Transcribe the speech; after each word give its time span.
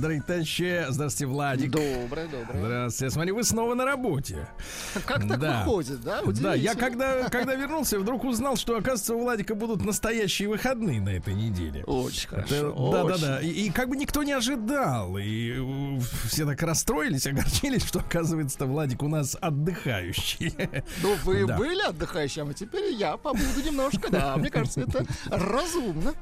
Товарищи. 0.00 0.84
Здравствуйте, 0.90 1.26
Владик. 1.26 1.70
Доброе, 1.70 2.26
доброе. 2.28 2.60
Здравствуйте. 2.60 3.04
Я 3.06 3.10
смотрю, 3.10 3.34
вы 3.36 3.44
снова 3.44 3.74
на 3.74 3.84
работе. 3.84 4.46
Как 5.06 5.26
так 5.26 5.38
Да. 5.40 5.60
выходит, 5.64 6.02
да? 6.02 6.20
Да, 6.24 6.54
я 6.54 6.74
когда, 6.74 7.28
когда 7.30 7.54
вернулся, 7.54 7.98
вдруг 7.98 8.24
узнал, 8.24 8.56
что, 8.56 8.74
оказывается, 8.76 9.14
у 9.14 9.20
Владика 9.22 9.54
будут 9.54 9.84
настоящие 9.84 10.48
выходные 10.48 11.00
на 11.00 11.10
этой 11.10 11.34
неделе. 11.34 11.82
Очень 11.84 12.28
хорошо. 12.28 12.54
Это- 12.54 12.66
да, 12.92 13.04
да, 13.04 13.04
очень. 13.14 13.20
да. 13.22 13.40
И, 13.40 13.48
и 13.48 13.70
как 13.70 13.88
бы 13.88 13.96
никто 13.96 14.22
не 14.22 14.32
ожидал. 14.32 15.16
И 15.18 15.54
э, 15.58 16.00
все 16.28 16.44
так 16.44 16.62
расстроились, 16.62 17.26
огорчились, 17.26 17.84
что, 17.84 18.00
оказывается, 18.00 18.66
Владик 18.66 19.02
у 19.02 19.08
нас 19.08 19.36
отдыхающий. 19.40 20.54
Ну, 21.02 21.14
вы 21.24 21.46
Да. 21.46 21.56
были 21.56 21.82
отдыхающим, 21.82 22.48
а 22.50 22.54
теперь 22.54 22.92
я 22.94 23.16
побуду 23.16 23.62
немножко, 23.64 24.10
да. 24.10 24.36
Мне 24.36 24.50
кажется, 24.50 24.80
это 24.82 25.04
разумно. 25.30 26.12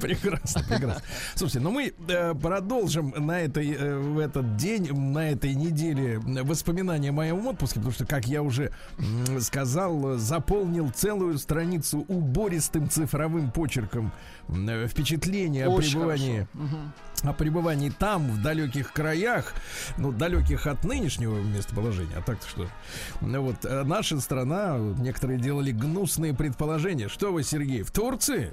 Прекрасно, 0.00 0.62
прекрасно. 0.68 1.02
Слушайте, 1.34 1.60
ну 1.60 1.70
мы 1.70 1.92
э, 2.08 2.34
продолжим 2.34 3.12
на 3.18 3.40
этой, 3.40 3.72
э, 3.72 3.96
в 3.98 4.18
этот 4.18 4.56
день, 4.56 4.92
на 4.92 5.30
этой 5.30 5.54
неделе 5.54 6.18
воспоминания 6.18 7.10
о 7.10 7.12
моем 7.12 7.46
отпуске, 7.46 7.76
потому 7.76 7.92
что, 7.92 8.06
как 8.06 8.26
я 8.26 8.42
уже 8.42 8.72
сказал, 9.40 10.16
заполнил 10.16 10.90
целую 10.90 11.38
страницу 11.38 12.04
убористым 12.08 12.88
цифровым 12.88 13.50
почерком 13.50 14.12
э, 14.48 14.86
впечатления 14.88 15.66
о 15.66 15.76
пребывании 15.76 16.46
о 17.22 17.32
пребывании 17.32 17.90
там, 17.90 18.30
в 18.30 18.42
далеких 18.42 18.92
краях, 18.92 19.52
ну, 19.96 20.12
далеких 20.12 20.66
от 20.66 20.84
нынешнего 20.84 21.36
местоположения, 21.40 22.16
а 22.16 22.22
так-то 22.22 22.48
что? 22.48 22.68
Ну, 23.20 23.42
вот, 23.42 23.64
э, 23.64 23.82
наша 23.84 24.20
страна, 24.20 24.78
некоторые 24.98 25.38
делали 25.40 25.72
гнусные 25.72 26.34
предположения. 26.34 27.08
Что 27.08 27.32
вы, 27.32 27.42
Сергей, 27.42 27.82
в 27.82 27.90
Турции? 27.90 28.52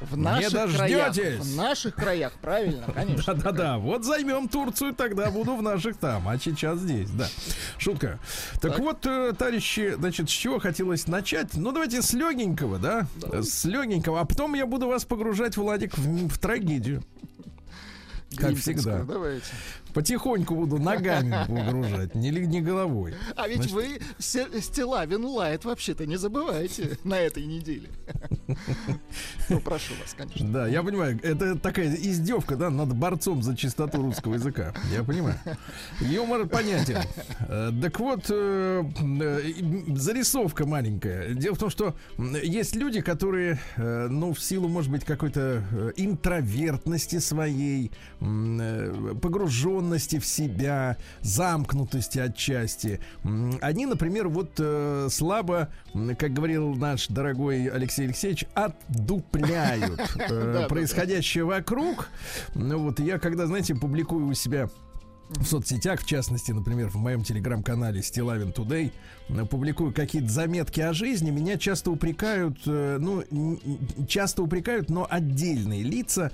В 0.00 0.16
наших 0.16 0.52
дождётесь. 0.52 0.76
краях. 1.16 1.40
В 1.40 1.56
наших 1.56 1.94
краях, 1.94 2.32
правильно, 2.40 2.84
конечно. 2.94 3.34
Да-да-да, 3.34 3.78
вот 3.78 4.04
займем 4.04 4.48
Турцию, 4.48 4.94
тогда 4.94 5.30
буду 5.30 5.56
в 5.56 5.62
наших 5.62 5.96
там, 5.96 6.28
а 6.28 6.38
сейчас 6.38 6.78
здесь, 6.78 7.10
да. 7.10 7.26
Шутка. 7.78 8.18
Так, 8.60 8.72
Так. 8.72 8.78
вот, 8.78 9.04
э, 9.06 9.32
товарищи, 9.36 9.94
значит, 9.98 10.30
с 10.30 10.32
чего 10.32 10.60
хотелось 10.60 11.06
начать? 11.08 11.54
Ну, 11.54 11.72
давайте 11.72 12.02
с 12.02 12.12
легенького, 12.12 12.78
да? 12.78 13.06
С 13.42 13.64
легенького, 13.64 14.20
а 14.20 14.24
потом 14.24 14.54
я 14.54 14.66
буду 14.66 14.86
вас 14.86 15.04
погружать, 15.04 15.56
Владик, 15.56 15.96
в, 15.98 16.28
в 16.28 16.38
трагедию. 16.38 17.02
Как 18.36 18.54
всегда. 18.56 19.02
Давайте. 19.04 19.46
Потихоньку 19.94 20.54
буду 20.54 20.78
ногами 20.78 21.36
погружать, 21.48 22.14
не, 22.14 22.30
не 22.30 22.60
головой. 22.60 23.14
А 23.36 23.48
ведь 23.48 23.58
Значит- 23.58 23.72
вы 23.72 24.00
Се- 24.18 24.60
Стилавин 24.60 25.24
Лайт 25.24 25.64
вообще-то 25.64 26.06
не 26.06 26.16
забывайте 26.16 26.98
на 27.04 27.18
этой 27.18 27.44
неделе. 27.46 27.88
Ну, 29.50 29.60
прошу 29.60 29.94
вас, 29.94 30.12
конечно. 30.14 30.46
Да, 30.52 30.68
я 30.68 30.82
понимаю, 30.82 31.18
это 31.22 31.58
такая 31.58 31.94
издевка, 31.94 32.54
да, 32.56 32.68
над 32.68 32.94
борцом 32.94 33.42
за 33.42 33.56
чистоту 33.56 34.02
русского 34.02 34.34
языка. 34.34 34.74
Я 34.92 35.02
понимаю. 35.02 35.36
Юмор 36.00 36.46
понятен. 36.46 36.98
Э, 37.48 37.70
Так 37.82 37.98
вот, 37.98 38.26
э, 38.28 38.84
э, 39.20 39.40
зарисовка 39.96 40.66
маленькая. 40.66 41.32
Дело 41.32 41.54
в 41.54 41.58
том, 41.58 41.70
что 41.70 41.94
есть 42.18 42.76
люди, 42.76 43.00
которые, 43.00 43.58
ну, 43.76 44.34
в 44.34 44.40
силу, 44.40 44.68
может 44.68 44.90
быть, 44.90 45.04
какой-то 45.04 45.92
интровертности 45.96 47.18
своей, 47.18 47.90
э, 48.20 49.14
погруженности 49.78 50.18
в 50.18 50.26
себя, 50.26 50.96
замкнутости 51.22 52.18
отчасти, 52.18 53.00
они, 53.60 53.86
например, 53.86 54.28
вот 54.28 54.50
э, 54.58 55.08
слабо, 55.10 55.68
как 56.18 56.32
говорил 56.32 56.74
наш 56.74 57.08
дорогой 57.08 57.66
Алексей 57.66 58.06
Алексеевич, 58.06 58.44
отдупляют 58.54 60.00
э, 60.16 60.66
происходящее 60.68 61.44
вокруг. 61.44 62.08
Ну 62.54 62.78
вот 62.78 63.00
я, 63.00 63.18
когда, 63.18 63.46
знаете, 63.46 63.74
публикую 63.74 64.26
у 64.26 64.34
себя 64.34 64.68
в 65.30 65.44
соцсетях, 65.44 66.00
в 66.00 66.06
частности, 66.06 66.52
например, 66.52 66.88
в 66.88 66.96
моем 66.96 67.22
телеграм-канале 67.22 68.02
Стилавин 68.02 68.50
Today, 68.50 68.92
э, 69.28 69.44
публикую 69.44 69.92
какие-то 69.92 70.28
заметки 70.28 70.80
о 70.80 70.92
жизни, 70.92 71.30
меня 71.30 71.58
часто 71.58 71.90
упрекают, 71.90 72.58
э, 72.66 72.98
ну, 73.00 73.24
часто 74.08 74.42
упрекают, 74.42 74.90
но 74.90 75.06
отдельные 75.08 75.82
лица, 75.82 76.32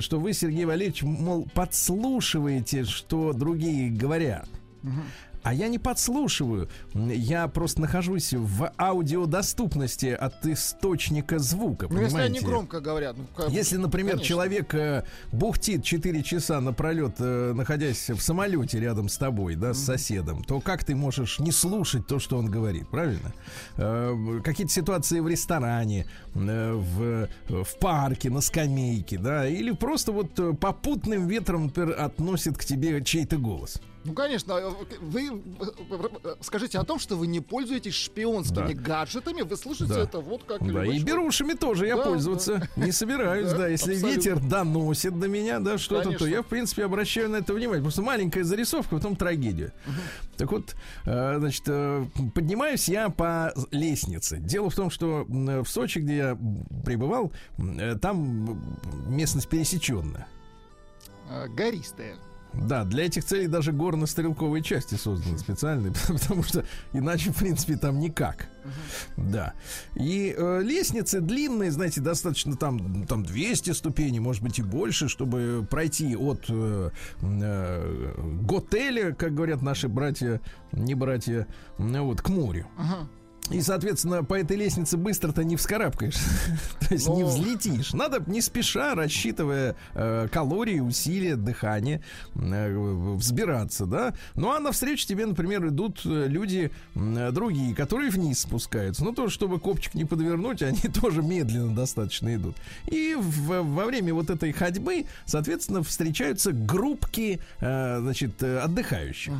что 0.00 0.20
вы, 0.20 0.32
Сергей 0.32 0.64
Валерьевич, 0.64 1.02
мол, 1.02 1.48
подслушиваете, 1.54 2.84
что 2.84 3.32
другие 3.32 3.90
говорят. 3.90 4.48
А 5.48 5.54
я 5.54 5.68
не 5.68 5.78
подслушиваю. 5.78 6.68
Я 6.94 7.48
просто 7.48 7.80
нахожусь 7.80 8.34
в 8.34 8.70
аудиодоступности 8.78 10.08
от 10.08 10.44
источника 10.44 11.38
звука. 11.38 11.86
Ну, 11.88 12.02
если 12.02 12.18
они 12.18 12.40
понимаете? 12.40 12.46
громко 12.46 12.80
говорят. 12.80 13.16
ну, 13.16 13.24
как- 13.34 13.48
Если, 13.50 13.78
например, 13.78 14.16
Конечно. 14.16 14.28
человек 14.28 14.74
э, 14.74 15.04
бухтит 15.32 15.84
4 15.84 16.22
часа 16.22 16.60
напролет, 16.60 17.14
э, 17.18 17.54
находясь 17.54 18.10
в 18.10 18.20
самолете 18.20 18.78
рядом 18.78 19.08
с 19.08 19.16
тобой, 19.16 19.54
да, 19.54 19.72
с 19.72 19.78
соседом, 19.78 20.44
то 20.44 20.60
как 20.60 20.84
ты 20.84 20.94
можешь 20.94 21.38
не 21.38 21.50
слушать 21.50 22.06
то, 22.06 22.18
что 22.18 22.36
он 22.36 22.50
говорит, 22.50 22.86
правильно? 22.90 23.32
Э, 23.78 24.40
какие-то 24.44 24.72
ситуации 24.74 25.20
в 25.20 25.28
ресторане, 25.28 26.06
э, 26.34 26.72
в, 26.74 27.28
в 27.48 27.78
парке, 27.80 28.28
на 28.28 28.42
скамейке, 28.42 29.16
да, 29.16 29.48
или 29.48 29.70
просто 29.70 30.12
вот 30.12 30.38
э, 30.38 30.52
попутным 30.52 31.26
ветром, 31.26 31.64
например, 31.68 31.98
относит 31.98 32.58
к 32.58 32.66
тебе 32.66 33.02
чей-то 33.02 33.38
голос. 33.38 33.80
Ну, 34.04 34.12
конечно, 34.14 34.52
э, 34.52 34.70
вы 35.00 35.28
э, 35.28 36.34
скажите 36.40 36.78
о 36.78 36.84
том, 36.84 36.98
что 36.98 37.16
вы 37.16 37.26
не 37.26 37.40
пользуетесь 37.40 37.94
шпионскими 37.94 38.72
Да. 38.72 38.80
гаджетами, 38.80 39.42
вы 39.42 39.56
слушаете 39.56 39.94
Да. 39.94 40.00
это 40.00 40.20
вот 40.20 40.44
как 40.44 40.64
Да, 40.66 40.84
и 40.84 41.02
берушами 41.02 41.52
тоже 41.54 41.86
я 41.86 41.96
Да, 41.96 42.04
пользоваться 42.04 42.68
не 42.76 42.92
собираюсь, 42.92 43.50
Да, 43.50 43.58
да. 43.58 43.68
Если 43.68 43.94
абсолютно. 43.94 44.16
ветер 44.16 44.40
доносит 44.40 45.18
до 45.18 45.28
меня, 45.28 45.58
да, 45.60 45.78
что-то, 45.78 46.04
то 46.04 46.08
Конечно. 46.10 46.26
я, 46.26 46.42
в 46.42 46.46
принципе, 46.46 46.84
обращаю 46.84 47.28
на 47.28 47.36
это 47.36 47.52
внимание. 47.52 47.82
Просто 47.82 48.02
маленькая 48.02 48.44
зарисовка, 48.44 48.96
потом 48.96 49.16
трагедия. 49.16 49.72
Так 50.36 50.52
вот, 50.52 50.74
э, 51.04 51.38
значит, 51.38 51.64
э, 51.66 52.06
поднимаюсь 52.34 52.88
я 52.88 53.08
по 53.10 53.52
лестнице. 53.72 54.38
Дело 54.38 54.70
в 54.70 54.74
том, 54.74 54.90
что 54.90 55.26
в 55.28 55.66
Сочи, 55.66 55.98
где 55.98 56.16
я 56.16 56.38
пребывал, 56.84 57.32
э, 57.58 57.96
там 58.00 58.62
местность 59.08 59.48
пересеченная. 59.48 60.26
Э, 61.28 61.46
Гористая. 61.48 62.16
Да, 62.60 62.84
для 62.84 63.06
этих 63.06 63.24
целей 63.24 63.46
даже 63.46 63.72
горно-стрелковые 63.72 64.62
части 64.62 64.96
созданы 64.96 65.38
специальные, 65.38 65.92
потому 66.08 66.42
что 66.42 66.64
иначе, 66.92 67.30
в 67.30 67.36
принципе, 67.36 67.76
там 67.76 68.00
никак. 68.00 68.48
Да. 69.16 69.54
И 69.94 70.34
э, 70.36 70.60
лестницы 70.62 71.20
длинные, 71.20 71.70
знаете, 71.70 72.00
достаточно 72.00 72.56
там, 72.56 73.06
там 73.06 73.24
200 73.24 73.70
ступеней, 73.70 74.20
может 74.20 74.42
быть 74.42 74.58
и 74.58 74.62
больше, 74.62 75.08
чтобы 75.08 75.66
пройти 75.70 76.16
от 76.16 76.46
э, 76.48 76.90
э, 77.22 78.14
готеля, 78.42 79.14
как 79.14 79.34
говорят 79.34 79.62
наши 79.62 79.88
братья, 79.88 80.40
не 80.72 80.94
братья, 80.94 81.46
ну 81.78 82.04
вот, 82.04 82.20
к 82.20 82.28
морю. 82.28 82.66
Ага. 82.76 83.08
И, 83.50 83.62
соответственно, 83.62 84.22
по 84.24 84.34
этой 84.34 84.56
лестнице 84.58 84.96
быстро-то 84.98 85.42
не 85.42 85.56
вскарабкаешь. 85.56 86.16
То 86.88 86.94
есть 86.94 87.08
не 87.08 87.22
Ну. 87.22 87.26
взлетишь. 87.28 87.94
Надо 87.94 88.22
не 88.26 88.40
спеша, 88.42 88.94
рассчитывая 88.94 89.74
э, 89.94 90.28
калории, 90.30 90.80
усилия, 90.80 91.34
дыхание, 91.36 92.02
э, 92.34 93.14
взбираться, 93.16 93.86
да. 93.86 94.12
Ну, 94.34 94.50
а 94.52 94.58
навстречу 94.60 95.06
тебе, 95.06 95.24
например, 95.26 95.66
идут 95.68 96.02
э, 96.04 96.26
люди 96.28 96.70
м, 96.94 97.32
другие, 97.32 97.74
которые 97.74 98.10
вниз 98.10 98.40
спускаются. 98.40 99.02
Ну, 99.02 99.12
тоже, 99.12 99.32
чтобы 99.32 99.58
копчик 99.58 99.94
не 99.94 100.04
подвернуть, 100.04 100.62
они 100.68 100.80
тоже 100.82 101.22
медленно 101.22 101.74
достаточно 101.74 102.34
идут. 102.34 102.56
И 102.90 103.14
в- 103.18 103.62
во 103.62 103.84
время 103.86 104.12
вот 104.12 104.28
этой 104.30 104.52
ходьбы, 104.52 105.06
соответственно, 105.24 105.82
встречаются 105.82 106.52
группки, 106.52 107.40
э, 107.60 107.98
значит, 108.00 108.42
э, 108.42 108.58
отдыхающих 108.58 109.32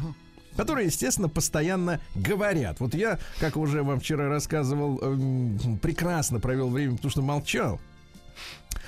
которые, 0.59 0.87
естественно, 0.87 1.29
постоянно 1.29 2.01
говорят. 2.17 2.81
Вот 2.81 2.93
я, 2.93 3.21
как 3.39 3.57
уже 3.57 3.85
вам 3.85 4.01
вчера 4.01 4.29
рассказывал, 4.29 4.99
эм, 5.01 5.79
прекрасно 5.81 6.41
провел 6.41 6.69
время, 6.69 6.97
потому 6.97 7.13
что 7.13 7.23
молчал. 7.23 7.81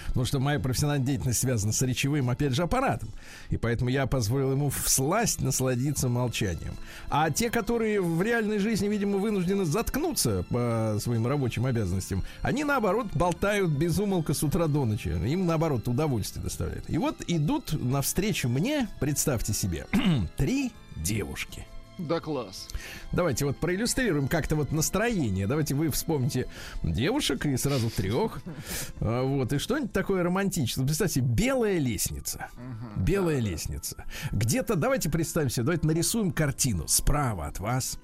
Потому 0.08 0.26
что 0.26 0.40
моя 0.40 0.58
профессиональная 0.58 1.06
деятельность 1.06 1.38
связана 1.38 1.72
с 1.72 1.80
речевым, 1.82 2.28
опять 2.28 2.54
же, 2.54 2.64
аппаратом. 2.64 3.10
И 3.50 3.56
поэтому 3.56 3.88
я 3.88 4.08
позволил 4.08 4.50
ему 4.50 4.68
всласть 4.70 5.42
насладиться 5.42 6.08
молчанием. 6.08 6.74
А 7.08 7.30
те, 7.30 7.50
которые 7.50 8.00
в 8.00 8.20
реальной 8.20 8.58
жизни, 8.58 8.88
видимо, 8.88 9.18
вынуждены 9.18 9.64
заткнуться 9.64 10.44
по 10.50 10.96
своим 11.00 11.24
рабочим 11.28 11.66
обязанностям, 11.66 12.24
они, 12.42 12.64
наоборот, 12.64 13.06
болтают 13.14 13.70
без 13.70 13.96
умолка 14.00 14.34
с 14.34 14.42
утра 14.42 14.66
до 14.66 14.84
ночи. 14.84 15.10
Им, 15.10 15.46
наоборот, 15.46 15.86
удовольствие 15.86 16.42
доставляет. 16.42 16.90
И 16.90 16.98
вот 16.98 17.22
идут 17.28 17.80
навстречу 17.80 18.48
мне, 18.48 18.88
представьте 18.98 19.52
себе, 19.52 19.86
три 20.36 20.72
девушки. 21.02 21.66
Да 21.98 22.18
класс. 22.18 22.68
Давайте 23.12 23.44
вот 23.44 23.58
проиллюстрируем 23.58 24.26
как-то 24.26 24.56
вот 24.56 24.72
настроение. 24.72 25.46
Давайте 25.46 25.74
вы 25.74 25.90
вспомните 25.90 26.46
девушек 26.82 27.44
и 27.46 27.56
сразу 27.56 27.90
трех. 27.90 28.40
А, 29.00 29.22
Вот, 29.22 29.52
и 29.52 29.58
что-нибудь 29.58 29.92
такое 29.92 30.22
романтичное. 30.22 30.86
Представьте, 30.86 31.20
белая 31.20 31.78
лестница. 31.78 32.48
Белая 32.96 33.38
лестница. 33.38 34.04
Где-то, 34.32 34.76
давайте 34.76 35.10
представим 35.10 35.50
себе, 35.50 35.64
давайте 35.64 35.86
нарисуем 35.86 36.32
картину. 36.32 36.88
Справа 36.88 37.46
от 37.46 37.58
вас 37.58 37.98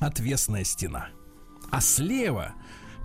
отвесная 0.00 0.64
стена. 0.64 1.08
А 1.70 1.80
слева 1.80 2.54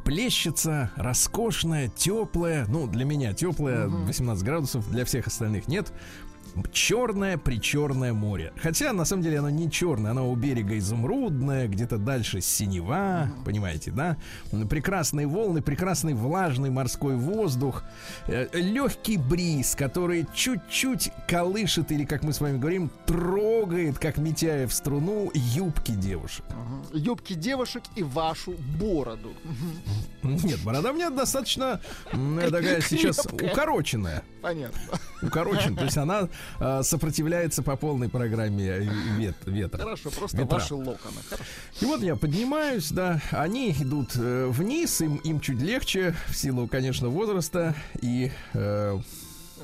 плещется 0.04 0.92
роскошная, 0.96 1.88
теплая, 1.90 2.66
ну, 2.68 2.88
для 2.88 3.06
меня 3.06 3.34
теплая, 3.34 3.88
18 3.88 4.44
градусов, 4.44 4.90
для 4.90 5.06
всех 5.06 5.28
остальных 5.28 5.68
нет, 5.68 5.94
черное 6.72 7.38
причерное 7.38 8.14
море. 8.14 8.54
Хотя, 8.62 8.94
на 8.94 9.06
самом 9.06 9.24
деле, 9.24 9.40
оно 9.40 9.50
не 9.50 9.70
черное, 9.70 10.12
оно 10.12 10.30
у 10.30 10.36
берега 10.36 10.78
изумрудное, 10.78 11.68
где-то 11.68 11.98
дальше 11.98 12.42
синева, 12.42 13.30
понимаете, 13.46 13.92
да? 13.92 14.18
Прекрасные 14.70 15.28
волны, 15.28 15.62
прекрасный 15.62 16.14
влажный 16.14 16.70
морской 16.70 17.16
воздух, 17.16 17.84
легкий 18.28 19.18
бриз, 19.18 19.76
который 19.76 20.26
чуть-чуть 20.34 21.12
колышет 21.28 21.92
или, 21.92 22.06
как 22.06 22.24
мы 22.24 22.34
с 22.34 22.42
вами 22.42 22.58
говорим, 22.58 22.92
трогает, 23.06 24.00
как 24.00 24.18
Митяев 24.18 24.74
струну, 24.74 25.32
юбки 25.34 25.92
девушек. 25.92 26.46
Юбки 26.94 27.34
девушек 27.34 27.84
и 27.96 28.04
вашу 28.04 28.56
бороду. 28.80 29.34
Нет, 30.24 30.60
борода 30.64 30.92
у 30.92 30.94
меня 30.94 31.10
достаточно 31.10 31.82
такая 32.12 32.82
сейчас 32.82 33.26
укороченная. 33.26 34.24
Понятно. 34.42 34.80
Укороченная. 35.22 35.78
То 35.78 35.84
есть 35.86 35.98
она 35.98 36.30
а, 36.60 36.84
сопротивляется 36.84 37.64
по 37.64 37.76
полной 37.76 38.10
программе 38.10 38.66
э, 38.68 38.84
вет- 39.18 39.36
ветра. 39.46 39.78
Хорошо, 39.80 40.10
просто 40.12 40.38
Ветра. 40.38 40.56
ваши 40.56 40.76
локоны. 40.76 41.22
Хорошо. 41.30 41.50
И 41.82 41.86
вот 41.86 42.02
я 42.04 42.16
поднимаюсь, 42.16 42.92
да, 42.92 43.22
они 43.32 43.72
идут 43.72 44.12
э, 44.16 44.48
вниз, 44.50 45.02
им, 45.02 45.18
им 45.18 45.40
чуть 45.40 45.62
легче, 45.62 46.16
в 46.28 46.36
силу, 46.36 46.68
конечно, 46.68 47.10
возраста 47.10 47.76
и, 48.02 48.32
э, 48.54 48.98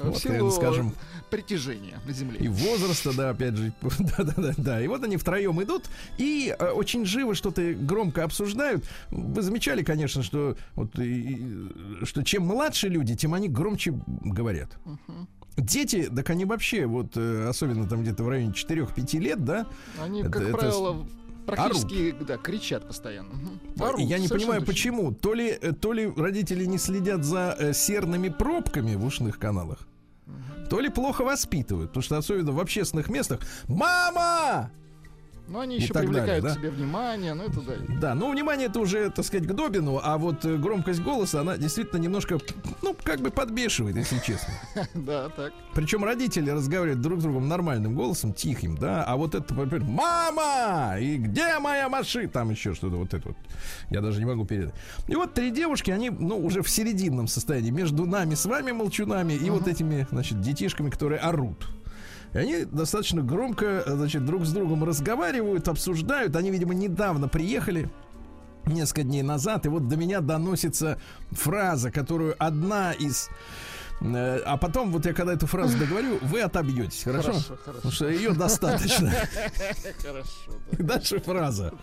В 0.01 0.09
вот, 0.09 0.17
силу 0.19 0.51
скажем, 0.51 0.93
притяжения 1.31 1.99
на 2.05 2.13
земле. 2.13 2.39
и 2.39 2.47
возраста, 2.47 3.11
да, 3.15 3.31
опять 3.31 3.55
же, 3.55 3.73
да, 3.99 4.23
да, 4.23 4.33
да, 4.37 4.53
да. 4.57 4.81
И 4.81 4.87
вот 4.87 5.03
они 5.03 5.17
втроем 5.17 5.61
идут 5.63 5.85
и 6.17 6.55
э, 6.57 6.69
очень 6.69 7.05
живо 7.05 7.35
что-то 7.35 7.73
громко 7.73 8.23
обсуждают. 8.23 8.85
Вы 9.09 9.41
замечали, 9.41 9.83
конечно, 9.83 10.23
что 10.23 10.55
вот 10.75 10.97
и- 10.99 11.33
и, 12.01 12.05
что 12.05 12.23
чем 12.23 12.43
младше 12.45 12.87
люди, 12.89 13.15
тем 13.15 13.33
они 13.33 13.49
громче 13.49 13.93
говорят. 14.07 14.69
Дети, 15.57 16.09
так 16.15 16.29
они 16.29 16.45
вообще, 16.45 16.85
вот 16.85 17.17
э, 17.17 17.47
особенно 17.47 17.87
там 17.89 18.03
где-то 18.03 18.23
в 18.23 18.29
районе 18.29 18.53
4-5 18.53 19.19
лет, 19.19 19.43
да, 19.43 19.65
Они, 20.01 20.21
Это- 20.21 20.29
как 20.29 20.41
это 20.43 20.51
правило, 20.57 21.07
практически 21.47 22.11
да, 22.11 22.37
кричат 22.37 22.87
постоянно. 22.87 23.31
Орут, 23.79 23.99
я 24.01 24.19
не 24.19 24.27
понимаю, 24.27 24.59
точно. 24.59 24.65
почему. 24.65 25.11
То 25.13 25.33
ли, 25.33 25.49
э, 25.49 25.73
то 25.73 25.93
ли 25.93 26.11
родители 26.15 26.65
не 26.65 26.77
следят 26.77 27.23
за 27.23 27.55
э, 27.57 27.73
серными 27.73 28.29
пробками 28.29 28.95
в 28.95 29.03
ушных 29.03 29.39
каналах, 29.39 29.79
то 30.69 30.79
ли 30.79 30.89
плохо 30.89 31.23
воспитывают. 31.23 31.89
Потому 31.89 32.03
что 32.03 32.17
особенно 32.17 32.51
в 32.51 32.59
общественных 32.59 33.09
местах 33.09 33.39
«Мама!» 33.67 34.69
Но 35.47 35.61
они 35.61 35.77
еще 35.77 35.93
так 35.93 36.05
далее, 36.05 36.11
привлекают 36.11 36.43
да? 36.43 36.49
к 36.51 36.53
себе 36.55 36.69
внимание, 36.69 37.33
ну 37.33 37.43
это 37.43 37.61
да. 37.61 37.73
Да, 38.01 38.15
ну 38.15 38.31
внимание 38.31 38.67
это 38.67 38.79
уже, 38.79 39.09
так 39.09 39.25
сказать, 39.25 39.47
к 39.47 39.53
Добину, 39.53 39.99
а 40.03 40.17
вот 40.17 40.43
э, 40.43 40.57
громкость 40.57 41.01
голоса, 41.01 41.41
она 41.41 41.57
действительно 41.57 41.99
немножко, 41.99 42.37
ну, 42.81 42.95
как 43.01 43.21
бы 43.21 43.31
подбешивает, 43.31 43.95
если 43.95 44.19
честно. 44.19 44.53
Да, 44.93 45.29
так. 45.29 45.53
Причем 45.73 46.03
родители 46.03 46.49
разговаривают 46.49 47.01
друг 47.01 47.19
с 47.19 47.23
другом 47.23 47.47
нормальным 47.47 47.95
голосом, 47.95 48.33
тихим, 48.33 48.77
да, 48.77 49.03
а 49.03 49.15
вот 49.15 49.35
это, 49.35 49.53
например, 49.53 49.87
мама, 49.87 50.99
и 50.99 51.17
где 51.17 51.57
моя 51.59 51.87
машина, 51.87 52.27
там 52.27 52.49
еще 52.49 52.73
что-то, 52.73 52.97
вот 52.97 53.13
это 53.13 53.29
вот, 53.29 53.37
я 53.89 54.01
даже 54.01 54.19
не 54.19 54.25
могу 54.25 54.45
передать. 54.45 54.73
И 55.07 55.15
вот 55.15 55.33
три 55.33 55.51
девушки, 55.51 55.91
они, 55.91 56.09
ну, 56.09 56.37
уже 56.37 56.61
в 56.61 56.69
серединном 56.69 57.27
состоянии, 57.27 57.69
между 57.69 58.05
нами 58.05 58.35
с 58.35 58.45
вами, 58.45 58.71
молчунами, 58.71 59.33
и 59.33 59.49
вот 59.49 59.67
этими, 59.67 60.07
значит, 60.11 60.41
детишками, 60.41 60.89
которые 60.89 61.19
орут. 61.19 61.67
И 62.37 62.39
они 62.39 62.65
достаточно 62.65 63.23
громко, 63.23 63.83
значит, 63.87 64.23
друг 64.23 64.45
с 64.45 64.51
другом 64.51 64.83
разговаривают, 64.83 65.67
обсуждают. 65.67 66.35
Они, 66.35 66.51
видимо, 66.51 66.75
недавно 66.75 67.27
приехали, 67.27 67.89
несколько 68.67 69.01
дней 69.01 69.23
назад, 69.23 69.65
и 69.65 69.69
вот 69.69 69.87
до 69.87 69.97
меня 69.97 70.21
доносится 70.21 70.99
фраза, 71.31 71.89
которую 71.89 72.35
одна 72.37 72.91
из... 72.93 73.29
э, 74.01 74.39
А 74.45 74.57
потом, 74.57 74.91
вот 74.91 75.07
я 75.07 75.13
когда 75.13 75.33
эту 75.33 75.47
фразу 75.47 75.79
договорю, 75.79 76.19
вы 76.21 76.41
отобьетесь, 76.41 77.01
хорошо? 77.01 77.31
Хорошо, 77.31 77.57
хорошо. 77.65 77.73
Потому 77.77 77.91
что 77.91 78.07
ее 78.07 78.33
достаточно. 78.33 79.11
Хорошо, 80.03 80.51
Дальше 80.77 81.19
фраза. 81.19 81.73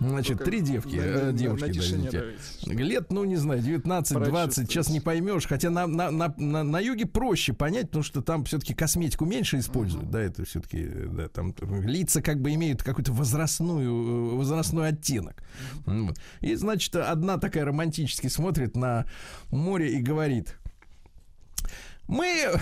Значит, 0.00 0.38
Только 0.38 0.44
три 0.50 0.60
девки, 0.60 0.96
на- 0.96 1.02
э, 1.02 1.24
на- 1.26 1.32
девушки, 1.32 1.66
на 1.66 1.72
тишине 1.72 2.08
извините. 2.08 2.84
Лет, 2.84 3.12
ну, 3.12 3.24
не 3.24 3.36
знаю, 3.36 3.60
19-20, 3.62 4.52
сейчас 4.66 4.90
не 4.90 5.00
поймешь. 5.00 5.46
Хотя 5.46 5.70
на, 5.70 5.86
на, 5.86 6.10
на, 6.10 6.34
на, 6.36 6.62
на 6.62 6.80
юге 6.80 7.06
проще 7.06 7.52
понять, 7.52 7.86
потому 7.86 8.02
что 8.04 8.22
там 8.22 8.44
все-таки 8.44 8.74
косметику 8.74 9.24
меньше 9.24 9.58
используют. 9.58 10.10
Да, 10.10 10.20
это 10.20 10.44
все-таки, 10.44 10.86
да, 10.86 11.28
там 11.28 11.54
лица 11.82 12.22
как 12.22 12.40
бы 12.40 12.52
имеют 12.54 12.82
какую-то 12.82 13.12
возрастную, 13.12 13.90
э, 14.32 14.36
возрастной 14.36 14.88
оттенок. 14.88 15.42
Вот. 15.86 16.18
И, 16.40 16.54
значит, 16.54 16.94
одна 16.96 17.38
такая 17.38 17.64
романтически 17.64 18.28
смотрит 18.28 18.76
на 18.76 19.06
море 19.50 19.96
и 19.98 20.02
говорит, 20.02 20.56
мы 22.08 22.52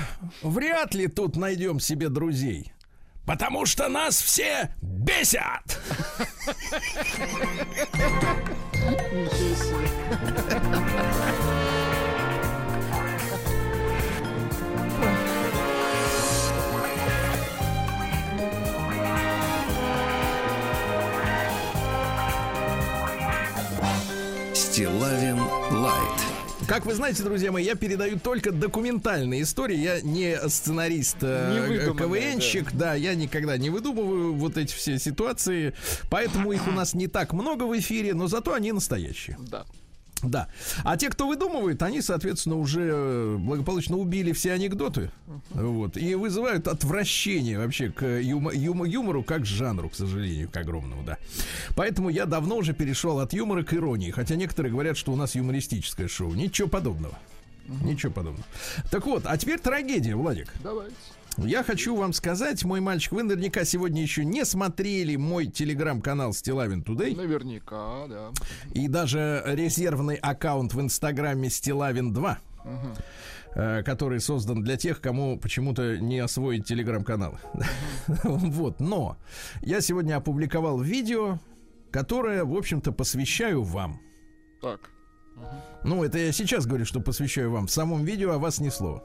вряд 0.42 0.94
ли 0.94 1.06
тут 1.08 1.36
найдем 1.36 1.80
себе 1.80 2.08
друзей. 2.08 2.72
Потому 3.26 3.64
что 3.64 3.88
нас 3.88 4.20
все 4.20 4.74
бесят! 4.82 5.78
Стилавин. 24.54 25.63
Как 26.66 26.86
вы 26.86 26.94
знаете, 26.94 27.22
друзья 27.22 27.52
мои, 27.52 27.62
я 27.62 27.74
передаю 27.74 28.18
только 28.18 28.50
документальные 28.50 29.42
истории. 29.42 29.76
Я 29.76 30.00
не 30.00 30.36
сценарист, 30.48 31.18
э, 31.20 31.68
Не 31.68 31.94
КВНщик, 31.94 32.72
да. 32.72 32.94
я 32.94 33.14
никогда 33.14 33.58
не 33.58 33.68
выдумываю 33.68 34.34
вот 34.34 34.56
эти 34.56 34.72
все 34.72 34.98
ситуации. 34.98 35.74
Поэтому 36.10 36.52
их 36.52 36.66
у 36.66 36.70
нас 36.70 36.94
не 36.94 37.06
так 37.06 37.34
много 37.34 37.64
в 37.64 37.78
эфире, 37.78 38.14
но 38.14 38.28
зато 38.28 38.54
они 38.54 38.72
настоящие. 38.72 39.36
Да. 39.40 39.66
Да. 40.24 40.48
А 40.84 40.96
те, 40.96 41.10
кто 41.10 41.26
выдумывает, 41.26 41.82
они, 41.82 42.00
соответственно, 42.00 42.56
уже 42.56 42.90
э, 42.92 43.36
благополучно 43.38 43.96
убили 43.96 44.32
все 44.32 44.52
анекдоты. 44.52 45.10
Вот. 45.50 45.96
И 45.96 46.14
вызывают 46.14 46.66
отвращение 46.66 47.58
вообще 47.58 47.90
к 47.90 48.02
юмо- 48.04 48.52
юмо- 48.54 48.86
юмору 48.86 49.22
как 49.22 49.44
жанру, 49.46 49.88
к 49.88 49.94
сожалению, 49.94 50.48
к 50.48 50.56
огромному, 50.56 51.02
да. 51.02 51.18
Поэтому 51.76 52.08
я 52.08 52.26
давно 52.26 52.56
уже 52.56 52.72
перешел 52.74 53.20
от 53.20 53.32
юмора 53.32 53.62
к 53.62 53.74
иронии. 53.74 54.10
Хотя 54.10 54.36
некоторые 54.36 54.72
говорят, 54.72 54.96
что 54.96 55.12
у 55.12 55.16
нас 55.16 55.34
юмористическое 55.34 56.08
шоу. 56.08 56.32
Ничего 56.34 56.68
подобного. 56.68 57.18
Ничего 57.82 58.12
подобного. 58.12 58.44
Так 58.90 59.06
вот, 59.06 59.22
а 59.26 59.36
теперь 59.38 59.58
трагедия, 59.58 60.14
Владик. 60.16 60.52
Давайте. 60.62 60.94
Я 61.36 61.64
хочу 61.64 61.96
вам 61.96 62.12
сказать, 62.12 62.64
мой 62.64 62.80
мальчик, 62.80 63.12
вы 63.12 63.24
наверняка 63.24 63.64
сегодня 63.64 64.02
еще 64.02 64.24
не 64.24 64.44
смотрели 64.44 65.16
мой 65.16 65.46
телеграм-канал 65.46 66.32
Стилавин 66.32 66.82
Тудей. 66.82 67.14
Наверняка, 67.14 68.06
да. 68.06 68.30
И 68.72 68.86
даже 68.86 69.42
резервный 69.46 70.14
аккаунт 70.14 70.74
в 70.74 70.80
Инстаграме 70.80 71.50
Стилавин 71.50 72.12
2, 72.12 72.38
э, 73.54 73.82
который 73.82 74.20
создан 74.20 74.62
для 74.62 74.76
тех, 74.76 75.00
кому 75.00 75.38
почему-то 75.38 75.98
не 75.98 76.20
освоить 76.20 76.66
телеграм-канал. 76.66 77.38
Вот, 78.22 78.80
но 78.80 79.16
я 79.60 79.80
сегодня 79.80 80.16
опубликовал 80.16 80.80
видео, 80.80 81.40
которое, 81.90 82.44
в 82.44 82.54
общем-то, 82.56 82.92
посвящаю 82.92 83.62
вам. 83.62 84.00
Так. 84.60 84.93
Ну, 85.84 86.02
это 86.02 86.16
я 86.18 86.32
сейчас 86.32 86.64
говорю, 86.64 86.86
что 86.86 87.00
посвящаю 87.00 87.50
вам. 87.50 87.66
В 87.66 87.70
самом 87.70 88.04
видео 88.04 88.32
о 88.32 88.38
вас 88.38 88.58
ни 88.58 88.70
слова. 88.70 89.02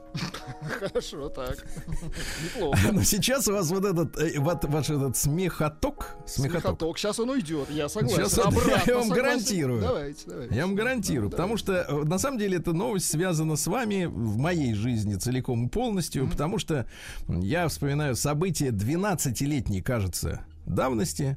Хорошо, 0.78 1.28
так. 1.28 1.58
Неплохо. 2.56 2.78
Но 2.92 3.02
сейчас 3.02 3.48
у 3.48 3.52
вас 3.52 3.70
вот 3.70 3.84
этот, 3.84 4.18
э, 4.18 4.38
вот 4.40 4.64
ваш 4.64 4.88
этот 4.88 5.14
смехоток, 5.16 6.16
смехоток, 6.26 6.62
Смехоток. 6.62 6.98
Сейчас 6.98 7.20
он 7.20 7.30
уйдет, 7.30 7.68
я 7.70 7.88
согласен. 7.90 8.16
Сейчас 8.16 8.38
он- 8.38 8.46
Обратно 8.46 8.82
я 8.86 8.94
вам 8.94 9.08
согласен. 9.08 9.22
гарантирую. 9.24 9.80
Давайте, 9.82 10.22
давайте. 10.26 10.54
Я 10.54 10.66
вам 10.66 10.74
гарантирую, 10.74 11.30
потому 11.30 11.56
что 11.58 11.72
э, 11.74 12.04
на 12.04 12.18
самом 12.18 12.38
деле 12.38 12.56
эта 12.56 12.72
новость 12.72 13.10
связана 13.10 13.56
с 13.56 13.66
вами 13.66 14.06
в 14.06 14.38
моей 14.38 14.72
жизни 14.72 15.16
целиком 15.16 15.66
и 15.66 15.68
полностью, 15.68 16.28
потому 16.30 16.58
что 16.58 16.86
я 17.28 17.68
вспоминаю 17.68 18.16
события 18.16 18.68
12-летней, 18.70 19.82
кажется, 19.82 20.46
давности, 20.64 21.36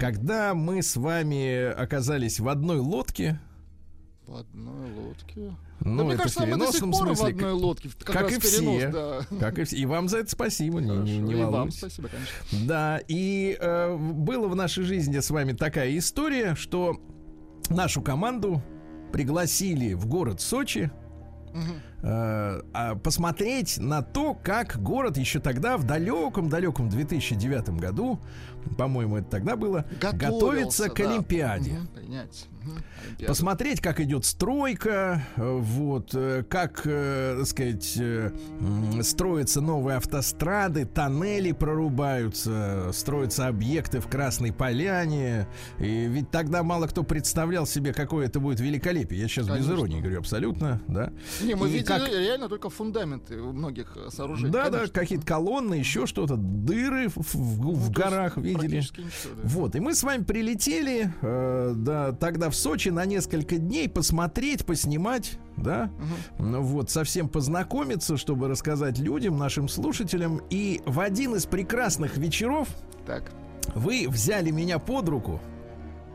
когда 0.00 0.54
мы 0.54 0.82
с 0.82 0.96
вами 0.96 1.70
оказались 1.70 2.40
в 2.40 2.48
одной 2.48 2.78
лодке 2.78 3.38
В 4.26 4.36
одной 4.36 4.90
лодке. 4.92 5.54
Ну, 5.80 5.96
да, 5.98 6.04
мне 6.04 6.12
это 6.14 6.22
кажется, 6.22 6.42
в 6.44 6.46
мы 6.48 6.56
до 6.56 6.66
сих 6.66 6.74
переносном 6.80 6.92
пор 6.92 7.02
в 7.02 7.16
смысле, 7.16 7.34
одной 7.34 7.52
лодке. 7.52 7.88
в- 7.88 7.96
Как, 7.98 8.16
как 8.16 8.32
и 8.32 8.40
перенос, 8.40 8.76
все. 8.78 8.88
да. 8.90 9.20
Как 9.40 9.58
и 9.58 9.64
все. 9.64 9.76
И 9.76 9.86
вам 9.86 10.08
за 10.08 10.18
это 10.18 10.30
спасибо, 10.30 10.80
не, 10.80 10.90
не, 10.98 11.18
не 11.18 11.32
Хорошо, 11.34 11.48
и 11.48 11.52
вам 11.52 11.70
спасибо, 11.72 12.08
конечно. 12.08 12.66
Да, 12.68 13.00
и 13.08 13.56
э, 13.60 13.96
было 13.96 14.46
в 14.48 14.54
нашей 14.54 14.84
жизни 14.84 15.18
с 15.18 15.28
вами 15.30 15.52
такая 15.54 15.96
история, 15.98 16.54
что 16.54 17.00
нашу 17.68 18.00
команду 18.00 18.62
пригласили 19.12 19.92
в 19.94 20.06
город 20.06 20.40
Сочи 20.40 20.90
Мгм. 21.52 21.82
Э, 22.02 22.60
а, 22.72 22.94
посмотреть 22.96 23.78
на 23.78 24.02
то, 24.02 24.34
как 24.34 24.82
город 24.82 25.16
еще 25.16 25.40
тогда, 25.40 25.76
в 25.76 25.84
далеком-далеком 25.84 26.88
2009 26.88 27.70
году, 27.80 28.18
по-моему, 28.76 29.16
это 29.16 29.28
тогда 29.28 29.56
было, 29.56 29.84
готовится 30.00 30.88
к 30.88 30.98
да. 30.98 31.10
Олимпиаде. 31.10 31.72
Мгм, 31.72 31.86
Принять. 31.88 32.46
Олимпиаду. 32.62 33.26
Посмотреть, 33.26 33.80
как 33.80 34.00
идет 34.00 34.24
стройка, 34.24 35.22
э, 35.36 35.58
вот, 35.60 36.10
э, 36.14 36.44
как, 36.48 36.82
так 36.82 37.46
сказать, 37.46 37.98
строятся 39.02 39.60
новые 39.60 39.96
автострады, 39.96 40.84
тоннели 40.84 41.52
прорубаются, 41.52 42.90
строятся 42.92 43.48
объекты 43.48 44.00
в 44.00 44.06
Красной 44.06 44.52
Поляне. 44.52 45.48
И 45.78 46.06
ведь 46.06 46.30
тогда 46.30 46.62
мало 46.62 46.86
кто 46.86 47.02
представлял 47.02 47.66
себе, 47.66 47.92
какое 47.92 48.26
это 48.26 48.38
будет 48.38 48.60
великолепие. 48.60 49.20
Я 49.20 49.28
сейчас 49.28 49.46
без 49.46 49.54
Конечно. 49.54 49.72
иронии 49.72 50.00
говорю, 50.00 50.20
абсолютно, 50.20 50.80
да. 50.86 51.12
Не, 51.42 51.54
мы 51.54 51.68
и 51.68 51.72
видели 51.72 51.91
как- 52.00 52.08
реально 52.08 52.48
только 52.48 52.70
фундаменты 52.70 53.40
у 53.40 53.52
многих 53.52 53.96
сооружений. 54.10 54.50
Да, 54.52 54.64
да, 54.70 54.78
конечно. 54.78 54.94
какие-то 54.94 55.26
колонны, 55.26 55.74
еще 55.74 56.06
что-то, 56.06 56.36
дыры 56.36 57.08
в, 57.08 57.16
в- 57.16 57.34
в 57.34 57.60
Ну, 57.62 57.70
есть 57.72 57.90
горах 57.92 58.36
видели. 58.36 58.76
ничего, 58.78 59.04
да. 59.36 59.40
Вот, 59.44 59.76
и 59.76 59.80
мы 59.80 59.94
с 59.94 60.02
вами 60.02 60.24
прилетели, 60.24 61.12
э, 61.20 61.72
да, 61.76 62.12
тогда 62.12 62.50
в 62.50 62.54
Сочи 62.54 62.88
на 62.90 63.04
несколько 63.04 63.58
дней 63.58 63.88
посмотреть, 63.88 64.64
поснимать, 64.66 65.38
да, 65.56 65.90
Мгм. 66.38 66.52
ну 66.52 66.62
вот, 66.62 66.90
совсем 66.90 67.28
познакомиться, 67.28 68.16
чтобы 68.16 68.48
рассказать 68.48 68.98
людям, 68.98 69.36
нашим 69.38 69.68
слушателям. 69.68 70.40
И 70.50 70.80
в 70.86 71.00
один 71.00 71.34
из 71.34 71.46
прекрасных 71.46 72.16
вечеров 72.16 72.68
Так. 73.06 73.30
вы 73.74 74.06
взяли 74.08 74.50
меня 74.50 74.78
под 74.78 75.08
руку, 75.08 75.40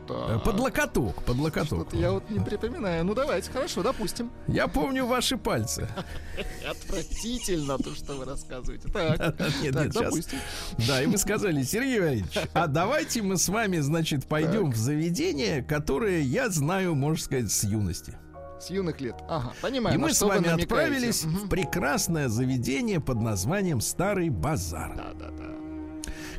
так. 0.08 0.42
под 0.44 0.58
локоток, 0.60 1.22
под 1.24 1.36
локоток. 1.36 1.66
Что-то 1.88 1.96
я 1.96 2.12
вот 2.12 2.28
не 2.30 2.40
припоминаю. 2.40 3.04
Ну 3.04 3.14
давайте, 3.14 3.50
хорошо, 3.50 3.82
допустим. 3.82 4.30
Я 4.46 4.66
помню 4.68 5.06
ваши 5.06 5.36
пальцы. 5.36 5.88
Отвратительно 6.68 7.78
то, 7.78 7.94
что 7.94 8.14
вы 8.14 8.24
рассказываете. 8.24 8.88
Так, 8.88 9.18
Нет, 9.20 9.36
так, 9.38 9.52
нет, 9.62 9.74
сейчас. 9.74 9.92
допустим. 9.94 10.38
Да, 10.86 11.02
и 11.02 11.06
вы 11.06 11.18
сказали, 11.18 11.62
Сергей 11.62 12.00
Валерьевич, 12.00 12.38
а 12.54 12.66
давайте 12.66 13.22
мы 13.22 13.36
с 13.36 13.48
вами, 13.48 13.78
значит, 13.78 14.26
пойдем 14.26 14.70
в 14.70 14.76
заведение, 14.76 15.62
которое 15.62 16.20
я 16.22 16.48
знаю, 16.50 16.94
можно 16.94 17.22
сказать, 17.22 17.50
с 17.52 17.64
юности. 17.64 18.16
С 18.60 18.70
юных 18.70 19.00
лет. 19.00 19.14
Ага, 19.28 19.52
понимаю. 19.62 19.94
И 19.94 19.98
мы 19.98 20.12
с 20.12 20.20
вами 20.20 20.48
отправились 20.48 21.24
Мгм. 21.24 21.46
в 21.46 21.48
прекрасное 21.48 22.28
заведение 22.28 22.98
под 23.00 23.20
названием 23.20 23.80
Старый 23.80 24.30
базар, 24.30 24.96
Да, 24.96 25.12
да, 25.14 25.30
да. 25.30 25.44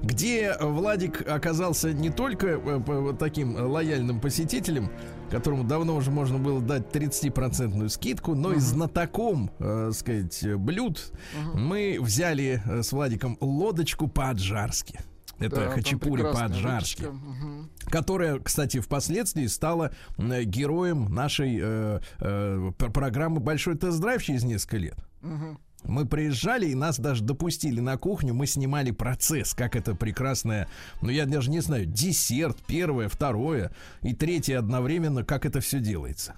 Где 0.02 0.56
Владик 0.60 1.28
оказался 1.28 1.94
не 1.94 2.10
только 2.10 2.48
э, 2.48 3.14
таким 3.20 3.56
лояльным 3.56 4.20
посетителем, 4.20 4.90
которому 5.30 5.64
давно 5.64 5.96
уже 5.96 6.12
можно 6.12 6.38
было 6.38 6.62
дать 6.62 6.88
30% 6.96 7.88
скидку, 7.90 8.36
но 8.36 8.54
и 8.54 8.60
знатоком, 8.60 9.52
э, 9.60 9.92
сказать, 9.94 10.44
блюд. 10.58 11.12
Мы 11.54 11.98
взяли 12.00 12.62
э, 12.66 12.82
с 12.84 12.92
Владиком 12.92 13.38
лодочку 13.42 14.08
по-аджарски. 14.08 15.00
Это 15.40 15.56
Да, 15.56 15.70
хачапури 15.70 16.24
по-аджарски. 16.24 17.04
Мгм. 17.04 17.70
которая, 17.86 18.40
кстати, 18.40 18.80
впоследствии 18.82 19.46
стала 19.48 19.92
героем 20.18 21.06
нашей 21.14 21.58
э, 21.62 22.00
э, 22.20 22.72
пр- 22.78 22.92
программы 22.92 23.40
«Большой 23.40 23.76
тест-драйв» 23.78 24.22
через 24.22 24.44
несколько 24.44 24.78
лет. 24.78 24.98
Мгм. 25.22 25.58
Мы 25.84 26.06
приезжали, 26.06 26.68
и 26.68 26.76
нас 26.76 27.00
даже 27.00 27.24
допустили 27.24 27.80
на 27.80 27.98
кухню, 27.98 28.34
мы 28.34 28.48
снимали 28.48 28.92
процесс, 28.92 29.54
как 29.54 29.76
это 29.76 29.96
прекрасное, 29.96 30.68
ну 31.02 31.10
я 31.10 31.26
даже 31.26 31.50
не 31.50 31.62
знаю, 31.62 31.86
десерт, 31.86 32.58
первое, 32.68 33.08
второе 33.08 33.72
и 34.02 34.14
третье 34.14 34.60
одновременно, 34.60 35.24
как 35.24 35.46
это 35.46 35.62
все 35.62 35.80
делается. 35.80 36.36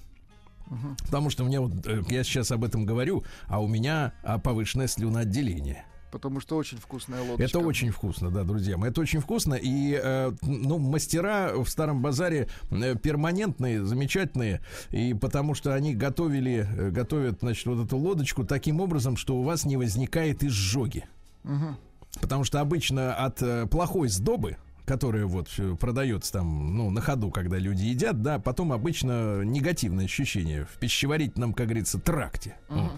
Потому 1.05 1.29
что 1.29 1.43
мне 1.43 1.59
вот, 1.59 1.85
э, 1.85 2.01
я 2.09 2.23
сейчас 2.23 2.51
об 2.51 2.63
этом 2.63 2.85
говорю, 2.85 3.23
а 3.47 3.61
у 3.61 3.67
меня 3.67 4.13
а, 4.23 4.39
повышенное 4.39 4.87
слюноотделение. 4.87 5.85
Потому 6.11 6.39
что 6.41 6.57
очень 6.57 6.77
вкусная 6.77 7.21
лодочка. 7.21 7.43
Это 7.43 7.59
очень 7.59 7.91
вкусно, 7.91 8.29
да, 8.29 8.43
друзья 8.43 8.77
мои. 8.77 8.89
Это 8.89 9.01
очень 9.01 9.21
вкусно. 9.21 9.53
И, 9.53 9.99
э, 10.01 10.31
ну, 10.41 10.77
мастера 10.77 11.53
в 11.55 11.67
Старом 11.67 12.01
Базаре 12.01 12.47
э, 12.69 12.95
перманентные, 12.95 13.83
замечательные. 13.83 14.61
И 14.89 15.13
потому 15.13 15.55
что 15.55 15.73
они 15.73 15.95
готовили, 15.95 16.67
э, 16.69 16.89
готовят, 16.89 17.39
значит, 17.39 17.65
вот 17.65 17.85
эту 17.85 17.97
лодочку 17.97 18.43
таким 18.43 18.81
образом, 18.81 19.15
что 19.15 19.37
у 19.37 19.43
вас 19.43 19.65
не 19.65 19.77
возникает 19.77 20.43
изжоги. 20.43 21.05
Мгм. 21.43 21.77
Потому 22.19 22.43
что 22.43 22.59
обычно 22.59 23.13
от 23.13 23.41
э, 23.41 23.67
плохой 23.67 24.09
сдобы 24.09 24.57
которая 24.85 25.25
вот 25.25 25.47
э, 25.57 25.75
продается 25.79 26.33
там, 26.33 26.75
ну, 26.75 26.89
на 26.89 26.99
ходу, 26.99 27.31
когда 27.31 27.57
люди 27.57 27.83
едят, 27.83 28.21
да, 28.21 28.39
потом 28.39 28.73
обычно 28.73 29.41
негативное 29.43 30.05
ощущение 30.05 30.65
в 30.65 30.77
пищеварительном, 30.79 31.53
как 31.53 31.67
говорится, 31.67 31.97
тракте. 31.97 32.57
Вот. 32.67 32.91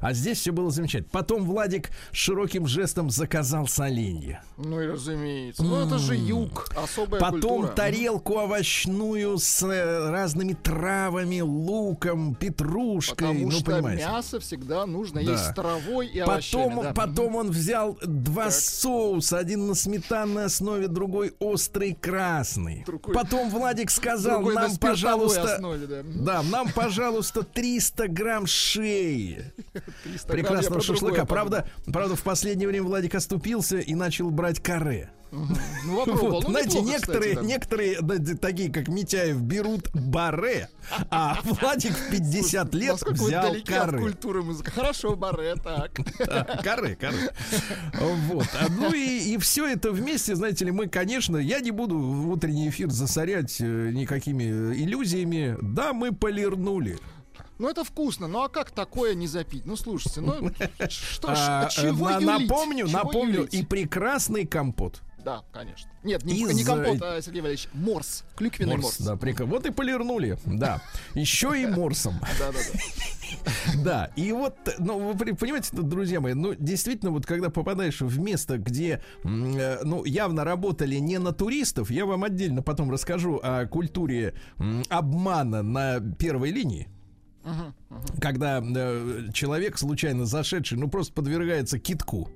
А 0.00 0.12
здесь 0.12 0.38
все 0.38 0.52
было 0.52 0.70
замечательно. 0.70 1.10
Потом 1.12 1.44
Владик 1.44 1.90
широким 2.12 2.66
жестом 2.66 3.10
заказал 3.10 3.66
соленье. 3.66 4.42
Ну 4.56 4.80
и 4.80 4.86
разумеется. 4.86 5.62
Ну 5.62 5.86
это 5.86 5.98
же 5.98 6.14
юг. 6.16 6.68
Особая 6.76 7.20
Потом 7.20 7.40
культура. 7.62 7.68
тарелку 7.68 8.34
овощную 8.34 9.38
с 9.38 9.62
э, 9.62 10.10
разными 10.10 10.52
травами, 10.54 11.40
луком, 11.40 12.34
петрушкой. 12.34 13.16
Потому 13.28 13.46
ну, 13.46 13.50
что 13.52 13.64
понимаете. 13.64 14.04
мясо 14.04 14.40
всегда 14.40 14.86
нужно 14.86 15.22
Да. 15.24 15.32
есть 15.32 15.44
с 15.44 15.54
травой 15.54 16.06
и 16.08 16.18
овощами. 16.20 16.62
Потом, 16.68 16.82
да. 16.82 16.92
потом 16.92 17.36
он 17.36 17.50
взял 17.50 17.98
два 18.04 18.44
Так. 18.44 18.52
соуса, 18.54 19.38
один 19.38 19.66
на 19.66 19.74
сметанной 19.74 20.44
основе, 20.44 20.88
другой 20.88 21.34
острый 21.38 21.94
красный. 21.94 22.84
Другой- 22.86 23.14
Потом 23.14 23.50
Владик 23.50 23.90
сказал 23.90 24.36
Другой 24.40 24.54
на 24.54 24.68
нам, 24.68 24.76
пожалуйста, 24.76 25.54
основе, 25.54 25.86
да. 25.86 26.02
да, 26.04 26.42
нам, 26.42 26.70
пожалуйста, 26.72 27.42
300 27.42 28.08
грамм 28.08 28.46
шеи 28.46 28.86
300 28.86 29.46
грамм, 29.46 29.52
я 29.74 29.80
прекрасного 30.28 30.80
шашлыка. 30.80 31.24
Правда, 31.24 31.68
правда, 31.86 32.16
в 32.16 32.22
последнее 32.22 32.68
время 32.68 32.86
Владик 32.86 33.14
оступился 33.14 33.78
и 33.78 33.94
начал 33.94 34.30
брать 34.30 34.60
каре. 34.62 35.10
Ну. 35.32 35.46
Вот, 35.84 36.06
Ну, 36.44 36.50
знаете, 36.50 36.78
неплохо, 36.78 36.88
некоторые, 36.88 37.30
кстати, 37.32 37.34
да. 37.34 37.42
некоторые, 37.42 38.00
да, 38.00 38.36
такие 38.40 38.72
как 38.72 38.86
Митяев, 38.88 39.40
берут 39.42 39.90
баре, 39.92 40.68
а 41.10 41.40
Владик 41.42 41.92
в 41.92 42.10
50 42.10 42.74
лет 42.74 42.92
Насколько 42.92 43.18
вы 43.18 43.26
взял 43.26 43.54
каре. 43.64 43.98
культуры 43.98 44.42
музыки. 44.44 44.70
Хорошо, 44.70 45.16
баре, 45.16 45.56
так. 45.56 45.90
Да, 46.24 46.44
Коры, 46.62 46.94
коры. 46.94 47.16
Вот. 48.00 48.46
А, 48.54 48.66
Ну 48.70 48.92
и, 48.94 49.34
и 49.34 49.38
все 49.38 49.66
это 49.66 49.90
вместе, 49.90 50.36
знаете 50.36 50.64
ли, 50.64 50.70
мы, 50.70 50.86
конечно, 50.86 51.36
я 51.36 51.58
не 51.60 51.72
буду 51.72 51.98
в 51.98 52.30
утренний 52.30 52.68
эфир 52.68 52.90
засорять 52.90 53.60
э, 53.60 53.90
никакими 53.92 54.44
иллюзиями. 54.44 55.56
Да, 55.60 55.92
мы 55.92 56.12
полирнули. 56.12 56.98
Ну, 57.58 57.68
это 57.68 57.84
вкусно. 57.84 58.26
Ну, 58.28 58.42
а 58.42 58.48
как 58.48 58.70
такое 58.70 59.14
не 59.14 59.26
запить? 59.26 59.64
Ну, 59.66 59.76
слушайте, 59.76 60.20
ну, 60.20 60.50
что 60.88 61.34
ж, 61.34 61.38
А, 61.38 61.62
от 61.66 61.70
чего 61.70 62.10
э, 62.10 62.18
на- 62.20 62.34
юлить? 62.36 62.48
напомню, 62.48 62.86
Чего 62.88 62.98
напомню, 63.04 63.34
юлить? 63.40 63.54
и 63.54 63.64
прекрасный 63.64 64.46
компот. 64.46 65.00
Да, 65.24 65.42
конечно. 65.52 65.90
Нет, 66.04 66.22
не, 66.22 66.34
Из, 66.34 66.52
не 66.54 66.62
компот, 66.62 67.02
э, 67.02 67.16
а, 67.16 67.20
Сергей 67.20 67.40
Валерьевич, 67.40 67.68
морс. 67.72 68.22
Клюквенный 68.36 68.76
морс. 68.76 68.98
Да, 69.00 69.16
прикольно. 69.16 69.54
Вот 69.54 69.66
и 69.66 69.72
полирнули, 69.72 70.38
да. 70.44 70.80
Еще 71.14 71.60
и 71.60 71.66
морсом. 71.66 72.14
Да, 72.38 72.52
да, 72.52 72.58
да. 72.72 72.80
Да, 73.82 74.10
и 74.14 74.30
вот, 74.30 74.54
ну, 74.78 75.12
вы 75.12 75.34
понимаете, 75.34 75.70
друзья 75.72 76.20
мои, 76.20 76.34
ну, 76.34 76.54
действительно, 76.54 77.10
вот 77.10 77.26
когда 77.26 77.50
попадаешь 77.50 78.00
в 78.00 78.20
место, 78.20 78.56
где, 78.58 79.02
э, 79.24 79.80
ну, 79.82 80.04
явно 80.04 80.44
работали 80.44 80.94
не 80.96 81.18
на 81.18 81.32
туристов, 81.32 81.90
я 81.90 82.06
вам 82.06 82.22
отдельно 82.22 82.62
потом 82.62 82.88
расскажу 82.92 83.40
о 83.42 83.66
культуре 83.66 84.34
обмана 84.90 85.62
на 85.62 85.98
первой 86.00 86.50
линии. 86.52 86.88
Когда 88.20 88.62
э, 88.64 89.28
человек, 89.32 89.78
случайно 89.78 90.26
зашедший, 90.26 90.78
ну, 90.78 90.88
просто 90.88 91.12
подвергается 91.12 91.78
китку 91.78 92.28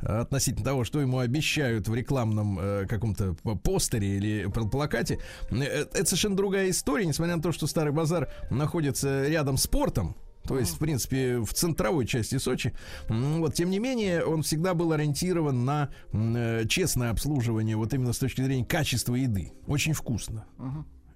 э, 0.00 0.06
относительно 0.20 0.64
того, 0.64 0.84
что 0.84 1.00
ему 1.00 1.18
обещают 1.18 1.88
в 1.88 1.94
рекламном 1.94 2.58
э, 2.60 2.86
каком-то 2.86 3.34
постере 3.62 4.16
или 4.16 4.44
пл- 4.46 4.68
плакате. 4.70 5.18
Э, 5.50 5.62
Это 5.92 6.04
совершенно 6.06 6.36
другая 6.36 6.70
история, 6.70 7.06
несмотря 7.06 7.36
на 7.36 7.42
то, 7.42 7.52
что 7.52 7.66
Старый 7.66 7.92
базар 7.92 8.28
находится 8.50 9.26
рядом 9.26 9.56
с 9.56 9.66
портом. 9.66 10.16
То 10.44 10.60
есть, 10.60 10.76
в 10.76 10.78
принципе, 10.78 11.38
в 11.40 11.52
центровой 11.52 12.06
части 12.06 12.38
Сочи. 12.38 12.72
Вот, 13.08 13.54
тем 13.54 13.68
не 13.68 13.80
менее, 13.80 14.24
он 14.24 14.42
всегда 14.42 14.74
был 14.74 14.92
ориентирован 14.92 15.64
на 15.64 15.88
э, 16.12 16.66
честное 16.68 17.10
обслуживание, 17.10 17.74
вот 17.76 17.92
именно 17.94 18.12
с 18.12 18.18
точки 18.18 18.42
зрения 18.42 18.64
качества 18.64 19.16
еды. 19.16 19.52
Очень 19.66 19.92
вкусно. 19.92 20.44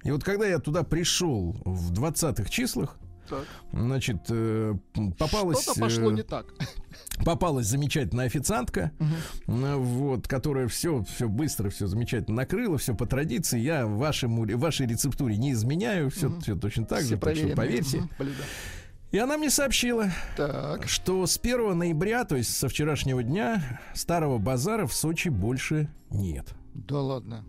И 0.03 0.11
вот 0.11 0.23
когда 0.25 0.47
я 0.47 0.59
туда 0.59 0.83
пришел 0.83 1.55
в 1.63 1.93
20-х 1.93 2.49
числах, 2.49 2.97
Так. 3.31 3.45
значит, 3.71 4.17
э, 4.29 4.75
попалась... 5.17 5.61
Что-то 5.63 5.79
пошло 5.79 6.11
э, 6.11 6.15
не 6.15 6.23
так. 6.23 6.53
попалась 7.25 7.65
замечательная 7.65 8.25
официантка, 8.25 8.91
uh 8.99 9.77
вот, 9.77 10.27
которая 10.27 10.67
все, 10.67 11.03
все 11.03 11.27
быстро, 11.27 11.69
все 11.69 11.87
замечательно 11.87 12.37
накрыла, 12.37 12.77
все 12.77 12.93
по 12.93 13.05
традиции. 13.05 13.59
Я 13.59 13.87
вашему, 13.87 14.45
вашей 14.57 14.85
рецептуре 14.85 15.37
не 15.37 15.53
изменяю, 15.53 16.11
все, 16.11 16.27
uh 16.27 16.41
все 16.41 16.55
точно 16.55 16.85
так 16.85 16.99
Все 16.99 17.15
же, 17.15 17.17
так 17.17 17.35
что 17.35 17.47
поверьте. 17.55 18.03
блюда. 18.19 18.43
И 19.11 19.17
она 19.17 19.37
мне 19.37 19.49
сообщила, 19.49 20.09
Так. 20.37 20.87
что 20.87 21.25
с 21.25 21.37
1 21.37 21.77
ноября, 21.77 22.23
то 22.23 22.37
есть 22.37 22.55
со 22.55 22.69
вчерашнего 22.69 23.21
дня, 23.23 23.81
старого 23.93 24.37
базара 24.37 24.85
в 24.87 24.93
Сочи 24.93 25.27
больше 25.29 25.89
нет. 26.09 26.47
Да 26.73 26.99
ладно. 27.01 27.45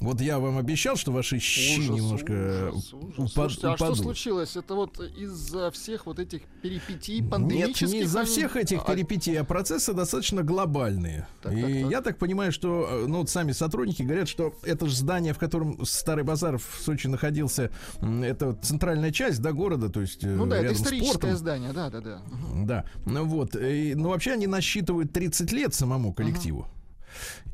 Вот 0.00 0.20
я 0.20 0.38
вам 0.38 0.58
обещал, 0.58 0.94
что 0.94 1.10
ваши 1.10 1.40
щи 1.40 1.78
Ужас, 1.80 1.90
немножко 1.96 2.70
ужас, 2.72 2.92
ужас. 2.92 3.18
упад- 3.18 3.28
Слушайте, 3.32 3.66
а 3.66 3.76
что 3.76 3.84
упадут. 3.86 3.98
случилось? 4.04 4.56
Это 4.56 4.74
вот 4.74 5.00
из-за 5.00 5.72
всех 5.72 6.06
вот 6.06 6.20
этих 6.20 6.42
перипетий 6.62 7.18
Нет, 7.20 7.30
пандемических? 7.30 7.88
не 7.88 8.00
из-за 8.02 8.24
всех 8.24 8.54
этих 8.56 8.82
А, 8.84 8.92
перипетий, 8.92 9.34
а 9.40 9.42
процессы 9.42 9.92
достаточно 9.92 10.44
глобальные. 10.44 11.26
Так, 11.42 11.52
и 11.52 11.62
так, 11.62 11.70
так. 11.82 11.90
я 11.90 12.00
так 12.00 12.18
понимаю, 12.18 12.52
что 12.52 12.88
э, 12.88 13.06
ну, 13.08 13.18
вот 13.18 13.30
сами 13.30 13.50
сотрудники 13.50 14.02
говорят, 14.02 14.28
что 14.28 14.54
это 14.62 14.86
же 14.86 14.94
здание, 14.94 15.34
в 15.34 15.38
котором 15.38 15.84
старый 15.84 16.22
базар 16.22 16.58
в 16.58 16.80
Сочи 16.80 17.08
находился, 17.08 17.72
это 18.00 18.52
центральная 18.62 19.10
часть 19.10 19.42
да, 19.42 19.50
города, 19.52 19.88
то 19.88 20.00
есть 20.00 20.22
э, 20.22 20.28
Ну 20.28 20.46
да, 20.46 20.58
это 20.58 20.74
историческое 20.74 21.34
здание, 21.34 21.72
да, 21.72 21.90
да, 21.90 22.00
да. 22.00 22.22
Да, 22.54 22.84
ну 23.04 23.24
вот. 23.24 23.56
И, 23.56 23.94
ну, 23.96 24.10
вообще 24.10 24.32
они 24.34 24.46
насчитывают 24.46 25.12
30 25.12 25.50
лет 25.50 25.74
самому 25.74 26.12
коллективу. 26.12 26.68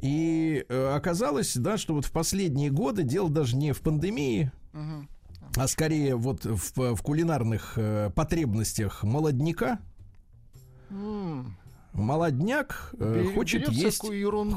И 0.00 0.64
э, 0.68 0.94
оказалось, 0.94 1.56
да, 1.56 1.76
что 1.78 1.94
вот 1.94 2.04
в 2.04 2.12
последние 2.12 2.70
годы 2.70 3.02
дело 3.02 3.30
даже 3.30 3.56
не 3.56 3.72
в 3.72 3.80
пандемии, 3.80 4.50
Мгм. 4.72 5.08
а 5.56 5.68
скорее 5.68 6.16
вот 6.16 6.44
в, 6.44 6.94
в 6.94 7.02
кулинарных 7.02 7.74
э, 7.76 8.10
потребностях 8.14 9.02
молодняка. 9.02 9.78
М, 10.90 11.56
Молодняк 11.92 12.92
э, 12.98 13.24
хочет 13.36 13.68
есть, 13.68 14.02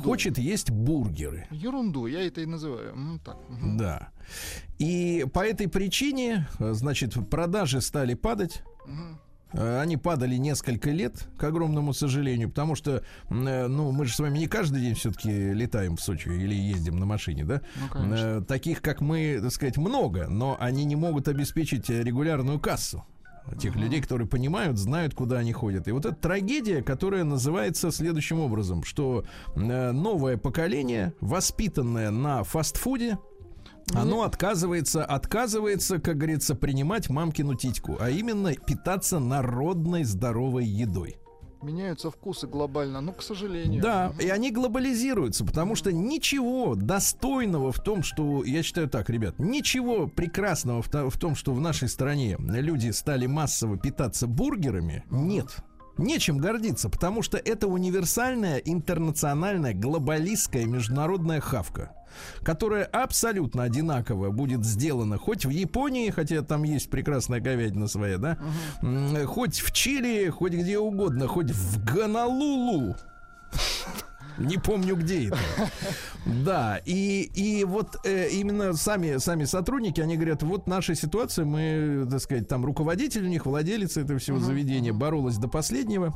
хочет 0.04 0.40
есть 0.40 0.72
бургеры. 0.72 1.46
Ерунду, 1.52 2.08
я 2.08 2.26
это 2.26 2.42
и 2.42 2.48
называю. 2.48 2.94
М, 2.94 3.20
Так. 3.24 3.38
мгм. 3.48 3.78
Да. 3.78 4.10
И 4.80 5.24
по 5.32 5.46
этой 5.46 5.68
причине, 5.68 6.48
э, 6.58 6.74
значит, 6.74 7.14
продажи 7.30 7.80
стали 7.82 8.16
падать. 8.16 8.64
Мгм. 8.88 9.20
Э, 9.54 9.80
Они 9.82 9.98
падали 9.98 10.36
несколько 10.36 10.92
лет, 10.92 11.28
к 11.38 11.44
огромному 11.44 11.94
сожалению, 11.94 12.50
потому 12.50 12.76
что, 12.76 13.04
э, 13.30 13.68
ну, 13.68 13.92
мы 13.92 14.06
же 14.06 14.14
с 14.14 14.20
вами 14.20 14.40
не 14.40 14.48
каждый 14.48 14.82
день 14.82 14.96
все-таки 14.96 15.30
летаем 15.54 15.96
в 15.96 16.02
Сочи 16.02 16.28
или 16.30 16.56
ездим 16.56 16.98
на 17.00 17.06
машине, 17.06 17.46
да? 17.46 17.62
Ну, 17.80 17.88
конечно. 17.90 18.16
Э, 18.16 18.42
Таких, 18.42 18.82
как 18.82 19.02
мы, 19.02 19.40
так 19.42 19.52
сказать, 19.52 19.78
много, 19.78 20.28
но 20.28 20.58
они 20.60 20.86
не 20.86 20.96
могут 20.96 21.28
обеспечить 21.28 21.90
регулярную 21.90 22.60
кассу. 22.60 23.06
Тех 23.62 23.78
людей, 23.78 24.02
которые 24.02 24.28
понимают, 24.28 24.78
знают, 24.78 25.14
куда 25.14 25.38
они 25.38 25.54
ходят. 25.54 25.88
И 25.88 25.92
вот 25.92 26.06
эта 26.06 26.16
трагедия, 26.16 26.84
которая 26.84 27.24
называется 27.24 27.92
следующим 27.92 28.42
образом, 28.42 28.84
что 28.84 29.24
э, 29.56 29.92
новое 29.92 30.36
поколение, 30.36 31.14
воспитанное 31.22 32.12
на 32.12 32.44
фастфуде, 32.44 33.18
оно 33.94 34.24
отказывается, 34.24 35.06
отказывается, 35.06 36.00
как 36.00 36.18
говорится, 36.18 36.56
принимать 36.56 37.10
мамкину 37.10 37.56
титьку, 37.56 37.98
а 38.00 38.10
именно 38.10 38.54
питаться 38.54 39.20
народной 39.20 40.04
здоровой 40.04 40.66
едой. 40.66 41.18
Меняются 41.64 42.12
вкусы 42.12 42.46
глобально, 42.46 43.02
но, 43.02 43.14
к 43.14 43.24
сожалению. 43.24 43.82
Да, 43.82 44.14
и 44.20 44.30
они 44.30 44.52
глобализируются, 44.52 45.44
потому 45.44 45.76
что 45.76 45.92
ничего 45.92 46.76
достойного 46.76 47.72
в 47.72 47.80
том, 47.82 48.04
что, 48.04 48.44
я 48.44 48.62
считаю 48.62 48.88
так, 48.88 49.10
ребят, 49.10 49.40
ничего 49.40 50.08
прекрасного 50.08 50.84
в 50.84 51.18
том, 51.18 51.36
что 51.36 51.54
в 51.54 51.60
нашей 51.60 51.90
стране 51.90 52.38
люди 52.40 52.92
стали 52.92 53.26
массово 53.26 53.78
питаться 53.78 54.28
бургерами, 54.28 55.04
нет. 55.10 55.58
Нечем 55.98 56.38
гордиться, 56.38 56.90
потому 56.90 57.24
что 57.24 57.40
это 57.40 57.68
универсальная, 57.68 58.58
интернациональная, 58.58 59.74
глобалистская, 59.74 60.66
международная 60.66 61.42
хавка, 61.42 61.92
которая 62.44 62.86
абсолютно 62.86 63.64
одинаково 63.64 64.32
будет 64.32 64.66
сделана 64.66 65.18
хоть 65.18 65.46
в 65.46 65.50
Японии, 65.50 66.10
хотя 66.10 66.42
там 66.42 66.64
есть 66.64 66.90
прекрасная 66.90 67.40
говядина 67.40 67.88
своя, 67.88 68.18
да, 68.18 68.38
М, 68.82 69.26
хоть 69.28 69.60
в 69.60 69.72
Чили, 69.72 70.30
хоть 70.30 70.54
где 70.54 70.80
угодно, 70.80 71.28
хоть 71.28 71.52
в 71.52 71.84
Гонолулу. 71.84 72.96
Не 74.38 74.58
помню, 74.58 74.96
где 74.96 75.28
это. 75.28 75.38
Да, 76.26 76.80
и, 76.86 77.24
и 77.34 77.64
вот 77.64 77.98
э, 78.04 78.30
именно 78.30 78.74
сами, 78.74 79.18
сами 79.18 79.46
сотрудники, 79.46 80.00
они 80.02 80.16
говорят, 80.16 80.44
вот 80.44 80.68
наша 80.68 80.94
ситуация, 80.94 81.46
мы, 81.46 82.06
так 82.10 82.22
сказать, 82.22 82.48
там 82.48 82.66
руководитель 82.66 83.24
у 83.24 83.30
них, 83.30 83.46
владелец 83.46 83.98
этого 83.98 84.20
всего 84.20 84.40
заведения, 84.40 84.94
боролась 84.94 85.38
до 85.38 85.48
последнего. 85.48 86.14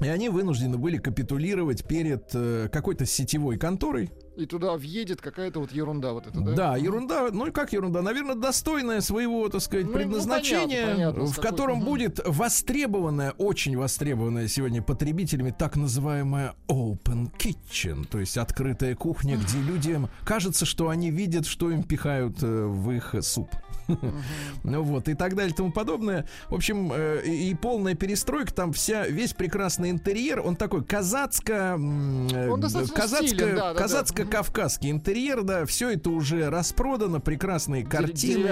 И 0.00 0.06
они 0.06 0.28
вынуждены 0.28 0.78
были 0.78 0.96
капитулировать 0.98 1.86
перед 1.86 2.30
э, 2.32 2.68
какой-то 2.72 3.04
сетевой 3.04 3.58
конторой. 3.58 4.10
И 4.38 4.46
туда 4.46 4.74
въедет 4.74 5.20
какая-то 5.20 5.58
вот 5.58 5.72
ерунда 5.72 6.12
вот 6.12 6.28
эта, 6.28 6.40
да? 6.40 6.52
Да, 6.52 6.76
ерунда, 6.76 7.28
ну 7.32 7.48
и 7.48 7.50
как 7.50 7.72
ерунда, 7.72 8.02
наверное, 8.02 8.36
достойная 8.36 9.00
своего, 9.00 9.48
так 9.48 9.60
сказать, 9.60 9.86
Ну, 9.86 9.90
ну, 9.90 9.98
предназначения, 9.98 10.82
понятно, 10.82 10.94
понятно, 10.94 11.26
с 11.26 11.32
в 11.32 11.40
котором 11.40 11.78
Мгм. 11.78 11.86
будет 11.86 12.20
востребованная, 12.24 13.32
очень 13.32 13.76
востребованная 13.76 14.46
сегодня 14.46 14.80
потребителями 14.80 15.50
так 15.50 15.74
называемая 15.74 16.54
open 16.68 17.32
kitchen, 17.36 18.06
то 18.06 18.20
есть 18.20 18.38
открытая 18.38 18.94
кухня, 18.94 19.36
где 19.36 19.60
людям 19.60 20.08
кажется, 20.24 20.66
что 20.66 20.88
они 20.88 21.10
видят, 21.10 21.44
что 21.44 21.72
им 21.72 21.82
пихают 21.82 22.40
э, 22.40 22.46
в 22.46 22.92
их 22.92 23.16
суп. 23.22 23.50
Ну 24.64 24.82
вот, 24.82 25.08
и 25.08 25.14
так 25.14 25.34
далее 25.34 25.52
и 25.52 25.56
тому 25.56 25.72
подобное. 25.72 26.26
В 26.48 26.54
общем, 26.54 26.92
э, 26.92 27.22
и, 27.24 27.54
полная 27.54 27.94
перестройка, 27.94 28.52
там 28.52 28.72
вся, 28.72 29.06
весь 29.06 29.32
прекрасный 29.32 29.90
интерьер, 29.90 30.40
он 30.40 30.56
такой 30.56 30.84
казацко... 30.84 31.76
э, 33.42 33.74
казацко-кавказский 33.74 34.90
интерьер, 34.90 35.42
да, 35.42 35.64
все 35.66 35.90
это 35.90 36.10
уже 36.10 36.50
распродано, 36.50 37.20
прекрасные 37.20 37.84
картины, 37.84 38.48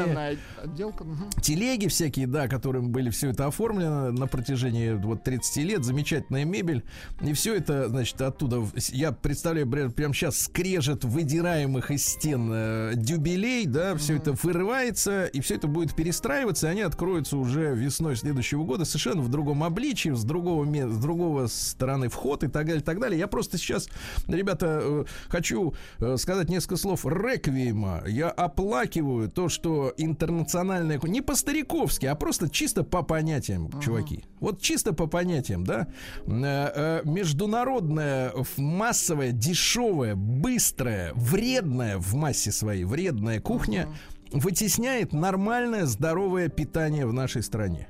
телеги 1.42 1.88
всякие, 1.88 2.26
да, 2.26 2.48
которым 2.48 2.90
были 2.90 3.10
все 3.10 3.30
это 3.30 3.46
оформлено 3.46 4.12
на 4.12 4.26
протяжении 4.26 4.92
вот 4.92 5.22
30 5.24 5.56
лет, 5.64 5.84
замечательная 5.84 6.44
мебель, 6.44 6.84
и 7.20 7.32
все 7.32 7.54
это, 7.54 7.88
значит, 7.88 8.20
оттуда, 8.20 8.64
я 8.88 9.12
представляю, 9.12 9.68
прям, 9.68 9.92
прям 9.92 10.14
сейчас 10.14 10.40
скрежет 10.40 11.04
выдираемых 11.04 11.90
из 11.90 12.06
стен 12.06 12.50
э, 12.52 12.92
дюбелей, 12.94 13.66
да, 13.66 13.96
все 13.96 14.16
это 14.16 14.32
вырывается, 14.32 15.25
и 15.26 15.40
все 15.40 15.56
это 15.56 15.68
будет 15.68 15.94
перестраиваться, 15.94 16.68
и 16.68 16.70
они 16.70 16.80
откроются 16.82 17.36
уже 17.36 17.74
весной 17.74 18.16
следующего 18.16 18.64
года 18.64 18.84
совершенно 18.84 19.22
в 19.22 19.28
другом 19.28 19.62
обличии, 19.64 20.10
с 20.10 20.24
другого, 20.24 20.64
с 20.64 20.98
другого 20.98 21.46
стороны 21.46 22.08
вход 22.08 22.44
и 22.44 22.48
так 22.48 22.66
далее, 22.66 22.80
и 22.80 22.84
так 22.84 23.00
далее. 23.00 23.18
Я 23.18 23.26
просто 23.26 23.58
сейчас, 23.58 23.88
ребята, 24.26 24.80
э, 24.82 25.04
хочу 25.28 25.74
э, 25.98 26.16
сказать 26.16 26.48
несколько 26.48 26.76
слов 26.76 27.04
реквиема. 27.04 28.02
Я 28.06 28.30
оплакиваю 28.30 29.30
то, 29.30 29.48
что 29.48 29.92
интернациональная... 29.96 31.00
Не 31.02 31.20
по-стариковски, 31.20 32.06
а 32.06 32.14
просто 32.14 32.48
чисто 32.48 32.82
по 32.82 33.02
понятиям, 33.02 33.70
чуваки. 33.80 34.24
Вот 34.40 34.60
чисто 34.60 34.92
по 34.92 35.06
понятиям, 35.06 35.64
да? 35.64 35.88
Э, 36.26 37.02
Международная, 37.04 38.32
массовая, 38.56 39.32
дешевая, 39.32 40.14
быстрая, 40.14 41.12
вредная 41.14 41.98
в 41.98 42.14
массе 42.14 42.52
своей, 42.52 42.84
вредная 42.84 43.40
кухня 43.40 43.88
вытесняет 44.32 45.12
нормальное, 45.12 45.86
здоровое 45.86 46.48
питание 46.48 47.06
в 47.06 47.12
нашей 47.12 47.42
стране. 47.42 47.88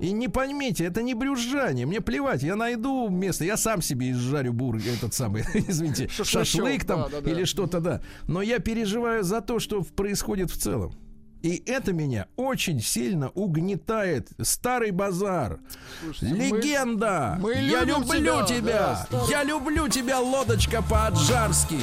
И 0.00 0.12
не 0.12 0.28
поймите, 0.28 0.84
это 0.84 1.02
не 1.02 1.14
брюзжание. 1.14 1.84
Мне 1.84 2.00
плевать, 2.00 2.42
я 2.42 2.54
найду 2.54 3.08
место, 3.08 3.44
я 3.44 3.56
сам 3.56 3.82
себе 3.82 4.12
изжарю 4.12 4.52
бургер, 4.52 4.92
этот 4.92 5.12
самый, 5.12 5.42
извините, 5.54 6.08
шашлык 6.08 6.84
там 6.84 7.02
да, 7.02 7.08
да, 7.08 7.20
да. 7.20 7.30
или 7.30 7.44
что-то, 7.44 7.80
да. 7.80 8.00
Но 8.28 8.40
я 8.40 8.60
переживаю 8.60 9.24
за 9.24 9.40
то, 9.40 9.58
что 9.58 9.82
происходит 9.82 10.50
в 10.50 10.56
целом. 10.56 10.94
И 11.42 11.62
это 11.66 11.92
меня 11.92 12.26
очень 12.36 12.80
сильно 12.82 13.28
угнетает. 13.30 14.28
Старый 14.42 14.90
базар. 14.90 15.60
Слушайте, 16.02 16.34
мы- 16.34 16.58
Легенда! 16.58 17.36
мы 17.40 17.54
я 17.54 17.84
любим 17.84 18.02
люблю 18.02 18.46
тебя, 18.46 19.06
тебя! 19.06 19.06
да, 19.10 19.24
я 19.28 19.44
люблю 19.44 19.88
тебя, 19.88 20.18
лодочка 20.20 20.82
по-аджарски! 20.82 21.78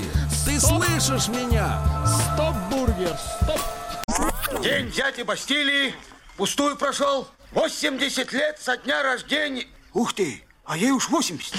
Ты 0.46 0.60
слышишь 0.60 1.30
меня? 1.30 1.82
Стоп, 2.06 2.56
бургер, 2.70 3.18
стоп! 3.42 4.62
День 4.62 4.92
дяди 4.92 5.22
Бастилии 5.24 5.94
пустую 6.38 6.76
прошел. 6.78 7.28
80 7.52 8.34
лет 8.34 8.60
со 8.60 8.76
дня 8.78 9.04
рождения. 9.04 9.66
Ух 9.94 10.14
ты, 10.14 10.44
а 10.66 10.78
ей 10.78 10.92
уж 10.92 11.10
80. 11.10 11.54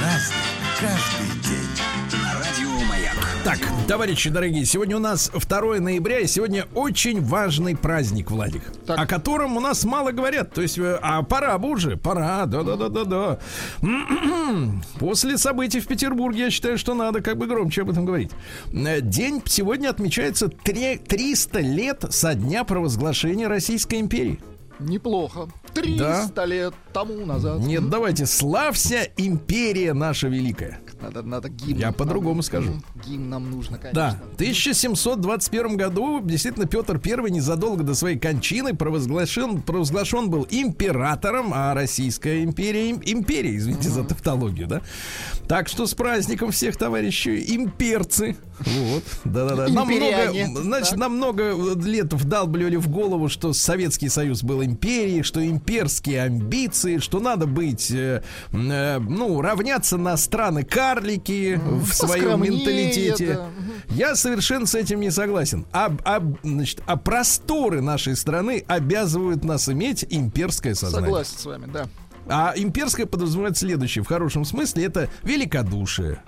Разный, 0.00 0.36
каждый 0.80 1.31
Маяк. 3.52 3.60
Так, 3.68 3.86
товарищи 3.86 4.30
дорогие, 4.30 4.64
сегодня 4.64 4.96
у 4.96 5.00
нас 5.00 5.30
2 5.34 5.80
ноября, 5.80 6.20
и 6.20 6.26
сегодня 6.26 6.66
очень 6.74 7.20
важный 7.22 7.76
праздник, 7.76 8.30
Владик, 8.30 8.62
Так. 8.86 8.98
о 8.98 9.06
котором 9.06 9.56
у 9.56 9.60
нас 9.60 9.84
мало 9.84 10.12
говорят. 10.12 10.52
То 10.52 10.62
есть, 10.62 10.78
э, 10.78 10.98
а 11.02 11.22
пора 11.22 11.58
бы 11.58 11.68
уже, 11.70 11.96
пора, 11.96 12.46
да-да-да-да-да. 12.46 13.38
После 14.98 15.36
событий 15.38 15.80
в 15.80 15.86
Петербурге 15.86 16.44
я 16.44 16.50
считаю, 16.50 16.78
что 16.78 16.94
надо 16.94 17.20
как 17.20 17.36
бы 17.36 17.46
громче 17.46 17.82
об 17.82 17.90
этом 17.90 18.06
говорить. 18.06 18.30
Э, 18.72 19.00
День 19.00 19.42
сегодня 19.44 19.90
отмечается 19.90 20.48
три- 20.48 20.96
300 20.96 21.60
лет 21.60 22.04
со 22.10 22.34
дня 22.34 22.64
провозглашения 22.64 23.48
Российской 23.48 24.00
империи. 24.00 24.40
Неплохо. 24.78 25.48
300 25.74 26.44
лет 26.44 26.74
тому 26.92 27.24
назад. 27.24 27.60
Нет, 27.60 27.88
давайте, 27.88 28.26
славься, 28.26 29.08
империя 29.16 29.92
наша 29.94 30.28
великая. 30.28 30.80
Надо, 31.02 31.22
надо 31.22 31.48
гимн. 31.48 31.78
Я 31.78 31.86
нам- 31.86 31.94
по-другому 31.94 32.42
скажу. 32.42 32.72
Гимн 33.06 33.28
нам 33.28 33.50
нужно, 33.50 33.78
конечно. 33.78 34.00
Да, 34.00 34.20
в 34.32 34.36
1721 34.36 35.76
году 35.76 36.20
действительно 36.20 36.66
Петр 36.66 37.00
I 37.04 37.30
незадолго 37.30 37.82
до 37.82 37.94
своей 37.94 38.18
кончины 38.18 38.74
провозглашен, 38.74 39.62
провозглашен 39.62 40.30
был 40.30 40.46
императором, 40.50 41.52
а 41.54 41.74
Российская 41.74 42.44
империя 42.44 42.90
им- 42.90 43.02
империя, 43.04 43.56
извините 43.56 43.88
за 43.88 44.04
тавтологию, 44.04 44.66
да. 44.68 44.80
Так 45.48 45.68
что 45.68 45.86
с 45.86 45.94
праздником 45.94 46.50
всех 46.52 46.76
товарищей 46.76 47.44
имперцы. 47.56 48.36
Вот, 48.66 49.04
да-да-да. 49.24 49.68
Нам 49.68 49.88
много, 49.88 50.62
значит, 50.62 50.96
нам 50.96 51.16
много 51.16 51.54
лет 51.84 52.12
вдалбливали 52.12 52.76
в 52.76 52.88
голову, 52.88 53.28
что 53.28 53.52
Советский 53.52 54.08
Союз 54.08 54.42
был 54.42 54.62
империей, 54.62 55.22
что 55.22 55.44
имперские 55.44 56.22
амбиции, 56.22 56.98
что 56.98 57.20
надо 57.20 57.46
быть, 57.46 57.90
э, 57.90 58.22
э, 58.52 58.98
ну, 58.98 59.40
равняться 59.40 59.96
на 59.96 60.16
страны 60.16 60.64
карлики 60.64 61.60
в 61.64 61.92
своем 61.92 62.42
менталитете. 62.42 63.34
да. 63.34 63.48
Я 63.90 64.14
совершенно 64.14 64.66
с 64.66 64.74
этим 64.74 65.00
не 65.00 65.10
согласен. 65.10 65.66
А, 65.72 65.94
а, 66.04 66.22
значит, 66.42 66.82
а 66.86 66.96
просторы 66.96 67.80
нашей 67.80 68.16
страны 68.16 68.64
обязывают 68.66 69.44
нас 69.44 69.68
иметь 69.68 70.04
имперское 70.08 70.74
сознание. 70.74 71.06
Согласен 71.06 71.38
с 71.38 71.44
вами, 71.44 71.66
да. 71.72 71.86
А 72.28 72.52
имперское 72.56 73.06
подразумевает 73.06 73.56
следующее, 73.56 74.04
в 74.04 74.06
хорошем 74.06 74.44
смысле, 74.44 74.84
это 74.84 75.08
великодушие. 75.22 76.22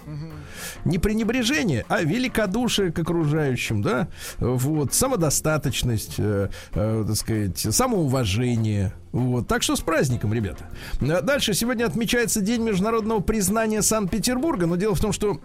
Не 0.85 0.99
пренебрежение, 0.99 1.85
а 1.89 2.03
великодушие 2.03 2.93
к 2.93 2.99
окружающим, 2.99 3.83
да, 3.83 4.09
вот, 4.39 4.93
самодостаточность, 4.93 6.15
э, 6.19 6.49
э, 6.73 7.05
так 7.07 7.17
сказать, 7.17 7.59
самоуважение. 7.59 8.93
Вот. 9.13 9.47
Так 9.47 9.63
что 9.63 9.77
с 9.77 9.81
праздником, 9.81 10.35
ребята. 10.35 10.69
Дальше 11.01 11.55
сегодня 11.55 11.85
отмечается 11.85 12.41
День 12.41 12.63
международного 12.63 13.21
признания 13.21 13.81
Санкт-Петербурга, 13.81 14.67
но 14.67 14.75
дело 14.75 14.97
в 14.97 15.01
том, 15.01 15.13
что 15.13 15.41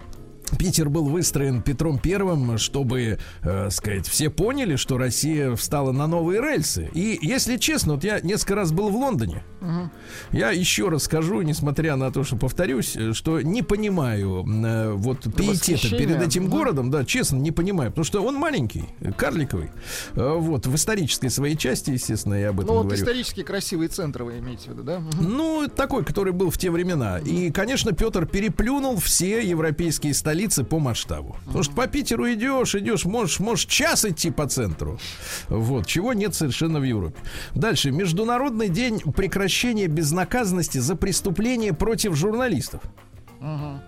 Питер 0.58 0.90
был 0.90 1.06
выстроен 1.06 1.62
Петром 1.62 2.00
Первым, 2.00 2.58
чтобы, 2.58 3.20
э, 3.44 3.70
сказать, 3.70 4.08
все 4.08 4.30
поняли, 4.30 4.76
что 4.76 4.98
Россия 4.98 5.56
встала 5.56 5.92
на 5.92 6.08
новые 6.08 6.42
рельсы. 6.42 6.90
И, 6.94 7.20
если 7.22 7.58
честно, 7.58 7.94
вот 7.94 8.04
я 8.04 8.20
несколько 8.22 8.56
раз 8.56 8.72
был 8.72 8.90
в 8.90 8.96
Лондоне. 8.96 9.44
Я 10.32 10.52
еще 10.52 10.90
раз 10.90 11.04
скажу, 11.04 11.42
несмотря 11.42 11.96
на 11.96 12.12
то, 12.12 12.24
что 12.24 12.36
повторюсь, 12.38 12.96
э, 12.96 13.14
что 13.14 13.42
не 13.42 13.62
понимаю 13.62 14.46
э, 14.48 14.94
вот 14.94 15.24
пиетета 15.36 15.90
перед 15.96 16.22
этим 16.22 16.44
Мгм. 16.44 16.52
городом, 16.52 16.92
да, 16.92 17.04
честно, 17.06 17.38
не 17.38 17.52
понимаю, 17.52 17.92
потому 17.92 18.06
что 18.06 18.22
он 18.22 18.36
маленький, 18.36 18.86
э, 19.02 19.12
карликовый. 19.12 19.70
Э, 20.16 20.36
Вот, 20.40 20.66
в 20.68 20.76
исторической 20.76 21.30
своей 21.30 21.58
части, 21.58 21.92
естественно, 21.92 22.34
я 22.36 22.50
об 22.50 22.60
этом 22.62 22.68
Ну 22.70 22.74
вот 22.76 22.84
говорю. 22.88 23.02
исторически 23.02 23.44
красивые 23.44 23.90
центры 23.90 24.24
вы 24.26 24.40
имеете 24.40 24.70
в 24.70 24.74
виду, 24.74 24.84
да? 24.84 25.00
Мгм. 25.00 25.10
Ну, 25.38 25.68
такой, 25.68 26.04
который 26.06 26.32
был 26.34 26.50
в 26.50 26.58
те 26.58 26.72
времена. 26.72 27.20
И, 27.20 27.52
конечно, 27.52 27.92
Петр 27.92 28.26
переплюнул 28.26 28.98
все 28.98 29.42
европейские 29.48 30.14
столицы 30.14 30.39
по 30.64 30.80
масштабу. 30.80 31.38
Потому 31.46 31.64
что 31.64 31.74
по 31.74 31.88
Питеру 31.88 32.32
идешь, 32.32 32.76
идешь, 32.76 33.06
можешь, 33.06 33.40
можешь 33.40 33.66
час 33.66 34.06
идти 34.06 34.32
по 34.32 34.48
центру. 34.48 35.00
Вот, 35.48 35.88
чего 35.88 36.14
нет 36.14 36.36
совершенно 36.36 36.80
в 36.80 36.84
Европе. 36.84 37.20
Дальше. 37.56 37.92
Международный 37.92 38.70
день 38.70 39.00
прекращения 39.00 39.88
безнаказанности 39.88 40.78
за 40.78 40.96
преступления 40.96 41.74
против 41.74 42.16
журналистов. 42.16 42.82
Мгм. 43.40 43.82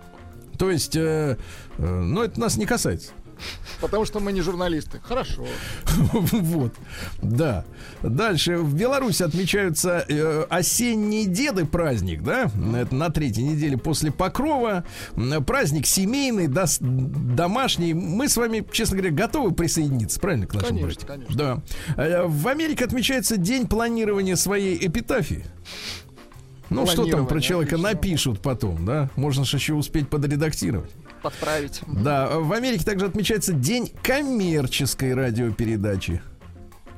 То 0.58 0.70
есть, 0.70 0.96
э, 0.96 1.36
э, 1.78 1.84
ну, 1.84 2.22
это 2.22 2.38
нас 2.40 2.56
не 2.56 2.66
касается. 2.66 3.12
Потому 3.80 4.04
что 4.04 4.20
мы 4.20 4.32
не 4.32 4.40
журналисты. 4.40 5.00
Хорошо. 5.02 5.44
Вот, 6.12 6.72
да. 7.20 7.64
Дальше 8.02 8.58
в 8.58 8.74
Беларуси 8.74 9.22
отмечаются 9.22 10.04
э, 10.08 10.44
осенние 10.50 11.26
деды 11.26 11.64
праздник, 11.64 12.22
да? 12.22 12.50
Это 12.76 12.94
на 12.94 13.10
третьей 13.10 13.44
неделе 13.44 13.76
после 13.78 14.10
Покрова. 14.12 14.84
Праздник 15.46 15.86
семейный, 15.86 16.46
дос- 16.46 16.78
домашний. 16.80 17.94
Мы 17.94 18.28
с 18.28 18.36
вами, 18.36 18.64
честно 18.72 18.96
говоря, 18.98 19.12
готовы 19.14 19.52
присоединиться, 19.52 20.20
правильно, 20.20 20.46
к 20.46 20.54
нашему 20.54 20.80
Конечно, 20.80 21.06
празднику? 21.06 21.32
конечно. 21.32 21.62
Да. 21.96 22.02
Э, 22.02 22.26
В 22.26 22.48
Америке 22.48 22.84
отмечается 22.84 23.36
день 23.36 23.66
планирования 23.66 24.36
своей 24.36 24.76
эпитафии. 24.86 25.44
Ну, 26.70 26.86
что 26.86 27.04
там 27.06 27.26
про 27.26 27.38
человека 27.40 27.74
отлично. 27.74 27.92
напишут 27.92 28.40
потом, 28.40 28.86
да? 28.86 29.10
Можно 29.14 29.44
же 29.44 29.58
еще 29.58 29.74
успеть 29.74 30.08
подредактировать. 30.08 30.90
Подправить. 31.22 31.80
Да, 31.86 32.38
в 32.38 32.52
Америке 32.52 32.84
также 32.84 33.06
отмечается 33.06 33.52
день 33.52 33.92
коммерческой 34.02 35.14
радиопередачи. 35.14 36.20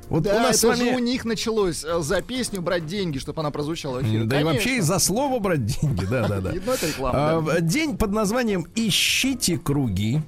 Вот 0.09 0.23
Да, 0.23 0.37
у 0.37 0.39
нас 0.41 0.49
это 0.51 0.59
с 0.59 0.65
вами... 0.65 0.91
же 0.91 0.97
у 0.97 0.99
них 0.99 1.25
началось 1.25 1.85
э, 1.85 2.01
за 2.01 2.21
песню 2.21 2.61
брать 2.61 2.87
деньги, 2.87 3.19
чтобы 3.19 3.41
она 3.41 3.51
прозвучала 3.51 4.01
в 4.01 4.03
эфире. 4.03 4.25
Да 4.25 4.41
и 4.41 4.45
вообще 4.45 4.61
и 4.61 4.73
Конечно. 4.73 4.87
за 4.95 4.99
слово 4.99 5.39
брать 5.39 5.65
деньги, 5.65 6.05
да, 6.05 6.29
да, 6.29 6.41
да. 6.41 6.53
Реклама, 6.83 7.43
да. 7.43 7.61
День 7.61 7.97
под 7.97 8.13
названием 8.13 8.67
«Ищите 8.75 9.57
круги». 9.59 10.21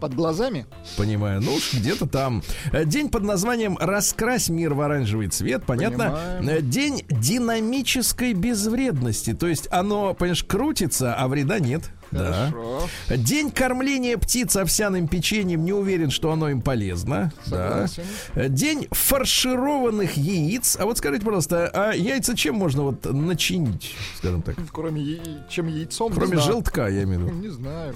Под 0.00 0.14
глазами? 0.14 0.66
Понимаю, 0.96 1.40
ну 1.40 1.54
уж 1.54 1.74
где-то 1.74 2.06
там. 2.06 2.42
Э, 2.72 2.84
День 2.84 3.08
под 3.08 3.24
названием 3.24 3.76
«Раскрась 3.78 4.48
мир 4.48 4.74
в 4.74 4.80
оранжевый 4.80 5.28
цвет», 5.28 5.64
понятно? 5.64 6.18
Понимаем. 6.38 6.48
Э, 6.48 6.62
День 6.62 7.04
динамической 7.08 8.32
безвредности, 8.32 9.34
то 9.34 9.46
есть 9.46 9.68
оно, 9.70 10.14
понимаешь, 10.14 10.44
крутится, 10.44 11.14
а 11.14 11.28
вреда 11.28 11.58
нет. 11.58 11.90
Да. 12.10 12.50
Хорошо. 12.50 12.88
День 13.10 13.50
кормления 13.50 14.16
птиц 14.16 14.56
овсяным 14.56 15.08
печеньем. 15.08 15.64
Не 15.64 15.72
уверен, 15.72 16.10
что 16.10 16.32
оно 16.32 16.48
им 16.48 16.62
полезно. 16.62 17.32
Согласен. 17.44 18.02
Да. 18.34 18.48
День 18.48 18.88
фаршированных 18.90 20.16
яиц. 20.16 20.76
А 20.80 20.86
вот 20.86 20.98
скажите, 20.98 21.24
пожалуйста, 21.24 21.70
а 21.72 21.92
яйца 21.92 22.34
чем 22.34 22.54
можно 22.56 22.82
вот 22.82 23.04
начинить, 23.04 23.94
скажем 24.16 24.42
так? 24.42 24.56
Кроме 24.72 25.20
чем 25.50 25.66
яйцом. 25.66 26.12
Кроме 26.12 26.38
желтка, 26.38 26.88
я 26.88 27.02
имею 27.02 27.20
в 27.20 27.24
виду. 27.24 27.34
Не 27.34 27.48
знаю. 27.48 27.94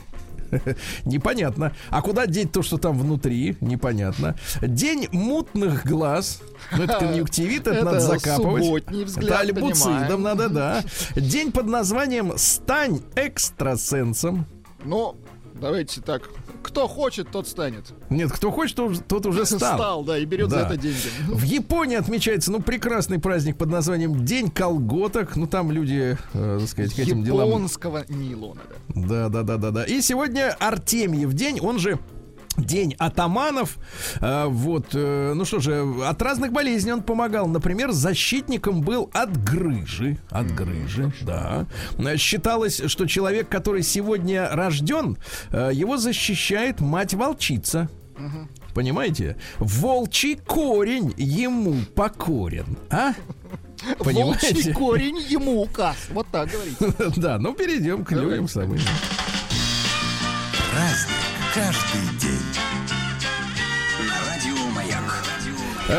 Непонятно. 1.04 1.72
А 1.90 2.02
куда 2.02 2.26
деть 2.26 2.52
то, 2.52 2.62
что 2.62 2.78
там 2.78 2.98
внутри? 2.98 3.56
Непонятно. 3.60 4.36
День 4.60 5.08
мутных 5.12 5.86
глаз. 5.86 6.40
Ну, 6.76 6.84
это 6.84 6.98
конъюнктивит, 6.98 7.62
это, 7.62 7.70
Это 7.76 7.84
надо 7.84 8.00
закапывать. 8.00 8.86
взгляд, 8.90 9.30
это 9.30 9.38
альбуцидом 9.40 10.22
надо, 10.22 10.48
да. 10.48 10.84
День 11.16 11.52
под 11.52 11.66
названием 11.66 12.32
«Стань 12.36 13.00
экстрасенсом». 13.14 14.46
Ну, 14.84 15.16
давайте 15.62 16.00
так. 16.02 16.28
Кто 16.62 16.86
хочет, 16.86 17.30
тот 17.30 17.48
станет. 17.48 17.86
Нет, 18.10 18.30
кто 18.30 18.50
хочет, 18.50 18.76
тот, 18.76 19.06
тот 19.06 19.26
уже 19.26 19.46
стал. 19.46 20.04
да, 20.04 20.18
и 20.18 20.24
берет 20.24 20.50
за 20.50 20.56
Да. 20.56 20.66
это 20.66 20.76
деньги. 20.76 20.98
В 21.28 21.42
Японии 21.42 21.96
отмечается, 21.96 22.52
ну, 22.52 22.60
прекрасный 22.60 23.18
праздник 23.18 23.56
под 23.56 23.70
названием 23.70 24.24
День 24.24 24.50
колготок. 24.50 25.36
Ну, 25.36 25.46
там 25.46 25.70
люди, 25.72 26.18
э, 26.34 26.58
так 26.60 26.68
сказать, 26.68 26.94
к 26.94 26.98
этим 26.98 27.24
делам... 27.24 27.48
Японского 27.48 28.04
нейлона, 28.08 28.60
да. 28.94 29.02
Да, 29.02 29.28
да, 29.28 29.42
да, 29.42 29.56
да, 29.56 29.70
да. 29.70 29.84
И 29.84 30.00
сегодня 30.02 30.54
Артемьев 30.60 31.32
день, 31.32 31.60
он 31.60 31.78
же 31.78 31.98
День 32.56 32.94
атаманов. 32.98 33.78
А, 34.20 34.46
вот, 34.46 34.88
э, 34.92 35.32
ну 35.34 35.44
что 35.44 35.60
же, 35.60 35.86
от 36.04 36.20
разных 36.20 36.52
болезней 36.52 36.92
он 36.92 37.02
помогал. 37.02 37.46
Например, 37.46 37.92
защитником 37.92 38.82
был 38.82 39.10
от 39.14 39.36
грыжи. 39.42 40.18
От 40.30 40.52
грыжи, 40.54 41.12
да. 41.22 41.66
Считалось, 42.16 42.82
что 42.86 43.06
человек, 43.06 43.48
который 43.48 43.82
сегодня 43.82 44.48
рожден, 44.50 45.16
э, 45.50 45.70
его 45.72 45.96
защищает 45.96 46.80
мать-волчица. 46.80 47.88
Понимаете? 48.74 49.36
Волчий 49.58 50.36
корень 50.36 51.14
ему 51.16 51.76
покорен. 51.94 52.78
А? 52.90 53.12
Волчий 53.98 54.04
Понимаете? 54.04 54.72
корень 54.74 55.18
ему 55.28 55.62
указ. 55.62 55.96
Вот 56.10 56.26
так 56.30 56.50
говорите. 56.50 57.12
Да, 57.20 57.38
ну 57.38 57.54
перейдем 57.54 58.04
к 58.04 58.12
людям 58.12 58.48
самым. 58.48 58.78
Праздник 60.72 61.11
каждый 61.54 62.18
день. 62.18 62.71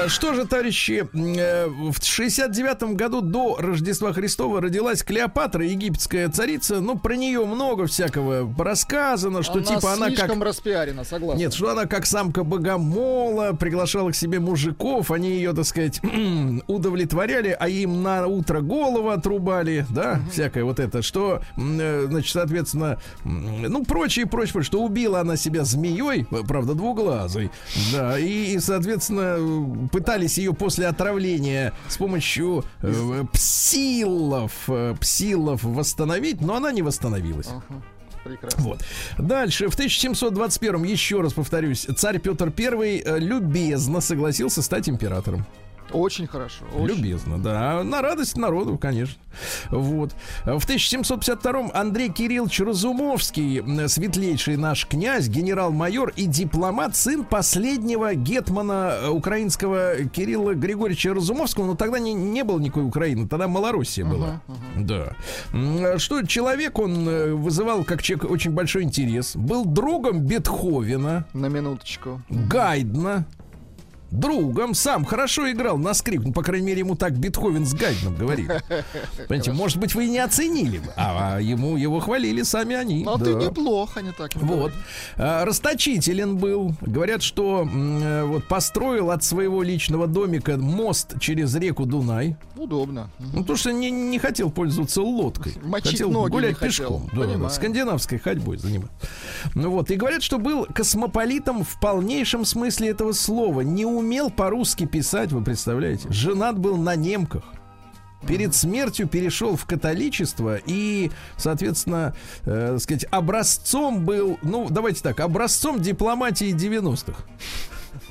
Что 0.07 0.33
же, 0.33 0.45
товарищи, 0.45 1.07
э, 1.13 1.67
в 1.67 2.03
69 2.03 2.95
году 2.95 3.21
до 3.21 3.57
Рождества 3.57 4.13
Христова 4.13 4.61
родилась 4.61 5.03
Клеопатра, 5.03 5.65
египетская 5.65 6.29
царица. 6.29 6.81
Ну, 6.81 6.97
про 6.97 7.15
нее 7.15 7.45
много 7.45 7.87
всякого 7.87 8.53
рассказано, 8.63 9.43
что 9.43 9.59
Она 9.59 9.63
типа 9.63 9.93
она 9.93 10.11
как... 10.11 10.31
распиарена, 10.41 11.03
согласен. 11.03 11.39
Нет, 11.39 11.53
что 11.53 11.71
она 11.71 11.85
как 11.85 12.05
самка 12.05 12.43
богомола 12.43 13.53
приглашала 13.53 14.11
к 14.11 14.15
себе 14.15 14.39
мужиков, 14.39 15.11
они 15.11 15.31
ее, 15.31 15.53
так 15.53 15.65
сказать, 15.65 16.01
удовлетворяли, 16.67 17.55
а 17.57 17.67
им 17.69 18.03
на 18.03 18.27
утро 18.27 18.61
голову 18.61 19.09
отрубали, 19.09 19.85
да, 19.89 20.19
всякое 20.31 20.63
вот 20.63 20.79
это, 20.79 21.01
что, 21.01 21.41
э, 21.57 22.05
значит, 22.09 22.33
соответственно, 22.33 22.99
ну, 23.23 23.83
прочее, 23.85 24.25
прочее, 24.25 24.63
что 24.63 24.81
убила 24.83 25.19
она 25.19 25.37
себя 25.37 25.63
змеей, 25.63 26.25
э, 26.29 26.35
правда, 26.47 26.73
двуглазой, 26.73 27.51
да, 27.91 28.17
и, 28.17 28.57
соответственно, 28.59 29.35
э, 29.37 29.82
пытались 29.91 30.37
ее 30.37 30.53
после 30.53 30.87
отравления 30.87 31.73
с 31.87 31.97
помощью 31.97 32.65
э, 32.81 33.23
псилов, 33.31 34.53
э, 34.67 34.95
псилов 34.99 35.63
восстановить, 35.63 36.41
но 36.41 36.55
она 36.55 36.71
не 36.71 36.81
восстановилась. 36.81 37.49
Прекрасно. 38.23 38.63
Вот. 38.63 38.85
Дальше, 39.17 39.67
в 39.67 39.73
1721, 39.73 40.83
еще 40.83 41.21
раз 41.21 41.33
повторюсь, 41.33 41.87
царь 41.97 42.19
Петр 42.19 42.53
I 42.57 43.01
э, 43.03 43.19
любезно 43.19 43.99
согласился 43.99 44.61
стать 44.61 44.87
императором. 44.87 45.45
Очень 45.93 46.27
хорошо. 46.27 46.65
Очень. 46.75 46.95
Любезно, 46.95 47.37
да. 47.41 47.83
На 47.83 48.01
радость 48.01 48.35
народу, 48.37 48.77
конечно. 48.77 49.15
Вот. 49.69 50.13
В 50.45 50.67
1752-м 50.67 51.71
Андрей 51.73 52.09
Кириллович 52.09 52.59
Разумовский, 52.61 53.87
светлейший 53.87 54.57
наш 54.57 54.85
князь, 54.87 55.27
генерал-майор 55.27 56.13
и 56.15 56.25
дипломат, 56.25 56.95
сын 56.95 57.23
последнего 57.23 58.13
гетмана 58.13 58.93
э, 59.03 59.09
украинского 59.09 59.95
Кирилла 60.05 60.53
Григорьевича 60.53 61.13
Разумовского. 61.13 61.65
Но 61.65 61.75
тогда 61.75 61.99
не, 61.99 62.13
не 62.13 62.43
было 62.43 62.59
никакой 62.59 62.83
Украины, 62.85 63.27
тогда 63.27 63.47
Малороссия 63.47 64.05
была. 64.05 64.41
Да. 64.75 65.13
М, 65.51 65.97
Что 65.99 66.21
человек, 66.25 66.77
он 66.79 67.07
э, 67.07 67.33
вызывал 67.33 67.83
как 67.83 68.01
человек 68.03 68.29
очень 68.29 68.51
большой 68.51 68.83
интерес. 68.83 69.35
Был 69.35 69.65
другом 69.65 70.21
Бетховена, 70.21 71.25
На 71.33 71.47
минуточку. 71.47 72.21
Гайдна, 72.29 73.25
другом, 74.19 74.73
сам 74.73 75.05
хорошо 75.05 75.51
играл 75.51 75.77
на 75.77 75.93
скрип. 75.93 76.23
Ну, 76.25 76.33
по 76.33 76.43
крайней 76.43 76.67
мере, 76.67 76.79
ему 76.79 76.95
так 76.95 77.17
Бетховен 77.17 77.65
с 77.65 77.73
Гайдном 77.73 78.15
говорил. 78.15 78.49
Понимаете, 79.27 79.51
может 79.51 79.77
быть, 79.77 79.95
вы 79.95 80.05
и 80.05 80.09
не 80.09 80.19
оценили 80.19 80.77
бы, 80.77 80.93
а, 80.95 81.35
а 81.35 81.41
ему 81.41 81.75
его 81.77 81.99
хвалили 81.99 82.43
сами 82.43 82.75
они. 82.75 83.03
Ну, 83.03 83.13
а 83.15 83.17
да. 83.17 83.25
ты 83.25 83.33
неплохо, 83.33 84.01
не 84.01 84.11
так. 84.11 84.31
Вот. 84.35 84.71
А, 85.17 85.43
Расточителен 85.45 86.37
был. 86.37 86.75
Говорят, 86.81 87.23
что 87.23 87.67
э, 87.67 88.23
вот 88.23 88.47
построил 88.47 89.11
от 89.11 89.23
своего 89.23 89.63
личного 89.63 90.07
домика 90.07 90.57
мост 90.57 91.19
через 91.19 91.55
реку 91.55 91.85
Дунай. 91.85 92.37
Удобно. 92.55 93.09
Ну, 93.19 93.41
потому 93.41 93.57
что 93.57 93.71
не, 93.71 93.89
не 93.89 94.19
хотел 94.19 94.51
пользоваться 94.51 95.01
лодкой. 95.01 95.53
Мочить 95.63 95.91
хотел 95.91 96.11
ноги 96.11 96.31
гулять 96.31 96.49
не 96.51 96.55
хотел. 96.55 96.69
пешком. 96.69 97.09
Да, 97.13 97.21
да, 97.21 97.33
Понимаю. 97.33 97.49
скандинавской 97.49 98.19
ходьбой 98.19 98.57
заниматься. 98.57 98.95
Ну 99.55 99.71
вот. 99.71 99.89
И 99.89 99.95
говорят, 99.95 100.21
что 100.21 100.37
был 100.37 100.67
космополитом 100.73 101.63
в 101.63 101.79
полнейшем 101.79 102.45
смысле 102.45 102.89
этого 102.89 103.13
слова. 103.13 103.61
Не 103.61 103.85
умел 103.85 104.02
по-русски 104.29 104.85
писать, 104.85 105.31
вы 105.31 105.43
представляете? 105.43 106.07
Женат 106.11 106.57
был 106.57 106.77
на 106.77 106.95
немках. 106.95 107.43
Перед 108.27 108.55
смертью 108.55 109.07
перешел 109.07 109.57
в 109.57 109.65
католичество 109.65 110.57
и, 110.65 111.11
соответственно, 111.37 112.15
э, 112.45 112.77
сказать, 112.79 113.05
образцом 113.11 114.05
был, 114.05 114.39
ну, 114.41 114.67
давайте 114.69 115.01
так, 115.01 115.19
образцом 115.19 115.81
дипломатии 115.81 116.53
90-х. 116.53 117.23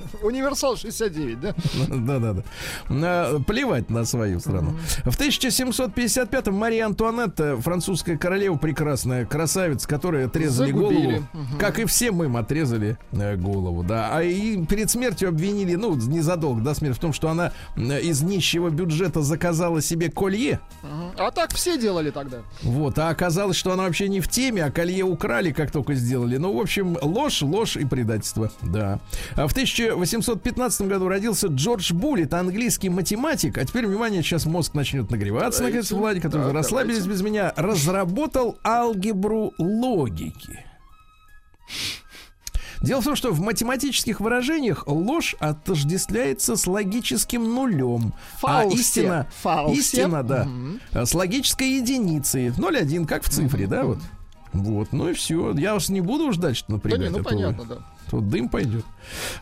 Универсал 0.23 0.77
69, 0.77 1.41
да? 1.41 1.55
Да-да-да. 1.89 2.43
На- 2.89 3.41
Плевать 3.41 3.91
на 3.91 4.05
свою 4.05 4.41
страну. 4.41 4.77
В 5.05 5.19
1755-м 5.19 6.55
Мария 6.55 6.87
Антуанетта, 6.87 7.57
французская 7.59 8.17
королева, 8.17 8.57
прекрасная 8.57 9.25
красавица, 9.27 9.89
которой 9.89 10.27
отрезали 10.27 10.71
Загубили. 10.73 11.07
голову. 11.33 11.59
Как 11.59 11.79
и 11.79 11.85
всем 11.85 12.23
им 12.23 12.37
отрезали 12.37 12.97
э, 13.13 13.37
голову, 13.37 13.83
да. 13.83 14.11
А 14.13 14.23
и 14.23 14.65
перед 14.67 14.91
смертью 14.91 15.29
обвинили, 15.29 15.75
ну, 15.75 15.95
незадолго 15.95 16.61
до 16.61 16.75
смерти, 16.75 16.97
в 16.97 17.01
том, 17.01 17.13
что 17.13 17.29
она 17.29 17.53
э, 17.77 18.01
из 18.01 18.23
нищего 18.23 18.71
бюджета 18.71 19.23
заказала 19.23 19.81
себе 19.83 20.11
колье. 20.11 20.61
Мгм. 20.83 21.02
А 21.19 21.31
так 21.31 21.53
все 21.53 21.79
делали 21.79 22.11
тогда. 22.11 22.39
Вот, 22.63 22.99
а 22.99 23.11
оказалось, 23.11 23.57
что 23.57 23.73
она 23.73 23.85
вообще 23.85 24.09
не 24.09 24.21
в 24.21 24.29
теме, 24.29 24.65
а 24.65 24.71
колье 24.71 25.05
украли, 25.05 25.53
как 25.53 25.71
только 25.71 25.95
сделали. 25.95 26.37
Ну, 26.39 26.57
в 26.57 26.61
общем, 26.61 26.97
ложь, 27.03 27.43
ложь 27.43 27.77
и 27.77 27.85
предательство, 27.85 28.51
да. 28.63 28.99
А 29.37 29.47
в 29.47 29.53
1815 29.53 30.83
году 30.83 31.09
родился 31.09 31.49
Джордж 31.49 31.93
Буллит, 31.93 32.33
английский 32.35 32.89
математик. 32.89 33.59
А 33.59 33.65
теперь, 33.65 33.87
внимание, 33.87 34.23
сейчас 34.23 34.47
мозг 34.47 34.75
начнет 34.75 35.11
нагреваться, 35.11 35.63
наконец, 35.63 35.89
Давайте. 35.89 36.03
Владик, 36.03 36.23
который 36.23 36.43
Да, 36.43 36.49
вы 36.49 36.53
расслабились 36.55 36.99
давайте. 37.01 37.23
без 37.23 37.31
меня. 37.31 37.53
Разработал 37.57 38.59
алгебру 38.65 39.53
логики. 39.59 40.65
Дело 42.83 43.01
в 43.01 43.05
том, 43.05 43.15
что 43.17 43.31
в 43.33 43.41
математических 43.41 44.21
выражениях 44.21 44.85
ложь 44.87 45.37
отождествляется 45.39 46.57
с 46.57 46.67
логическим 46.67 47.45
нулем. 47.55 48.13
А 48.43 48.63
Фаусте. 48.63 48.79
истина, 48.81 49.27
Фаусте. 49.43 49.81
истина, 49.81 50.23
да, 50.25 50.49
а, 50.93 51.07
с 51.07 51.15
логической 51.15 51.77
единицей. 51.79 52.49
0,1, 52.51 53.07
как 53.07 53.23
в 53.25 53.29
цифре, 53.29 53.67
да, 53.67 53.85
вот. 53.85 53.99
Вот, 54.53 54.93
ну 54.93 55.09
и 55.09 55.15
все. 55.15 55.53
Я 55.55 55.75
уж 55.77 55.89
не 55.89 56.01
буду 56.03 56.31
ждать, 56.33 56.57
что 56.59 56.67
Да 56.69 56.75
напрягать. 56.75 57.01
не, 57.01 57.07
а 57.07 57.11
ну 57.11 57.17
то- 57.19 57.25
понятно, 57.25 57.65
да. 57.65 57.77
Тут 58.13 58.29
дым 58.29 58.51
пойдет. 58.51 58.85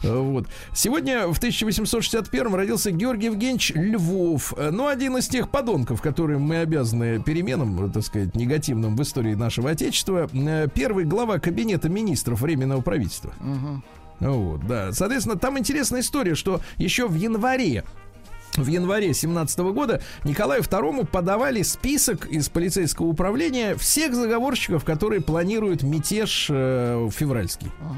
Э, 0.04 0.16
Вот. 0.16 0.46
Сегодня 0.72 1.26
в 1.26 1.36
1861 1.38 2.54
родился 2.54 2.92
Георгий 2.92 3.26
Евгеньевич 3.26 3.72
Львов. 3.74 4.54
Э, 4.56 4.70
Ну, 4.70 4.86
один 4.86 5.16
из 5.16 5.26
тех 5.26 5.50
подонков, 5.50 6.00
которым 6.00 6.42
мы 6.42 6.58
обязаны 6.58 7.20
переменам, 7.20 7.84
э, 7.84 7.90
так 7.90 8.04
сказать, 8.04 8.36
негативным 8.36 8.96
в 8.96 9.02
истории 9.02 9.34
нашего 9.34 9.70
Отечества. 9.70 10.30
Первый 10.72 11.04
глава 11.04 11.40
кабинета 11.40 11.88
министров 11.88 12.42
Временного 12.42 12.80
правительства. 12.80 13.32
Мгм. 13.40 13.82
Вот, 14.20 14.64
да. 14.68 14.92
Соответственно, 14.92 15.36
там 15.36 15.58
интересная 15.58 16.02
история, 16.02 16.36
что 16.36 16.60
еще 16.76 17.08
в 17.08 17.16
январе 17.16 17.82
в 18.56 18.66
январе 18.66 19.14
17 19.14 19.58
года 19.72 20.02
Николаю 20.24 20.62
II 20.62 21.06
подавали 21.06 21.62
список 21.62 22.26
из 22.26 22.48
полицейского 22.48 23.06
управления 23.06 23.76
всех 23.76 24.14
заговорщиков, 24.14 24.84
которые 24.84 25.20
планируют 25.20 25.82
мятеж 25.82 26.48
э, 26.50 27.08
февральский. 27.12 27.70
Ага. 27.80 27.94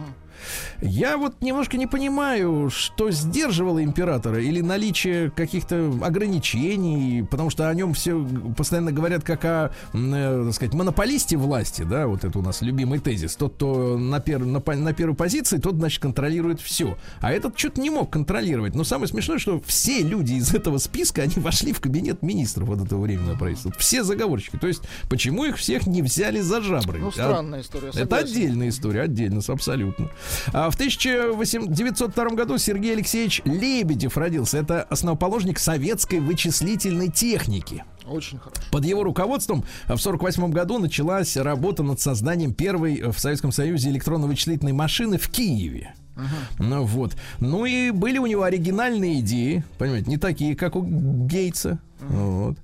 Я 0.81 1.16
вот 1.16 1.40
немножко 1.40 1.76
не 1.76 1.87
понимаю, 1.87 2.70
что 2.70 3.11
сдерживало 3.11 3.83
императора 3.83 4.40
или 4.42 4.61
наличие 4.61 5.31
каких-то 5.31 5.92
ограничений, 6.02 7.22
потому 7.31 7.50
что 7.50 7.68
о 7.68 7.74
нем 7.74 7.94
все 7.94 8.24
постоянно 8.57 8.92
говорят 8.92 9.24
как 9.24 9.44
о, 9.44 9.72
э, 9.92 10.42
так 10.46 10.55
сказать, 10.55 10.74
монополисте 10.74 11.37
власти, 11.37 11.83
да, 11.83 12.07
вот 12.07 12.24
это 12.24 12.38
у 12.38 12.42
нас 12.42 12.62
любимый 12.62 12.98
тезис. 12.98 13.37
Тот, 13.37 13.55
кто 13.55 13.96
на, 13.98 14.16
пер- 14.18 14.44
на, 14.44 14.61
на 14.76 14.92
первой 14.92 15.14
позиции, 15.14 15.59
тот, 15.59 15.76
значит, 15.76 16.02
контролирует 16.02 16.61
все. 16.61 16.96
А 17.20 17.33
этот 17.33 17.59
что-то 17.59 17.81
не 17.81 17.90
мог 17.90 18.11
контролировать. 18.11 18.74
Но 18.74 18.85
самое 18.85 19.09
смешное, 19.09 19.38
что 19.38 19.61
все 19.66 20.02
люди 20.02 20.35
из 20.35 20.55
этого 20.55 20.78
списка, 20.78 21.22
они 21.22 21.35
вошли 21.37 21.72
в 21.72 21.81
кабинет 21.81 22.22
министров 22.22 22.68
вот 22.68 22.85
этого 22.85 23.02
временного 23.02 23.37
правительства. 23.37 23.72
Все 23.78 24.02
заговорщики. 24.05 24.57
То 24.57 24.66
есть, 24.66 24.83
почему 25.09 25.44
их 25.44 25.57
всех 25.57 25.87
не 25.87 26.02
взяли 26.02 26.40
за 26.40 26.61
жабры? 26.61 26.98
Ну, 26.98 27.09
А- 27.09 27.12
странная 27.12 27.61
история. 27.61 27.90
это 27.94 28.16
отдельная 28.16 28.68
история, 28.68 29.02
отдельно, 29.02 29.40
абсолютно. 29.46 30.11
А 30.53 30.71
в 30.71 30.75
1902 30.75 32.25
году 32.31 32.59
Сергей 32.59 32.92
Алексеевич 32.95 33.42
Лебедев 33.45 34.16
родился. 34.16 34.59
Это 34.59 34.83
основоположник 34.83 35.59
советской 35.59 36.21
вычислительной 36.21 37.09
техники. 37.09 37.85
Очень 38.07 38.38
хорошо. 38.38 38.61
Под 38.71 38.85
его 38.85 39.05
руководством 39.05 39.62
в 39.62 39.92
1948 39.92 40.51
году 40.51 40.79
началась 40.79 41.37
работа 41.37 41.83
над 41.83 42.01
созданием 42.01 42.53
первой 42.53 43.11
в 43.12 43.18
Советском 43.18 43.53
Союзе 43.53 43.90
электронно-вычислительной 43.90 44.73
машины 44.73 45.18
в 45.18 45.29
Киеве. 45.29 45.95
Ну 46.59 46.85
вот. 46.85 47.16
Ну 47.38 47.64
и 47.64 47.90
были 47.90 48.18
у 48.18 48.27
него 48.27 48.42
оригинальные 48.42 49.21
идеи, 49.21 49.64
понимаете, 49.79 50.11
не 50.11 50.18
такие, 50.18 50.57
как 50.57 50.77
у 50.77 50.83
Гейтса. 50.83 51.79
Вот. 52.01 52.57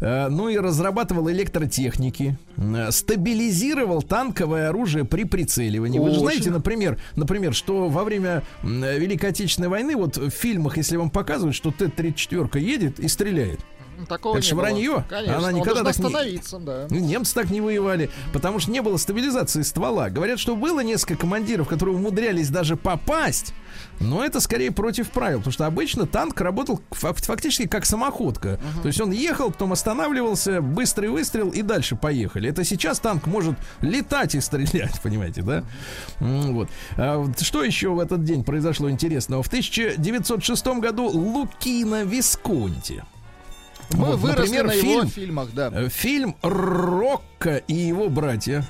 Э, 0.00 0.28
Ну 0.28 0.48
и 0.48 0.56
разрабатывал 0.56 1.30
электротехники, 1.30 2.36
э, 2.56 2.90
стабилизировал 2.90 4.02
танковое 4.02 4.68
оружие 4.68 5.04
при 5.04 5.24
прицеливании. 5.24 5.98
Вы 5.98 6.10
же 6.10 6.20
знаете, 6.20 6.50
например, 6.50 6.98
например, 7.16 7.54
что 7.54 7.88
во 7.88 8.04
время 8.04 8.42
Великой 8.62 9.30
Отечественной 9.30 9.68
войны, 9.68 9.96
вот 9.96 10.16
в 10.16 10.30
фильмах, 10.30 10.76
если 10.76 10.96
вам 10.96 11.10
показывают, 11.10 11.54
что 11.54 11.70
Т-34 11.70 12.58
едет 12.60 12.98
и 13.00 13.08
стреляет, 13.08 13.60
Такого 14.06 14.38
Это 14.38 14.46
не 14.46 14.52
было. 14.52 14.60
вранье. 14.60 15.04
Конечно. 15.08 15.38
Она 15.38 15.48
он 15.48 15.54
никогда 15.54 15.82
так 15.84 15.98
не- 15.98 16.04
остановиться, 16.06 16.58
да. 16.58 16.86
ну, 16.90 16.98
Немцы 16.98 17.34
так 17.34 17.50
не 17.50 17.60
воевали, 17.60 18.10
потому 18.32 18.58
что 18.60 18.70
не 18.70 18.80
было 18.82 18.96
стабилизации 18.96 19.62
ствола. 19.62 20.10
Говорят, 20.10 20.38
что 20.38 20.56
было 20.56 20.80
несколько 20.80 21.16
командиров, 21.16 21.68
которые 21.68 21.96
умудрялись 21.96 22.48
даже 22.48 22.76
попасть, 22.76 23.54
но 24.00 24.24
это 24.24 24.40
скорее 24.40 24.70
против 24.70 25.10
правил, 25.10 25.38
потому 25.38 25.52
что 25.52 25.66
обычно 25.66 26.06
танк 26.06 26.40
работал 26.40 26.80
фак- 26.90 27.18
фактически 27.18 27.66
как 27.66 27.84
самоходка. 27.86 28.58
То 28.82 28.88
есть 28.88 29.00
он 29.00 29.10
ехал, 29.12 29.50
потом 29.50 29.72
останавливался, 29.72 30.60
быстрый 30.60 31.08
выстрел 31.08 31.50
и 31.50 31.62
дальше 31.62 31.96
поехали. 31.96 32.48
Это 32.50 32.64
сейчас 32.64 33.00
танк 33.00 33.26
может 33.26 33.54
летать 33.80 34.34
и 34.34 34.40
стрелять, 34.40 35.00
понимаете, 35.02 35.42
да? 35.42 35.64
Вот. 36.20 36.68
А 36.96 37.24
Что 37.40 37.62
еще 37.64 37.90
в 37.90 37.98
этот 38.00 38.24
день 38.24 38.44
произошло 38.44 38.90
интересного? 38.90 39.42
В 39.42 39.46
1906 39.48 40.66
году 40.80 41.06
Лукино 41.08 42.02
Висконти. 42.04 43.04
Мы 43.94 44.04
Вот, 44.06 44.18
выросли 44.20 44.58
например, 44.58 44.66
на 44.66 44.72
его 44.72 44.82
фильм- 45.00 45.08
фильмах, 45.08 45.48
да. 45.54 45.70
Э, 45.72 45.88
Фильм 45.88 46.36
Рокко 46.42 47.56
и 47.68 47.74
его 47.74 48.08
братья. 48.08 48.64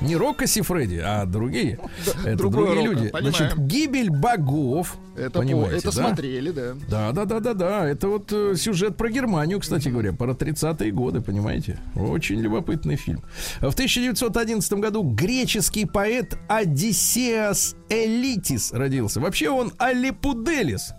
Не 0.00 0.14
Рокко 0.16 0.46
Сифреди, 0.46 0.98
а 1.04 1.24
другие. 1.26 1.78
Это 2.24 2.36
другие 2.36 2.66
Рокко, 2.66 2.82
люди. 2.82 3.08
понимаем. 3.08 3.34
Значит, 3.34 3.58
гибель 3.58 4.10
богов. 4.10 4.96
Это, 5.16 5.30
по- 5.30 5.38
понимаете, 5.40 5.76
это 5.78 5.96
да? 5.96 6.06
смотрели, 6.06 6.50
да. 6.52 6.74
Да, 6.88 7.10
да, 7.12 7.24
да, 7.24 7.40
да, 7.40 7.54
да. 7.54 7.88
Это 7.88 8.06
вот 8.08 8.32
э, 8.32 8.54
сюжет 8.56 8.96
про 8.96 9.10
Германию, 9.10 9.58
кстати 9.58 9.88
говоря, 9.88 10.12
про 10.12 10.32
30-е 10.34 10.92
годы, 10.92 11.20
понимаете? 11.20 11.80
Очень 11.96 12.40
любопытный 12.40 12.94
фильм. 12.94 13.22
В 13.60 13.72
1911 13.74 14.72
году 14.74 15.02
греческий 15.02 15.84
поэт 15.84 16.38
Одиссеас 16.48 17.74
Элитис 17.88 18.72
родился. 18.72 19.20
Вообще 19.20 19.48
он 19.50 19.72
Алипуделис. 19.78 20.92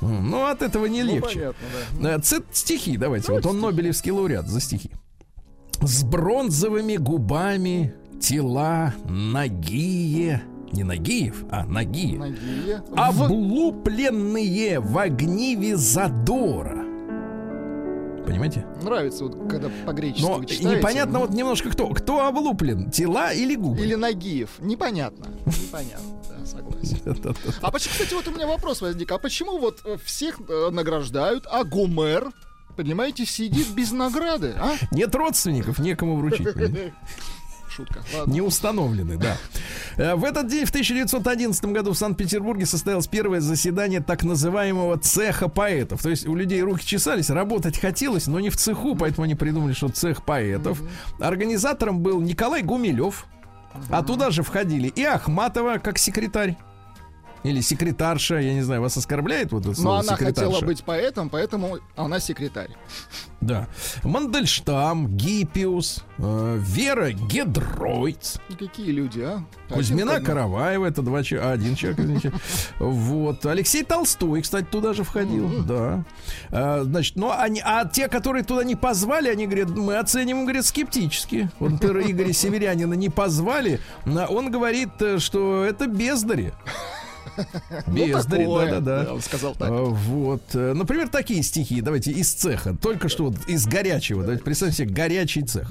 Ну, 0.00 0.44
от 0.46 0.62
этого 0.62 0.86
не 0.86 1.02
Ну, 1.02 1.14
легче. 1.14 1.54
понятно, 1.54 1.66
да. 2.00 2.14
Э, 2.16 2.20
ц- 2.20 2.42
стихи, 2.52 2.96
давайте. 2.96 3.32
Вот 3.32 3.46
он 3.46 3.60
Нобелевский 3.60 4.10
лауреат 4.12 4.48
за 4.48 4.60
стихи. 4.60 4.90
С 5.80 6.04
бронзовыми 6.04 6.96
губами 6.96 7.94
тела 8.20 8.94
нагие 9.08 10.42
Не 10.72 10.82
Нагиев, 10.82 11.44
а. 11.50 11.64
Ноги. 11.66 12.20
Облупленные 12.96 14.80
в 14.80 14.98
огниве 14.98 15.76
задора. 15.76 16.84
Понимаете? 18.26 18.64
Нравится, 18.82 19.24
вот, 19.24 19.48
когда 19.50 19.68
по-гречески 19.84 20.22
Но 20.26 20.42
читаете. 20.44 20.78
непонятно 20.78 21.18
вот 21.20 21.30
немножко 21.30 21.68
кто. 21.70 21.88
Кто 21.90 22.26
облуплен? 22.26 22.90
Тела 22.90 23.32
или 23.34 23.54
губы? 23.54 23.82
Или 23.82 23.94
Нагиев. 23.94 24.48
Непонятно. 24.60 25.26
Непонятно, 25.46 26.08
согласен. 26.46 26.98
А 27.62 27.70
почему, 27.70 27.92
кстати, 27.92 28.14
вот 28.14 28.28
у 28.28 28.30
меня 28.30 28.46
вопрос 28.46 28.80
возник. 28.82 29.10
А 29.12 29.18
почему 29.18 29.58
вот 29.58 29.80
э, 29.84 29.96
всех 30.04 30.40
э, 30.48 30.70
награждают, 30.70 31.46
а 31.50 31.64
Гомер, 31.64 32.30
понимаете, 32.76 33.24
сидит 33.26 33.68
без 33.70 33.92
награды, 33.92 34.54
а? 34.58 34.74
Нет 34.90 35.14
родственников, 35.14 35.78
некому 35.78 36.16
вручить. 36.16 36.46
Шутка. 37.74 38.04
Ладно. 38.14 38.32
Не 38.32 38.40
установлены, 38.40 39.16
да. 39.16 39.36
Э, 39.96 40.14
В 40.14 40.24
этот 40.24 40.46
день, 40.46 40.64
в 40.64 40.68
1911 40.68 41.64
году, 41.66 41.92
в 41.92 41.98
Санкт-Петербурге 41.98 42.66
состоялось 42.66 43.08
первое 43.08 43.40
заседание 43.40 44.00
так 44.00 44.22
называемого 44.22 44.96
цеха 44.98 45.48
поэтов. 45.48 46.00
То 46.00 46.10
есть 46.10 46.24
у 46.28 46.36
людей 46.36 46.62
руки 46.62 46.86
чесались, 46.86 47.30
работать 47.30 47.78
хотелось, 47.80 48.28
но 48.28 48.38
не 48.38 48.50
в 48.50 48.56
цеху, 48.56 48.94
поэтому 48.94 49.24
они 49.24 49.34
придумали, 49.34 49.72
что 49.72 49.88
цех 49.88 50.24
поэтов. 50.24 50.80
Организатором 51.18 51.98
был 52.00 52.20
Николай 52.20 52.62
Гумилев. 52.62 53.26
А 53.90 54.02
туда 54.02 54.30
же 54.30 54.42
входили 54.42 54.88
и 54.88 55.04
Ахматова 55.04 55.78
как 55.78 55.98
секретарь. 55.98 56.56
Или 57.44 57.60
секретарша, 57.60 58.38
я 58.38 58.54
не 58.54 58.62
знаю, 58.62 58.80
вас 58.80 58.96
оскорбляет 58.96 59.52
вот 59.52 59.60
это 59.60 59.68
Но 59.68 59.74
слово 59.74 60.00
она 60.00 60.16
хотела 60.16 60.60
быть 60.62 60.82
поэтом, 60.82 61.28
поэтому 61.28 61.78
она 61.94 62.18
секретарь. 62.18 62.70
Да. 63.42 63.68
Мандельштам, 64.02 65.14
Гиппиус, 65.14 66.02
э, 66.16 66.58
Вера 66.58 67.12
Гедройц, 67.12 68.36
И 68.48 68.54
какие 68.54 68.90
люди, 68.90 69.20
а? 69.20 69.44
Кузьмина 69.68 70.14
Один. 70.14 70.24
Караваева, 70.24 70.86
это 70.86 71.02
два 71.02 71.22
человека, 71.22 71.52
один 71.52 71.74
человек, 71.74 72.00
извините. 72.00 72.32
Вот. 72.78 73.44
Алексей 73.44 73.84
Толстой, 73.84 74.40
кстати, 74.40 74.64
туда 74.64 74.94
же 74.94 75.04
входил, 75.04 75.62
да. 75.64 76.04
А, 76.50 76.84
значит, 76.84 77.16
ну, 77.16 77.30
они, 77.30 77.60
а 77.62 77.84
те, 77.86 78.08
которые 78.08 78.44
туда 78.44 78.64
не 78.64 78.76
позвали, 78.76 79.28
они 79.28 79.46
говорят, 79.46 79.68
мы 79.68 79.98
оценим, 79.98 80.44
говорят, 80.44 80.64
скептически. 80.64 81.50
Вот, 81.58 81.72
например, 81.72 82.10
Игоря 82.10 82.32
Северянина 82.32 82.94
не 82.94 83.10
позвали, 83.10 83.80
он 84.06 84.50
говорит, 84.50 84.90
э, 85.00 85.18
что 85.18 85.62
это 85.64 85.86
бездари. 85.86 86.54
Ну, 87.86 88.06
Бездари, 88.06 88.42
такое. 88.44 88.70
да-да-да. 88.70 89.14
он 89.14 89.20
сказал 89.20 89.54
так. 89.54 89.68
А, 89.70 89.84
Вот. 89.84 90.42
Э, 90.54 90.72
Например, 90.74 91.08
такие 91.08 91.42
стихи. 91.42 91.80
Давайте 91.80 92.12
из 92.12 92.32
цеха. 92.32 92.74
Только 92.74 93.08
что 93.08 93.26
вот 93.26 93.36
из 93.48 93.66
горячего. 93.66 94.22
Давайте 94.22 94.42
представьте 94.44 94.84
себе 94.84 94.90
горячий 94.94 95.42
цех. 95.42 95.70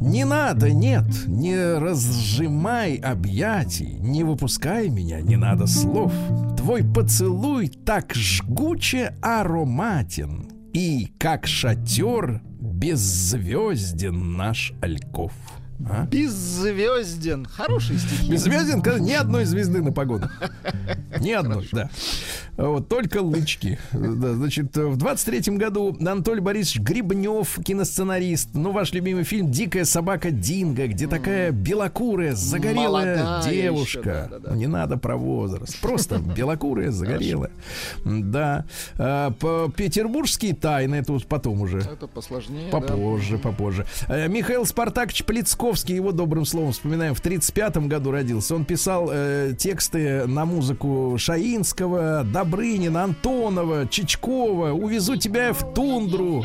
Не 0.00 0.24
надо, 0.24 0.70
нет, 0.72 1.04
не 1.26 1.56
разжимай 1.78 2.96
объятий, 2.96 3.96
не 4.00 4.24
выпускай 4.24 4.88
меня, 4.88 5.20
не 5.20 5.36
надо 5.36 5.66
слов. 5.66 6.12
Твой 6.56 6.82
поцелуй 6.82 7.68
так 7.68 8.14
жгуче 8.14 9.14
ароматен, 9.20 10.48
и 10.72 11.12
как 11.18 11.46
шатер 11.46 12.40
беззвезден 12.60 14.36
наш 14.36 14.72
Альков. 14.80 15.32
А? 15.88 16.06
Беззвезден. 16.06 17.46
Хорошие 17.46 17.98
стихи. 17.98 18.30
Беззвезден, 18.30 18.82
когда 18.82 19.00
ни 19.00 19.12
одной 19.12 19.44
звезды 19.44 19.82
на 19.82 19.92
погоду. 19.92 20.28
Ни 21.20 21.32
одной, 21.32 21.68
да. 21.72 21.90
Вот, 22.60 22.88
только 22.88 23.22
лычки. 23.22 23.78
Да, 23.92 24.34
значит, 24.34 24.76
в 24.76 24.96
23-м 24.96 25.56
году 25.56 25.96
Анатолий 26.00 26.40
Борисович 26.40 26.80
Грибнев, 26.80 27.58
киносценарист, 27.64 28.50
ну, 28.54 28.72
ваш 28.72 28.92
любимый 28.92 29.24
фильм 29.24 29.50
«Дикая 29.50 29.84
собака 29.84 30.30
Динго», 30.30 30.86
где 30.86 31.06
такая 31.06 31.52
белокурая, 31.52 32.34
загорелая 32.34 33.22
Молодая 33.24 33.50
девушка. 33.50 33.98
еще, 33.98 34.28
да-да-да. 34.30 34.56
Не 34.56 34.66
надо 34.66 34.96
про 34.98 35.16
возраст. 35.16 35.80
Просто 35.80 36.18
белокурая, 36.18 36.90
загорелая. 36.90 37.50
Да. 38.04 38.64
А, 38.98 39.30
Петербургские 39.76 40.54
тайны, 40.54 40.96
это 40.96 41.12
вот 41.12 41.26
потом 41.26 41.62
уже. 41.62 41.78
Это 41.78 42.06
посложнее. 42.06 42.70
да. 42.70 42.78
Попозже, 42.78 43.38
попозже. 43.38 43.86
Э, 44.08 44.28
Михаил 44.28 44.66
Спартакович 44.66 45.24
Плецковский, 45.24 45.94
его 45.94 46.12
добрым 46.12 46.44
словом 46.44 46.72
вспоминаем, 46.72 47.14
в 47.14 47.20
35 47.20 47.78
году 47.88 48.10
родился. 48.10 48.54
Он 48.54 48.64
писал 48.64 49.08
э, 49.12 49.54
тексты 49.58 50.26
на 50.26 50.44
музыку 50.44 51.16
Шаинского, 51.18 52.24
Добрынина, 52.50 53.04
Антонова, 53.04 53.86
Чичкова. 53.86 54.72
«Увезу 54.72 55.14
тебя 55.14 55.52
в 55.52 55.72
тундру». 55.72 56.44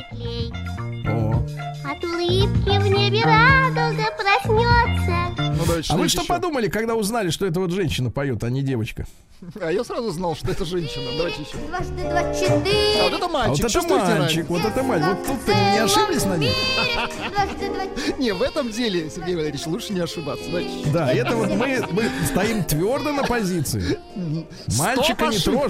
О. 1.08 1.44
От 1.84 2.04
улыбки 2.04 2.80
в 2.80 2.88
небе 2.88 3.24
радуга 3.24 4.06
проснется. 4.16 5.36
Ну, 5.58 5.66
давайте, 5.66 5.94
А 5.94 5.98
вы 5.98 6.08
что 6.10 6.22
еще? 6.22 6.28
подумали, 6.28 6.68
когда 6.68 6.94
узнали, 6.96 7.30
что 7.32 7.46
это 7.48 7.60
вот 7.60 7.72
женщина 7.72 8.12
поет, 8.12 8.44
а 8.44 8.50
не 8.52 8.62
девочка? 8.62 9.06
А 9.62 9.72
я 9.72 9.84
сразу 9.84 10.12
знал, 10.12 10.36
что 10.36 10.50
это 10.52 10.64
женщина. 10.66 11.06
Давайте 11.18 11.42
еще. 11.42 11.58
Дважды 11.68 12.02
два 12.02 12.34
четыре. 12.34 13.02
А 13.02 13.04
вот 13.04 13.14
это 13.14 13.26
А 13.26 13.30
мальчик. 13.30 13.64
вот 13.64 13.76
это 13.76 13.96
мальчик, 13.96 14.50
вот 14.50 14.66
это 14.66 14.84
мальчик. 14.84 15.08
Вот 15.10 15.26
тут 15.28 15.48
не 15.56 15.80
ошиблись 15.80 16.26
на 16.26 16.38
ней? 16.38 16.52
Не, 18.18 18.32
в 18.34 18.42
этом 18.42 18.72
деле, 18.72 19.10
Сергей 19.10 19.36
Валерьевич, 19.36 19.68
лучше 19.68 19.94
не 19.94 20.00
ошибаться. 20.00 20.46
Да, 20.94 21.12
это 21.12 21.36
вот 21.36 21.50
мы, 21.50 21.86
мы 21.92 22.10
стоим 22.28 22.64
твердо 22.64 23.12
на 23.12 23.24
позиции. 23.24 24.00
Мальчика 24.78 25.28
не 25.28 25.36
ошибка. 25.38 25.70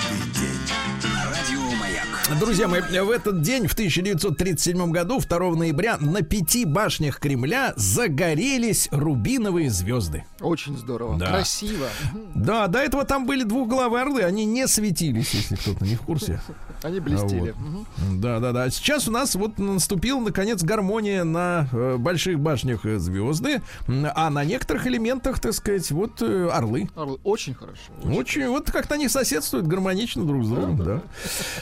Друзья 2.39 2.67
мои, 2.67 2.81
в 2.81 3.09
этот 3.09 3.41
день, 3.41 3.67
в 3.67 3.73
1937 3.73 4.91
году, 4.91 5.19
2 5.19 5.39
ноября, 5.55 5.97
на 5.99 6.21
пяти 6.21 6.65
башнях 6.65 7.19
Кремля 7.19 7.73
загорелись 7.75 8.87
рубиновые 8.91 9.69
звезды. 9.69 10.23
очень 10.39 10.77
здорово. 10.77 11.17
Да. 11.17 11.27
Красиво. 11.27 11.87
Да, 12.35 12.67
до 12.67 12.79
этого 12.79 13.05
там 13.05 13.25
были 13.25 13.43
двухглавые 13.43 14.03
орлы, 14.03 14.21
они 14.21 14.45
не 14.45 14.67
светились, 14.67 15.33
если 15.33 15.55
кто-то 15.55 15.83
не 15.85 15.95
в 15.95 16.01
курсе. 16.01 16.41
Они 16.83 16.99
блестели. 16.99 17.53
Вот. 17.57 18.21
Да, 18.21 18.39
да, 18.39 18.51
да. 18.51 18.69
Сейчас 18.69 19.07
у 19.07 19.11
нас 19.11 19.35
вот 19.35 19.59
наступила, 19.59 20.19
наконец, 20.19 20.63
гармония 20.63 21.23
на 21.23 21.67
э, 21.71 21.97
больших 21.97 22.39
башнях 22.39 22.85
э, 22.85 22.97
звезды, 22.97 23.61
а 23.87 24.29
на 24.29 24.43
некоторых 24.43 24.87
элементах, 24.87 25.39
так 25.39 25.53
сказать, 25.53 25.89
вот 25.91 26.21
э, 26.21 26.49
орлы. 26.51 26.89
Орлы. 26.95 27.19
Очень 27.23 27.53
хорошо. 27.53 27.81
Очень, 28.03 28.47
вот 28.47 28.71
как-то 28.71 28.95
они 28.95 29.09
соседствуют 29.09 29.67
гармонично 29.67 30.25
друг 30.25 30.43
с 30.45 30.47
другом, 30.47 30.77
да. 30.77 31.01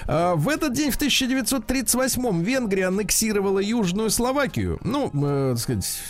А, 0.06 0.36
в 0.36 0.48
этот 0.60 0.74
день, 0.74 0.92
в 0.92 1.00
1938-м, 1.00 2.44
Венгрия 2.44 2.88
аннексировала 2.88 3.60
Южную 3.60 4.10
Словакию. 4.10 4.78
Ну, 4.84 5.10
э, 5.14 5.52
так 5.54 5.60
сказать, 5.60 6.02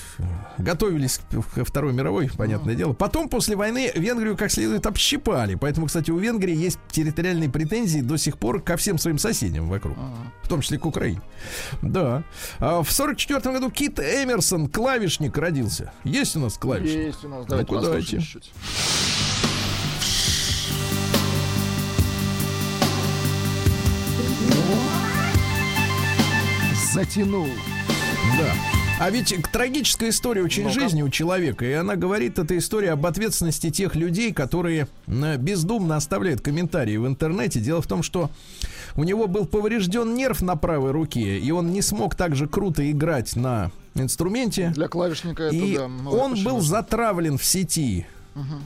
готовились 0.57 1.21
ко 1.53 1.63
Второй 1.63 1.93
мировой, 1.93 2.31
понятное 2.35 2.73
дело. 2.73 2.93
Потом, 2.93 3.29
после 3.29 3.55
войны, 3.55 3.91
Венгрию 3.93 4.35
как 4.35 4.51
следует 4.51 4.88
общипали. 4.88 5.53
Поэтому, 5.53 5.85
кстати, 5.85 6.09
у 6.09 6.17
Венгрии 6.17 6.55
есть 6.55 6.79
территориальные 6.89 7.49
претензии 7.49 7.99
до 7.99 8.17
сих 8.17 8.39
пор 8.39 8.62
ко 8.62 8.75
всем 8.75 8.97
своим 8.97 9.19
соседям 9.19 9.69
вокруг. 9.69 9.95
В 10.41 10.47
том 10.49 10.62
числе 10.62 10.79
к 10.79 10.85
Украине. 10.85 11.21
Да. 11.83 12.23
А 12.57 12.81
в 12.81 12.91
44 12.91 13.39
году 13.53 13.69
Кит 13.69 13.99
Эмерсон, 13.99 14.67
клавишник, 14.67 15.38
родился. 15.38 15.93
Есть 16.03 16.35
у 16.35 16.39
нас 16.39 16.57
клавишник? 16.57 17.07
Есть 17.07 17.23
у 17.23 17.29
нас. 17.29 17.45
Давайте 17.45 17.71
послушаем 17.71 18.01
давайте. 18.01 18.19
чуть-чуть. 18.19 18.51
Затянул. 26.99 27.47
Да. 28.38 28.53
А 28.99 29.09
ведь 29.09 29.33
трагическая 29.53 30.09
история 30.09 30.43
очень 30.43 30.63
Ну-ка. 30.63 30.73
жизни 30.81 31.01
у 31.01 31.07
человека, 31.07 31.63
и 31.63 31.71
она 31.71 31.95
говорит, 31.95 32.38
эта 32.38 32.57
история 32.57 32.91
об 32.91 33.05
ответственности 33.05 33.69
тех 33.69 33.95
людей, 33.95 34.33
которые 34.33 34.89
бездумно 35.07 35.95
оставляют 35.95 36.41
комментарии 36.41 36.97
в 36.97 37.07
интернете. 37.07 37.62
Дело 37.62 37.81
в 37.81 37.88
том, 37.88 38.03
что 38.03 38.29
у 38.97 39.05
него 39.05 39.27
был 39.27 39.45
поврежден 39.45 40.13
нерв 40.13 40.41
на 40.41 40.57
правой 40.57 40.91
руке, 40.91 41.39
и 41.39 41.49
он 41.51 41.71
не 41.71 41.81
смог 41.81 42.15
так 42.15 42.35
же 42.35 42.47
круто 42.47 42.91
играть 42.91 43.38
на 43.38 43.71
инструменте. 43.95 44.73
Для 44.75 44.89
клавишника 44.89 45.43
это 45.43 45.55
И 45.55 45.77
да. 45.77 45.88
ну, 45.88 46.12
он 46.12 46.33
очень 46.33 46.43
был 46.43 46.59
затравлен 46.59 47.38
в 47.38 47.45
сети 47.45 48.07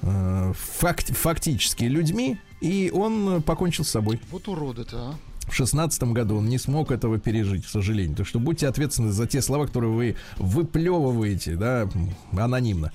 э, 0.02 0.54
факт- 0.56 1.16
фактически 1.16 1.84
людьми, 1.84 2.40
и 2.62 2.90
он 2.92 3.36
э, 3.38 3.42
покончил 3.42 3.84
с 3.86 3.90
собой. 3.90 4.20
Вот 4.32 4.48
уроды-то, 4.48 4.98
а. 4.98 5.16
В 5.48 5.54
шестнадцатом 5.54 6.14
году 6.14 6.38
он 6.38 6.48
не 6.48 6.58
смог 6.58 6.92
этого 6.92 7.20
пережить, 7.20 7.66
к 7.66 7.70
сожалению. 7.70 8.16
Так 8.16 8.26
что 8.28 8.40
будьте 8.40 8.68
ответственны 8.68 9.12
за 9.12 9.28
те 9.28 9.42
слова, 9.42 9.68
которые 9.68 9.92
вы 9.92 10.16
выплевываете, 10.38 11.56
да, 11.56 11.90
анонимно. 12.38 12.92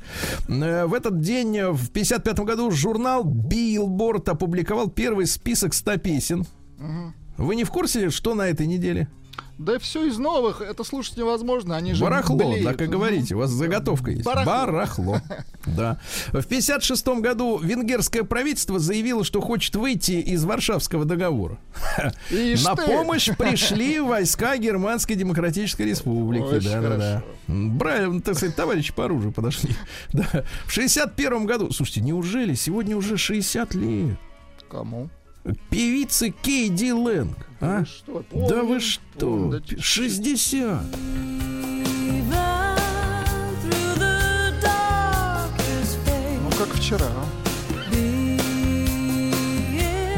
Э, 0.49 0.87
В 0.87 0.95
этот 0.95 1.21
день, 1.21 1.57
э, 1.57 1.71
в 1.71 1.91
55 1.91 2.41
году, 2.41 2.70
журнал 2.70 3.25
Billboard 3.25 4.31
опубликовал 4.31 4.89
первый 4.89 5.27
список 5.27 5.75
100 5.75 5.99
песен. 5.99 6.47
Вы 7.37 7.55
не 7.57 7.64
в 7.64 7.70
курсе, 7.70 8.11
что 8.11 8.35
на 8.35 8.43
этой 8.43 8.66
неделе? 8.66 9.09
Да 9.59 9.78
все 9.80 10.07
из 10.07 10.18
новых, 10.18 10.61
это 10.61 10.84
слушать 10.84 11.16
невозможно, 11.16 11.76
они 11.76 11.93
же 11.93 12.05
Барахло, 12.05 12.36
блеют. 12.36 12.64
так 12.64 12.80
и 12.80 12.86
говорите, 12.86 13.34
у 13.34 13.39
вас 13.39 13.51
заготовка 13.51 14.12
есть. 14.12 14.24
Барахло. 14.24 14.53
Барахло. 14.53 15.20
Да. 15.66 15.99
В 16.32 16.45
56 16.45 17.07
году 17.20 17.59
венгерское 17.59 18.22
правительство 18.24 18.78
заявило, 18.78 19.22
что 19.22 19.41
хочет 19.43 19.76
выйти 19.76 20.12
из 20.12 20.45
Варшавского 20.45 21.05
договора. 21.05 21.59
Ишь 22.30 22.64
На 22.64 22.74
ты. 22.74 22.86
помощь 22.86 23.28
пришли 23.36 24.01
войска 24.01 24.57
Германской 24.57 25.14
Демократической 25.16 25.82
Республики. 25.82 26.43
Очень 26.45 26.70
Да, 26.70 26.80
да, 26.80 26.97
да. 26.97 27.22
Брали, 27.49 28.20
так 28.20 28.36
сказать, 28.36 28.57
товарищи 28.57 28.95
по 28.95 29.05
оружию 29.05 29.32
подошли. 29.32 29.74
Да. 30.12 30.45
В 30.64 30.72
61 30.72 31.45
году, 31.45 31.70
слушайте, 31.72 32.01
неужели 32.01 32.55
сегодня 32.55 32.97
уже 32.97 33.18
60 33.18 33.74
лет? 33.74 34.16
Кому? 34.70 35.11
Певицы 35.70 36.30
Кейди 36.30 36.92
Лэнг. 36.92 37.36
А? 37.61 37.80
Вы 37.80 37.86
что, 37.86 38.24
Да 38.32 38.38
вы 38.57 38.61
помним? 38.62 38.80
что? 38.80 39.01
Помним, 39.18 39.51
да 39.51 39.61
чуть-чуть. 39.61 39.84
60. 39.84 40.82
Ну, 46.42 46.51
как 46.59 46.68
вчера. 46.74 47.07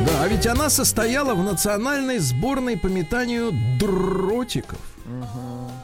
Да, 0.06 0.22
а 0.24 0.28
ведь 0.28 0.46
она 0.46 0.68
состояла 0.70 1.34
в 1.34 1.42
национальной 1.42 2.18
сборной 2.18 2.76
по 2.76 2.86
метанию 2.86 3.52
дротиков. 3.78 4.78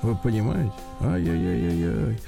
Вы 0.02 0.14
понимаете? 0.16 0.72
Ай-яй-яй-яй. 1.00 2.18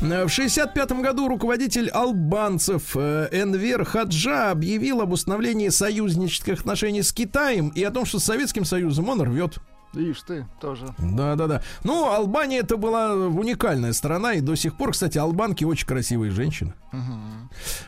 Э, 0.00 0.24
В 0.26 0.28
65 0.30 0.92
году 1.02 1.28
руководитель 1.28 1.88
албанцев 1.88 2.96
э, 2.96 3.28
Энвер 3.32 3.84
Хаджа 3.84 4.50
объявил 4.50 5.00
об 5.00 5.12
установлении 5.12 5.68
союзнических 5.68 6.60
отношений 6.60 7.02
с 7.02 7.12
Китаем 7.12 7.68
и 7.68 7.82
о 7.84 7.90
том, 7.90 8.04
что 8.06 8.18
с 8.18 8.24
Советским 8.24 8.64
Союзом 8.64 9.08
он 9.08 9.20
рвет. 9.22 9.58
Ишь 9.94 10.20
ты, 10.22 10.46
тоже. 10.60 10.86
Да, 10.98 11.34
да, 11.34 11.46
да. 11.46 11.62
Ну, 11.82 12.10
Албания 12.12 12.58
это 12.58 12.76
была 12.76 13.14
уникальная 13.14 13.92
страна, 13.94 14.34
и 14.34 14.40
до 14.40 14.54
сих 14.54 14.76
пор, 14.76 14.92
кстати, 14.92 15.16
албанки 15.16 15.64
очень 15.64 15.86
красивые 15.86 16.30
женщины. 16.30 16.74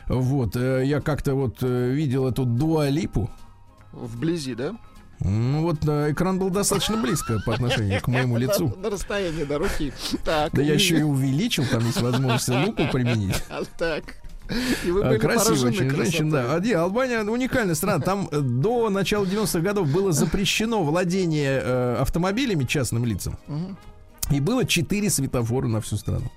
Вот, 0.07 0.55
э, 0.55 0.83
я 0.85 0.99
как-то 1.01 1.35
вот 1.35 1.61
видел 1.61 2.27
эту 2.27 2.45
дуалипу. 2.45 3.29
Вблизи, 3.91 4.55
да? 4.55 4.75
Ну 5.23 5.61
вот 5.61 5.87
э, 5.87 6.11
экран 6.11 6.39
был 6.39 6.49
достаточно 6.49 6.97
близко 6.97 7.39
по 7.45 7.53
отношению 7.53 8.01
к 8.01 8.07
моему 8.07 8.37
лицу. 8.37 8.75
На, 8.77 8.89
расстоянии 8.89 9.43
до 9.43 9.59
руки. 9.59 9.93
Так. 10.23 10.51
Да 10.53 10.61
я 10.61 10.73
еще 10.73 10.99
и 10.99 11.03
увеличил, 11.03 11.63
там 11.65 11.85
есть 11.85 12.01
возможность 12.01 12.49
луку 12.49 12.83
применить. 12.91 13.41
А, 13.49 13.63
Так. 13.77 14.03
И 14.83 14.91
вы 14.91 15.03
А, 15.03 15.09
были 15.09 15.19
Красивая 15.19 15.45
поражены 15.45 15.69
очень 15.69 15.89
женщина, 15.95 16.31
да. 16.31 16.55
А, 16.55 16.59
не, 16.59 16.73
Албания 16.73 17.21
уникальная 17.21 17.75
страна. 17.75 17.99
Там 18.03 18.27
э, 18.31 18.39
до 18.41 18.89
начала 18.89 19.25
90-х 19.25 19.59
годов 19.59 19.87
было 19.87 20.11
запрещено 20.11 20.83
владение 20.83 21.61
э, 21.63 21.95
автомобилями 21.99 22.65
частным 22.65 23.05
лицам. 23.05 23.37
Мгм. 23.47 23.77
И 24.31 24.39
было 24.39 24.65
четыре 24.65 25.09
светофора 25.09 25.67
на 25.67 25.81
всю 25.81 25.97
страну. 25.97 26.31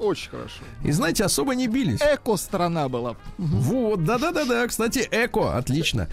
Очень 0.00 0.30
хорошо. 0.30 0.62
И 0.82 0.92
знаете, 0.92 1.24
особо 1.24 1.54
не 1.54 1.68
бились. 1.68 2.00
Эко-страна 2.00 2.88
была. 2.88 3.16
Вот, 3.36 4.02
да-да-да-да, 4.04 4.66
кстати, 4.66 5.06
эко, 5.10 5.56
отлично. 5.56 6.08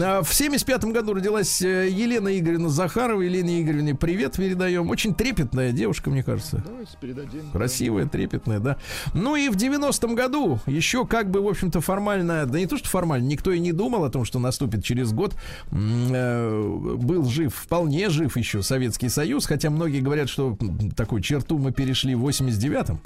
А, 0.00 0.22
В 0.22 0.32
75 0.32 0.84
году 0.84 1.14
родилась 1.14 1.60
э, 1.60 1.88
Елена 1.88 2.38
Игоревна 2.38 2.68
Захарова. 2.68 3.20
Елене 3.20 3.60
Игоревне 3.62 3.96
привет 3.96 4.36
передаем. 4.36 4.90
Очень 4.90 5.14
трепетная 5.14 5.72
девушка, 5.72 6.08
мне 6.08 6.22
кажется. 6.22 6.62
Давайте 6.64 6.92
передадим. 7.00 7.50
Красивая, 7.50 8.06
трепетная, 8.06 8.60
да. 8.60 8.76
Ну 9.12 9.34
и 9.34 9.48
в 9.48 9.56
90-м 9.56 10.14
году 10.14 10.60
еще 10.66 11.04
как 11.04 11.28
бы, 11.28 11.40
в 11.42 11.48
общем-то, 11.48 11.80
формально, 11.80 12.46
да 12.46 12.58
не 12.60 12.66
то, 12.66 12.76
что 12.76 12.88
формально, 12.88 13.26
никто 13.26 13.50
и 13.50 13.58
не 13.58 13.72
думал 13.72 14.04
о 14.04 14.10
том, 14.10 14.24
что 14.24 14.38
наступит 14.38 14.84
через 14.84 15.12
год. 15.12 15.34
Э, 15.72 16.96
Был 16.96 17.24
жив, 17.28 17.52
вполне 17.54 18.08
жив 18.08 18.36
еще 18.36 18.62
Советский 18.62 19.08
Союз, 19.08 19.46
хотя 19.46 19.68
многие 19.70 20.00
говорят, 20.00 20.28
что 20.28 20.56
такую 20.96 21.22
черту 21.22 21.58
мы 21.58 21.72
перешли 21.72 22.14
в 22.14 22.24
89-м. 22.26 23.00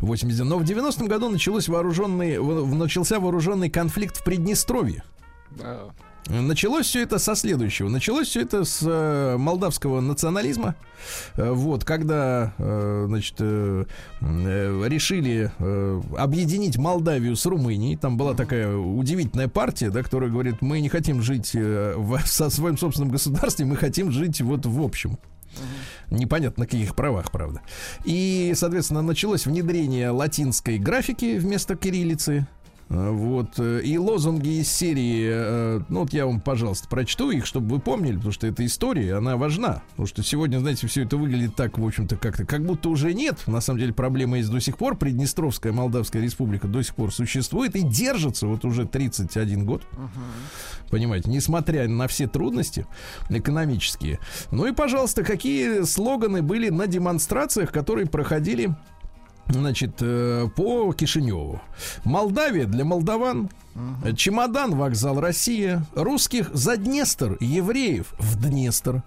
80. 0.00 0.44
Но 0.44 0.58
в 0.58 0.62
90-м 0.62 1.06
году 1.06 1.28
началось 1.28 1.68
вооруженный, 1.68 2.38
начался 2.74 3.20
вооруженный 3.20 3.70
конфликт 3.70 4.16
в 4.18 4.24
Приднестровье. 4.24 5.02
Да. 5.50 5.90
Началось 6.28 6.86
все 6.86 7.02
это 7.02 7.18
со 7.18 7.34
следующего. 7.34 7.88
Началось 7.88 8.28
все 8.28 8.42
это 8.42 8.64
с 8.64 8.82
э, 8.82 9.36
молдавского 9.38 10.00
национализма. 10.00 10.74
Э, 11.36 11.52
вот, 11.52 11.84
когда, 11.84 12.52
э, 12.58 13.04
значит, 13.08 13.36
э, 13.38 13.86
э, 14.20 14.88
решили 14.88 15.50
э, 15.58 16.02
объединить 16.18 16.76
Молдавию 16.76 17.34
с 17.34 17.46
Румынией. 17.46 17.96
Там 17.96 18.18
была 18.18 18.34
такая 18.34 18.76
удивительная 18.76 19.48
партия, 19.48 19.88
да, 19.88 20.02
которая 20.02 20.28
говорит, 20.28 20.60
мы 20.60 20.80
не 20.80 20.90
хотим 20.90 21.22
жить 21.22 21.52
э, 21.54 21.94
в, 21.96 22.20
со 22.26 22.50
своем 22.50 22.76
собственном 22.76 23.10
государстве, 23.10 23.64
мы 23.64 23.76
хотим 23.76 24.10
жить 24.10 24.42
вот 24.42 24.66
в 24.66 24.82
общем. 24.82 25.18
Непонятно 26.10 26.62
на 26.62 26.66
каких 26.66 26.94
правах, 26.94 27.30
правда. 27.30 27.60
И, 28.04 28.52
соответственно, 28.54 29.02
началось 29.02 29.46
внедрение 29.46 30.10
латинской 30.10 30.78
графики 30.78 31.38
вместо 31.38 31.76
кириллицы. 31.76 32.46
А, 32.90 33.10
Вот. 33.10 33.58
э, 33.58 33.82
И 33.84 33.98
лозунги 33.98 34.60
из 34.60 34.70
серии, 34.70 35.28
э, 35.30 35.80
ну 35.88 36.00
вот 36.00 36.12
я 36.12 36.24
вам, 36.26 36.40
пожалуйста, 36.40 36.88
прочту 36.88 37.30
их, 37.30 37.44
чтобы 37.44 37.74
вы 37.74 37.80
помнили, 37.80 38.14
потому 38.16 38.32
что 38.32 38.46
эта 38.46 38.64
история, 38.64 39.16
она 39.16 39.36
важна. 39.36 39.82
Потому 39.90 40.06
что 40.06 40.22
сегодня, 40.22 40.58
знаете, 40.58 40.86
все 40.86 41.02
это 41.04 41.16
выглядит 41.18 41.54
так, 41.54 41.76
в 41.76 41.84
общем-то, 41.84 42.16
как-то, 42.16 42.46
как 42.46 42.64
будто 42.64 42.88
уже 42.88 43.12
нет. 43.12 43.46
На 43.46 43.60
самом 43.60 43.80
деле 43.80 43.92
проблема 43.92 44.38
есть 44.38 44.50
до 44.50 44.60
сих 44.60 44.78
пор. 44.78 44.96
Приднестровская 44.96 45.72
Молдавская 45.72 46.22
республика 46.22 46.66
до 46.66 46.82
сих 46.82 46.94
пор 46.94 47.12
существует 47.12 47.76
и 47.76 47.82
держится 47.82 48.46
вот 48.46 48.64
уже 48.64 48.86
31 48.86 49.64
год. 49.66 49.82
Понимаете, 50.90 51.30
несмотря 51.30 51.86
на 51.88 52.08
все 52.08 52.26
трудности 52.26 52.86
экономические. 53.28 54.18
Ну 54.50 54.66
и, 54.66 54.72
пожалуйста, 54.72 55.24
какие 55.24 55.82
слоганы 55.84 56.40
были 56.42 56.70
на 56.70 56.86
демонстрациях, 56.86 57.70
которые 57.70 58.06
проходили 58.06 58.74
Значит, 59.48 59.96
э, 60.00 60.48
по 60.54 60.92
Кишиневу. 60.92 61.60
Молдавия 62.04 62.66
для 62.66 62.84
молдаван. 62.84 63.48
Чемодан, 64.16 64.74
вокзал 64.74 65.20
Россия. 65.20 65.84
Русских 65.94 66.50
за 66.52 66.76
Днестр, 66.76 67.36
евреев 67.40 68.12
в 68.18 68.36
Днестр. 68.40 69.02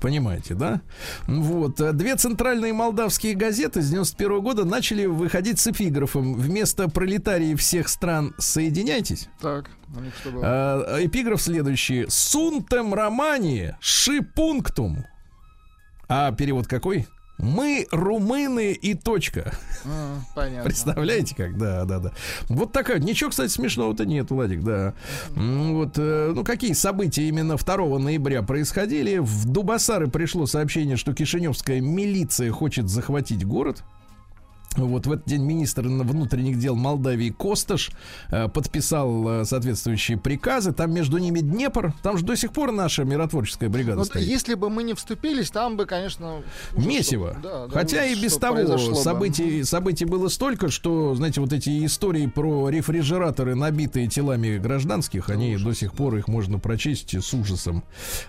Понимаете, 0.00 0.54
да? 0.54 0.82
Вот. 1.26 1.80
э, 1.80 1.92
Две 1.92 2.16
центральные 2.16 2.72
молдавские 2.72 3.34
газеты 3.34 3.80
с 3.80 3.88
91 3.88 4.40
года 4.40 4.64
начали 4.64 5.06
выходить 5.06 5.58
с 5.58 5.66
эпиграфом. 5.68 6.34
Вместо 6.34 6.88
пролетарии 6.88 7.54
всех 7.54 7.88
стран 7.88 8.34
соединяйтесь. 8.38 9.28
Так? 9.40 9.70
А, 10.42 10.98
эпиграф 11.04 11.40
следующий. 11.40 12.06
Сунтем 12.08 12.92
романи 12.92 13.74
шипунктум. 13.80 15.04
А 16.08 16.30
перевод 16.32 16.66
какой? 16.66 17.06
Мы 17.38 17.86
румыны 17.90 18.72
и 18.72 18.94
точка. 18.94 19.52
А, 19.84 20.20
понятно. 20.34 20.64
Представляете 20.64 21.34
как? 21.34 21.58
Да, 21.58 21.84
да, 21.84 21.98
да. 21.98 22.12
Вот 22.48 22.72
такая. 22.72 22.98
Ничего, 22.98 23.30
кстати, 23.30 23.50
смешного-то 23.50 24.06
нет, 24.06 24.30
Владик, 24.30 24.62
да. 24.62 24.94
Вот, 25.30 25.98
э, 25.98 26.32
ну, 26.34 26.44
какие 26.44 26.72
события 26.72 27.28
именно 27.28 27.56
2 27.56 27.98
ноября 27.98 28.42
происходили? 28.42 29.18
В 29.18 29.44
Дубасары 29.44 30.08
пришло 30.08 30.46
сообщение, 30.46 30.96
что 30.96 31.12
кишиневская 31.12 31.80
милиция 31.80 32.50
хочет 32.52 32.88
захватить 32.88 33.44
город. 33.44 33.84
Вот 34.76 35.06
в 35.06 35.12
этот 35.12 35.26
день 35.26 35.42
министр 35.42 35.82
внутренних 35.82 36.58
дел 36.58 36.74
Молдавии 36.76 37.30
Косташ 37.30 37.90
э, 38.30 38.48
подписал 38.48 39.40
э, 39.40 39.44
соответствующие 39.44 40.18
приказы. 40.18 40.72
Там 40.72 40.92
между 40.92 41.18
ними 41.18 41.40
Днепр. 41.40 41.94
Там 42.02 42.18
же 42.18 42.24
до 42.24 42.36
сих 42.36 42.52
пор 42.52 42.72
наша 42.72 43.04
миротворческая 43.04 43.68
бригада 43.68 43.98
Вот 43.98 44.08
стоит. 44.08 44.26
если 44.26 44.54
бы 44.54 44.70
мы 44.70 44.82
не 44.82 44.94
вступились, 44.94 45.50
там 45.50 45.76
бы, 45.76 45.86
конечно... 45.86 46.42
Месиво. 46.76 47.36
да, 47.42 47.66
да, 47.66 47.72
Хотя 47.72 48.04
и 48.04 48.14
без 48.20 48.36
того 48.36 48.56
произошло 48.56 48.94
бы. 48.94 48.96
событий, 48.96 49.64
событий 49.64 50.04
было 50.04 50.28
столько, 50.28 50.70
что, 50.70 51.14
знаете, 51.14 51.40
вот 51.40 51.52
эти 51.52 51.84
истории 51.86 52.26
про 52.26 52.68
рефрижераторы, 52.68 53.54
набитые 53.54 54.08
телами 54.08 54.58
гражданских, 54.58 55.30
они 55.30 55.56
до 55.56 55.72
сих 55.74 55.92
пор 55.92 56.16
их 56.16 56.28
можно 56.28 56.58
прочесть 56.58 57.14
с 57.14 57.34
ужасом 57.34 57.84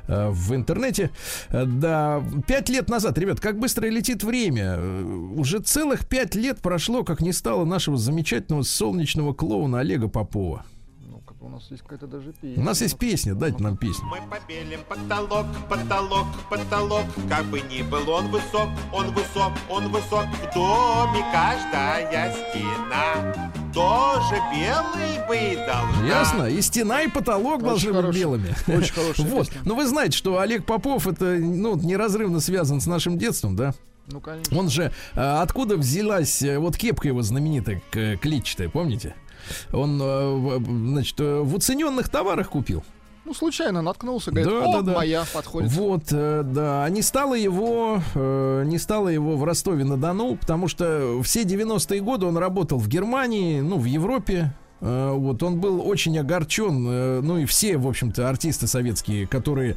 э, 0.07 0.29
в 0.29 0.53
интернете. 0.55 1.11
Э, 1.49 1.65
Да, 1.65 2.23
пять 2.47 2.69
лет 2.69 2.89
назад, 2.89 3.17
ребят, 3.17 3.39
как 3.39 3.59
быстро 3.59 3.87
летит 3.87 4.23
время. 4.23 4.75
Э, 4.77 5.03
Уже 5.35 5.59
целых 5.59 6.07
пять 6.07 6.35
лет 6.37 6.61
прошло, 6.61 7.03
как 7.03 7.21
не 7.21 7.33
стало 7.33 7.65
нашего 7.65 7.97
замечательного 7.97 8.63
солнечного 8.63 9.33
клоуна 9.33 9.79
Олега 9.79 10.07
Попова. 10.07 10.65
Ну, 11.01 11.21
у 11.41 11.49
нас 11.49 11.69
есть 11.69 11.83
какая-то 11.83 12.07
даже 12.07 12.29
У 12.29 12.33
песня. 12.33 12.63
нас 12.63 12.81
есть 12.81 12.97
песня, 12.97 13.35
дайте 13.35 13.61
нам 13.63 13.77
песню. 13.77 14.05
Мы 14.05 14.17
побелим 14.29 14.79
потолок, 14.87 15.45
потолок, 15.69 16.25
потолок 16.49 17.03
Как 17.29 17.45
бы 17.45 17.61
ни 17.61 17.81
был 17.83 18.09
он 18.09 18.27
высок, 18.29 18.69
он 18.93 19.07
высок, 19.11 19.53
он 19.69 19.87
высок 19.89 20.25
В 20.25 20.53
доме 20.53 21.23
каждая 21.31 22.33
стена 22.33 23.51
Тоже 23.73 24.41
белый 24.53 25.27
бы 25.27 25.65
должна 25.65 26.05
Ясно? 26.07 26.43
И 26.45 26.61
стена, 26.61 27.01
и 27.03 27.07
потолок 27.09 27.61
должны 27.63 27.91
быть 27.91 28.01
хорошая- 28.01 28.21
белыми. 28.21 28.55
очень 28.67 28.93
хорошая 28.93 29.27
Вот. 29.29 29.47
песня. 29.47 29.61
Но 29.65 29.75
вы 29.75 29.85
знаете, 29.87 30.17
что 30.17 30.39
Олег 30.39 30.65
Попов 30.65 31.07
это 31.07 31.25
ну, 31.25 31.77
неразрывно 31.77 32.39
связан 32.39 32.81
с 32.81 32.87
нашим 32.87 33.17
детством, 33.17 33.55
да? 33.55 33.73
Ну, 34.07 34.21
конечно. 34.21 34.57
Он 34.57 34.69
же 34.69 34.91
а, 35.15 35.41
откуда 35.41 35.75
взялась 35.77 36.41
э, 36.41 36.57
вот 36.59 36.77
кепка 36.77 37.07
его 37.07 37.21
знаменитая, 37.21 37.81
клетчатая, 37.91 38.69
помните? 38.69 39.15
Он, 39.71 39.99
э, 40.01 40.59
значит, 40.65 41.19
э, 41.19 41.41
в 41.41 41.55
уцененных 41.55 42.09
товарах 42.09 42.49
купил. 42.49 42.83
Ну, 43.25 43.33
случайно 43.33 43.81
наткнулся, 43.81 44.31
говорит, 44.31 44.49
Да, 44.49 44.69
о, 44.69 44.73
да, 44.73 44.81
да. 44.81 44.93
моя 44.93 45.25
подходит. 45.33 45.69
Вот, 45.73 46.03
э, 46.11 46.43
да, 46.45 46.87
не 46.89 47.01
стало 47.01 47.33
его, 47.35 48.01
э, 48.15 48.63
не 48.65 48.77
стало 48.77 49.09
его 49.09 49.35
в 49.35 49.43
Ростове-на-Дону, 49.43 50.37
потому 50.37 50.69
что 50.69 51.21
все 51.23 51.43
90-е 51.43 51.99
годы 51.99 52.25
он 52.25 52.37
работал 52.37 52.77
в 52.79 52.87
Германии, 52.87 53.59
ну, 53.59 53.77
в 53.77 53.83
Европе. 53.83 54.53
Э, 54.81 55.11
Вот, 55.13 55.41
он 55.43 55.59
был 55.59 55.87
очень 55.87 56.17
огорчен, 56.17 56.87
э, 56.89 57.21
ну 57.21 57.37
и 57.37 57.45
все, 57.45 57.77
в 57.77 57.87
общем-то, 57.87 58.29
артисты 58.29 58.67
советские, 58.67 59.27
которые 59.27 59.75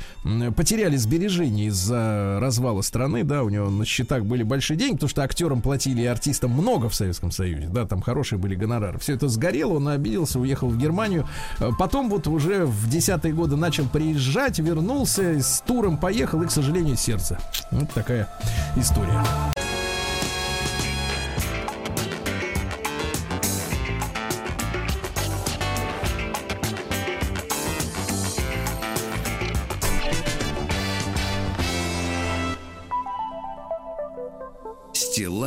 потеряли 0.56 0.96
сбережения 0.96 1.66
из-за 1.66 2.38
развала 2.40 2.82
страны, 2.82 3.24
да, 3.24 3.42
у 3.42 3.48
него 3.48 3.70
на 3.70 3.84
счетах 3.84 4.24
были 4.24 4.42
большие 4.42 4.76
деньги, 4.76 4.94
потому 4.94 5.08
что 5.08 5.22
актерам 5.22 5.62
платили 5.62 6.02
и 6.02 6.06
артистам 6.06 6.50
много 6.50 6.88
в 6.88 6.94
Советском 6.94 7.30
Союзе, 7.30 7.68
да, 7.68 7.86
там 7.86 8.00
хорошие 8.02 8.38
были 8.38 8.54
гонорары. 8.54 8.98
Все 8.98 9.14
это 9.14 9.28
сгорело, 9.28 9.74
он 9.74 9.88
обиделся, 9.88 10.38
уехал 10.38 10.68
в 10.68 10.76
Германию. 10.78 11.26
Э, 11.58 11.70
Потом 11.78 12.10
вот 12.10 12.26
уже 12.26 12.66
в 12.66 12.90
десятые 12.90 13.32
годы 13.32 13.56
начал 13.56 13.86
приезжать, 13.86 14.58
вернулся, 14.58 15.40
с 15.40 15.62
туром 15.66 15.96
поехал 15.96 16.42
и, 16.42 16.46
к 16.46 16.50
сожалению, 16.50 16.96
сердце. 16.96 17.38
Вот 17.70 17.90
такая 17.92 18.28
история. 18.76 19.24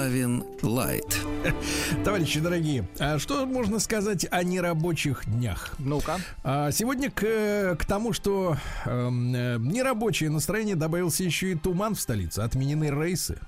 Стилавин 0.04 0.44
Лайт. 0.62 1.22
Товарищи 2.04 2.42
дорогие, 2.42 2.86
а 3.00 3.18
что 3.20 3.46
можно 3.46 3.80
сказать 3.80 4.26
о 4.30 4.44
нерабочих 4.44 5.24
днях? 5.26 5.76
Ну-ка. 5.80 6.20
А 6.44 6.72
сегодня 6.72 7.10
к, 7.10 7.78
к 7.80 7.86
тому, 7.86 8.12
что 8.12 8.58
эм, 8.84 9.34
э, 9.34 9.58
нерабочее 9.60 10.30
настроение 10.30 10.76
добавился 10.76 11.24
еще 11.24 11.54
и 11.54 11.56
туман 11.56 11.96
в 11.96 12.02
столице, 12.02 12.40
отменены 12.40 12.90
рейсы. 12.90 13.40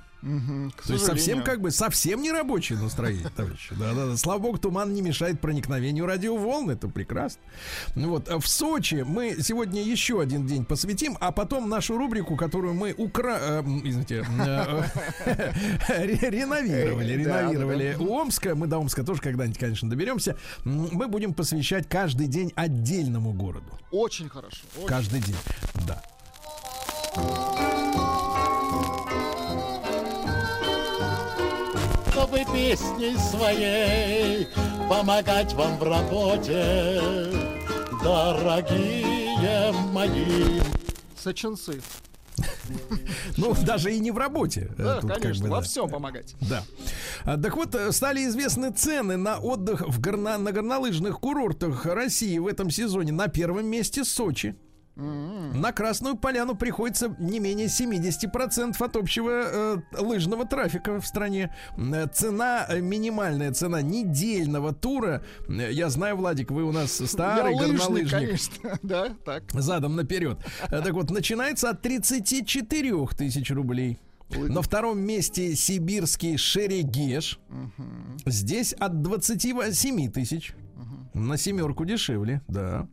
К 0.76 0.82
То 0.88 0.94
есть 0.94 1.06
совсем 1.06 1.44
как 1.44 1.62
бы 1.62 1.70
совсем 1.70 2.22
не 2.22 2.32
рабочее 2.32 2.80
настроение, 2.80 3.30
товарищи. 3.36 3.76
Да, 3.78 3.94
да, 3.94 4.06
да. 4.08 4.18
Слава 4.18 4.40
богу, 4.40 4.58
туман 4.58 4.94
не 4.94 5.02
мешает 5.04 5.40
проникновению 5.40 6.08
радиоволн. 6.08 6.72
Это 6.72 6.88
прекрасно. 6.88 7.42
Ну 7.96 8.10
Вот 8.10 8.28
в 8.28 8.48
Сочи 8.48 9.04
мы 9.08 9.38
сегодня 9.42 9.84
еще 9.84 10.20
один 10.20 10.48
день 10.48 10.66
посвятим, 10.66 11.16
а 11.20 11.32
потом 11.32 11.70
нашу 11.70 11.98
рубрику, 11.98 12.36
которую 12.36 12.74
мы 12.74 12.94
укра... 12.98 13.38
э, 13.40 13.62
извините, 13.84 14.26
э, 14.40 14.84
э, 15.26 15.52
ре- 16.06 16.30
реновировали, 16.32 17.24
да, 17.24 17.42
реновировали 17.42 17.96
у 18.00 18.14
Омска. 18.18 18.56
Мы 18.56 18.66
до 18.68 18.80
Омска 18.80 19.04
тоже 19.04 19.22
когда-нибудь, 19.22 19.60
конечно, 19.60 19.88
доберемся. 19.90 20.38
Мы 20.64 21.08
будем 21.08 21.34
посвящать 21.36 21.88
каждый 21.88 22.28
день 22.28 22.52
отдельному 22.56 23.32
городу. 23.34 23.80
Очень 23.92 24.30
хорошо. 24.30 24.64
очень. 24.78 24.88
Каждый 24.88 25.20
день. 25.22 25.36
Да. 25.88 26.02
Чтобы 32.26 32.40
песней 32.54 33.16
своей 33.18 34.48
помогать 34.90 35.54
вам 35.54 35.78
в 35.78 35.84
работе, 35.84 37.00
дорогие 38.04 39.72
мои. 39.92 40.60
Сочинцы. 41.16 41.82
Ну, 43.38 43.54
даже 43.64 43.94
и 43.94 44.00
не 44.00 44.10
в 44.12 44.18
работе. 44.18 44.72
Э, 44.78 44.84
Да, 44.84 45.02
тут 45.02 45.12
как 45.12 45.22
конечно, 45.22 45.44
бы, 45.46 45.52
во 45.52 45.58
да. 45.58 45.64
всем 45.64 45.88
помогать. 45.90 46.36
Да. 46.42 46.64
А, 47.24 47.38
Так 47.38 47.56
вот, 47.56 47.76
э, 47.76 47.92
стали 47.92 48.26
известны 48.26 48.72
цены 48.72 49.18
на 49.18 49.38
отдых 49.38 49.82
в 49.88 50.00
горно- 50.02 50.38
на 50.38 50.52
горнолыжных 50.52 51.20
курортах 51.20 51.86
России 51.86 52.40
в 52.40 52.48
этом 52.48 52.72
сезоне. 52.72 53.12
На 53.12 53.28
первом 53.28 53.68
месте 53.68 54.04
Сочи. 54.04 54.56
На 54.96 55.72
Красную 55.74 56.16
Поляну 56.16 56.56
приходится 56.56 57.14
не 57.20 57.40
менее 57.40 57.68
70% 57.68 58.76
от 58.82 58.96
общего 58.96 59.30
э, 59.32 59.78
лыжного 60.00 60.46
трафика 60.46 61.02
в 61.02 61.06
стране. 61.06 61.54
Э, 61.78 62.08
Цена, 62.14 62.66
э, 62.70 62.80
минимальная 62.80 63.52
цена 63.52 63.82
недельного 63.82 64.74
тура. 64.74 65.24
э, 65.50 65.72
Я 65.72 65.90
знаю, 65.90 66.16
Владик, 66.16 66.50
вы 66.52 66.64
у 66.64 66.72
нас 66.72 66.92
старый 67.06 67.54
Я 67.54 67.58
лыжный, 67.60 67.78
горнолыжник. 68.06 68.12
конечно. 68.12 68.80
Да, 68.84 69.10
так. 69.26 69.44
Задом 69.52 69.96
наперед. 69.96 70.38
Так 70.70 70.94
вот, 70.94 71.12
начинается 71.12 71.70
от 71.72 71.82
34 71.82 73.08
тысяч 73.18 73.52
рублей. 73.52 74.00
На 74.30 74.62
втором 74.62 75.00
месте 75.00 75.56
сибирский 75.56 76.38
Шерегеш. 76.38 77.40
Здесь 78.26 78.74
от 78.74 79.02
28 79.02 80.12
тысяч. 80.12 80.54
На 81.16 81.38
семерку 81.38 81.86
дешевле, 81.86 82.42
да. 82.50 82.88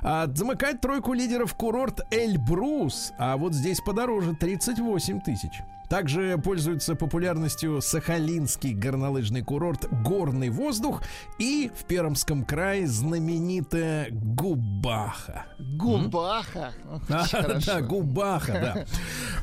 А 0.00 0.28
замыкает 0.32 0.80
тройку 0.80 1.12
лидеров 1.12 1.54
курорт 1.56 2.02
Эльбрус, 2.12 3.12
а 3.18 3.36
вот 3.36 3.52
здесь 3.52 3.80
подороже 3.80 4.36
38 4.36 5.20
тысяч. 5.20 5.50
Также 5.90 6.38
пользуется 6.38 6.94
популярностью 6.94 7.82
Сахалинский 7.82 8.74
горнолыжный 8.74 9.42
курорт 9.42 9.88
«Горный 10.02 10.50
воздух» 10.50 11.02
и 11.38 11.70
в 11.76 11.84
Пермском 11.84 12.44
крае 12.44 12.86
знаменитая 12.86 14.08
Губаха. 14.10 15.46
Губаха. 15.76 16.72
А, 17.08 17.24
хорошо. 17.26 17.66
да, 17.66 17.80
губаха, 17.82 18.52
да. 18.52 18.84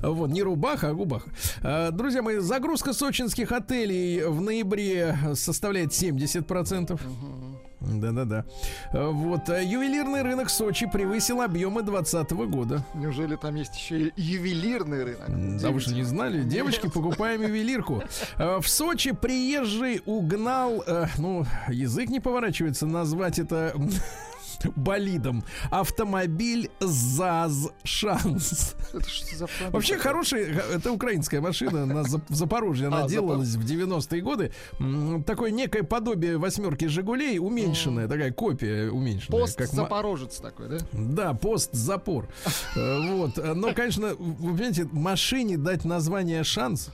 Вот, 0.09 0.29
не 0.32 0.41
рубаха, 0.41 0.89
а 0.89 0.93
губаха. 0.93 1.29
А, 1.61 1.91
Друзья 1.91 2.21
мои, 2.21 2.38
загрузка 2.38 2.93
сочинских 2.93 3.51
отелей 3.51 4.25
в 4.25 4.39
ноябре 4.41 5.17
составляет 5.36 5.91
70%. 5.91 6.99
Да-да-да. 7.82 8.45
А, 8.93 9.09
Вот, 9.09 9.49
а, 9.49 9.61
ювелирный 9.61 10.21
рынок 10.21 10.49
Сочи 10.49 10.86
превысил 10.86 11.41
объемы 11.41 11.82
2020 11.82 12.32
года. 12.47 12.86
Неужели 12.93 13.36
там 13.36 13.55
есть 13.55 13.75
еще 13.75 14.07
и 14.07 14.13
ювелирный 14.15 15.03
рынок? 15.03 15.59
Да 15.59 15.71
вы 15.71 15.79
же 15.79 15.93
не 15.93 16.03
знали? 16.03 16.43
Девочки, 16.43 16.88
покупаем 16.88 17.41
ювелирку. 17.41 18.03
А, 18.38 18.59
В 18.61 18.67
Сочи 18.67 19.11
приезжий 19.13 20.01
угнал, 20.05 20.84
э, 20.86 21.07
ну, 21.17 21.45
язык 21.69 22.09
не 22.09 22.19
поворачивается 22.19 22.86
назвать 22.86 23.39
это 23.39 23.73
болидом. 24.76 25.43
Автомобиль 25.70 26.70
ЗАЗ 26.80 27.70
Шанс. 27.84 28.76
Это 28.93 29.09
что 29.09 29.36
за 29.36 29.47
Вообще 29.72 29.97
хорошая, 29.97 30.45
это 30.74 30.91
украинская 30.91 31.41
машина 31.41 31.86
на 31.86 32.03
Запорожье, 32.30 32.88
она 32.88 33.05
А, 33.05 33.07
делалась 33.07 33.55
в 33.55 33.66
90-е 33.66 34.22
годы. 34.22 34.51
Такое 35.26 35.51
некое 35.51 35.84
подобие 35.84 36.38
восьмерки 36.38 36.86
Жигулей, 36.86 37.39
уменьшенная, 37.39 38.07
такая 38.07 38.32
копия 38.32 38.89
уменьшенная. 38.89 39.39
Пост 39.41 39.57
как 39.57 39.70
ма- 39.70 39.76
Запорожец 39.76 40.38
такой, 40.38 40.70
да? 40.70 40.78
да, 40.91 41.34
пост-запор. 41.34 42.28
Э, 42.76 42.99
Вот. 43.12 43.38
Но, 43.55 43.74
конечно, 43.74 44.16
вы 44.16 44.53
понимаете, 44.53 44.88
машине 44.91 45.57
дать 45.57 45.86
название 45.86 46.43
шанс. 46.43 46.89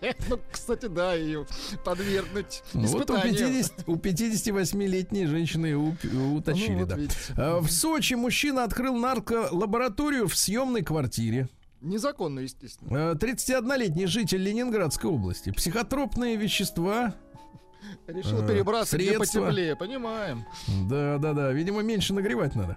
Ну, 0.28 0.38
кстати, 0.50 0.86
да, 0.86 1.14
ее 1.14 1.46
подвергнуть 1.84 2.62
Ну, 2.74 2.82
Вот 2.86 3.10
у, 3.10 3.14
испытаниям. 3.14 3.36
50, 3.52 3.72
у 3.86 3.96
58-летней 3.96 5.26
женщины 5.26 5.76
уточили, 5.76 6.80
Ну, 6.80 6.86
да. 6.86 6.96
Э, 7.36 7.58
В 7.60 7.70
Сочи 7.70 8.14
мужчина 8.14 8.64
открыл 8.64 8.96
нарколабораторию 8.96 10.28
в 10.28 10.36
съемной 10.36 10.82
квартире. 10.82 11.48
Незаконно, 11.80 12.40
естественно. 12.40 13.12
Э, 13.12 13.14
31-летний 13.14 14.06
житель 14.06 14.42
Ленинградской 14.42 15.10
области. 15.10 15.50
Психотропные 15.50 16.36
вещества. 16.36 17.14
Решил 18.06 18.42
э, 18.42 18.48
перебраться 18.48 18.96
где 18.96 19.18
потеплее, 19.18 19.74
понимаем. 19.74 20.44
Да, 20.88 21.18
да, 21.18 21.32
да. 21.32 21.52
Видимо, 21.52 21.82
меньше 21.82 22.14
нагревать 22.14 22.54
надо. 22.54 22.76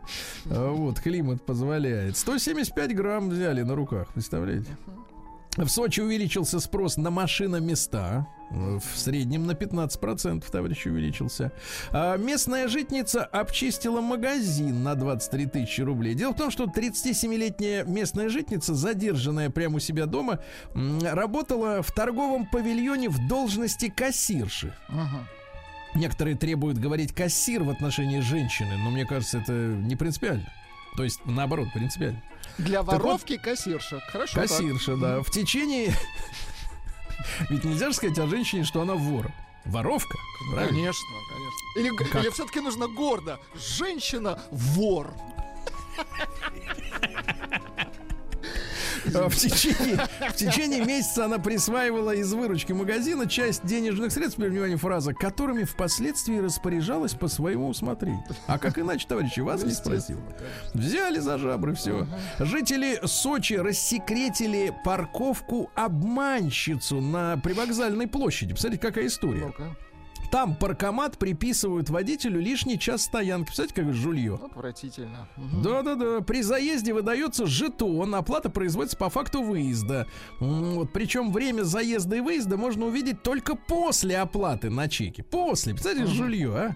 А, 0.50 0.72
Вот, 0.72 1.00
климат 1.00 1.46
позволяет. 1.46 2.18
175 2.18 2.96
грамм 2.96 3.30
взяли 3.30 3.62
на 3.62 3.76
руках, 3.76 4.08
представляете? 4.14 4.76
В 5.58 5.70
Сочи 5.70 6.02
увеличился 6.02 6.60
спрос 6.60 6.98
на 6.98 7.12
машиноместа. 7.12 8.28
В 8.52 8.82
среднем 8.96 9.48
на 9.48 9.52
15%, 9.52 10.44
товарищ, 10.52 10.86
увеличился. 10.86 11.52
А 11.92 12.18
местная 12.18 12.68
житница 12.68 13.24
обчистила 13.24 14.02
магазин 14.02 14.84
на 14.84 14.96
23 14.96 15.48
тысячи 15.48 15.82
рублей. 15.82 16.14
Дело 16.14 16.34
в 16.34 16.38
том, 16.38 16.52
что 16.52 16.66
37-летняя 16.66 17.86
местная 17.86 18.30
житница, 18.30 18.76
задержанная 18.76 19.50
прямо 19.50 19.78
у 19.78 19.80
себя 19.80 20.06
дома, 20.06 20.40
работала 20.74 21.82
в 21.82 21.92
торговом 21.92 22.46
павильоне 22.46 23.10
в 23.10 23.28
должности 23.28 23.90
кассирши. 23.90 24.74
Ага. 24.90 25.28
Некоторые 25.96 26.36
требуют 26.36 26.78
говорить 26.78 27.14
кассир 27.14 27.64
в 27.64 27.70
отношении 27.70 28.20
женщины, 28.20 28.78
но 28.84 28.92
мне 28.92 29.06
кажется, 29.06 29.40
это 29.40 29.54
не 29.54 29.96
принципиально. 29.96 30.46
То 30.98 31.04
есть, 31.04 31.20
наоборот, 31.26 31.70
принципиально. 31.74 32.22
Для 32.58 32.80
Так 32.84 32.88
вот, 32.94 33.02
воровки 33.04 33.38
кассирша. 33.38 34.00
Хорошо. 34.12 34.34
так. 34.36 34.44
Кассирша, 34.50 34.96
да. 34.96 35.22
В 35.22 35.30
течение... 35.30 35.94
Ведь 37.50 37.64
нельзя 37.64 37.90
же 37.90 37.96
сказать 37.96 38.18
о 38.20 38.28
женщине, 38.28 38.64
что 38.64 38.82
она 38.82 38.94
вор. 38.94 39.32
Воровка. 39.66 40.18
правильно? 40.52 40.70
Конечно, 40.70 41.08
конечно. 41.30 41.80
Или, 41.80 42.10
Как? 42.12 42.24
или 42.24 42.30
все-таки 42.30 42.60
нужно 42.60 42.88
гордо. 42.88 43.40
Женщина 43.56 44.40
вор. 44.52 45.12
А 45.98 46.04
В 49.06 49.36
течение, 49.36 50.00
в 50.30 50.36
течение 50.36 50.84
месяца 50.84 51.26
она 51.26 51.38
присваивала 51.38 52.12
из 52.16 52.34
выручки 52.34 52.72
магазина 52.72 53.28
часть 53.28 53.66
денежных 53.66 54.12
средств, 54.12 54.38
теперь, 54.38 54.50
внимание, 54.50 54.78
фраза, 54.78 55.14
которыми 55.14 55.64
впоследствии 55.64 56.40
распоряжалась 56.40 57.14
по 57.14 57.28
своему 57.28 57.70
усмотрению. 57.70 58.24
А 58.48 58.58
как 58.58 58.80
иначе, 58.80 59.08
товарищи, 59.08 59.42
вас 59.42 59.64
не 59.64 59.72
спросил. 59.72 60.20
Взяли 60.74 61.20
за 61.20 61.38
жабры, 61.38 61.76
все. 61.76 62.08
Жители 62.40 63.00
Сочи 63.06 63.54
рассекретили 63.54 64.74
парковку 64.84 65.72
обманщицу 65.76 67.02
на 67.02 67.38
привокзальной 67.38 68.08
площади. 68.08 68.54
Посмотрите, 68.54 68.82
какая 68.82 69.08
история. 69.08 69.54
Там 70.32 70.56
паркомат 70.56 71.18
приписывают 71.18 71.90
водителю 71.90 72.40
лишний 72.40 72.80
час 72.80 73.04
стоянки. 73.04 73.48
Представляете, 73.48 73.82
как 73.82 73.94
жулье. 73.94 74.36
отвратительно. 74.36 75.28
Да-да-да. 75.64 76.22
При 76.22 76.42
заезде 76.42 76.94
выдается 76.94 77.46
жетон, 77.46 78.16
оплата 78.16 78.50
производится 78.50 78.98
по 78.98 79.10
факту 79.10 79.44
выезда. 79.44 80.08
Вот, 80.40 80.92
причем 80.92 81.32
время 81.32 81.64
заезда 81.64 82.18
и 82.18 82.22
выезда 82.22 82.58
можно 82.58 82.86
увидеть 82.86 83.24
только 83.24 83.56
после 83.56 84.18
оплаты 84.18 84.70
на 84.70 84.88
чеке. 84.88 85.24
После. 85.24 85.74
Представляете, 85.74 86.12
жулье, 86.12 86.50
а? 86.56 86.76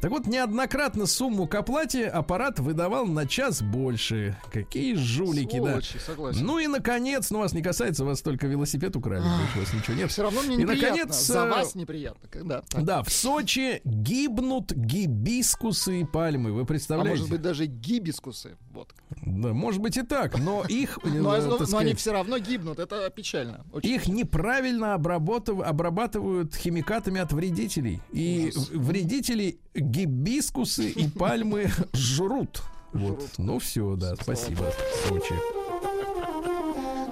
Так 0.00 0.10
вот, 0.10 0.26
неоднократно 0.26 1.06
сумму 1.06 1.46
к 1.46 1.54
оплате 1.54 2.06
аппарат 2.06 2.58
выдавал 2.58 3.06
на 3.06 3.26
час 3.26 3.60
больше. 3.62 4.36
Какие 4.52 4.94
жулики, 4.94 5.56
Сволочи, 5.56 5.94
да. 5.98 6.00
согласен. 6.04 6.46
Ну 6.46 6.58
и, 6.58 6.66
наконец, 6.66 7.30
ну 7.30 7.38
вас 7.40 7.52
не 7.52 7.62
касается, 7.62 8.04
вас 8.04 8.22
только 8.22 8.46
велосипед 8.46 8.96
украли, 8.96 9.20
у 9.22 9.58
вас 9.58 9.72
ничего 9.74 9.96
нет. 9.96 10.10
Все 10.10 10.22
равно 10.22 10.40
мне 10.42 10.54
И, 10.54 10.58
неприятно. 10.58 10.88
наконец, 10.98 11.26
За 11.26 11.40
э, 11.40 11.50
вас 11.50 11.74
неприятно. 11.74 12.28
Да. 12.44 12.62
так. 12.68 12.84
Да, 12.84 13.02
в 13.02 13.10
Сочи 13.12 13.80
гибнут 13.84 14.72
гибискусы 14.72 16.00
и 16.00 16.04
пальмы. 16.04 16.52
Вы 16.52 16.62
А 16.62 16.64
представляете? 16.64 17.10
может 17.10 17.30
быть 17.30 17.42
даже 17.42 17.66
гибискусы. 17.66 18.56
Вот. 18.72 18.94
Да, 19.22 19.52
может 19.52 19.80
быть 19.82 19.96
и 19.98 20.02
так, 20.02 20.38
но 20.38 20.64
их, 20.66 20.98
э, 21.04 21.08
Но, 21.08 21.34
так 21.36 21.44
но- 21.44 21.48
но 21.50 21.54
они 21.56 21.66
сказать, 21.66 21.98
все 21.98 22.12
равно 22.12 22.38
гибнут. 22.38 22.78
Это 22.78 23.10
печально. 23.10 23.66
Очень. 23.72 23.90
их 23.90 24.06
неправильно 24.08 24.94
обрабатывают 24.94 26.54
химикатами 26.54 27.20
от 27.20 27.32
вредителей. 27.32 28.00
И 28.12 28.50
Ужас. 28.54 28.70
вредители 28.70 29.58
гибискусы 29.90 30.90
и 30.90 31.08
пальмы 31.18 31.70
жрут. 31.92 32.62
Вот. 32.92 33.22
Ну 33.38 33.58
все, 33.58 33.96
да, 33.96 34.14
спасибо. 34.16 34.72
Сочи. 35.08 35.34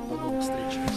До 0.08 0.16
новых 0.16 0.42
встреч. 0.42 0.87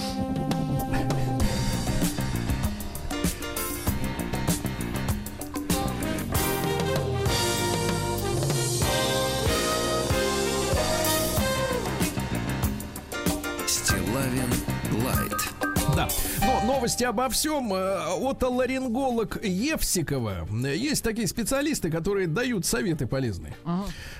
Новости 16.81 17.03
обо 17.03 17.29
всем. 17.29 17.71
Э, 17.75 18.27
Отоларинголог 18.27 19.43
Евсикова. 19.43 20.47
Э, 20.65 20.75
Есть 20.75 21.03
такие 21.03 21.27
специалисты, 21.27 21.91
которые 21.91 22.25
дают 22.25 22.65
советы 22.65 23.05
полезные. 23.05 23.55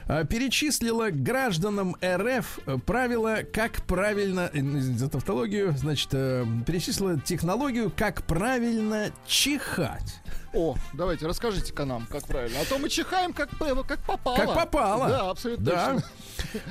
Э, 0.08 0.24
Перечислила 0.30 1.10
гражданам 1.10 1.96
РФ 2.04 2.60
э, 2.68 2.78
правила, 2.86 3.40
как 3.52 3.82
правильно, 3.88 4.52
э, 4.54 4.62
за 4.62 5.10
тавтологию, 5.10 5.74
значит, 5.76 6.10
э, 6.14 6.46
перечислила 6.68 7.20
технологию, 7.20 7.92
как 7.98 8.22
правильно 8.28 9.08
чихать. 9.26 10.22
О, 10.54 10.76
давайте, 10.94 11.28
расскажите-ка 11.28 11.86
нам, 11.86 12.06
как 12.08 12.26
правильно. 12.28 12.60
А 12.62 12.66
то 12.66 12.78
мы 12.78 12.90
чихаем, 12.90 13.32
как, 13.34 13.50
как 13.88 14.00
попало. 14.06 14.36
Как 14.38 14.54
попало. 14.54 15.08
Да, 15.08 15.30
абсолютно 15.30 15.66
Да. 15.66 15.94
точно. 15.94 16.10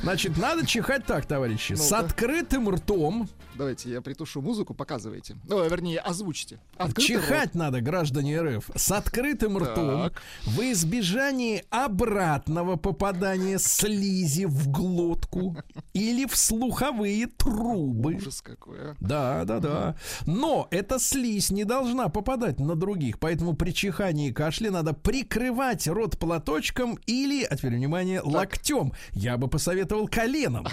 Значит, 0.02 0.36
надо 0.36 0.66
чихать 0.66 1.06
так, 1.06 1.24
товарищи. 1.26 1.72
С 1.74 1.90
Ну-ка. 1.90 2.04
открытым 2.04 2.68
ртом. 2.70 3.28
Давайте 3.54 3.90
я 3.90 4.00
притушу 4.00 4.40
музыку, 4.40 4.74
показывайте. 4.74 5.36
Ну, 5.48 5.62
вернее, 5.68 5.98
озвучьте. 5.98 6.60
Открытый 6.76 7.16
рот. 7.16 7.24
Чихать 7.24 7.54
надо, 7.54 7.80
граждане 7.80 8.40
РФ, 8.40 8.70
с 8.74 8.90
открытым 8.92 9.58
ртом 9.58 10.04
Так. 10.10 10.22
в 10.46 10.60
избежании 10.72 11.64
обратного 11.70 12.76
попадания 12.76 13.58
слизи 13.58 14.44
в 14.44 14.68
глотку 14.70 15.56
или 15.92 16.26
в 16.26 16.36
слуховые 16.36 17.26
трубы. 17.26 18.14
Ужас 18.14 18.40
какой, 18.40 18.78
а. 18.92 18.94
Да, 19.00 19.44
да, 19.44 19.58
да. 19.58 19.96
Но 20.26 20.68
эта 20.70 20.98
слизь 20.98 21.50
не 21.50 21.64
должна 21.64 22.08
попадать 22.08 22.60
на 22.60 22.76
других, 22.76 23.18
поэтому 23.18 23.54
при 23.54 23.69
чихании 23.72 24.28
и 24.28 24.32
кашле 24.32 24.70
надо 24.70 24.92
прикрывать 24.92 25.86
рот 25.86 26.18
платочком 26.18 26.98
или, 27.06 27.44
а 27.44 27.56
теперь 27.56 27.74
внимание, 27.74 28.20
локтем. 28.22 28.92
Я 29.12 29.36
бы 29.36 29.48
посоветовал 29.48 30.08
коленом. 30.08 30.66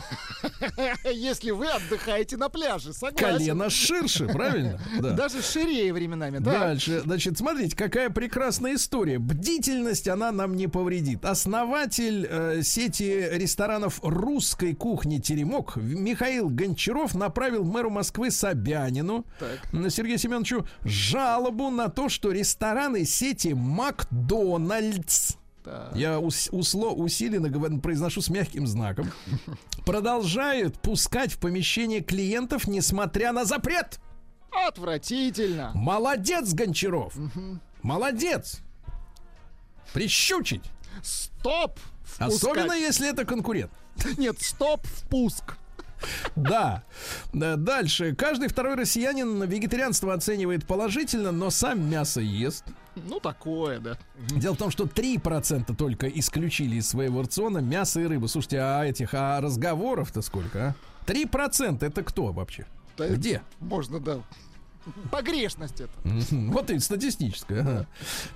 Если 1.11 1.51
вы 1.51 1.67
отдыхаете 1.67 2.37
на 2.37 2.49
пляже, 2.49 2.93
согласен. 2.93 3.37
Колено 3.37 3.69
ширше, 3.69 4.27
правильно? 4.27 4.79
Да. 4.97 5.11
Даже 5.11 5.43
ширее 5.43 5.93
временами, 5.93 6.39
да. 6.39 6.59
Дальше, 6.59 7.01
значит, 7.01 7.37
смотрите, 7.37 7.75
какая 7.75 8.09
прекрасная 8.09 8.75
история. 8.75 9.19
Бдительность, 9.19 10.07
она 10.07 10.31
нам 10.31 10.55
не 10.55 10.67
повредит. 10.67 11.23
Основатель 11.23 12.27
э, 12.27 12.61
сети 12.63 13.27
ресторанов 13.31 13.99
русской 14.01 14.73
кухни 14.73 15.19
«Теремок» 15.19 15.75
Михаил 15.75 16.49
Гончаров 16.49 17.13
направил 17.15 17.63
мэру 17.63 17.89
Москвы 17.89 18.31
Собянину 18.31 19.25
Так. 19.39 19.91
Сергею 19.91 20.17
Семеновичу 20.17 20.67
жалобу 20.83 21.69
на 21.69 21.89
то, 21.89 22.09
что 22.09 22.31
рестораны 22.87 23.05
сети 23.05 23.53
«Макдональдс» 23.53 25.35
я 25.93 26.17
ус- 26.19 26.47
усло, 26.53 26.91
усиленно 26.91 27.49
говорю, 27.49 27.79
произношу 27.81 28.21
с 28.21 28.29
мягким 28.29 28.65
знаком. 28.67 29.11
Продолжают 29.85 30.79
пускать 30.79 31.33
в 31.33 31.39
помещение 31.39 31.99
клиентов, 32.01 32.67
несмотря 32.69 33.33
на 33.33 33.43
запрет. 33.43 33.99
Отвратительно. 34.65 35.71
Молодец, 35.75 36.53
Гончаров. 36.53 37.13
Молодец. 37.81 38.61
Прищучить. 39.93 40.63
Стоп! 41.03 41.77
впускать. 42.05 42.33
Особенно, 42.33 42.71
если 42.71 43.09
это 43.09 43.25
конкурент. 43.25 43.71
Нет, 44.17 44.39
стоп, 44.41 44.87
впуск. 44.87 45.57
Да. 46.35 46.83
Да, 47.33 47.55
Дальше. 47.55 48.15
Каждый 48.15 48.47
второй 48.49 48.75
россиянин 48.75 49.43
вегетарианство 49.43 50.13
оценивает 50.13 50.65
положительно, 50.65 51.31
но 51.31 51.49
сам 51.49 51.89
мясо 51.89 52.21
ест. 52.21 52.65
Ну, 52.95 53.19
такое, 53.19 53.79
да. 53.79 53.97
Дело 54.31 54.55
в 54.55 54.57
том, 54.57 54.71
что 54.71 54.85
3% 54.85 55.75
только 55.75 56.07
исключили 56.07 56.77
из 56.77 56.87
своего 56.89 57.21
рациона 57.21 57.59
мясо 57.59 57.99
и 57.99 58.05
рыбу. 58.05 58.27
Слушайте, 58.27 58.59
а 58.59 58.83
этих, 58.83 59.13
а 59.13 59.39
разговоров-то 59.41 60.21
сколько, 60.21 60.69
а? 60.69 60.75
3% 61.11 61.85
это 61.85 62.03
кто 62.03 62.31
вообще? 62.31 62.65
Да, 62.97 63.07
Где? 63.07 63.41
Можно, 63.59 63.99
да. 63.99 64.19
Погрешность 65.11 65.81
это. 65.81 65.91
Вот 66.31 66.69
и 66.69 66.79
статистическая. 66.79 67.87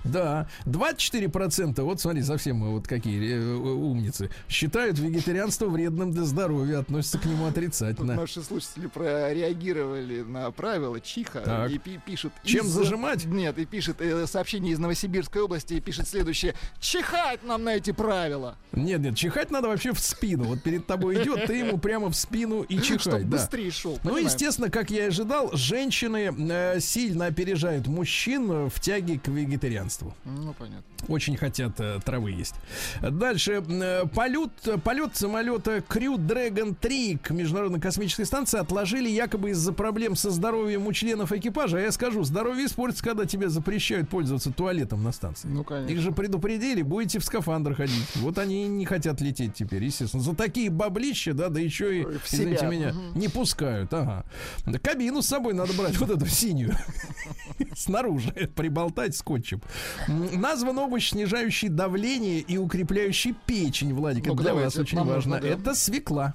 Да. 0.04 0.48
24%, 0.66 1.80
вот 1.82 2.00
смотри, 2.00 2.22
совсем 2.22 2.56
мы 2.56 2.70
вот 2.70 2.86
какие 2.86 3.34
э, 3.34 3.54
умницы, 3.54 4.30
считают 4.48 4.98
вегетарианство 4.98 5.66
вредным 5.66 6.12
для 6.12 6.24
здоровья, 6.24 6.78
относятся 6.78 7.18
к 7.18 7.24
нему 7.24 7.46
отрицательно. 7.46 8.14
наши 8.14 8.42
слушатели 8.42 8.86
прореагировали 8.86 10.22
на 10.22 10.50
правила 10.50 11.00
чиха 11.00 11.68
и 11.70 11.78
пи- 11.78 12.00
пишут... 12.04 12.32
Чем 12.44 12.66
зажимать? 12.66 13.24
Нет, 13.24 13.58
и 13.58 13.64
пишет 13.64 14.00
э, 14.00 14.26
сообщение 14.26 14.72
из 14.72 14.78
Новосибирской 14.78 15.42
области 15.42 15.74
и 15.74 15.80
пишет 15.80 16.08
следующее. 16.08 16.54
Чихать 16.80 17.42
нам 17.44 17.64
на 17.64 17.76
эти 17.76 17.92
правила. 17.92 18.56
Нет, 18.72 19.00
нет, 19.00 19.16
чихать 19.16 19.50
надо 19.50 19.68
вообще 19.68 19.92
в 19.92 19.98
спину. 19.98 20.44
Вот 20.44 20.62
перед 20.62 20.86
тобой 20.86 21.22
идет, 21.22 21.46
ты 21.46 21.56
ему 21.56 21.78
прямо 21.78 22.10
в 22.10 22.16
спину 22.16 22.62
и 22.62 22.80
чихай. 22.80 23.24
Быстрее 23.24 23.70
шел. 23.70 23.98
Ну, 24.04 24.16
естественно, 24.16 24.70
как 24.70 24.90
я 24.90 25.04
и 25.04 25.08
ожидал, 25.08 25.50
женщины 25.52 26.32
сильно 26.80 27.26
опережают 27.26 27.86
мужчин 27.86 28.50
э, 28.50 28.68
в 28.68 28.80
тяге 28.80 29.18
к 29.18 29.28
вегетарианству. 29.28 30.14
Ну, 30.24 30.54
понятно. 30.58 30.91
Очень 31.08 31.36
хотят 31.36 31.80
э, 31.80 31.98
травы 32.04 32.30
есть. 32.32 32.54
Дальше. 33.00 33.62
э, 33.68 34.06
полет, 34.06 34.50
полет 34.84 35.16
самолета 35.16 35.78
Crew 35.78 36.16
Dragon 36.16 36.74
3 36.78 37.16
к 37.18 37.30
Международной 37.30 37.80
космической 37.80 38.24
станции 38.24 38.58
отложили 38.60 39.08
якобы 39.08 39.50
из-за 39.50 39.72
проблем 39.72 40.14
со 40.16 40.30
здоровьем 40.30 40.86
у 40.86 40.92
членов 40.92 41.32
экипажа. 41.32 41.78
А 41.78 41.80
я 41.80 41.92
скажу, 41.92 42.22
здоровье 42.24 42.66
испортится, 42.66 43.04
когда 43.04 43.24
тебе 43.26 43.48
запрещают 43.48 44.08
пользоваться 44.08 44.52
туалетом 44.52 45.02
на 45.02 45.12
станции. 45.12 45.48
Ну, 45.48 45.64
конечно. 45.64 45.92
Их 45.92 46.00
же 46.00 46.12
предупредили, 46.12 46.82
будете 46.82 47.18
в 47.18 47.24
скафандрах 47.24 47.78
ходить. 47.78 48.16
Вот 48.16 48.38
они 48.38 48.68
не 48.68 48.84
хотят 48.86 49.20
лететь 49.20 49.54
теперь, 49.54 49.82
естественно. 49.84 50.22
За 50.22 50.34
такие 50.34 50.70
баблища, 50.70 51.34
да, 51.34 51.48
да 51.48 51.60
еще 51.60 52.00
и, 52.00 52.04
в 52.04 52.32
извините 52.32 52.58
себя. 52.60 52.68
меня, 52.70 52.92
Мгм. 52.92 53.18
не 53.18 53.28
пускают. 53.28 53.92
Ага. 53.92 54.24
Да 54.66 54.78
Кабину 54.78 55.22
с 55.22 55.26
собой 55.26 55.52
надо 55.54 55.72
брать, 55.74 55.96
вот 55.98 56.10
эту 56.10 56.26
синюю. 56.26 56.74
Снаружи 57.74 58.32
приболтать 58.54 59.16
скотчем. 59.16 59.60
М, 60.08 60.40
Назван 60.40 60.78
овощ, 60.92 61.10
снижающий 61.10 61.68
давление 61.68 62.40
и 62.40 62.58
укрепляющий 62.58 63.34
печень, 63.46 63.94
Владик. 63.94 64.22
Это 64.24 64.30
Ну-ка, 64.30 64.42
для 64.42 64.54
вас 64.54 64.72
это 64.74 64.82
очень 64.82 64.98
важно. 64.98 65.14
нужно, 65.14 65.40
да. 65.40 65.48
Это 65.48 65.74
свекла. 65.74 66.34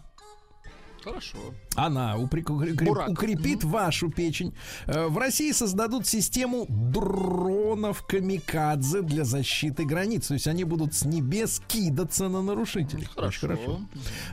Хорошо. 1.04 1.38
Она 1.76 2.18
укреп- 2.18 3.10
укрепит 3.12 3.64
вашу 3.64 4.10
печень. 4.10 4.54
Э, 4.88 5.08
В 5.08 5.18
России 5.18 5.54
создадут 5.54 6.06
систему 6.06 6.66
дронов 6.68 8.06
камикадзе 8.06 9.04
для 9.04 9.24
защиты 9.24 9.86
границ. 9.86 10.28
То 10.28 10.34
есть 10.34 10.48
они 10.48 10.66
будут 10.66 10.96
с 10.96 11.06
небес 11.06 11.62
кидаться 11.68 12.28
на 12.28 12.42
нарушителей. 12.42 13.08
Очень 13.16 13.40
Хорошо. 13.40 13.80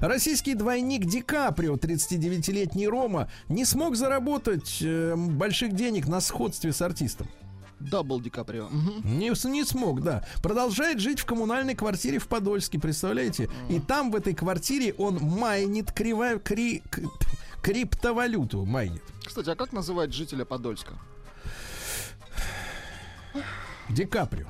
Российский 0.00 0.54
двойник 0.54 1.04
Ди 1.04 1.20
Каприо, 1.20 1.76
39-летний 1.76 2.88
Рома, 2.88 3.28
не 3.48 3.64
смог 3.64 3.94
заработать 3.94 4.78
э, 4.80 5.14
больших 5.16 5.74
денег 5.74 6.08
на 6.08 6.20
сходстве 6.20 6.72
с 6.72 6.82
артистом. 6.82 7.28
Double 7.90 8.20
Ди 8.20 8.30
Каприо. 8.30 8.68
Мгм. 8.68 9.18
Не, 9.18 9.30
не 9.50 9.64
смог, 9.64 10.02
да. 10.02 10.24
Продолжает 10.42 11.00
жить 11.00 11.20
в 11.20 11.24
коммунальной 11.24 11.74
квартире 11.74 12.18
в 12.18 12.26
Подольске, 12.28 12.78
представляете? 12.78 13.50
И 13.68 13.80
там, 13.80 14.10
в 14.10 14.16
этой 14.16 14.34
квартире, 14.34 14.94
он 14.94 15.16
майнит 15.16 15.92
кривая, 15.92 16.38
кри- 16.38 16.82
криптовалюту. 17.62 18.64
Майнит. 18.64 19.02
Кстати, 19.24 19.50
а 19.50 19.54
как 19.54 19.72
называть 19.72 20.12
жителя 20.12 20.44
Подольска? 20.44 20.94
Ди 23.90 24.04
Каприо. 24.04 24.46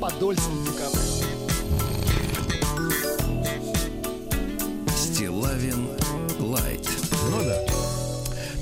Подольский 0.00 0.73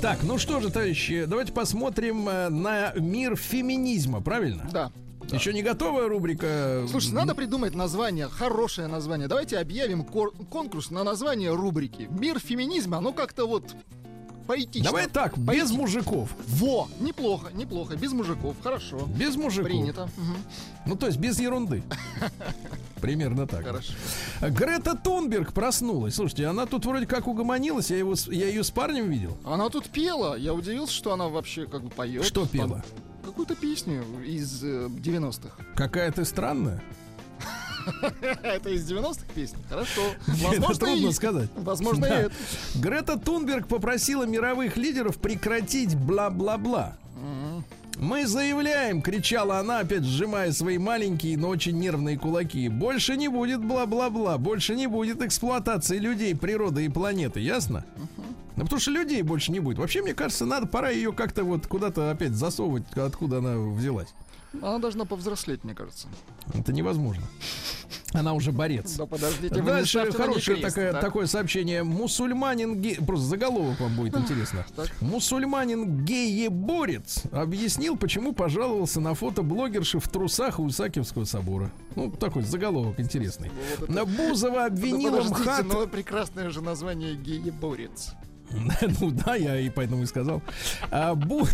Так, 0.03 0.24
ну 0.24 0.36
что 0.36 0.59
же, 0.61 0.68
товарищи, 0.68 1.26
давайте 1.28 1.53
посмотрим 1.53 2.28
э, 2.28 2.48
на 2.48 2.92
мир 2.96 3.36
феминизма, 3.36 4.20
правильно? 4.20 4.68
Да. 4.72 4.90
Еще 5.30 5.53
не 5.53 5.62
готовая 5.62 6.09
рубрика. 6.09 6.84
Слушайте, 6.90 7.14
надо 7.14 7.36
придумать 7.36 7.76
название, 7.76 8.26
хорошее 8.26 8.88
название. 8.88 9.28
Давайте 9.28 9.59
объявим 9.59 10.03
конкурс 10.03 10.90
на 10.90 11.05
название 11.05 11.55
рубрики. 11.55 12.09
Мир 12.11 12.40
феминизма, 12.40 12.98
оно 12.98 13.12
как-то 13.12 13.46
вот 13.46 13.76
поэтично. 14.43 14.84
Давай 14.84 15.07
так, 15.09 15.38
без 15.38 15.47
Поэтично. 15.47 15.76
мужиков. 15.78 16.30
Во! 16.49 16.88
Неплохо, 17.01 17.51
неплохо. 17.53 17.97
Без 17.97 18.12
мужиков. 18.12 18.57
Хорошо. 18.62 19.09
Без 19.16 19.36
мужиков. 19.36 19.70
Принято. 19.70 20.09
Ну, 20.86 20.97
то 20.97 21.07
есть 21.07 21.18
без 21.18 21.38
ерунды. 21.40 21.82
Примерно 23.01 23.47
так. 23.47 23.64
Хорошо. 23.64 23.93
Грета 24.40 24.97
Тунберг 24.97 25.53
проснулась. 25.53 26.14
Слушайте, 26.14 26.47
она 26.47 26.66
тут 26.66 26.86
вроде 26.86 27.07
как 27.07 27.26
угомонилась. 27.26 27.90
Я, 27.90 27.99
его, 27.99 28.14
я 28.28 28.47
ее 28.47 28.62
с 28.62 28.70
парнем 28.70 29.11
видел. 29.11 29.36
Она 29.45 29.68
тут 29.70 29.88
пела. 29.88 30.36
Я 30.36 30.55
удивился, 30.55 30.93
что 30.93 31.12
она 31.12 31.28
вообще 31.28 31.66
как 31.66 31.82
бы 31.82 31.90
поет. 31.90 32.24
Что 32.24 32.47
пела? 32.47 32.84
Какую-то 33.24 33.55
песню 33.57 34.05
из 34.24 34.62
э, 34.62 34.88
90-х. 34.88 35.51
Какая 35.74 36.11
ты 36.12 36.24
странная. 36.24 36.82
Это 38.42 38.70
из 38.70 38.90
90-х 38.90 39.24
песен? 39.34 39.56
Хорошо. 39.68 40.00
Возможно, 40.26 40.74
трудно 40.74 41.08
и- 41.08 41.12
сказать. 41.12 41.50
Возможно, 41.56 42.04
и 42.06 42.08
Да. 42.08 42.20
это. 42.22 42.34
Грета 42.76 43.18
Тунберг 43.18 43.66
попросила 43.68 44.24
мировых 44.24 44.76
лидеров 44.76 45.18
прекратить 45.18 45.94
бла-бла-бла. 45.96 46.96
Мы 47.98 48.26
заявляем, 48.26 49.02
кричала 49.02 49.58
она, 49.58 49.80
опять 49.80 50.02
сжимая 50.02 50.50
свои 50.52 50.78
маленькие, 50.78 51.36
но 51.36 51.48
очень 51.48 51.78
нервные 51.78 52.18
кулаки. 52.18 52.68
Больше 52.68 53.16
не 53.16 53.28
будет 53.28 53.62
бла-бла-бла, 53.64 54.38
больше 54.38 54.74
не 54.74 54.86
будет 54.86 55.22
эксплуатации 55.22 55.98
людей, 55.98 56.34
природы 56.34 56.86
и 56.86 56.88
планеты, 56.88 57.40
ясно? 57.40 57.84
Ну, 58.56 58.64
потому 58.64 58.80
что 58.80 58.90
людей 58.90 59.22
больше 59.22 59.52
не 59.52 59.60
будет. 59.60 59.78
Вообще, 59.78 60.02
мне 60.02 60.14
кажется, 60.14 60.46
надо, 60.46 60.66
пора 60.66 60.88
ее 60.90 61.12
как-то 61.12 61.44
вот 61.44 61.66
куда-то 61.66 62.10
опять 62.10 62.32
засовывать, 62.32 62.84
откуда 62.96 63.38
она 63.38 63.56
взялась. 63.58 64.08
Она 64.61 64.78
должна 64.78 65.05
повзрослеть, 65.05 65.64
мне 65.64 65.74
кажется. 65.74 66.09
Это 66.53 66.72
невозможно. 66.72 67.22
Она 68.12 68.34
уже 68.34 68.53
борец. 68.53 68.94
Да 68.96 69.07
подождите, 69.07 69.62
Дальше 69.62 70.12
хорошее 70.12 70.57
крест, 70.59 70.74
такое, 70.74 70.92
так? 70.92 71.00
такое 71.00 71.26
сообщение. 71.26 71.82
Мусульманин 71.82 72.80
гей... 72.80 72.96
Просто 72.96 73.24
заголовок 73.26 73.80
вам 73.80 73.96
будет 73.96 74.14
интересно. 74.18 74.66
так. 74.76 74.90
Мусульманин 75.00 76.05
гееборец 76.05 77.22
объяснил, 77.32 77.96
почему 77.96 78.34
пожаловался 78.34 79.00
на 79.00 79.14
фото 79.14 79.42
блогерши 79.42 79.98
в 79.98 80.09
трусах 80.09 80.59
у 80.61 80.68
Исаакиевского 80.68 81.24
собора. 81.24 81.70
Ну, 81.96 82.11
такой 82.11 82.42
заголовок 82.42 83.00
интересный. 83.00 83.50
Вот 83.78 83.84
это- 83.88 83.92
На 83.92 84.05
Бузова 84.05 84.66
обвинила 84.66 85.16
Ну, 85.22 85.22
подождите, 85.30 85.50
МХАТ... 85.50 85.64
ну 85.66 85.86
прекрасное 85.88 86.50
же 86.50 86.61
название 86.61 87.14
гееборец. 87.14 88.12
Ну 89.00 89.11
да, 89.11 89.34
я 89.36 89.59
и 89.59 89.70
поэтому 89.70 90.03
и 90.03 90.07
сказал. 90.07 90.42
А, 90.90 91.14
Бу- 91.14 91.48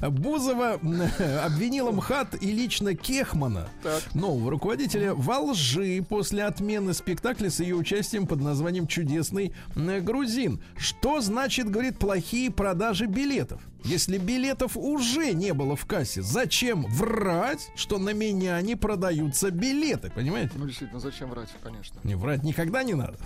Бузова 0.10 0.78
м, 0.82 1.02
обвинила 1.44 1.90
МХАТ 1.92 2.42
и 2.42 2.52
лично 2.52 2.94
Кехмана, 2.94 3.68
Так. 3.82 4.14
нового 4.14 4.50
руководителя, 4.50 5.14
во 5.14 5.38
лжи 5.40 6.04
после 6.08 6.44
отмены 6.44 6.94
спектакля 6.94 7.50
с 7.50 7.60
ее 7.60 7.74
участием 7.74 8.26
под 8.26 8.40
названием 8.40 8.86
«Чудесный 8.86 9.52
м, 9.74 10.04
грузин». 10.04 10.60
Что 10.76 11.20
значит, 11.20 11.70
говорит, 11.70 11.98
плохие 11.98 12.50
продажи 12.50 13.06
билетов? 13.06 13.60
Если 13.84 14.18
билетов 14.18 14.76
уже 14.76 15.32
не 15.32 15.52
было 15.54 15.76
в 15.76 15.86
кассе, 15.86 16.20
зачем 16.20 16.82
врать, 16.88 17.68
что 17.76 17.98
на 17.98 18.10
меня 18.10 18.60
не 18.60 18.74
продаются 18.74 19.50
билеты? 19.52 20.10
Понимаете? 20.10 20.52
Ну, 20.56 20.66
действительно, 20.66 20.98
зачем 20.98 21.30
врать, 21.30 21.50
конечно. 21.62 22.00
Не 22.02 22.16
врать 22.16 22.42
никогда 22.42 22.82
не 22.82 22.94
надо. 22.94 23.16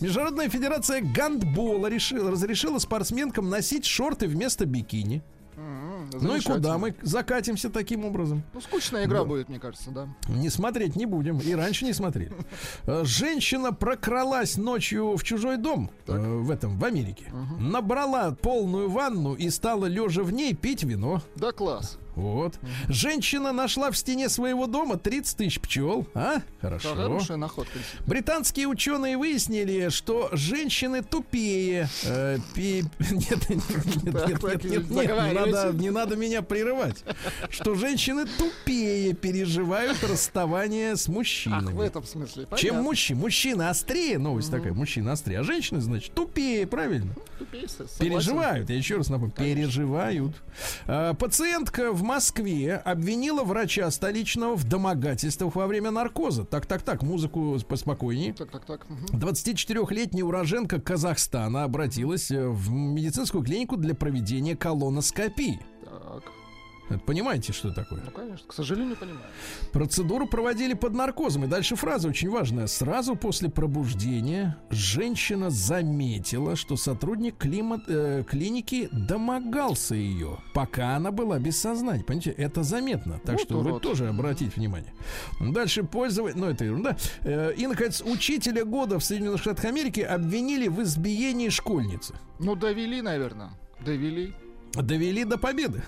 Международная 0.00 0.48
федерация 0.48 1.00
гандбола 1.00 1.86
решила, 1.88 2.30
разрешила 2.30 2.78
спортсменкам 2.78 3.48
носить 3.48 3.86
шорты 3.86 4.26
вместо 4.26 4.66
бикини. 4.66 5.22
Ну 5.56 6.36
и 6.36 6.40
куда 6.40 6.78
мы 6.78 6.94
закатимся 7.02 7.70
таким 7.70 8.04
образом? 8.04 8.42
Ну, 8.52 8.60
скучная 8.60 9.04
игра 9.06 9.24
будет, 9.24 9.48
мне 9.48 9.58
кажется, 9.58 9.90
да. 9.90 10.08
Не 10.28 10.50
смотреть 10.50 10.96
не 10.96 11.06
будем. 11.06 11.38
И 11.38 11.54
раньше 11.54 11.84
не 11.84 11.92
смотрели. 11.92 12.32
Э, 12.86 13.02
Женщина 13.04 13.72
прокралась 13.72 14.56
ночью 14.56 15.16
в 15.16 15.22
чужой 15.22 15.56
дом 15.56 15.90
э, 16.06 16.12
в 16.16 16.50
этом, 16.50 16.78
в 16.78 16.84
Америке. 16.84 17.32
Набрала 17.58 18.32
полную 18.32 18.90
ванну 18.90 19.34
и 19.34 19.48
стала 19.50 19.86
лежа 19.86 20.22
в 20.22 20.32
ней 20.32 20.54
пить 20.54 20.82
вино. 20.82 21.22
Да, 21.36 21.52
класс. 21.52 21.98
Вот. 22.14 22.54
Женщина 22.88 23.52
нашла 23.52 23.90
в 23.90 23.96
стене 23.96 24.28
своего 24.28 24.66
дома 24.66 24.96
30 24.98 25.36
тысяч 25.36 25.60
пчел. 25.60 26.06
А? 26.14 26.42
Хорошо. 26.60 26.94
Хорошая 26.94 27.36
находка. 27.36 27.78
Британские 28.06 28.66
ученые 28.68 29.16
выяснили, 29.16 29.88
что 29.88 30.28
женщины 30.32 31.02
тупее. 31.02 31.88
Э, 32.04 32.38
пи- 32.54 32.84
Нет, 33.10 33.48
нет, 33.48 33.60
нет, 33.70 34.04
нет, 34.04 34.64
нет, 34.64 34.64
нет, 34.64 34.90
не 34.90 35.32
надо, 35.34 35.72
не 35.74 35.90
надо 35.90 36.16
меня 36.16 36.42
прерывать. 36.42 37.02
Что 37.50 37.74
женщины 37.74 38.26
тупее 38.38 39.12
переживают 39.14 40.02
расставание 40.04 40.96
с 40.96 41.08
Ах, 41.08 41.14
мужчинами. 41.14 41.72
в 41.72 41.80
этом 41.80 42.04
смысле. 42.04 42.44
Чем 42.56 42.70
Понятно. 42.70 42.82
мужчина? 42.82 43.20
Мужчина 43.20 43.70
острее, 43.70 44.18
новость 44.18 44.50
такая, 44.50 44.72
мужчина 44.72 45.12
острее, 45.12 45.40
а 45.40 45.42
женщины, 45.42 45.80
значит, 45.80 46.12
тупее, 46.14 46.66
правильно? 46.66 47.12
Тупее, 47.38 47.68
согласен. 47.68 47.98
Переживают, 47.98 48.70
я 48.70 48.76
еще 48.76 48.96
раз 48.96 49.08
напомню, 49.08 49.32
переживают. 49.32 50.36
А, 50.86 51.14
Пациентка 51.14 51.92
в 51.92 52.02
Москве 52.04 52.76
обвинила 52.76 53.42
врача 53.42 53.90
столичного 53.90 54.54
в 54.54 54.64
домогательствах 54.64 55.56
во 55.56 55.66
время 55.66 55.90
наркоза. 55.90 56.44
Так, 56.44 56.66
так, 56.66 56.82
так, 56.82 57.02
музыку 57.02 57.58
поспокойнее. 57.66 58.34
Так, 58.34 58.50
так, 58.50 58.64
так. 58.64 58.88
мгм. 58.88 59.06
24-летняя 59.18 60.24
уроженка 60.24 60.80
Казахстана 60.80 61.64
обратилась 61.64 62.30
э, 62.30 62.46
в 62.48 62.70
медицинскую 62.70 63.42
клинику 63.42 63.76
для 63.76 63.94
проведения 63.94 64.54
колоноскопии. 64.54 65.60
Так. 65.84 66.22
Это 66.90 66.98
Понимаете, 67.00 67.52
что 67.52 67.72
такое? 67.72 68.02
Ну, 68.04 68.10
конечно, 68.10 68.46
к 68.46 68.52
сожалению, 68.52 68.96
понимаю. 68.96 69.24
Процедуру 69.72 70.26
проводили 70.26 70.74
под 70.74 70.92
наркозом. 70.94 71.44
И 71.44 71.46
дальше 71.46 71.76
фраза 71.76 72.08
очень 72.08 72.28
важная. 72.28 72.66
Сразу 72.66 73.16
после 73.16 73.48
пробуждения 73.48 74.58
женщина 74.70 75.50
заметила, 75.50 76.56
что 76.56 76.76
сотрудник 76.76 77.38
климат, 77.38 77.82
э, 77.88 78.22
клиники 78.28 78.88
домогался 78.92 79.94
ее, 79.94 80.38
пока 80.52 80.96
она 80.96 81.10
была 81.10 81.38
без 81.38 81.58
сознания. 81.58 82.04
Понимаете, 82.04 82.30
это 82.32 82.62
заметно. 82.62 83.20
Так 83.24 83.36
Вот 83.36 83.44
что 83.44 83.60
вы 83.60 83.70
урод. 83.70 83.82
тоже 83.82 84.08
обратите 84.08 84.52
внимание. 84.54 84.92
Дальше 85.40 85.84
пользователь... 85.84 86.38
Ну, 86.38 86.46
это 86.46 86.64
ерунда. 86.64 86.96
Э, 87.22 87.54
и, 87.56 87.66
наконец, 87.66 88.02
учителя 88.04 88.64
года 88.64 88.98
в 88.98 89.04
Соединенных 89.04 89.40
Штатах 89.40 89.64
Америки 89.64 90.00
обвинили 90.00 90.68
в 90.68 90.82
избиении 90.82 91.48
школьницы. 91.48 92.14
Ну, 92.38 92.56
довели, 92.56 93.00
наверное. 93.00 93.50
Довели. 93.84 94.34
Довели 94.74 95.24
до 95.24 95.38
победы. 95.38 95.82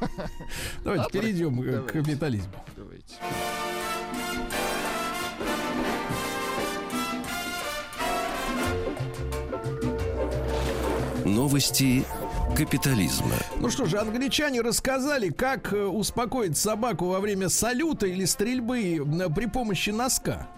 Давайте 0.84 1.04
Да, 1.04 1.10
перейдем 1.10 1.60
к. 1.86 1.92
Давайте. 2.76 3.14
Новости 11.24 12.04
капитализма. 12.56 13.34
Ну 13.60 13.70
что 13.70 13.86
же, 13.86 13.98
англичане 13.98 14.62
рассказали, 14.62 15.28
как 15.30 15.72
э, 15.72 15.84
успокоить 15.84 16.56
собаку 16.56 17.06
во 17.06 17.20
время 17.20 17.48
салюта 17.48 18.06
или 18.06 18.24
стрельбы 18.24 19.04
при 19.34 19.46
помощи 19.46 19.90
носка. 19.90 20.48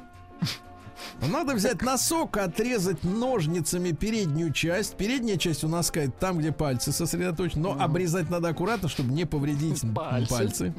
Надо 1.29 1.55
взять 1.55 1.83
носок, 1.83 2.37
отрезать 2.37 3.05
ножницами 3.05 3.93
переднюю 3.93 4.53
часть. 4.53 4.97
Передняя 4.97 5.37
часть 5.37 5.65
у 5.65 5.69
носка 5.69 6.01
это 6.01 6.13
там, 6.13 6.39
где 6.39 6.53
пальцы 6.53 6.93
сосредоточены. 6.93 7.63
Но 7.63 7.83
обрезать 7.83 8.31
надо 8.31 8.49
аккуратно, 8.49 8.89
чтобы 8.89 9.13
не 9.13 9.25
повредить 9.25 9.83
Пальцы. 9.95 10.31
пальцы. 10.31 10.75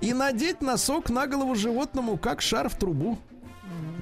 И 0.00 0.12
надеть 0.12 0.60
носок 0.62 1.10
на 1.10 1.26
голову 1.26 1.54
животному, 1.54 2.16
как 2.16 2.40
шар 2.40 2.68
в 2.68 2.76
трубу. 2.76 3.18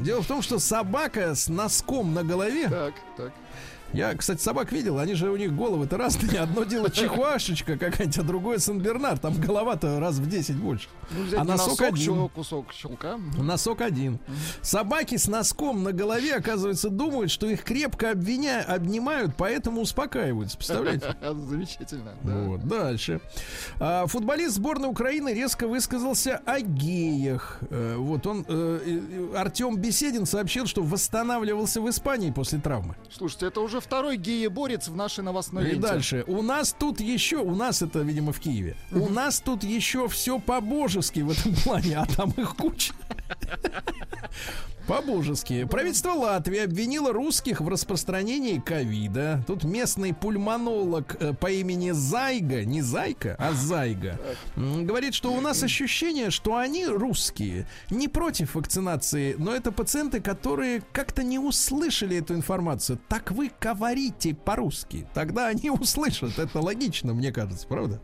Дело 0.00 0.22
в 0.22 0.26
том, 0.26 0.42
что 0.42 0.59
собака 0.59 1.34
с 1.34 1.48
носком 1.48 2.14
на 2.14 2.22
голове 2.24 2.68
Так, 2.68 2.94
так. 3.16 3.32
Я, 3.95 4.14
кстати, 4.14 4.40
собак 4.40 4.72
видел, 4.72 4.99
они 4.99 5.14
же 5.14 5.30
у 5.30 5.36
них 5.36 5.55
головы-то 5.55 5.97
разные. 5.97 6.40
Одно 6.40 6.64
дело 6.64 6.90
чихуашечка 6.90 7.78
какая-нибудь, 7.78 8.18
а 8.18 8.22
другое 8.22 8.59
Сан-Бернар. 8.59 9.18
Там 9.18 9.40
голова-то 9.40 10.01
раз 10.01 10.16
в 10.16 10.28
10 10.28 10.57
больше. 10.57 10.88
Ну, 11.11 11.38
А 11.38 11.45
носок 11.45 11.68
носок, 11.80 11.95
один. 11.95 12.28
кусок 12.28 12.72
щелка. 12.72 13.18
Носок 13.38 13.80
один. 13.80 14.18
Собаки 14.62 15.16
с 15.16 15.28
носком 15.28 15.82
на 15.82 15.92
голове, 15.92 16.34
оказывается, 16.34 16.90
думают, 16.90 17.30
что 17.30 17.47
их 17.47 17.62
крепко 17.62 18.11
обвиня... 18.11 18.64
обнимают, 18.66 19.32
поэтому 19.36 19.80
успокаиваются. 19.82 20.57
Представляете? 20.57 21.16
Замечательно. 21.22 22.14
да. 22.22 22.34
Вот, 22.45 22.66
дальше. 22.66 23.20
А, 23.78 24.07
футболист 24.07 24.55
сборной 24.57 24.88
Украины 24.88 25.32
резко 25.32 25.66
высказался 25.68 26.40
о 26.47 26.61
геях. 26.61 27.59
Э, 27.70 27.97
вот 27.97 28.26
он, 28.26 28.45
э, 28.49 29.28
Артем 29.36 29.76
Беседин 29.76 30.26
сообщил, 30.26 30.66
что 30.66 30.82
восстанавливался 30.82 31.80
в 31.80 31.88
Испании 31.88 32.30
после 32.30 32.59
травмы. 32.59 32.97
Слушайте, 33.11 33.47
это 33.47 33.61
уже 33.61 33.80
второй 33.85 34.16
гееборец 34.16 34.89
в 34.89 34.97
нашей 34.97 35.22
новостной 35.22 35.64
И 35.64 35.66
ленте. 35.72 35.80
дальше. 35.80 36.24
У 36.26 36.43
нас 36.43 36.74
тут 36.78 37.01
еще, 37.01 37.37
у 37.39 37.55
нас 37.55 37.82
это, 37.82 38.01
видимо, 38.01 38.32
в 38.32 38.41
Киеве. 38.41 38.76
У 38.91 39.09
нас 39.09 39.41
тут 39.41 39.62
еще 39.62 40.09
все 40.09 40.39
по-божески 40.39 41.20
в 41.20 41.30
этом 41.30 41.55
плане, 41.62 41.99
а 41.99 42.07
там 42.07 42.30
их 42.37 42.57
куча. 42.57 42.93
По-божески. 44.87 45.64
Правительство 45.64 46.11
Латвии 46.11 46.59
обвинило 46.59 47.12
русских 47.12 47.61
в 47.61 47.68
распространении 47.68 48.59
ковида. 48.59 49.43
Тут 49.47 49.64
местный 49.64 50.12
пульмонолог 50.12 51.16
э, 51.20 51.32
по 51.32 51.51
имени 51.51 51.93
Зайга, 51.93 52.64
не 52.64 52.82
Зайка, 52.82 53.37
а 53.39 53.53
Зайга, 53.53 54.20
говорит, 54.57 55.14
что 55.14 55.32
у 55.32 55.41
нас 55.41 55.62
ощущение, 55.62 56.30
что 56.30 56.57
они, 56.57 56.87
русские, 56.87 57.66
не 57.91 58.09
против 58.09 58.55
вакцинации, 58.55 59.35
но 59.39 59.55
это 59.55 59.72
пациенты, 59.72 60.20
которые 60.20 60.82
как-то 60.93 61.22
не 61.22 61.39
услышали 61.39 62.18
эту 62.18 62.35
информацию. 62.35 62.99
Так 63.09 63.30
вы 63.30 63.51
говорите 63.61 64.35
по-русски. 64.35 65.07
Тогда 65.14 65.47
они 65.47 65.70
услышат. 65.70 66.39
Это 66.39 66.61
логично, 66.61 67.14
мне 67.14 67.32
кажется, 67.32 67.66
правда? 67.66 68.01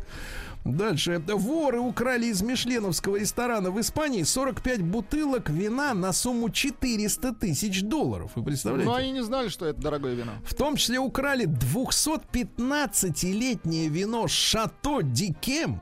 Дальше. 0.65 1.23
Воры 1.27 1.81
украли 1.81 2.27
из 2.27 2.43
мишленовского 2.43 3.17
ресторана 3.17 3.71
в 3.71 3.81
Испании 3.81 4.23
45 4.23 4.83
бутылок 4.83 5.49
вина 5.49 5.95
на 5.95 6.13
сумму 6.13 6.51
400 6.51 7.33
тысяч 7.35 7.83
долларов. 7.83 8.33
Вы 8.35 8.45
представляете? 8.45 8.89
Но 8.89 8.95
они 8.95 9.13
не 9.13 9.23
знали, 9.23 9.49
что 9.49 9.65
это 9.67 9.81
дорогое 9.81 10.15
вино. 10.15 10.33
В 10.45 10.55
том 10.55 10.77
числе 10.77 10.99
украли 10.99 11.47
215-летнее 11.47 13.89
вино 13.89 14.29
Шато 14.29 15.01
Дикем. 15.03 15.81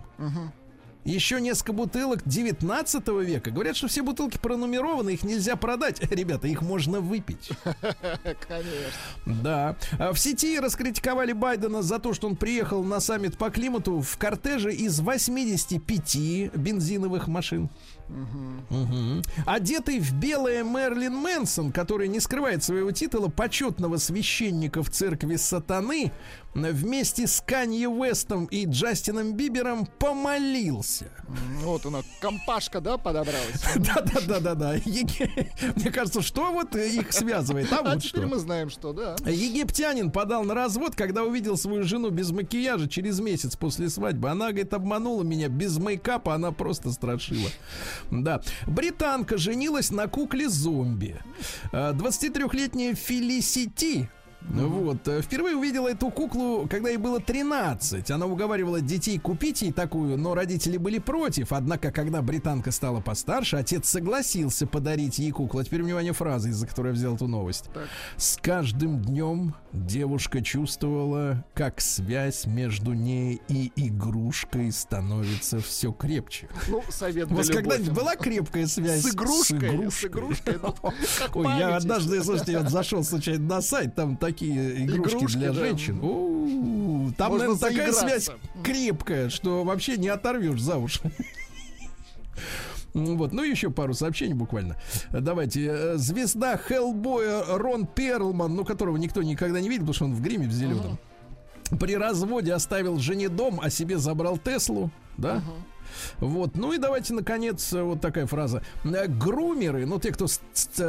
Еще 1.09 1.41
несколько 1.41 1.73
бутылок 1.73 2.21
19 2.27 3.09
века. 3.23 3.51
Говорят, 3.51 3.77
что 3.77 3.89
все 3.89 4.03
бутылки 4.03 4.37
пронумерованы, 4.37 5.15
их 5.15 5.23
нельзя 5.23 5.57
продать. 5.57 6.03
Ребята, 6.11 6.49
их 6.49 6.61
можно 6.61 7.01
выпить. 7.01 7.49
Конечно. 8.47 8.93
Да. 9.25 9.77
А 9.99 10.13
В 10.13 10.19
сети 10.19 10.61
раскритиковали 10.61 11.33
Байдена 11.33 11.81
за 11.81 11.99
то, 11.99 12.13
что 12.13 12.29
он 12.29 12.37
приехал 12.37 12.85
на 12.85 13.01
саммит 13.01 13.39
по 13.39 13.49
климату 13.49 14.03
в 14.03 14.19
кортеже 14.19 14.75
из 14.75 15.01
85 15.01 16.55
бензиновых 16.55 17.27
машин. 17.27 17.71
Мгм. 18.09 19.23
Одетый 19.47 20.01
в 20.01 20.15
белое 20.15 20.63
Мерлин 20.63 21.15
Мэнсон, 21.15 21.73
который 21.73 22.09
не 22.09 22.21
скрывает 22.21 22.63
своего 22.65 22.91
титула 22.91 23.29
почетного 23.29 23.97
священника 23.97 24.83
в 24.83 24.91
церкви 24.91 25.37
сатаны, 25.37 26.13
вместе 26.55 27.27
с 27.27 27.43
Канье 27.47 27.89
Уэстом 27.89 28.47
и 28.47 28.65
Джастином 28.65 29.35
Бибером 29.35 29.87
помолился. 29.99 30.98
М, 31.07 31.59
Вот 31.61 31.87
она, 31.87 32.01
компашка, 32.21 32.81
да, 32.81 32.99
подобралась? 32.99 33.63
Да-да-да-да-да. 33.77 34.77
Мне 35.77 35.91
кажется, 35.91 36.23
что 36.23 36.53
вот 36.53 36.75
их 36.77 37.13
связывает? 37.13 37.73
А 37.73 37.79
А 37.89 37.95
вот 37.95 38.03
теперь 38.03 38.27
мы 38.27 38.39
знаем, 38.39 38.71
что, 38.71 38.93
да. 38.93 39.17
Египтянин 39.25 40.11
подал 40.11 40.45
на 40.45 40.55
развод, 40.55 40.95
когда 40.95 41.23
увидел 41.23 41.57
свою 41.57 41.85
жену 41.85 42.11
без 42.11 42.31
макияжа 42.31 42.89
через 42.89 43.21
месяц 43.21 43.57
после 43.57 43.89
свадьбы. 43.89 44.29
Она, 44.29 44.49
говорит, 44.49 44.73
обманула 44.75 45.23
меня 45.23 45.49
без 45.49 45.79
мейкапа, 45.79 46.35
она 46.35 46.53
просто 46.53 46.91
страшила. 46.93 47.49
Да. 48.11 48.43
Британка 48.67 49.39
женилась 49.39 49.91
на 49.91 50.07
кукле 50.09 50.49
зомби. 50.49 51.17
А, 51.73 51.93
23-летняя 51.93 52.95
Фелисити 52.95 54.11
вот. 54.41 55.07
э, 55.09 55.21
Впервые 55.23 55.57
увидела 55.57 55.89
эту 55.89 56.11
куклу, 56.11 56.67
когда 56.71 56.89
ей 56.89 56.97
было 56.97 57.21
13. 57.21 58.11
Она 58.11 58.27
уговаривала 58.27 58.81
детей 58.81 59.19
купить 59.19 59.63
ей 59.63 59.73
такую, 59.73 60.17
но 60.17 60.35
родители 60.35 60.77
были 60.77 60.99
против. 60.99 61.53
Однако, 61.53 61.91
когда 61.91 62.23
британка 62.23 62.71
стала 62.71 63.01
постарше, 63.01 63.57
отец 63.57 63.89
согласился 63.89 64.67
подарить 64.67 65.19
ей 65.19 65.33
куклу. 65.33 65.61
А 65.61 65.65
теперь, 65.65 65.83
внимание, 65.83 66.13
фраза, 66.13 66.49
из-за 66.49 66.67
которой 66.67 66.89
я 66.89 66.93
взял 66.95 67.15
эту 67.17 67.27
новость. 67.27 67.65
Так. 67.75 67.89
С 68.17 68.39
каждым 68.41 69.03
днем 69.03 69.55
девушка 69.73 70.41
чувствовала, 70.43 71.45
как 71.55 71.81
связь 71.81 72.47
между 72.47 72.93
ней 72.95 73.41
и 73.49 73.71
игрушкой 73.77 74.73
становится 74.73 75.59
все 75.59 75.93
крепче. 75.93 76.49
Ну, 76.69 76.83
совет 76.91 77.31
У 77.31 77.35
вас 77.35 77.49
когда-нибудь 77.49 77.91
была 77.93 78.17
крепкая 78.17 78.67
связь 78.67 79.03
С 79.03 79.15
игрушкой, 79.15 79.59
игрушкой? 79.77 79.91
с 79.91 80.05
игрушкой, 80.05 80.55
ну, 80.63 80.75
Ой, 81.35 81.59
я 81.59 81.77
однажды, 81.77 82.23
слушайте, 82.23 82.59
вот 82.59 82.71
зашел 82.71 83.05
случайно 83.05 83.57
на 83.57 83.61
сайт, 83.63 83.95
там 83.95 84.17
такие 84.29 84.85
игрушки, 84.85 85.17
Игрушки, 85.17 85.37
для 85.39 85.49
да. 85.49 85.55
женщин. 85.55 85.99
У-у-у, 86.01 87.13
Там, 87.13 87.33
Можно 87.33 87.49
наверное, 87.49 87.71
такая 87.71 87.93
связь 87.93 88.31
крепкая, 88.63 89.31
что 89.31 89.65
вообще 89.65 89.97
не 89.97 90.09
оторвешь 90.09 90.61
за 90.61 90.77
уши. 90.77 91.01
Вот, 92.95 93.33
ну 93.33 93.43
еще 93.43 93.71
пару 93.71 93.93
сообщений 93.95 94.35
буквально. 94.35 94.77
Давайте. 95.13 95.67
Э, 95.67 95.97
Звезда 95.97 96.57
Хеллбоя 96.57 97.45
Рон 97.47 97.87
Перлман, 97.87 98.57
ну 98.57 98.65
которого 98.65 98.97
никто 98.97 99.23
никогда 99.23 99.61
не 99.61 99.69
видел, 99.69 99.83
потому 99.83 99.95
что 99.95 100.05
он 100.07 100.15
в 100.15 100.23
гриме 100.23 100.49
в 100.49 100.53
зеленом. 100.53 100.99
При 101.79 101.97
разводе 101.97 102.55
оставил 102.55 102.99
жене 102.99 103.29
дом, 103.29 103.61
а 103.63 103.69
себе 103.71 103.99
забрал 103.99 104.39
Теслу, 104.39 104.91
да? 105.17 105.43
Вот, 106.19 106.57
ну 106.57 106.73
и 106.73 106.79
давайте, 106.79 107.15
наконец, 107.15 107.73
э, 107.73 107.83
вот 107.83 108.01
такая 108.01 108.27
фраза. 108.27 108.63
Э, 108.85 109.07
Грумеры, 109.07 109.87
ну 109.87 109.99
те, 109.99 110.11
кто 110.13 110.27
с- 110.27 110.41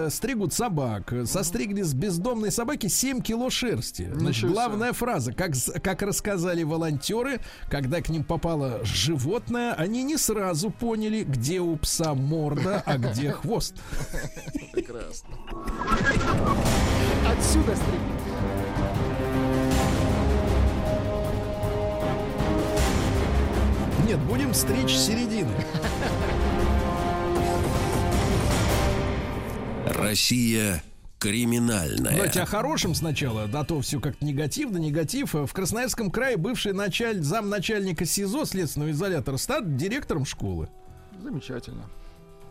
стригут 0.10 0.53
собак, 0.53 1.12
э, 1.14 1.26
состригли 1.26 1.82
с 1.82 1.93
бездомной 1.93 2.51
собаки 2.51 2.88
7 2.88 3.22
кило 3.22 3.49
шерсти. 3.49 4.10
Значит, 4.14 4.51
главная 4.51 4.93
фраза, 4.93 5.34
как, 5.34 5.51
как 5.84 6.01
рассказали 6.01 6.64
волонтеры, 6.64 7.39
когда 7.70 8.01
к 8.01 8.10
ним 8.10 8.24
попало 8.24 8.80
животное, 8.84 9.74
они 9.74 10.03
не 10.03 10.18
сразу 10.18 10.70
поняли, 10.70 11.24
где 11.24 11.60
у 11.60 11.76
пса 11.78 12.14
морда, 12.14 12.84
а 12.86 12.97
где 12.97 13.32
хвост. 13.32 13.76
Прекрасно. 14.72 15.30
Отсюда 17.28 17.76
стрим. 17.76 18.68
Нет, 24.10 24.20
будем 24.22 24.55
стричь 24.55 24.95
середины. 24.97 25.53
Россия 29.86 30.82
криминальная. 31.20 32.14
Давайте 32.14 32.41
о 32.41 32.47
хорошем 32.47 32.95
сначала, 32.95 33.45
да 33.45 33.64
то 33.64 33.80
все 33.82 33.99
как-то 33.99 34.26
негативно, 34.26 34.78
негатив. 34.78 35.36
В 35.36 35.53
Красноярском 35.53 36.10
крае 36.10 36.38
бывший 36.38 36.74
началь, 36.74 37.22
замначальника 37.22 38.03
СИЗО 38.03 38.45
следственного 38.45 38.89
изолятора 38.89 39.38
стал 39.38 39.62
директором 39.64 40.26
школы. 40.26 40.70
Замечательно. 41.22 41.84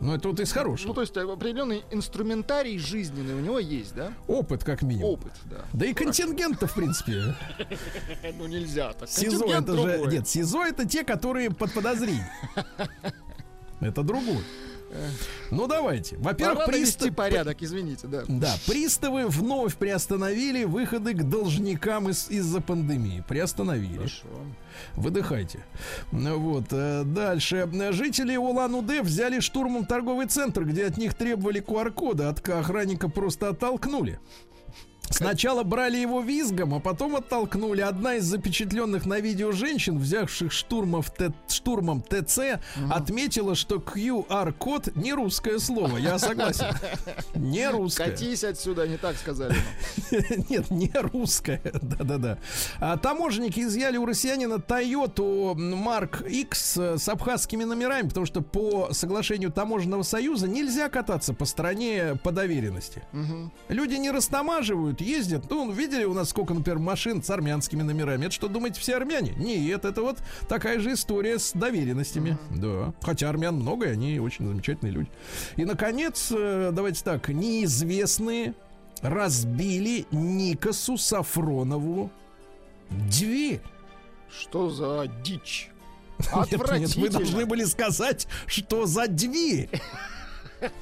Ну, 0.01 0.15
это 0.15 0.29
вот 0.29 0.39
из 0.39 0.55
Ну, 0.55 0.61
хорошего. 0.61 0.95
то 0.95 1.01
есть 1.01 1.17
э, 1.17 1.21
определенный 1.21 1.83
инструментарий 1.91 2.79
жизненный 2.79 3.35
у 3.35 3.41
него 3.41 3.59
есть, 3.59 3.95
да? 3.95 4.13
Опыт, 4.29 4.63
как 4.63 4.83
минимум. 4.83 5.13
Опыт, 5.15 5.33
да. 5.47 5.65
Да 5.73 5.87
и 5.87 5.93
контингент-то, 5.93 6.67
в 6.67 6.75
принципе. 6.75 7.35
Ну, 8.39 8.47
нельзя 8.47 8.93
так. 8.93 9.09
СИЗО 9.09 9.47
это 9.47 9.77
же... 9.77 10.07
Нет, 10.11 10.29
СИЗО 10.29 10.65
это 10.65 10.87
те, 10.87 11.03
которые 11.03 11.51
под 11.51 11.73
подозрением. 11.73 12.25
Это 13.81 14.03
другой. 14.03 14.45
Ну, 15.51 15.67
давайте. 15.67 16.17
Во-первых, 16.17 16.65
Пора 16.67 16.73
навести 16.73 16.99
пристав... 16.99 17.17
порядок, 17.17 17.63
извините, 17.63 18.07
да. 18.07 18.23
Да, 18.29 18.55
приставы 18.67 19.27
вновь 19.27 19.77
приостановили 19.77 20.65
выходы 20.65 21.15
к 21.15 21.23
должникам 21.29 22.09
из- 22.09 22.31
из-за 22.31 22.61
пандемии. 22.61 23.23
Приостановили. 23.29 23.97
Хорошо. 23.97 24.27
Выдыхайте. 24.97 25.65
Вот. 26.13 26.67
э, 26.73 27.03
Дальше. 27.05 27.69
Жители 27.93 28.37
Улан-Удэ 28.37 29.03
взяли 29.03 29.41
штурмом 29.41 29.87
торговый 29.87 30.27
центр, 30.27 30.65
где 30.65 30.87
от 30.87 30.97
них 30.97 31.15
требовали 31.15 31.61
QR-кода. 31.61 32.29
От 32.31 32.49
охранника 32.49 33.09
просто 33.09 33.49
оттолкнули. 33.51 34.19
Сначала 35.11 35.63
брали 35.63 35.97
его 35.97 36.21
визгом, 36.21 36.75
а 36.75 36.81
потом 36.81 37.17
оттолкнули. 37.17 37.81
Одна 37.81 38.15
из 38.17 38.25
запечатленных 38.25 39.07
на 39.07 39.21
видео 39.21 39.53
женщин, 39.53 39.99
взявших 39.99 40.53
штурмов 40.53 41.11
Т- 41.11 41.33
штурмом 41.49 42.03
ТЦ, 42.03 42.61
отметила, 42.91 43.55
что 43.55 43.77
QR-код 43.77 44.97
не 44.97 45.13
русское 45.13 45.59
слово. 45.59 45.99
Я 45.99 46.19
согласен. 46.19 46.67
Не 47.35 47.71
русское. 47.71 48.11
Катись 48.11 48.45
отсюда, 48.45 48.87
не 48.87 48.97
так 48.97 49.17
сказали. 49.17 49.55
Нет, 50.49 50.71
не 50.71 50.91
русская. 50.95 51.61
Да-да-да. 51.83 52.39
А 52.79 52.97
таможенники 52.97 53.61
изъяли 53.61 53.97
у 53.97 54.07
россиянина 54.07 54.55
Toyota 54.55 55.55
Mark 55.55 56.29
X 56.29 56.77
с 56.77 57.09
абхазскими 57.09 57.65
номерами, 57.65 58.09
потому 58.09 58.27
что 58.27 58.41
по 58.43 58.93
соглашению 58.93 59.51
Таможенного 59.53 60.03
союза 60.03 60.49
нельзя 60.49 60.89
кататься 60.89 61.33
по 61.35 61.45
стране 61.45 62.19
по 62.23 62.33
доверенности. 62.33 63.03
Люди 63.69 63.95
не 63.95 64.11
растамаживают, 64.11 64.98
ездят. 65.01 65.51
Ну, 65.51 65.71
видели 65.71 66.05
у 66.05 66.15
нас 66.15 66.31
сколько, 66.31 66.55
например, 66.55 66.79
машин 66.79 67.23
с 67.23 67.31
армянскими 67.31 67.83
номерами. 67.83 68.27
Это 68.27 68.35
что, 68.35 68.49
думаете, 68.49 68.81
все 68.81 68.97
армяне? 68.97 69.33
Нет, 69.37 69.85
это 69.85 70.03
вот 70.03 70.19
такая 70.49 70.81
же 70.81 70.93
история 70.93 71.39
с 71.39 71.53
доверенностями. 71.53 72.39
Да. 72.51 72.93
Хотя 73.03 73.29
армян 73.29 73.57
много, 73.57 73.87
и 73.87 73.91
они 73.91 74.19
очень 74.21 74.47
замечательные 74.47 74.93
люди. 74.93 75.11
И, 75.57 75.65
наконец, 75.65 76.33
э, 76.35 76.71
давайте 76.73 77.03
так, 77.05 77.29
неизвестные 77.29 78.55
разбили 79.03 80.07
Никосу 80.11 80.97
Сафронову 80.97 82.11
дверь. 82.91 83.61
Что 84.31 84.71
за 84.71 85.07
дичь? 85.23 85.71
Нет, 86.51 86.73
нет, 86.73 86.97
вы 86.97 87.11
должны 87.11 87.47
были 87.47 87.65
сказать, 87.65 88.27
что 88.47 88.87
за 88.87 89.07
дверь. 89.07 89.71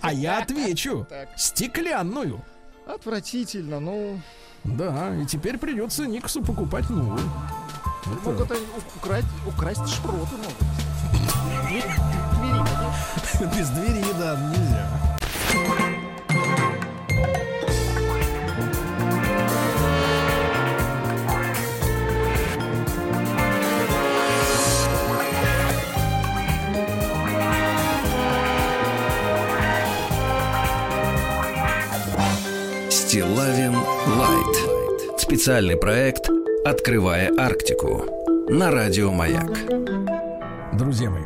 А 0.01 0.11
я 0.11 0.39
отвечу. 0.39 1.07
Стеклянную. 1.37 2.43
Отвратительно, 2.87 3.81
ну... 3.81 4.21
Да, 4.65 5.15
и 5.17 5.27
теперь 5.27 5.59
придется 5.59 6.07
Никсу 6.07 6.43
покупать 6.43 6.89
новую. 6.89 7.19
Вот 8.07 8.25
Могут 8.25 8.51
они 8.53 8.67
украсть, 8.97 9.27
украсть 9.47 9.89
шпроты 9.89 10.37
могут. 10.37 10.55
Без 13.57 13.69
двери, 13.71 14.05
да, 14.19 14.37
Стилавин 33.17 33.75
Лайт. 33.75 35.19
Специальный 35.19 35.75
проект 35.79 36.29
«Открывая 36.67 37.33
Арктику» 37.39 38.05
на 38.51 38.71
Радио 38.71 39.11
Маяк. 39.11 39.57
Друзья 40.77 41.09
мои, 41.09 41.23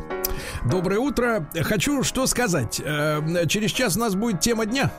доброе 0.63 0.99
утро. 0.99 1.49
Хочу 1.53 2.03
что 2.03 2.27
сказать. 2.27 2.81
Э, 2.81 3.45
Через 3.45 3.71
час 3.71 3.97
у 3.97 3.99
нас 3.99 4.15
будет 4.15 4.39
тема 4.39 4.65
дня. 4.65 4.89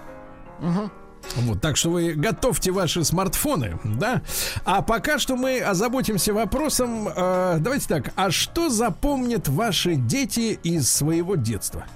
Вот, 1.36 1.62
так 1.62 1.78
что 1.78 1.88
вы 1.88 2.12
готовьте 2.12 2.72
ваши 2.72 3.05
смартфоны, 3.05 3.80
да? 3.84 4.20
А 4.66 4.82
пока 4.82 5.18
что 5.18 5.34
мы 5.34 5.61
озаботимся 5.61 6.34
вопросом, 6.34 7.09
э, 7.09 7.57
давайте 7.59 7.88
так, 7.88 8.12
а 8.16 8.30
что 8.30 8.68
запомнят 8.68 9.49
ваши 9.49 9.95
дети 9.95 10.61
из 10.62 10.93
своего 10.93 11.36
детства? 11.36 11.86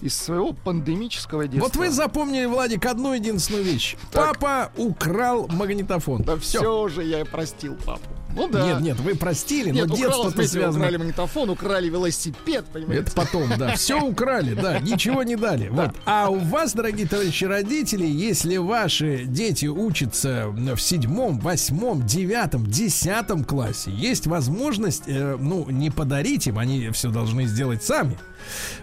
Из 0.00 0.16
своего 0.16 0.52
пандемического 0.52 1.46
детства. 1.46 1.68
Вот 1.68 1.76
вы 1.76 1.90
запомнили, 1.90 2.46
Владик, 2.46 2.86
одну 2.86 3.12
единственную 3.12 3.64
вещь. 3.64 3.96
Так. 4.10 4.38
Папа 4.38 4.72
украл 4.76 5.46
магнитофон. 5.48 6.22
Да 6.22 6.36
Всё. 6.36 6.60
все 6.60 6.88
же 6.88 7.04
я 7.04 7.24
простил 7.24 7.76
папу. 7.84 8.02
Ну 8.34 8.48
да. 8.48 8.64
Нет, 8.64 8.80
нет, 8.80 9.00
вы 9.00 9.16
простили, 9.16 9.70
Нет, 9.70 9.88
но 9.88 9.96
детство-то 9.96 10.46
связано. 10.46 10.84
украли 10.84 10.96
магнитофон, 10.98 11.50
украли 11.50 11.88
велосипед, 11.88 12.64
понимаете? 12.72 13.02
Это 13.02 13.12
потом, 13.12 13.48
да. 13.58 13.72
Все 13.76 14.00
украли, 14.00 14.54
да, 14.54 14.78
ничего 14.78 15.22
не 15.24 15.34
дали. 15.36 15.68
Вот. 15.68 15.90
А 16.06 16.28
у 16.30 16.36
вас, 16.38 16.72
дорогие 16.72 17.08
товарищи 17.08 17.44
родители, 17.44 18.06
если 18.06 18.56
ваши 18.56 19.24
дети 19.24 19.66
учатся 19.66 20.46
в 20.48 20.78
седьмом, 20.78 21.40
восьмом, 21.40 22.06
девятом, 22.06 22.66
десятом 22.66 23.44
классе, 23.44 23.90
есть 23.90 24.28
возможность, 24.28 25.04
э, 25.06 25.36
ну, 25.38 25.68
не 25.68 25.90
подарить 25.90 26.46
им, 26.46 26.58
они 26.58 26.90
все 26.90 27.10
должны 27.10 27.46
сделать 27.46 27.82
сами. 27.82 28.16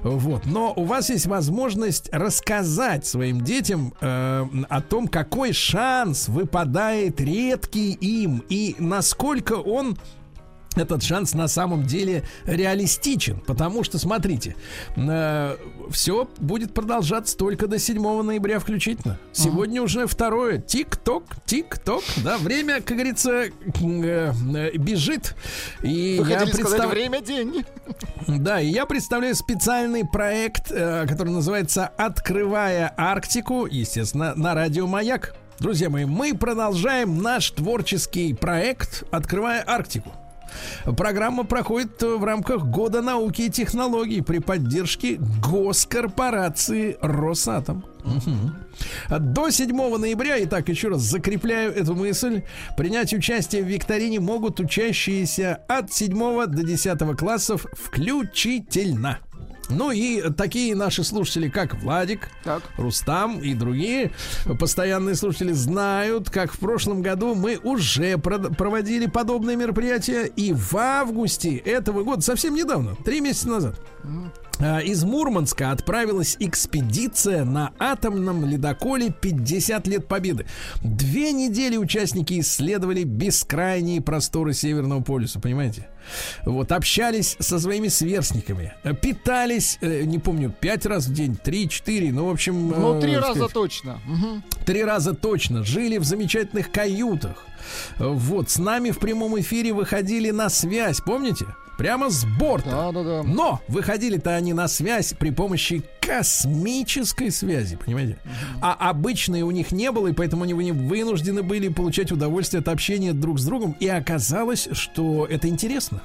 Вот. 0.01 0.45
Но 0.45 0.73
у 0.75 0.83
вас 0.83 1.09
есть 1.09 1.25
возможность 1.25 2.09
рассказать 2.11 3.05
своим 3.05 3.41
детям 3.41 3.93
э, 4.01 4.45
о 4.69 4.81
том, 4.81 5.07
какой 5.07 5.53
шанс 5.53 6.27
выпадает 6.27 7.19
редкий 7.21 7.93
им 7.93 8.43
и 8.49 8.75
насколько 8.79 9.53
он 9.53 9.97
этот 10.79 11.03
шанс 11.03 11.33
на 11.33 11.47
самом 11.47 11.83
деле 11.85 12.23
реалистичен, 12.45 13.39
потому 13.41 13.83
что, 13.83 13.97
смотрите, 13.99 14.55
все 15.89 16.27
будет 16.39 16.73
продолжаться 16.73 17.37
только 17.37 17.67
до 17.67 17.79
7 17.79 18.21
ноября 18.21 18.59
включительно. 18.59 19.19
Сегодня 19.31 19.81
уже 19.81 20.07
второе. 20.07 20.59
Тик-ток, 20.59 21.23
тик-ток, 21.45 22.03
да, 22.17 22.37
время, 22.37 22.81
как 22.81 22.95
говорится, 22.97 23.31
э, 23.31 23.51
э, 23.73 24.77
бежит. 24.77 25.35
И 25.81 26.17
Вы 26.21 26.29
я 26.29 26.39
хотели 26.39 26.53
сказать 26.61 26.79
представ- 26.81 26.89
время 26.89 27.21
деньги. 27.21 27.65
да, 28.27 28.59
и 28.61 28.67
я 28.67 28.85
представляю 28.85 29.35
специальный 29.35 30.05
проект, 30.05 30.71
э, 30.71 31.05
который 31.07 31.29
называется 31.29 31.87
«Открывая 31.87 32.93
Арктику», 32.97 33.65
естественно, 33.65 34.33
на 34.35 34.53
радио 34.53 34.87
«Маяк». 34.87 35.35
Друзья 35.59 35.89
мои, 35.89 36.05
мы 36.05 36.35
продолжаем 36.37 37.21
наш 37.21 37.49
творческий 37.51 38.33
проект 38.33 39.03
«Открывая 39.11 39.63
Арктику». 39.65 40.11
Программа 40.97 41.43
проходит 41.43 42.01
в 42.01 42.23
рамках 42.23 42.65
Года 42.65 43.01
науки 43.01 43.43
и 43.43 43.49
технологий 43.49 44.21
при 44.21 44.39
поддержке 44.39 45.17
госкорпорации 45.41 46.97
«Росатом». 47.01 47.83
Мгм. 48.03 48.55
До 49.09 49.49
7 49.49 49.97
ноября, 49.97 50.43
итак, 50.43 50.69
еще 50.69 50.89
раз 50.89 51.01
закрепляю 51.01 51.73
эту 51.73 51.93
мысль, 51.93 52.43
принять 52.77 53.13
участие 53.13 53.63
в 53.63 53.67
викторине 53.67 54.19
могут 54.19 54.59
учащиеся 54.59 55.59
от 55.67 55.91
7 55.91 56.45
до 56.47 56.63
10 56.63 57.17
классов 57.17 57.65
включительно. 57.73 59.19
Ну 59.69 59.91
и 59.91 60.29
такие 60.31 60.75
наши 60.75 61.03
слушатели, 61.03 61.49
как 61.49 61.75
Владик, 61.75 62.29
Так. 62.43 62.63
Рустам 62.77 63.39
и 63.39 63.53
другие 63.53 64.11
постоянные 64.59 65.15
слушатели 65.15 65.51
знают, 65.51 66.29
как 66.29 66.53
в 66.53 66.59
прошлом 66.59 67.01
году 67.01 67.35
мы 67.35 67.57
уже 67.61 68.17
проводили 68.17 69.07
подобные 69.07 69.57
мероприятия. 69.57 70.25
И 70.25 70.53
в 70.53 70.75
августе 70.75 71.55
этого 71.57 72.03
года, 72.03 72.21
совсем 72.21 72.55
недавно, 72.55 72.95
три 72.95 73.21
месяца 73.21 73.49
назад, 73.49 73.79
из 74.59 75.03
Мурманска 75.03 75.71
отправилась 75.71 76.35
экспедиция 76.39 77.45
на 77.45 77.73
атомном 77.79 78.45
ледоколе 78.45 79.11
50 79.11 79.87
лет 79.87 80.07
победы. 80.07 80.45
Две 80.81 81.31
недели 81.31 81.77
участники 81.77 82.39
исследовали 82.39 83.03
бескрайние 83.03 84.01
просторы 84.01 84.53
Северного 84.53 85.01
полюса, 85.01 85.39
понимаете? 85.39 85.87
Вот, 86.45 86.71
общались 86.71 87.35
со 87.39 87.59
своими 87.59 87.87
сверстниками, 87.87 88.73
э, 88.83 88.93
питались, 88.93 89.77
э, 89.81 90.03
не 90.03 90.19
помню, 90.19 90.53
пять 90.57 90.85
раз 90.85 91.07
в 91.07 91.13
день, 91.13 91.35
три, 91.35 91.67
четыре, 91.69 92.11
ну, 92.11 92.27
в 92.27 92.29
общем... 92.29 92.69
Ну, 92.69 92.97
э, 92.97 93.01
три 93.01 93.13
так 93.15 93.23
раза 93.23 93.33
сказать, 93.35 93.53
точно. 93.53 94.01
Три 94.65 94.83
раза 94.83 95.13
точно. 95.13 95.63
Жили 95.63 95.97
в 95.97 96.03
замечательных 96.03 96.71
каютах. 96.71 97.45
Вот, 97.97 98.49
с 98.49 98.57
нами 98.57 98.91
в 98.91 98.99
прямом 98.99 99.39
эфире 99.39 99.73
выходили 99.73 100.31
на 100.31 100.49
связь, 100.49 101.01
помните? 101.01 101.45
Прямо 101.77 102.09
с 102.09 102.25
борта. 102.25 102.71
Да, 102.71 102.91
да, 102.91 103.03
да. 103.03 103.23
Но 103.23 103.61
выходили-то 103.67 104.35
они 104.35 104.53
на 104.53 104.67
связь 104.67 105.13
при 105.13 105.29
помощи 105.29 105.83
космической 106.07 107.31
связи, 107.31 107.75
понимаете? 107.83 108.17
А 108.61 108.73
обычной 108.89 109.41
у 109.41 109.51
них 109.51 109.71
не 109.71 109.91
было, 109.91 110.07
и 110.07 110.13
поэтому 110.13 110.43
они 110.43 110.53
вы- 110.53 110.71
вынуждены 110.71 111.43
были 111.43 111.67
получать 111.67 112.11
удовольствие 112.11 112.61
от 112.61 112.67
общения 112.69 113.13
друг 113.13 113.39
с 113.39 113.45
другом. 113.45 113.75
И 113.79 113.87
оказалось, 113.87 114.69
что 114.71 115.25
это 115.25 115.47
интересно. 115.47 116.01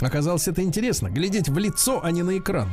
Оказалось, 0.00 0.48
это 0.48 0.62
интересно. 0.62 1.08
Глядеть 1.10 1.48
в 1.48 1.56
лицо, 1.58 2.00
а 2.02 2.10
не 2.10 2.22
на 2.22 2.36
экран. 2.38 2.68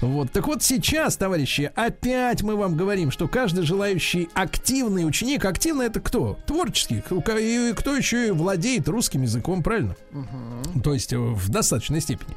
Вот. 0.00 0.30
Так 0.32 0.46
вот 0.46 0.62
сейчас, 0.62 1.16
товарищи, 1.16 1.70
опять 1.74 2.42
мы 2.42 2.56
вам 2.56 2.76
говорим, 2.76 3.10
что 3.10 3.26
каждый 3.28 3.64
желающий 3.64 4.28
активный 4.34 5.06
ученик, 5.06 5.44
активный 5.44 5.86
это 5.86 6.00
кто? 6.00 6.38
Творческий. 6.46 6.96
И 6.98 7.72
кто 7.74 7.96
еще 7.96 8.28
и 8.28 8.30
владеет 8.30 8.88
русским 8.88 9.22
языком, 9.22 9.62
правильно? 9.62 9.96
То 10.84 10.94
есть 10.94 11.12
э, 11.12 11.18
в 11.18 11.48
достаточной 11.48 12.00
степени. 12.00 12.34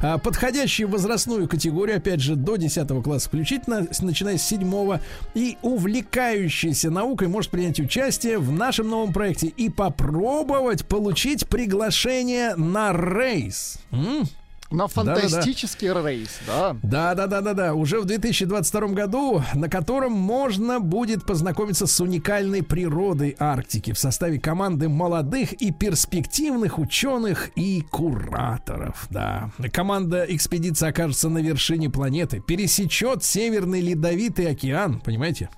А, 0.00 0.18
Подходящий 0.18 0.84
в 0.84 0.90
возрастную 0.90 1.48
категорию, 1.48 1.96
опять 1.98 2.20
же, 2.20 2.36
до 2.36 2.56
10 2.56 2.81
класса 3.02 3.28
включительно, 3.28 3.86
начиная 4.00 4.38
с 4.38 4.42
7 4.42 4.98
и 5.34 5.56
увлекающийся 5.62 6.90
наукой 6.90 7.28
может 7.28 7.50
принять 7.50 7.80
участие 7.80 8.38
в 8.38 8.52
нашем 8.52 8.88
новом 8.88 9.12
проекте 9.12 9.48
и 9.48 9.68
попробовать 9.68 10.86
получить 10.86 11.46
приглашение 11.46 12.54
на 12.56 12.92
рейс. 12.92 13.78
М? 13.90 14.26
На 14.72 14.88
фантастический 14.88 15.92
рейс, 15.92 16.30
да. 16.46 16.76
Да, 16.82 17.14
да, 17.14 17.26
да, 17.26 17.40
да, 17.40 17.54
да. 17.54 17.74
Уже 17.74 18.00
в 18.00 18.04
2022 18.04 18.88
году, 18.88 19.42
на 19.54 19.68
котором 19.68 20.12
можно 20.12 20.80
будет 20.80 21.26
познакомиться 21.26 21.86
с 21.86 22.00
уникальной 22.00 22.62
природой 22.62 23.36
Арктики 23.38 23.92
в 23.92 23.98
составе 23.98 24.38
команды 24.38 24.88
молодых 24.88 25.52
и 25.54 25.72
перспективных 25.72 26.78
ученых 26.78 27.50
и 27.56 27.82
кураторов. 27.90 29.06
Да. 29.10 29.50
Команда 29.72 30.24
экспедиции 30.28 30.88
окажется 30.88 31.28
на 31.28 31.38
вершине 31.38 31.90
планеты, 31.90 32.40
пересечет 32.40 33.24
Северный 33.24 33.80
Ледовитый 33.80 34.50
океан, 34.50 35.00
понимаете? 35.00 35.48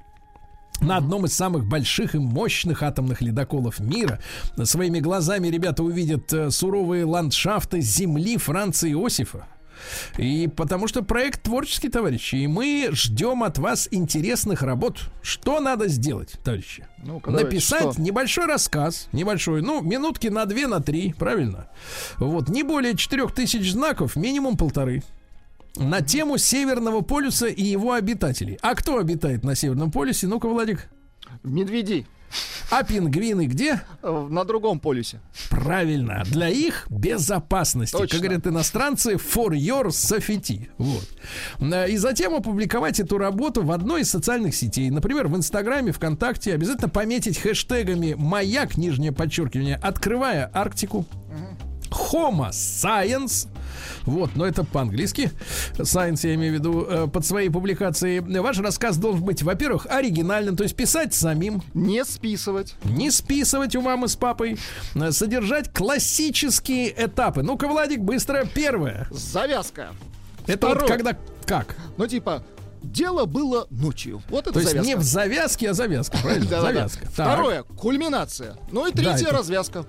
На 0.85 0.99
одном 0.99 1.24
из 1.24 1.35
самых 1.35 1.66
больших 1.66 2.14
и 2.14 2.18
мощных 2.18 2.82
атомных 2.82 3.22
ледоколов 3.22 3.80
мира. 3.80 4.20
Своими 4.62 5.01
глазами 5.01 5.49
ребята 5.49 5.82
увидят 5.82 6.32
э, 6.32 6.51
суровые 6.51 7.05
ландшафты 7.05 7.80
земли 7.80 8.37
Франции 8.37 8.93
Иосифа. 8.93 9.47
И 10.18 10.49
потому 10.49 10.87
что 10.89 11.03
проект 11.03 11.43
творческий, 11.43 11.89
товарищи, 11.89 12.37
и 12.37 12.47
мы 12.47 12.89
ждем 12.93 13.43
от 13.43 13.59
вас 13.59 13.89
интересных 13.91 14.62
работ. 14.62 15.11
Что 15.22 15.61
надо 15.61 15.89
сделать, 15.89 16.32
товарищи? 16.45 16.87
Ну, 16.99 17.20
Написать 17.26 17.93
что? 17.93 18.01
небольшой 18.01 18.47
рассказ, 18.47 19.09
небольшой, 19.12 19.62
ну, 19.62 19.82
минутки 19.82 20.28
на 20.28 20.47
две, 20.47 20.66
на 20.66 20.80
три, 20.80 21.12
правильно? 21.12 21.68
Вот, 22.18 22.49
не 22.49 22.62
более 22.62 22.97
четырех 22.97 23.35
тысяч 23.35 23.72
знаков, 23.72 24.16
минимум 24.16 24.57
полторы 24.57 25.03
на 25.77 26.01
тему 26.01 26.39
Северного 26.39 27.01
полюса 27.01 27.47
и 27.47 27.62
его 27.62 27.93
обитателей. 27.93 28.59
А 28.62 28.75
кто 28.75 28.99
обитает 28.99 29.45
на 29.45 29.55
Северном 29.55 29.91
полюсе? 29.91 30.27
Ну-ка, 30.27 30.49
Владик. 30.49 30.89
Медведи 31.43 32.07
А 32.70 32.83
пингвины 32.85 33.47
где? 33.47 33.81
э, 34.03 34.27
на 34.31 34.45
другом 34.45 34.79
полюсе. 34.81 35.20
Правильно, 35.51 36.22
для 36.27 36.49
их 36.49 36.87
безопасности. 36.91 37.93
Точно. 37.97 38.18
Как 38.18 38.20
говорят 38.25 38.47
иностранцы, 38.47 39.14
for 39.14 39.51
your 39.51 39.87
safety. 39.89 40.68
Вот. 40.79 41.05
Э, 41.61 41.89
И 41.91 41.97
затем 41.97 42.35
опубликовать 42.35 43.01
эту 43.01 43.18
работу 43.18 43.62
в 43.62 43.70
одной 43.72 44.03
из 44.03 44.11
социальных 44.11 44.55
сетей. 44.55 44.91
Например, 44.91 45.29
в 45.29 45.37
Инстаграме, 45.37 45.93
ВКонтакте. 45.93 46.55
Обязательно 46.55 46.89
пометить 46.89 47.39
хэштегами 47.39 48.14
«Маяк», 48.16 48.77
нижнее 48.77 49.12
подчеркивание, 49.12 49.77
«Открывая 49.77 50.51
Арктику», 50.55 51.05
Homo 51.91 52.51
Science. 52.51 53.49
Вот, 54.07 54.30
но 54.34 54.46
это 54.46 54.64
по-английски. 54.64 55.30
Science, 55.78 56.26
я 56.28 56.34
имею 56.34 56.52
в 56.52 56.55
виду, 56.57 56.86
э, 56.88 57.07
под 57.07 57.24
своей 57.24 57.48
публикацией. 57.48 58.20
Ваш 58.40 58.59
рассказ 58.59 58.96
должен 58.96 59.22
быть, 59.24 59.42
во-первых, 59.42 59.86
оригинальным, 59.90 60.57
то 60.57 60.62
есть 60.62 60.76
писать 60.76 61.14
самим, 61.14 61.62
Не 61.72 62.05
списывать. 62.05 62.74
не 62.84 63.11
списывать 63.11 63.74
у 63.76 63.80
мамы 63.80 64.09
с 64.09 64.16
папой, 64.16 64.59
э, 64.94 65.11
содержать 65.11 65.72
классические 65.72 66.92
этапы. 67.07 67.42
Ну-ка, 67.42 67.66
Владик, 67.68 68.00
быстро. 68.00 68.44
Первое. 68.55 69.07
Завязка. 69.11 69.88
Это 70.46 70.66
вот 70.66 70.76
Второе. 70.76 70.88
когда 70.88 71.16
как? 71.46 71.76
Ну, 71.96 72.07
типа, 72.07 72.44
дело 72.85 73.24
было 73.24 73.66
ночью. 73.70 74.22
Вот 74.28 74.45
это 74.47 74.53
То 74.55 74.61
есть 74.61 74.72
завязка. 74.72 74.89
не 74.89 74.97
в 74.97 75.03
завязке, 75.03 75.70
а 75.70 75.74
завязка, 75.74 76.18
правильно? 76.22 76.61
Завязка. 76.61 77.01
Так. 77.05 77.11
Второе, 77.12 77.62
кульминация. 77.62 78.57
Ну 78.70 78.87
и 78.87 78.93
третье, 78.93 79.26
это- 79.26 79.37
развязка. 79.39 79.85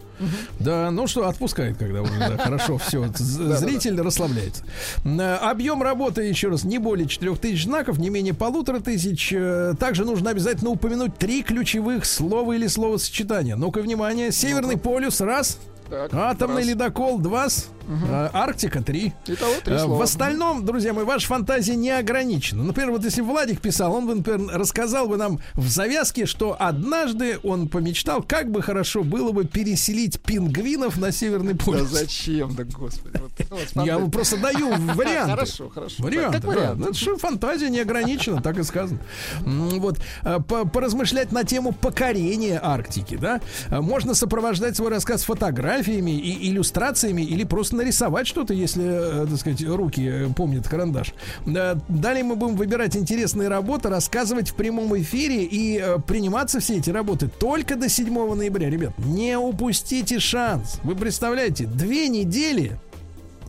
Да, 0.60 0.90
ну 0.92 1.08
что, 1.08 1.28
отпускает, 1.28 1.78
когда 1.78 2.02
уже 2.02 2.18
да, 2.18 2.38
хорошо, 2.38 2.78
все, 2.88 3.06
зритель 3.16 4.00
расслабляется. 4.02 4.64
Э, 5.04 5.36
Объем 5.36 5.84
работы, 5.84 6.24
еще 6.24 6.48
раз, 6.50 6.64
не 6.64 6.78
более 6.78 7.08
4000 7.08 7.64
знаков, 7.64 7.98
не 7.98 8.10
менее 8.10 8.34
полутора 8.34 8.80
тысяч. 8.80 9.32
Э, 9.34 9.74
Также 9.80 10.06
нужно 10.06 10.30
обязательно 10.30 10.70
упомянуть 10.70 11.18
три 11.18 11.44
ключевых 11.44 12.06
слова 12.06 12.54
или 12.54 12.68
словосочетания. 12.68 13.56
Ну-ка, 13.56 13.82
внимание. 13.82 14.32
Северный 14.32 14.78
полюс, 14.78 15.20
раз. 15.22 15.60
Так, 15.90 16.14
Атомный 16.14 16.62
раз. 16.62 16.68
ледокол, 16.68 17.20
два. 17.20 17.48
Э, 17.88 18.30
Арктика, 18.34 18.82
три. 18.82 19.14
Итого 19.28 19.54
три 19.64 19.76
Э, 19.76 19.80
слова. 19.80 20.00
В 20.00 20.02
остальном, 20.02 20.66
друзья 20.66 20.94
мои, 20.94 21.06
ваша 21.06 21.28
фантазия 21.28 21.76
не 21.76 21.92
ограничена. 21.92 22.64
Например, 22.64 22.92
вот 22.92 23.04
если 23.04 23.22
Владик 23.22 23.62
писал, 23.62 23.94
он 23.94 24.08
бы, 24.08 24.16
например, 24.16 24.50
рассказал 24.58 25.08
бы 25.08 25.18
нам 25.18 25.40
в 25.54 25.68
завязке, 25.68 26.26
что 26.26 26.56
однажды 26.60 27.40
он 27.44 27.68
помечтал, 27.68 28.24
как 28.24 28.52
бы 28.52 28.62
хорошо 28.62 29.04
было 29.04 29.32
бы 29.32 29.46
переселить 29.46 30.20
пингвинов 30.20 30.98
на 30.98 31.12
Северный 31.12 31.54
Да 31.54 31.64
полюс. 31.66 31.90
зачем, 31.90 32.56
да 32.56 32.64
господи. 32.64 33.20
Вот, 33.50 33.66
вот 33.76 33.86
Я 33.86 34.00
вам 34.00 34.10
просто 34.12 34.38
даю 34.38 34.70
варианты. 34.96 35.32
Хорошо, 35.32 35.70
хорошо. 35.70 36.04
Варианты, 36.04 36.34
Как 36.40 36.42
да. 36.42 36.48
вариант. 36.48 36.80
Ну, 36.80 36.94
что, 36.94 37.18
фантазия 37.18 37.70
не 37.70 37.80
ограничена, 37.80 38.42
так 38.42 38.58
и 38.58 38.64
сказано. 38.64 39.00
Вот, 39.46 40.00
э, 40.24 40.40
по- 40.40 40.66
поразмышлять 40.66 41.32
на 41.32 41.44
тему 41.44 41.72
покорения 41.72 42.60
Арктики, 42.62 43.16
да. 43.16 43.42
Можно 43.70 44.14
сопровождать 44.16 44.76
свой 44.76 44.90
рассказ 44.90 45.24
фотографиями 45.24 46.12
и 46.12 46.50
иллюстрациями 46.50 47.22
или 47.22 47.44
просто 47.44 47.75
нарисовать 47.76 48.28
что-то, 48.28 48.54
если, 48.54 48.84
э, 49.24 49.28
так 49.28 49.40
сказать, 49.40 49.64
руки 49.64 50.08
э, 50.08 50.30
помнят 50.36 50.68
карандаш. 50.68 51.14
Далее 51.46 52.24
мы 52.24 52.36
будем 52.36 52.56
выбирать 52.56 52.96
интересные 52.96 53.50
работы, 53.50 53.90
рассказывать 53.90 54.50
в 54.50 54.56
прямом 54.56 54.98
эфире 54.98 55.44
и 55.44 55.80
э, 55.80 55.98
приниматься 56.00 56.60
все 56.60 56.78
эти 56.78 56.90
работы 56.90 57.28
только 57.28 57.76
до 57.76 57.90
7 57.90 58.36
ноября. 58.36 58.70
Ребят, 58.70 58.94
не 58.98 59.38
упустите 59.38 60.20
шанс. 60.20 60.80
Вы 60.84 60.96
представляете, 60.96 61.66
две 61.66 62.08
недели 62.08 62.80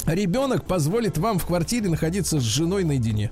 ребенок 0.07 0.64
позволит 0.64 1.18
вам 1.18 1.38
в 1.38 1.46
квартире 1.46 1.88
находиться 1.88 2.40
с 2.40 2.42
женой 2.42 2.84
наедине. 2.84 3.30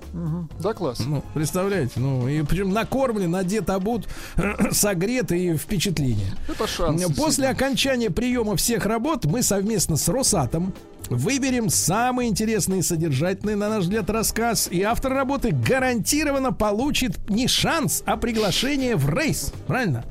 Да, 0.61 0.75
класс. 0.75 1.01
Ну, 1.07 1.22
представляете? 1.35 1.93
Ну, 1.97 2.29
и 2.29 2.43
причем 2.43 2.70
накормлен, 2.70 3.35
одет, 3.35 3.70
обут, 3.70 4.09
согрет 4.72 5.33
и 5.33 5.57
впечатление. 5.57 6.35
Это 6.49 6.66
шанс. 6.66 7.03
После 7.16 7.49
окончания 7.49 8.11
приема 8.11 8.57
всех 8.57 8.87
работ 8.87 9.25
мы 9.25 9.43
совместно 9.43 9.97
с 9.97 10.09
Росатом 10.09 10.75
выберем 11.11 11.69
самый 11.69 12.29
интересный 12.29 12.79
и 12.79 12.83
содержательный, 12.83 13.57
на 13.57 13.69
наш 13.69 13.85
взгляд, 13.85 14.09
рассказ. 14.11 14.69
И 14.71 14.83
автор 14.83 15.13
работы 15.13 15.51
гарантированно 15.53 16.53
получит 16.53 17.19
не 17.29 17.47
шанс, 17.49 18.03
а 18.07 18.17
приглашение 18.17 18.97
в 18.97 19.09
рейс. 19.11 19.53
Правильно? 19.67 20.05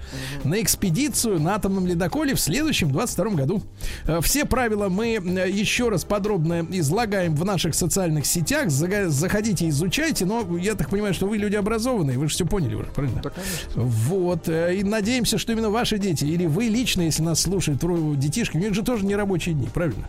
На 0.43 0.61
экспедицию 0.61 1.39
на 1.41 1.55
атомном 1.55 1.87
ледоколе 1.87 2.35
в 2.35 2.39
следующем 2.39 2.91
22 2.91 3.29
году. 3.31 3.61
Э, 4.05 4.19
Все 4.21 4.45
правила 4.45 4.89
мы 4.89 5.15
э, 5.15 5.49
еще 5.49 5.89
раз 5.89 6.03
подробно 6.03 6.65
излагаем 6.71 7.35
в 7.35 7.43
наших 7.45 7.75
социальных 7.75 8.25
сетях. 8.25 8.69
Заходите, 8.69 9.69
изучайте. 9.69 10.25
Но 10.25 10.57
я 10.57 10.75
так 10.75 10.89
понимаю, 10.89 11.13
что 11.13 11.27
вы 11.27 11.37
люди 11.37 11.55
образованные. 11.55 12.17
Вы 12.17 12.27
же 12.27 12.33
все 12.33 12.45
поняли 12.45 12.75
уже, 12.75 12.85
правильно? 12.87 13.21
Да, 13.21 13.29
конечно. 13.29 13.81
Вот. 13.83 14.47
э, 14.49 14.75
И 14.77 14.83
надеемся, 14.83 15.37
что 15.37 15.51
именно 15.51 15.69
ваши 15.69 15.97
дети 15.97 16.25
или 16.25 16.45
вы 16.45 16.65
лично, 16.65 17.01
если 17.01 17.23
нас 17.23 17.41
слушают 17.41 17.83
ро- 17.83 18.15
детишки, 18.15 18.57
у 18.57 18.59
них 18.59 18.73
же 18.73 18.83
тоже 18.83 19.05
не 19.05 19.15
рабочие 19.15 19.55
дни, 19.55 19.67
правильно? 19.73 20.07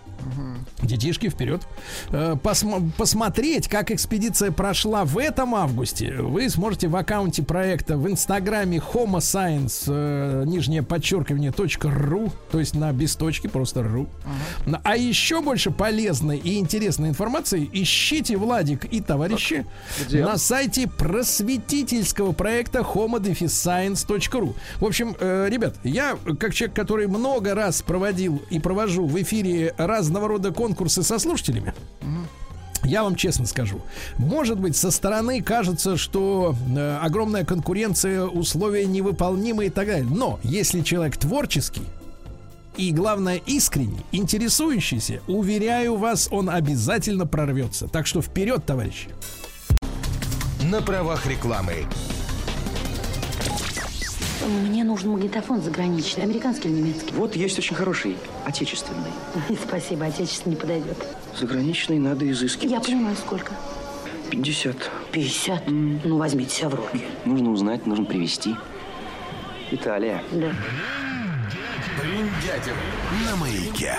Детишки 0.85 1.28
вперед. 1.28 1.62
Э, 2.11 2.37
посмо- 2.43 2.91
посмотреть, 2.97 3.68
как 3.68 3.91
экспедиция 3.91 4.51
прошла 4.53 5.05
в 5.05 5.18
этом 5.18 5.55
августе, 5.55 6.12
вы 6.18 6.49
сможете 6.51 6.89
в 6.89 6.97
аккаунте 6.97 7.43
проекта 7.43 7.97
в 7.97 8.07
инстаграме 8.09 8.78
Homo 8.78 9.18
Science, 9.18 9.85
э, 9.89 10.45
нижнее 10.47 10.82
подчеркивание, 10.82 11.53
.ру, 11.82 12.32
то 12.51 12.59
есть 12.61 12.74
на 12.74 12.93
без 12.93 13.16
точки, 13.16 13.47
просто 13.47 13.82
ру. 13.82 14.07
На- 14.66 14.80
А 14.85 14.97
еще 14.97 15.41
больше 15.41 15.70
полезной 15.70 16.39
и 16.39 16.59
интересной 16.59 17.09
информации 17.09 17.68
ищите 17.72 18.37
Владик 18.37 18.85
и 18.93 19.01
товарищи 19.01 19.64
Где? 20.07 20.24
на 20.24 20.37
сайте 20.37 20.87
просветительского 20.89 22.32
проекта 22.32 22.80
homo-science.ru. 22.80 24.55
В 24.80 24.85
общем, 24.85 25.16
э, 25.18 25.49
ребят, 25.51 25.76
я, 25.85 26.16
как 26.39 26.55
человек, 26.55 26.76
который 26.76 27.07
много 27.07 27.55
раз 27.55 27.82
проводил 27.82 28.43
и 28.51 28.59
провожу 28.59 29.07
в 29.07 29.20
эфире 29.22 29.74
разного 29.78 30.28
рода 30.28 30.51
конкурсы 30.53 30.73
со 30.88 31.18
слушателями, 31.18 31.74
я 32.84 33.02
вам 33.02 33.16
честно 33.16 33.46
скажу, 33.46 33.80
может 34.18 34.58
быть, 34.58 34.76
со 34.76 34.90
стороны 34.90 35.42
кажется, 35.42 35.96
что 35.96 36.54
э, 36.76 36.98
огромная 37.00 37.44
конкуренция, 37.44 38.24
условия 38.24 38.84
невыполнимы 38.84 39.66
и 39.66 39.70
так 39.70 39.86
далее. 39.86 40.06
Но 40.08 40.38
если 40.42 40.82
человек 40.82 41.16
творческий, 41.16 41.82
и 42.76 42.90
главное 42.90 43.36
искренний, 43.46 44.04
интересующийся, 44.12 45.20
уверяю 45.28 45.96
вас, 45.96 46.28
он 46.30 46.50
обязательно 46.50 47.26
прорвется. 47.26 47.86
Так 47.86 48.06
что 48.06 48.20
вперед, 48.20 48.66
товарищи. 48.66 49.10
На 50.70 50.82
правах 50.82 51.26
рекламы. 51.26 51.86
Мне 54.47 54.84
нужен 54.84 55.11
магнитофон 55.11 55.62
заграничный, 55.62 56.24
американский 56.24 56.68
или 56.68 56.76
немецкий. 56.80 57.14
Вот 57.14 57.34
есть 57.36 57.59
очень 57.59 57.74
хороший, 57.74 58.16
отечественный. 58.45 59.11
Спасибо, 59.66 60.07
отечественный 60.07 60.55
не 60.55 60.61
подойдет. 60.61 60.97
Заграничный 61.38 61.99
надо 61.99 62.30
изыскивать. 62.30 62.70
Я 62.70 62.80
понимаю, 62.80 63.16
сколько. 63.16 63.53
50. 64.30 64.90
50? 65.12 65.62
Ну, 65.68 66.18
возьмите 66.18 66.55
себя 66.55 66.68
в 66.68 66.74
руки. 66.74 67.05
Нужно 67.24 67.53
узнать, 67.53 67.86
нужно 67.86 68.05
привезти. 68.05 68.57
Италия. 69.70 70.22
Да. 70.32 70.53
Бриндятин 72.01 72.74
на 73.24 73.36
маяке. 73.36 73.97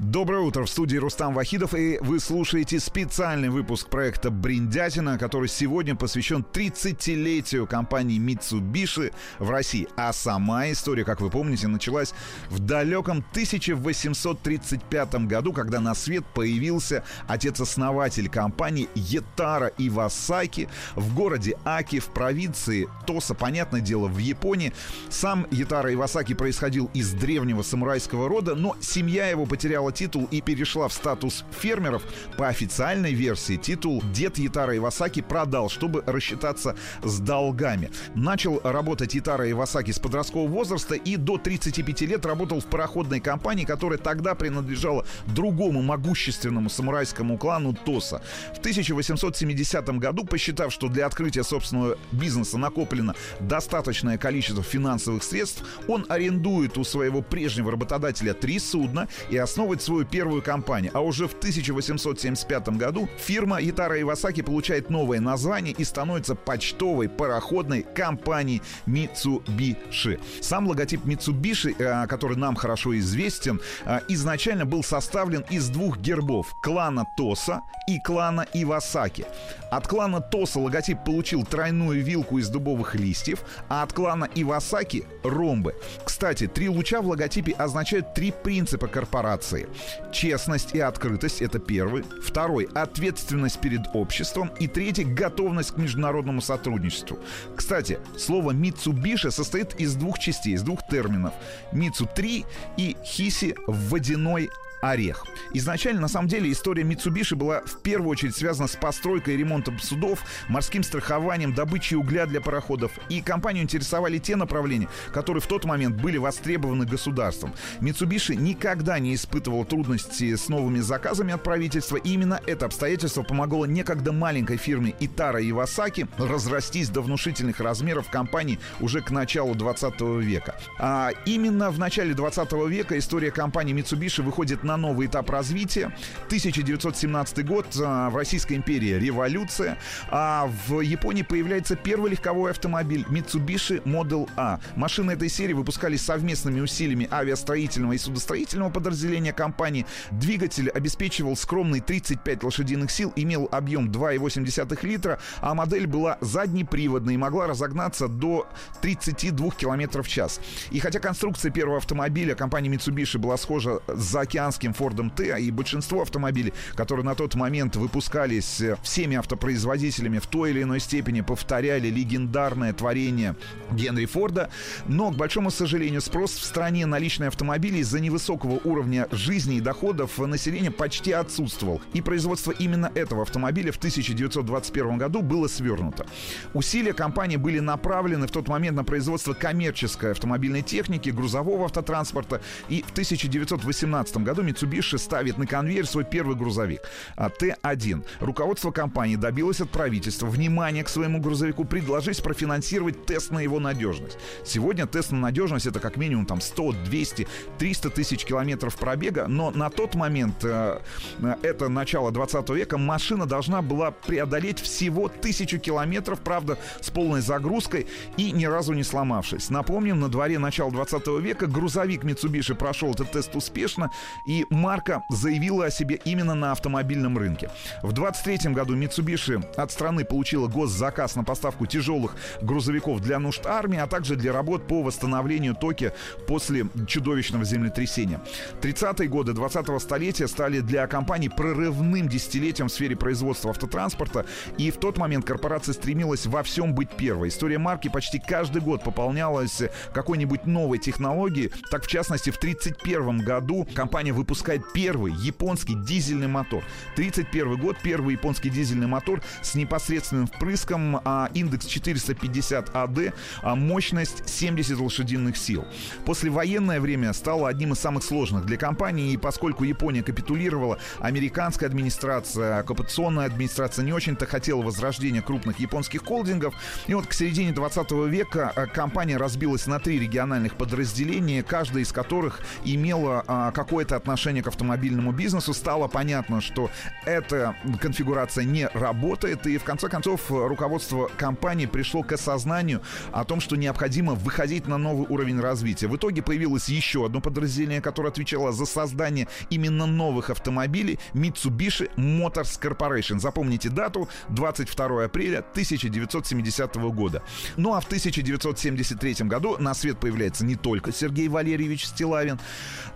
Доброе 0.00 0.40
утро, 0.40 0.64
в 0.64 0.68
студии 0.68 0.96
Рустам 0.96 1.34
Вахидов, 1.34 1.72
и 1.72 1.98
вы 2.00 2.18
слушаете 2.18 2.80
специальный 2.80 3.48
выпуск 3.48 3.88
проекта 3.88 4.32
«Бриндятина», 4.32 5.18
который 5.18 5.48
сегодня 5.48 5.94
посвящен 5.94 6.44
30-летию 6.52 7.68
компании 7.68 8.18
Mitsubishi 8.18 9.14
в 9.38 9.50
России. 9.50 9.86
А 9.96 10.12
сама 10.12 10.72
история, 10.72 11.04
как 11.04 11.20
вы 11.20 11.30
помните, 11.30 11.68
началась 11.68 12.12
в 12.50 12.58
далеком 12.58 13.24
1835 13.30 15.14
году, 15.26 15.52
когда 15.52 15.78
на 15.78 15.94
свет 15.94 16.24
появился 16.34 17.04
отец-основатель 17.28 18.28
компании 18.28 18.88
Етара 18.96 19.70
Ивасаки 19.78 20.68
в 20.96 21.14
городе 21.14 21.56
Аки 21.64 22.00
в 22.00 22.06
провинции 22.06 22.88
Тоса, 23.06 23.34
понятное 23.34 23.80
дело, 23.80 24.08
в 24.08 24.18
Японии. 24.18 24.72
Сам 25.08 25.46
Етара 25.52 25.94
Ивасаки 25.94 26.34
происходил 26.34 26.90
из 26.94 27.12
древнего 27.12 27.62
самурайского 27.62 28.28
рода, 28.28 28.56
но 28.56 28.76
семья 28.80 29.28
его 29.28 29.46
потеряла 29.46 29.83
титул 29.92 30.28
и 30.30 30.40
перешла 30.40 30.88
в 30.88 30.92
статус 30.92 31.44
фермеров. 31.50 32.02
По 32.36 32.48
официальной 32.48 33.12
версии 33.12 33.56
титул 33.56 34.02
дед 34.12 34.38
Ятара 34.38 34.76
Ивасаки 34.76 35.22
продал, 35.22 35.68
чтобы 35.68 36.02
рассчитаться 36.06 36.76
с 37.02 37.20
долгами. 37.20 37.90
Начал 38.14 38.60
работать 38.62 39.14
Ятара 39.14 39.50
Ивасаки 39.50 39.90
с 39.90 39.98
подросткового 39.98 40.48
возраста 40.48 40.94
и 40.94 41.16
до 41.16 41.38
35 41.38 42.00
лет 42.02 42.26
работал 42.26 42.60
в 42.60 42.66
пароходной 42.66 43.20
компании, 43.20 43.64
которая 43.64 43.98
тогда 43.98 44.34
принадлежала 44.34 45.06
другому 45.26 45.82
могущественному 45.82 46.70
самурайскому 46.70 47.38
клану 47.38 47.74
Тоса. 47.74 48.22
В 48.54 48.58
1870 48.58 49.98
году, 49.98 50.24
посчитав, 50.24 50.72
что 50.72 50.88
для 50.88 51.06
открытия 51.06 51.44
собственного 51.44 51.98
бизнеса 52.12 52.58
накоплено 52.58 53.14
достаточное 53.40 54.18
количество 54.18 54.62
финансовых 54.62 55.22
средств, 55.22 55.64
он 55.88 56.06
арендует 56.08 56.78
у 56.78 56.84
своего 56.84 57.22
прежнего 57.22 57.70
работодателя 57.70 58.34
три 58.34 58.58
судна 58.58 59.08
и 59.30 59.36
основывает 59.36 59.73
свою 59.82 60.04
первую 60.04 60.42
компанию. 60.42 60.90
А 60.94 61.00
уже 61.00 61.26
в 61.26 61.34
1875 61.34 62.68
году 62.70 63.08
фирма 63.16 63.58
Итара 63.60 64.00
Ивасаки 64.00 64.42
получает 64.42 64.90
новое 64.90 65.20
название 65.20 65.74
и 65.76 65.84
становится 65.84 66.34
почтовой 66.34 67.08
пароходной 67.08 67.82
компанией 67.82 68.62
Mitsubishi. 68.86 70.20
Сам 70.40 70.66
логотип 70.66 71.04
Mitsubishi, 71.04 71.74
э, 71.78 72.06
который 72.06 72.36
нам 72.36 72.54
хорошо 72.54 72.96
известен, 72.98 73.60
э, 73.84 74.00
изначально 74.08 74.64
был 74.64 74.82
составлен 74.82 75.44
из 75.50 75.68
двух 75.68 75.98
гербов 75.98 76.54
клана 76.62 77.04
Тоса 77.16 77.62
и 77.86 77.98
клана 78.00 78.46
Ивасаки. 78.52 79.26
От 79.70 79.88
клана 79.88 80.20
Тоса 80.20 80.60
логотип 80.60 80.98
получил 81.04 81.44
тройную 81.44 82.02
вилку 82.02 82.38
из 82.38 82.48
дубовых 82.48 82.94
листьев, 82.94 83.40
а 83.68 83.82
от 83.82 83.92
клана 83.92 84.28
Ивасаки— 84.34 85.04
ромбы. 85.24 85.74
Кстати, 86.04 86.46
три 86.46 86.68
луча 86.68 87.00
в 87.00 87.08
логотипе 87.08 87.52
означают 87.52 88.14
три 88.14 88.32
принципа 88.32 88.86
корпорации. 88.86 89.63
Честность 90.12 90.74
и 90.74 90.80
открытость— 90.80 91.42
это 91.42 91.58
первый. 91.58 92.04
Второй— 92.22 92.68
ответственность 92.74 93.60
перед 93.60 93.82
обществом. 93.94 94.50
И 94.60 94.66
третий— 94.66 95.04
готовность 95.04 95.72
к 95.72 95.76
международному 95.76 96.40
сотрудничеству. 96.40 97.18
Кстати, 97.56 97.98
слово 98.16 98.52
«Митсубиши» 98.52 99.30
состоит 99.30 99.80
из 99.80 99.94
двух 99.94 100.18
частей, 100.18 100.54
из 100.54 100.62
двух 100.62 100.86
терминов. 100.88 101.34
«Митсу-3» 101.72 102.44
и 102.76 102.96
«Хиси»— 103.04 103.56
водяной 103.66 104.50
орех. 104.90 105.24
Изначально, 105.52 106.02
на 106.02 106.08
самом 106.08 106.28
деле, 106.28 106.50
история 106.50 106.82
Mitsubishi 106.82 107.36
была 107.36 107.60
в 107.62 107.80
первую 107.82 108.10
очередь 108.10 108.36
связана 108.36 108.68
с 108.68 108.76
постройкой 108.76 109.34
и 109.34 109.36
ремонтом 109.36 109.78
судов, 109.78 110.20
морским 110.48 110.82
страхованием, 110.82 111.54
добычей 111.54 111.96
угля 111.96 112.26
для 112.26 112.40
пароходов. 112.40 112.92
И 113.08 113.20
компанию 113.20 113.64
интересовали 113.64 114.18
те 114.18 114.36
направления, 114.36 114.88
которые 115.12 115.40
в 115.40 115.46
тот 115.46 115.64
момент 115.64 115.96
были 115.96 116.18
востребованы 116.18 116.86
государством. 116.86 117.54
Mitsubishi 117.80 118.34
никогда 118.34 118.98
не 118.98 119.14
испытывал 119.14 119.64
трудности 119.64 120.34
с 120.34 120.48
новыми 120.48 120.80
заказами 120.80 121.32
от 121.32 121.42
правительства. 121.42 121.96
И 121.96 122.10
именно 122.10 122.40
это 122.46 122.66
обстоятельство 122.66 123.22
помогло 123.22 123.66
некогда 123.66 124.12
маленькой 124.12 124.56
фирме 124.56 124.94
Итара 125.00 125.38
Ивасаки 125.48 126.06
разрастись 126.18 126.88
до 126.88 127.00
внушительных 127.00 127.60
размеров 127.60 128.10
компании 128.10 128.58
уже 128.80 129.00
к 129.00 129.10
началу 129.10 129.54
20 129.54 130.00
века. 130.20 130.56
А 130.78 131.10
именно 131.24 131.70
в 131.70 131.78
начале 131.78 132.14
20 132.14 132.52
века 132.68 132.98
история 132.98 133.30
компании 133.30 133.74
Mitsubishi 133.74 134.22
выходит 134.22 134.62
на 134.64 134.73
новый 134.76 135.06
этап 135.06 135.30
развития. 135.30 135.94
1917 136.26 137.44
год, 137.44 137.66
а, 137.80 138.10
в 138.10 138.16
Российской 138.16 138.54
империи 138.54 138.94
революция, 138.98 139.78
а 140.10 140.50
в 140.68 140.80
Японии 140.80 141.22
появляется 141.22 141.76
первый 141.76 142.12
легковой 142.12 142.50
автомобиль 142.50 143.04
Mitsubishi 143.08 143.82
Model 143.84 144.28
A. 144.36 144.60
Машины 144.76 145.12
этой 145.12 145.28
серии 145.28 145.52
выпускались 145.52 146.02
совместными 146.02 146.60
усилиями 146.60 147.08
авиастроительного 147.10 147.92
и 147.92 147.98
судостроительного 147.98 148.70
подразделения 148.70 149.32
компании. 149.32 149.86
Двигатель 150.10 150.70
обеспечивал 150.70 151.36
скромный 151.36 151.80
35 151.80 152.42
лошадиных 152.44 152.90
сил, 152.90 153.12
имел 153.16 153.48
объем 153.50 153.90
2,8 153.90 154.84
литра, 154.86 155.18
а 155.40 155.54
модель 155.54 155.86
была 155.86 156.18
заднеприводной 156.20 157.14
и 157.14 157.18
могла 157.18 157.46
разогнаться 157.46 158.08
до 158.08 158.48
32 158.82 159.50
км 159.50 160.02
в 160.02 160.08
час. 160.08 160.40
И 160.70 160.80
хотя 160.80 160.98
конструкция 160.98 161.50
первого 161.50 161.78
автомобиля 161.78 162.34
компании 162.34 162.70
Mitsubishi 162.70 163.18
была 163.18 163.36
схожа 163.36 163.80
с 163.86 164.02
заокеанским 164.02 164.63
Фордом 164.72 165.10
Т, 165.10 165.40
и 165.40 165.50
большинство 165.50 166.02
автомобилей, 166.02 166.52
которые 166.74 167.04
на 167.04 167.14
тот 167.14 167.34
момент 167.34 167.76
выпускались 167.76 168.60
э, 168.60 168.76
всеми 168.82 169.16
автопроизводителями 169.16 170.18
в 170.18 170.26
той 170.26 170.50
или 170.50 170.62
иной 170.62 170.80
степени, 170.80 171.20
повторяли 171.20 171.88
легендарное 171.88 172.72
творение 172.72 173.36
Генри 173.72 174.06
Форда. 174.06 174.50
Но, 174.86 175.10
к 175.10 175.16
большому 175.16 175.50
сожалению, 175.50 176.00
спрос 176.00 176.32
в 176.32 176.44
стране 176.44 176.86
на 176.86 176.98
личные 176.98 177.28
автомобили 177.28 177.78
из-за 177.78 178.00
невысокого 178.00 178.60
уровня 178.64 179.08
жизни 179.10 179.56
и 179.56 179.60
доходов 179.60 180.18
населения 180.18 180.70
почти 180.70 181.12
отсутствовал. 181.12 181.80
И 181.92 182.00
производство 182.00 182.52
именно 182.52 182.90
этого 182.94 183.22
автомобиля 183.22 183.72
в 183.72 183.76
1921 183.76 184.98
году 184.98 185.22
было 185.22 185.48
свернуто. 185.48 186.06
Усилия 186.52 186.92
компании 186.92 187.36
были 187.36 187.58
направлены 187.58 188.26
в 188.26 188.30
тот 188.30 188.48
момент 188.48 188.76
на 188.76 188.84
производство 188.84 189.32
коммерческой 189.32 190.12
автомобильной 190.12 190.62
техники, 190.62 191.10
грузового 191.10 191.64
автотранспорта. 191.64 192.40
И 192.68 192.82
в 192.82 192.90
1918 192.92 194.16
году 194.18 194.42
Mitsubishi 194.54 194.98
ставит 194.98 195.38
на 195.38 195.46
конвейер 195.46 195.86
свой 195.86 196.04
первый 196.04 196.36
грузовик 196.36 196.80
а, 197.16 197.28
Т-1. 197.28 198.04
Руководство 198.20 198.70
компании 198.70 199.16
добилось 199.16 199.60
от 199.60 199.70
правительства 199.70 200.26
внимания 200.26 200.84
к 200.84 200.88
своему 200.88 201.20
грузовику, 201.20 201.64
предложить 201.64 202.22
профинансировать 202.22 203.06
тест 203.06 203.30
на 203.30 203.40
его 203.40 203.60
надежность. 203.60 204.18
Сегодня 204.44 204.86
тест 204.86 205.10
на 205.12 205.18
надежность 205.18 205.66
это 205.66 205.80
как 205.80 205.96
минимум 205.96 206.26
там 206.26 206.40
100, 206.40 206.72
200, 206.86 207.28
300 207.58 207.90
тысяч 207.90 208.24
километров 208.24 208.76
пробега, 208.76 209.26
но 209.26 209.50
на 209.50 209.70
тот 209.70 209.94
момент, 209.94 210.36
э, 210.44 210.80
э, 211.20 211.34
это 211.42 211.68
начало 211.68 212.12
20 212.12 212.48
века, 212.50 212.78
машина 212.78 213.26
должна 213.26 213.62
была 213.62 213.90
преодолеть 213.90 214.60
всего 214.60 215.08
тысячу 215.08 215.58
километров, 215.58 216.20
правда, 216.20 216.58
с 216.80 216.90
полной 216.90 217.20
загрузкой 217.20 217.86
и 218.16 218.30
ни 218.32 218.44
разу 218.44 218.72
не 218.72 218.84
сломавшись. 218.84 219.50
Напомним, 219.50 220.00
на 220.00 220.08
дворе 220.08 220.38
начала 220.38 220.70
20 220.70 221.06
века 221.20 221.46
грузовик 221.46 222.04
Mitsubishi 222.04 222.54
прошел 222.54 222.92
этот 222.92 223.12
тест 223.12 223.34
успешно, 223.34 223.90
и 224.24 224.33
марка 224.50 225.02
заявила 225.08 225.66
о 225.66 225.70
себе 225.70 226.00
именно 226.04 226.34
на 226.34 226.52
автомобильном 226.52 227.18
рынке. 227.18 227.50
В 227.82 227.92
23 227.92 228.52
году 228.52 228.76
Mitsubishi 228.76 229.44
от 229.56 229.70
страны 229.70 230.04
получила 230.04 230.48
госзаказ 230.48 231.16
на 231.16 231.24
поставку 231.24 231.66
тяжелых 231.66 232.16
грузовиков 232.42 233.00
для 233.00 233.18
нужд 233.18 233.46
армии, 233.46 233.78
а 233.78 233.86
также 233.86 234.16
для 234.16 234.32
работ 234.32 234.66
по 234.66 234.82
восстановлению 234.82 235.54
токи 235.54 235.92
после 236.26 236.66
чудовищного 236.86 237.44
землетрясения. 237.44 238.20
30-е 238.60 239.08
годы 239.08 239.32
20-го 239.32 239.78
столетия 239.78 240.28
стали 240.28 240.60
для 240.60 240.86
компании 240.86 241.28
прорывным 241.28 242.08
десятилетием 242.08 242.68
в 242.68 242.72
сфере 242.72 242.96
производства 242.96 243.50
автотранспорта, 243.50 244.26
и 244.58 244.70
в 244.70 244.76
тот 244.76 244.98
момент 244.98 245.24
корпорация 245.24 245.72
стремилась 245.72 246.26
во 246.26 246.42
всем 246.42 246.74
быть 246.74 246.90
первой. 246.90 247.28
История 247.28 247.58
марки 247.58 247.88
почти 247.88 248.18
каждый 248.18 248.62
год 248.62 248.82
пополнялась 248.82 249.62
какой-нибудь 249.92 250.46
новой 250.46 250.78
технологией. 250.78 251.52
Так, 251.70 251.84
в 251.84 251.86
частности, 251.88 252.30
в 252.30 252.36
1931 252.36 253.18
году 253.18 253.66
компания 253.74 254.12
выпускает 254.24 254.72
первый 254.72 255.12
японский 255.12 255.74
дизельный 255.74 256.28
мотор. 256.28 256.64
31 256.96 257.58
год, 257.58 257.76
первый 257.82 258.14
японский 258.14 258.48
дизельный 258.48 258.86
мотор 258.86 259.22
с 259.42 259.54
непосредственным 259.54 260.26
впрыском, 260.26 261.00
а, 261.04 261.28
индекс 261.34 261.66
450 261.66 262.70
АД, 262.74 263.12
а, 263.42 263.54
мощность 263.54 264.26
70 264.26 264.80
лошадиных 264.80 265.36
сил. 265.36 265.66
После 266.06 266.30
военное 266.30 266.80
время 266.80 267.12
стало 267.12 267.50
одним 267.50 267.74
из 267.74 267.80
самых 267.80 268.02
сложных 268.02 268.46
для 268.46 268.56
компании, 268.56 269.12
и 269.12 269.18
поскольку 269.18 269.64
Япония 269.64 270.02
капитулировала, 270.02 270.78
американская 271.00 271.68
администрация, 271.68 272.60
оккупационная 272.60 273.26
администрация 273.26 273.84
не 273.84 273.92
очень-то 273.92 274.24
хотела 274.24 274.62
возрождения 274.62 275.20
крупных 275.20 275.58
японских 275.60 276.02
холдингов, 276.02 276.54
и 276.86 276.94
вот 276.94 277.06
к 277.06 277.12
середине 277.12 277.52
20 277.52 277.90
века 278.08 278.50
а, 278.56 278.66
компания 278.66 279.18
разбилась 279.18 279.66
на 279.66 279.78
три 279.78 279.98
региональных 279.98 280.54
подразделения, 280.54 281.42
каждая 281.42 281.82
из 281.82 281.92
которых 281.92 282.40
имела 282.64 283.22
а, 283.26 283.52
какое-то 283.52 283.96
отношение 283.96 284.13
отношение 284.14 284.44
к 284.44 284.46
автомобильному 284.46 285.10
бизнесу. 285.10 285.52
Стало 285.52 285.88
понятно, 285.88 286.40
что 286.40 286.70
эта 287.04 287.56
конфигурация 287.80 288.44
не 288.44 288.68
работает, 288.68 289.44
и 289.48 289.58
в 289.58 289.64
конце 289.64 289.88
концов 289.88 290.30
руководство 290.30 291.10
компании 291.16 291.66
пришло 291.66 292.04
к 292.04 292.12
осознанию 292.12 292.80
о 293.10 293.24
том, 293.24 293.40
что 293.40 293.56
необходимо 293.56 294.14
выходить 294.14 294.68
на 294.68 294.78
новый 294.78 295.08
уровень 295.08 295.40
развития. 295.40 295.88
В 295.88 295.96
итоге 295.96 296.22
появилось 296.22 296.68
еще 296.68 297.06
одно 297.06 297.20
подразделение, 297.20 297.80
которое 297.80 298.10
отвечало 298.10 298.52
за 298.52 298.66
создание 298.66 299.26
именно 299.50 299.84
новых 299.84 300.30
автомобилей 300.30 301.00
Mitsubishi 301.12 301.90
Motors 301.96 302.60
Corporation. 302.60 303.18
Запомните 303.18 303.68
дату 303.68 304.08
22 304.28 305.06
апреля 305.06 305.38
1970 305.38 306.76
года. 306.76 307.22
Ну 307.56 307.74
а 307.74 307.80
в 307.80 307.86
1973 307.86 309.26
году 309.26 309.56
на 309.58 309.74
свет 309.74 309.98
появляется 309.98 310.44
не 310.44 310.54
только 310.54 310.92
Сергей 310.92 311.26
Валерьевич 311.26 311.86
Стилавин, 311.86 312.38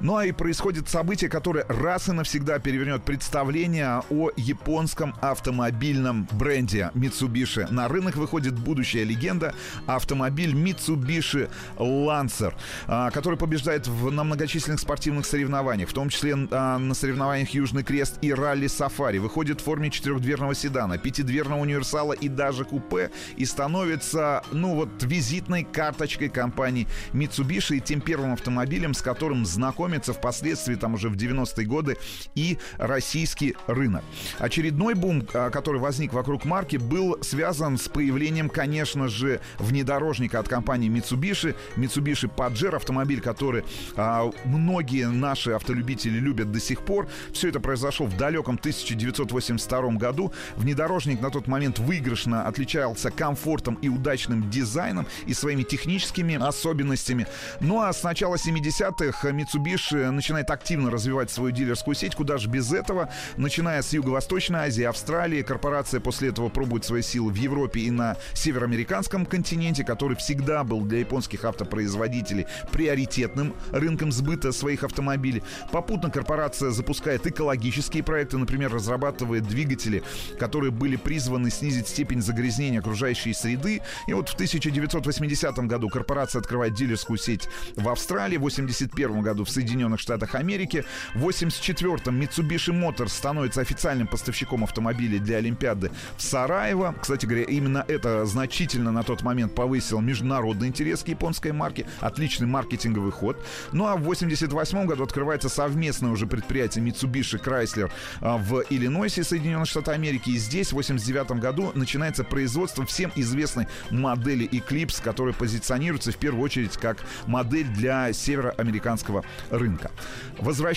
а 0.01 0.25
и 0.25 0.33
происходит 0.33 0.89
событие, 0.89 1.08
которое 1.17 1.65
раз 1.69 2.11
и 2.11 2.13
навсегда 2.13 2.59
перевернет 2.59 3.03
представление 3.03 4.03
о 4.11 4.31
японском 4.37 5.15
автомобильном 5.23 6.29
бренде 6.33 6.91
Mitsubishi. 6.95 7.67
На 7.73 7.89
рынок 7.89 8.17
выходит 8.17 8.59
будущая 8.59 9.05
легенда 9.05 9.55
автомобиль 9.87 10.53
Mitsubishi 10.53 11.49
Lancer, 11.79 12.53
а, 12.87 13.11
который 13.11 13.39
побеждает 13.39 13.87
в, 13.87 14.11
на 14.11 14.23
многочисленных 14.23 14.81
спортивных 14.81 15.25
соревнованиях, 15.25 15.89
в 15.89 15.95
том 15.95 16.11
числе 16.11 16.35
а, 16.51 16.77
на 16.77 16.93
соревнованиях 16.93 17.49
Южный 17.51 17.85
Крест 17.85 18.19
и 18.21 18.35
ралли 18.35 18.67
Сафари. 18.67 19.17
Выходит 19.17 19.63
в 19.63 19.65
форме 19.65 19.91
четырехдверного 19.91 20.55
седана, 20.55 20.99
пятидверного 20.99 21.61
универсала 21.61 22.13
и 22.13 22.29
даже 22.29 22.67
купе 22.67 23.11
и 23.37 23.47
становится, 23.47 24.43
ну 24.53 24.75
вот, 24.75 24.91
визитной 25.01 25.65
карточкой 25.65 26.29
компании 26.29 26.87
Mitsubishi 27.15 27.79
и 27.79 27.81
тем 27.81 28.03
первым 28.03 28.35
автомобилем, 28.35 28.93
с 28.93 29.01
которым 29.01 29.47
знакомится 29.47 30.13
впоследствии, 30.13 30.75
там 30.75 30.98
уже 30.99 31.09
в 31.09 31.17
90-е 31.17 31.67
годы, 31.67 31.97
и 32.35 32.59
российский 32.77 33.57
рынок. 33.67 34.05
Очередной 34.39 34.95
бум, 34.95 35.27
а, 35.33 35.51
который 35.51 35.81
возник 35.81 36.13
вокруг 36.13 36.45
марки, 36.45 36.77
был 36.77 37.19
связан 37.23 37.79
с 37.79 37.89
появлением, 37.89 38.49
конечно 38.49 39.09
же, 39.09 39.41
внедорожника 39.59 40.41
от 40.41 40.49
компании 40.49 40.91
Mitsubishi. 40.91 41.55
Mitsubishi 41.77 42.31
Pajero, 42.35 42.77
автомобиль, 42.77 43.21
который 43.21 43.65
а, 43.97 44.31
многие 44.45 45.09
наши 45.09 45.53
автолюбители 45.53 46.19
любят 46.19 46.53
до 46.53 46.61
сих 46.61 46.83
пор. 46.83 47.09
Все 47.33 47.49
это 47.49 47.61
произошло 47.61 48.07
в 48.07 48.17
далеком 48.17 48.57
1982 48.57 49.93
году. 49.93 50.33
Внедорожник 50.57 51.21
на 51.21 51.31
тот 51.31 51.47
момент 51.47 51.79
выигрышно 51.79 52.47
отличался 52.47 53.11
комфортом 53.11 53.77
и 53.77 53.89
удачным 53.89 54.51
дизайном 54.51 55.07
и 55.27 55.35
своими 55.35 55.63
техническими 55.63 56.35
особенностями. 56.35 57.27
Ну 57.61 57.81
а 57.81 57.93
с 57.93 58.03
начала 58.03 58.35
70-х 58.35 59.29
Mitsubishi 59.31 60.11
начинает 60.11 60.51
активно 60.51 60.88
развивать 60.91 61.31
свою 61.31 61.51
дилерскую 61.51 61.95
сеть. 61.95 62.15
Куда 62.15 62.39
же 62.39 62.49
без 62.49 62.73
этого? 62.73 63.11
Начиная 63.37 63.83
с 63.83 63.93
Юго-Восточной 63.93 64.61
Азии, 64.61 64.85
Австралии, 64.85 65.43
корпорация 65.43 66.01
после 66.01 66.29
этого 66.29 66.49
пробует 66.49 66.85
свои 66.85 67.03
силы 67.03 67.33
в 67.33 67.37
Европе 67.37 67.81
и 67.81 67.91
на 67.91 68.17
североамериканском 68.35 69.27
континенте, 69.27 69.85
который 69.85 70.17
всегда 70.17 70.65
был 70.65 70.83
для 70.83 71.01
японских 71.01 71.45
автопроизводителей 71.45 72.47
приоритетным 72.73 73.55
рынком 73.71 74.13
сбыта 74.13 74.53
своих 74.53 74.85
автомобилей. 74.85 75.43
Попутно 75.73 76.11
корпорация 76.11 76.71
запускает 76.71 77.27
экологические 77.27 78.03
проекты, 78.03 78.39
например, 78.39 78.73
разрабатывает 78.73 79.47
двигатели, 79.47 80.03
которые 80.39 80.71
были 80.71 80.97
призваны 80.97 81.51
снизить 81.51 81.89
степень 81.89 82.23
загрязнения 82.23 82.81
окружающей 82.81 83.33
среды. 83.33 83.83
И 84.07 84.13
вот 84.13 84.29
в 84.29 84.35
1980 84.35 85.59
году 85.61 85.89
корпорация 85.89 86.41
открывает 86.41 86.75
дилерскую 86.75 87.19
сеть 87.19 87.49
в 87.77 87.89
Австралии, 87.89 88.37
в 88.37 88.47
1981 88.47 89.23
году 89.23 89.45
в 89.45 89.51
Соединенных 89.51 90.01
Штатах 90.01 90.35
Америки, 90.35 90.78
в 91.15 91.19
1984 91.19 92.17
Mitsubishi 92.17 92.73
Motors 92.73 93.09
становится 93.09 93.61
официальным 93.61 94.07
поставщиком 94.07 94.65
автомобилей 94.65 95.19
для 95.19 95.39
Олимпиады 95.39 95.91
в 96.17 96.23
Сараево. 96.23 96.95
Кстати 97.01 97.27
говоря, 97.27 97.45
именно 97.45 97.85
это 97.87 98.25
значительно 98.27 98.93
на 98.93 99.03
тот 99.03 99.23
момент 99.23 99.55
повысило 99.55 100.01
международный 100.01 100.69
интерес 100.69 101.03
к 101.03 101.09
японской 101.09 101.53
марке, 101.53 101.87
отличный 102.01 102.47
маркетинговый 102.47 103.13
ход. 103.13 103.37
Ну 103.73 103.87
а 103.87 103.97
в 103.97 104.03
1988 104.03 104.87
году 104.87 105.05
открывается 105.05 105.49
совместное 105.49 106.11
уже 106.11 106.27
предприятие 106.27 106.85
Mitsubishi 106.85 107.43
Chrysler 107.43 107.91
а, 108.21 108.37
в 108.39 108.63
Иллинойсе, 108.71 109.25
Соединенных 109.25 109.69
Штатах 109.69 109.95
Америки. 109.95 110.31
И 110.31 110.39
здесь 110.39 110.69
в 110.69 110.79
1989 110.79 111.43
году 111.43 111.73
начинается 111.75 112.25
производство 112.25 112.85
всем 112.87 113.13
известной 113.17 113.67
модели 113.91 114.49
Eclipse, 114.49 115.03
которая 115.03 115.35
позиционируется 115.35 116.13
в 116.13 116.17
первую 116.17 116.43
очередь 116.43 116.77
как 116.77 116.99
модель 117.27 117.67
для 117.67 118.13
североамериканского 118.13 119.25
рынка. 119.51 119.91
Возвращаемся 120.39 120.68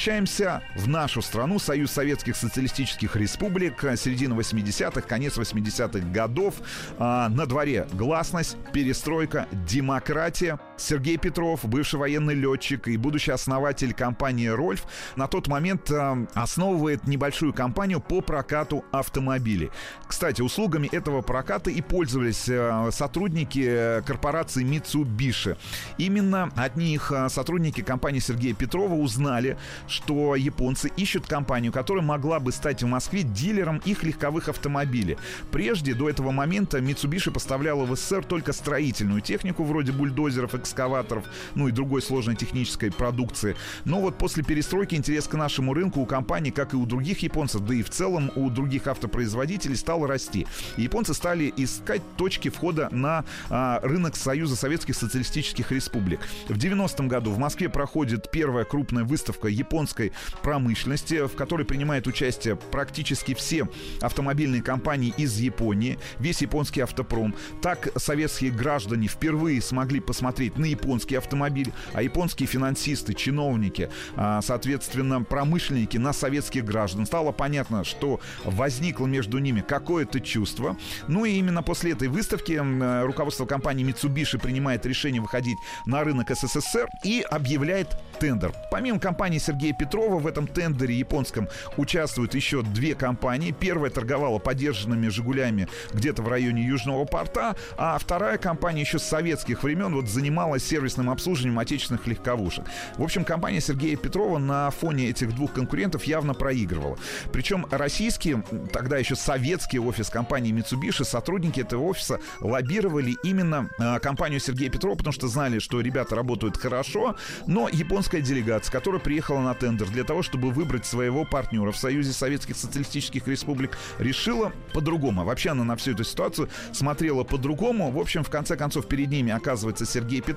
в 0.76 0.88
нашу 0.88 1.22
страну, 1.22 1.60
Союз 1.60 1.92
Советских 1.92 2.36
Социалистических 2.36 3.16
Республик, 3.16 3.82
середина 3.96 4.34
80-х, 4.34 5.02
конец 5.02 5.38
80-х 5.38 6.00
годов. 6.12 6.56
А, 6.98 7.30
на 7.30 7.46
дворе 7.46 7.88
гласность, 7.94 8.58
перестройка, 8.74 9.48
демократия. 9.68 10.60
Сергей 10.82 11.18
Петров, 11.18 11.64
бывший 11.66 12.00
военный 12.00 12.34
летчик 12.34 12.88
и 12.88 12.98
будущий 12.98 13.32
основатель 13.32 13.94
компании 13.94 14.48
«Рольф», 14.48 14.86
на 15.16 15.28
тот 15.28 15.48
момент 15.48 15.92
а, 15.92 16.26
основывает 16.34 17.08
небольшую 17.08 17.54
компанию 17.54 18.00
по 18.00 18.22
прокату 18.22 18.84
автомобилей. 18.92 19.70
Кстати, 20.08 20.42
услугами 20.42 20.88
этого 20.92 21.22
проката 21.22 21.70
и 21.70 21.82
пользовались 21.82 22.48
а, 22.50 22.90
сотрудники 22.92 24.02
корпорации 24.06 24.64
Mitsubishi. 24.64 25.58
Именно 25.98 26.52
от 26.56 26.76
них 26.76 27.12
сотрудники 27.30 27.82
компании 27.82 28.20
Сергея 28.20 28.54
Петрова 28.54 28.94
узнали, 28.96 29.58
что 29.88 30.36
японцы 30.36 30.92
ищут 30.98 31.28
компанию, 31.28 31.72
которая 31.72 32.04
могла 32.04 32.40
бы 32.40 32.52
стать 32.52 32.84
в 32.84 32.88
Москве 32.88 33.24
дилером 33.24 33.82
их 33.86 34.04
легковых 34.04 34.50
автомобилей. 34.50 35.18
Прежде, 35.52 35.94
до 35.94 36.10
этого 36.10 36.32
момента, 36.32 36.80
Mitsubishi 36.80 37.32
поставляла 37.32 37.86
в 37.86 37.96
СССР 37.96 38.26
только 38.26 38.54
строительную 38.54 39.22
технику, 39.22 39.64
вроде 39.64 39.92
бульдозеров, 39.92 40.56
экскаваторов, 40.72 41.26
ну 41.56 41.68
и 41.68 41.72
другой 41.72 42.02
сложной 42.02 42.36
технической 42.36 42.92
продукции. 42.92 43.56
Но 43.86 44.00
вот 44.00 44.18
после 44.18 44.44
перестройки 44.44 44.96
интерес 44.96 45.28
к 45.28 45.34
нашему 45.34 45.74
рынку 45.74 46.02
у 46.02 46.06
компании, 46.06 46.52
как 46.52 46.74
и 46.74 46.78
у 46.78 46.86
других 46.86 47.20
японцев, 47.20 47.62
да 47.62 47.74
и 47.74 47.84
в 47.84 47.90
целом 47.90 48.32
у 48.36 48.50
других 48.50 48.88
автопроизводителей, 48.88 49.76
стал 49.76 50.06
расти. 50.06 50.48
Японцы 50.78 51.14
стали 51.14 51.54
искать 51.58 52.02
точки 52.18 52.50
входа 52.50 52.90
на 52.92 53.26
а, 53.50 53.80
рынок 53.84 54.16
Союза 54.16 54.56
Советских 54.56 54.96
Социалистических 54.96 55.72
Республик. 55.72 56.22
В 56.48 56.58
90-м 56.58 57.08
году 57.08 57.32
в 57.32 57.38
Москве 57.38 57.70
проходит 57.70 58.32
первая 58.32 58.66
крупная 58.66 59.04
выставка 59.04 59.48
японской 59.48 60.14
промышленности, 60.42 61.26
в 61.28 61.36
которой 61.36 61.66
принимают 61.66 62.08
участие 62.08 62.56
практически 62.56 63.34
все 63.34 63.68
автомобильные 64.02 64.62
компании 64.62 65.14
из 65.18 65.38
Японии, 65.38 66.00
весь 66.20 66.42
японский 66.42 66.82
автопром. 66.82 67.36
Так 67.62 67.90
советские 67.96 68.52
граждане 68.52 69.08
впервые 69.08 69.62
смогли 69.62 70.00
посмотреть 70.00 70.51
на 70.58 70.66
японские 70.66 71.20
автомобили, 71.20 71.74
а 71.94 72.02
японские 72.02 72.48
финансисты, 72.48 73.14
чиновники, 73.14 73.90
а, 74.16 74.42
соответственно, 74.42 75.24
промышленники 75.24 75.98
на 75.98 76.14
советских 76.14 76.66
граждан. 76.66 77.06
Стало 77.06 77.32
понятно, 77.32 77.84
что 77.84 78.20
возникло 78.44 79.06
между 79.06 79.38
ними 79.38 79.62
какое-то 79.62 80.20
чувство. 80.20 80.78
Ну 81.08 81.26
и 81.26 81.34
именно 81.34 81.64
после 81.64 81.92
этой 81.92 82.08
выставки 82.08 82.60
э, 82.62 83.06
руководство 83.06 83.46
компании 83.46 83.86
Mitsubishi 83.86 84.40
принимает 84.40 84.86
решение 84.86 85.22
выходить 85.22 85.58
на 85.86 86.04
рынок 86.04 86.30
СССР 86.30 86.88
и 87.04 87.22
объявляет 87.30 87.98
тендер. 88.20 88.54
Помимо 88.70 89.00
компании 89.00 89.40
Сергея 89.40 89.74
Петрова 89.74 90.20
в 90.20 90.28
этом 90.28 90.48
тендере 90.48 90.96
японском 90.96 91.48
участвуют 91.78 92.36
еще 92.36 92.62
две 92.62 92.96
компании. 92.96 93.56
Первая 93.58 93.90
торговала 93.90 94.40
подержанными 94.40 95.08
«Жигулями» 95.08 95.68
где-то 95.94 96.22
в 96.22 96.28
районе 96.28 96.64
Южного 96.64 97.06
порта, 97.06 97.56
а 97.78 97.98
вторая 97.98 98.38
компания 98.38 98.82
еще 98.82 99.00
с 99.00 99.04
советских 99.04 99.64
времен 99.64 99.94
вот 99.94 100.08
занималась 100.08 100.41
сервисным 100.60 101.10
обслуживанием 101.10 101.60
отечественных 101.60 102.08
легковушек. 102.08 102.66
В 102.98 103.04
общем, 103.04 103.24
компания 103.24 103.62
Сергея 103.62 103.96
Петрова 103.96 104.38
на 104.38 104.70
фоне 104.72 105.10
этих 105.10 105.34
двух 105.36 105.54
конкурентов 105.54 106.04
явно 106.06 106.34
проигрывала. 106.34 106.98
Причем 107.32 107.66
российские, 107.70 108.44
тогда 108.72 108.98
еще 108.98 109.16
советский 109.16 109.80
офис 109.80 110.10
компании 110.10 110.54
Mitsubishi, 110.54 111.04
сотрудники 111.04 111.60
этого 111.60 111.84
офиса 111.84 112.20
лоббировали 112.40 113.16
именно 113.24 113.70
э, 113.80 114.00
компанию 114.00 114.40
Сергея 114.40 114.70
Петрова, 114.70 114.96
потому 114.96 115.14
что 115.14 115.28
знали, 115.28 115.60
что 115.60 115.82
ребята 115.82 116.16
работают 116.16 116.58
хорошо, 116.58 117.16
но 117.48 117.70
японская 117.70 118.22
делегация, 118.22 118.72
которая 118.72 119.00
приехала 119.00 119.40
на 119.40 119.54
тендер 119.54 119.88
для 119.90 120.04
того, 120.04 120.22
чтобы 120.24 120.52
выбрать 120.52 120.86
своего 120.86 121.26
партнера 121.26 121.72
в 121.72 121.78
Союзе 121.78 122.14
Советских 122.14 122.58
Социалистических 122.58 123.28
Республик, 123.28 123.78
решила 124.00 124.52
по-другому. 124.74 125.24
Вообще 125.24 125.50
она 125.50 125.64
на 125.64 125.76
всю 125.76 125.92
эту 125.92 126.04
ситуацию 126.04 126.50
смотрела 126.72 127.24
по-другому. 127.24 127.92
В 127.92 128.00
общем, 128.00 128.24
в 128.24 128.30
конце 128.30 128.56
концов, 128.56 128.88
перед 128.88 129.10
ними 129.10 129.32
оказывается 129.32 129.86
Сергей 129.86 130.22
Петров, 130.22 130.31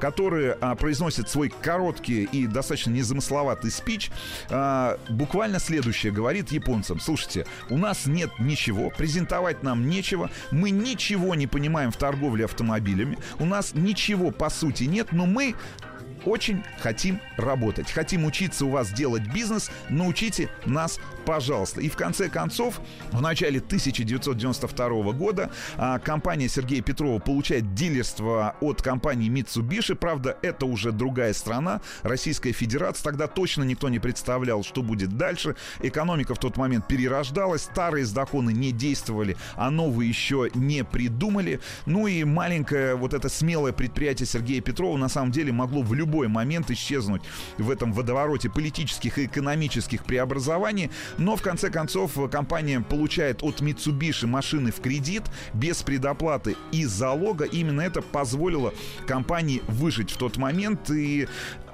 который 0.00 0.52
а, 0.52 0.74
произносит 0.74 1.28
свой 1.28 1.48
короткий 1.48 2.24
и 2.24 2.46
достаточно 2.46 2.90
незамысловатый 2.90 3.70
спич. 3.70 4.10
А, 4.50 4.98
буквально 5.08 5.58
следующее 5.58 6.12
говорит 6.12 6.50
японцам. 6.52 7.00
Слушайте, 7.00 7.46
у 7.70 7.78
нас 7.78 8.06
нет 8.06 8.30
ничего, 8.38 8.90
презентовать 8.90 9.62
нам 9.62 9.88
нечего, 9.88 10.30
мы 10.50 10.70
ничего 10.70 11.34
не 11.34 11.46
понимаем 11.46 11.90
в 11.90 11.96
торговле 11.96 12.44
автомобилями, 12.44 13.18
у 13.38 13.44
нас 13.44 13.74
ничего 13.74 14.30
по 14.30 14.50
сути 14.50 14.84
нет, 14.84 15.12
но 15.12 15.26
мы 15.26 15.54
очень 16.24 16.62
хотим 16.78 17.20
работать. 17.36 17.90
Хотим 17.90 18.24
учиться 18.24 18.66
у 18.66 18.70
вас 18.70 18.90
делать 18.92 19.22
бизнес. 19.32 19.70
Научите 19.88 20.48
нас, 20.66 20.98
пожалуйста. 21.24 21.80
И 21.80 21.88
в 21.88 21.96
конце 21.96 22.28
концов, 22.28 22.80
в 23.12 23.20
начале 23.20 23.58
1992 23.58 25.12
года 25.12 25.50
а, 25.76 25.98
компания 25.98 26.48
Сергея 26.48 26.82
Петрова 26.82 27.18
получает 27.18 27.74
дилерство 27.74 28.56
от 28.60 28.82
компании 28.82 29.30
Mitsubishi. 29.30 29.94
Правда, 29.94 30.36
это 30.42 30.66
уже 30.66 30.92
другая 30.92 31.32
страна, 31.32 31.80
Российская 32.02 32.52
Федерация. 32.52 33.04
Тогда 33.04 33.26
точно 33.26 33.62
никто 33.62 33.88
не 33.88 33.98
представлял, 33.98 34.62
что 34.64 34.82
будет 34.82 35.16
дальше. 35.16 35.56
Экономика 35.82 36.34
в 36.34 36.38
тот 36.38 36.56
момент 36.56 36.86
перерождалась, 36.88 37.62
старые 37.62 38.04
законы 38.04 38.52
не 38.52 38.72
действовали, 38.72 39.36
а 39.54 39.70
новые 39.70 40.08
еще 40.08 40.50
не 40.54 40.84
придумали. 40.84 41.60
Ну 41.86 42.06
и 42.06 42.24
маленькое 42.24 42.94
вот 42.94 43.14
это 43.14 43.28
смелое 43.28 43.72
предприятие 43.72 44.26
Сергея 44.26 44.60
Петрова 44.60 44.96
на 44.96 45.08
самом 45.08 45.30
деле 45.30 45.52
могло 45.52 45.82
в 45.82 45.94
любой 46.08 46.28
момент 46.28 46.70
исчезнуть 46.70 47.20
в 47.58 47.70
этом 47.70 47.92
водовороте 47.92 48.48
политических 48.48 49.18
и 49.18 49.26
экономических 49.26 50.04
преобразований. 50.04 50.90
Но 51.18 51.36
в 51.36 51.42
конце 51.42 51.68
концов 51.68 52.12
компания 52.30 52.80
получает 52.80 53.42
от 53.42 53.60
Mitsubishi 53.60 54.26
машины 54.26 54.72
в 54.72 54.80
кредит 54.80 55.24
без 55.52 55.82
предоплаты 55.82 56.56
и 56.72 56.86
залога. 56.86 57.44
Именно 57.44 57.82
это 57.82 58.00
позволило 58.00 58.72
компании 59.06 59.60
выжить 59.68 60.10
в 60.10 60.16
тот 60.16 60.38
момент. 60.38 60.90
И 60.90 61.28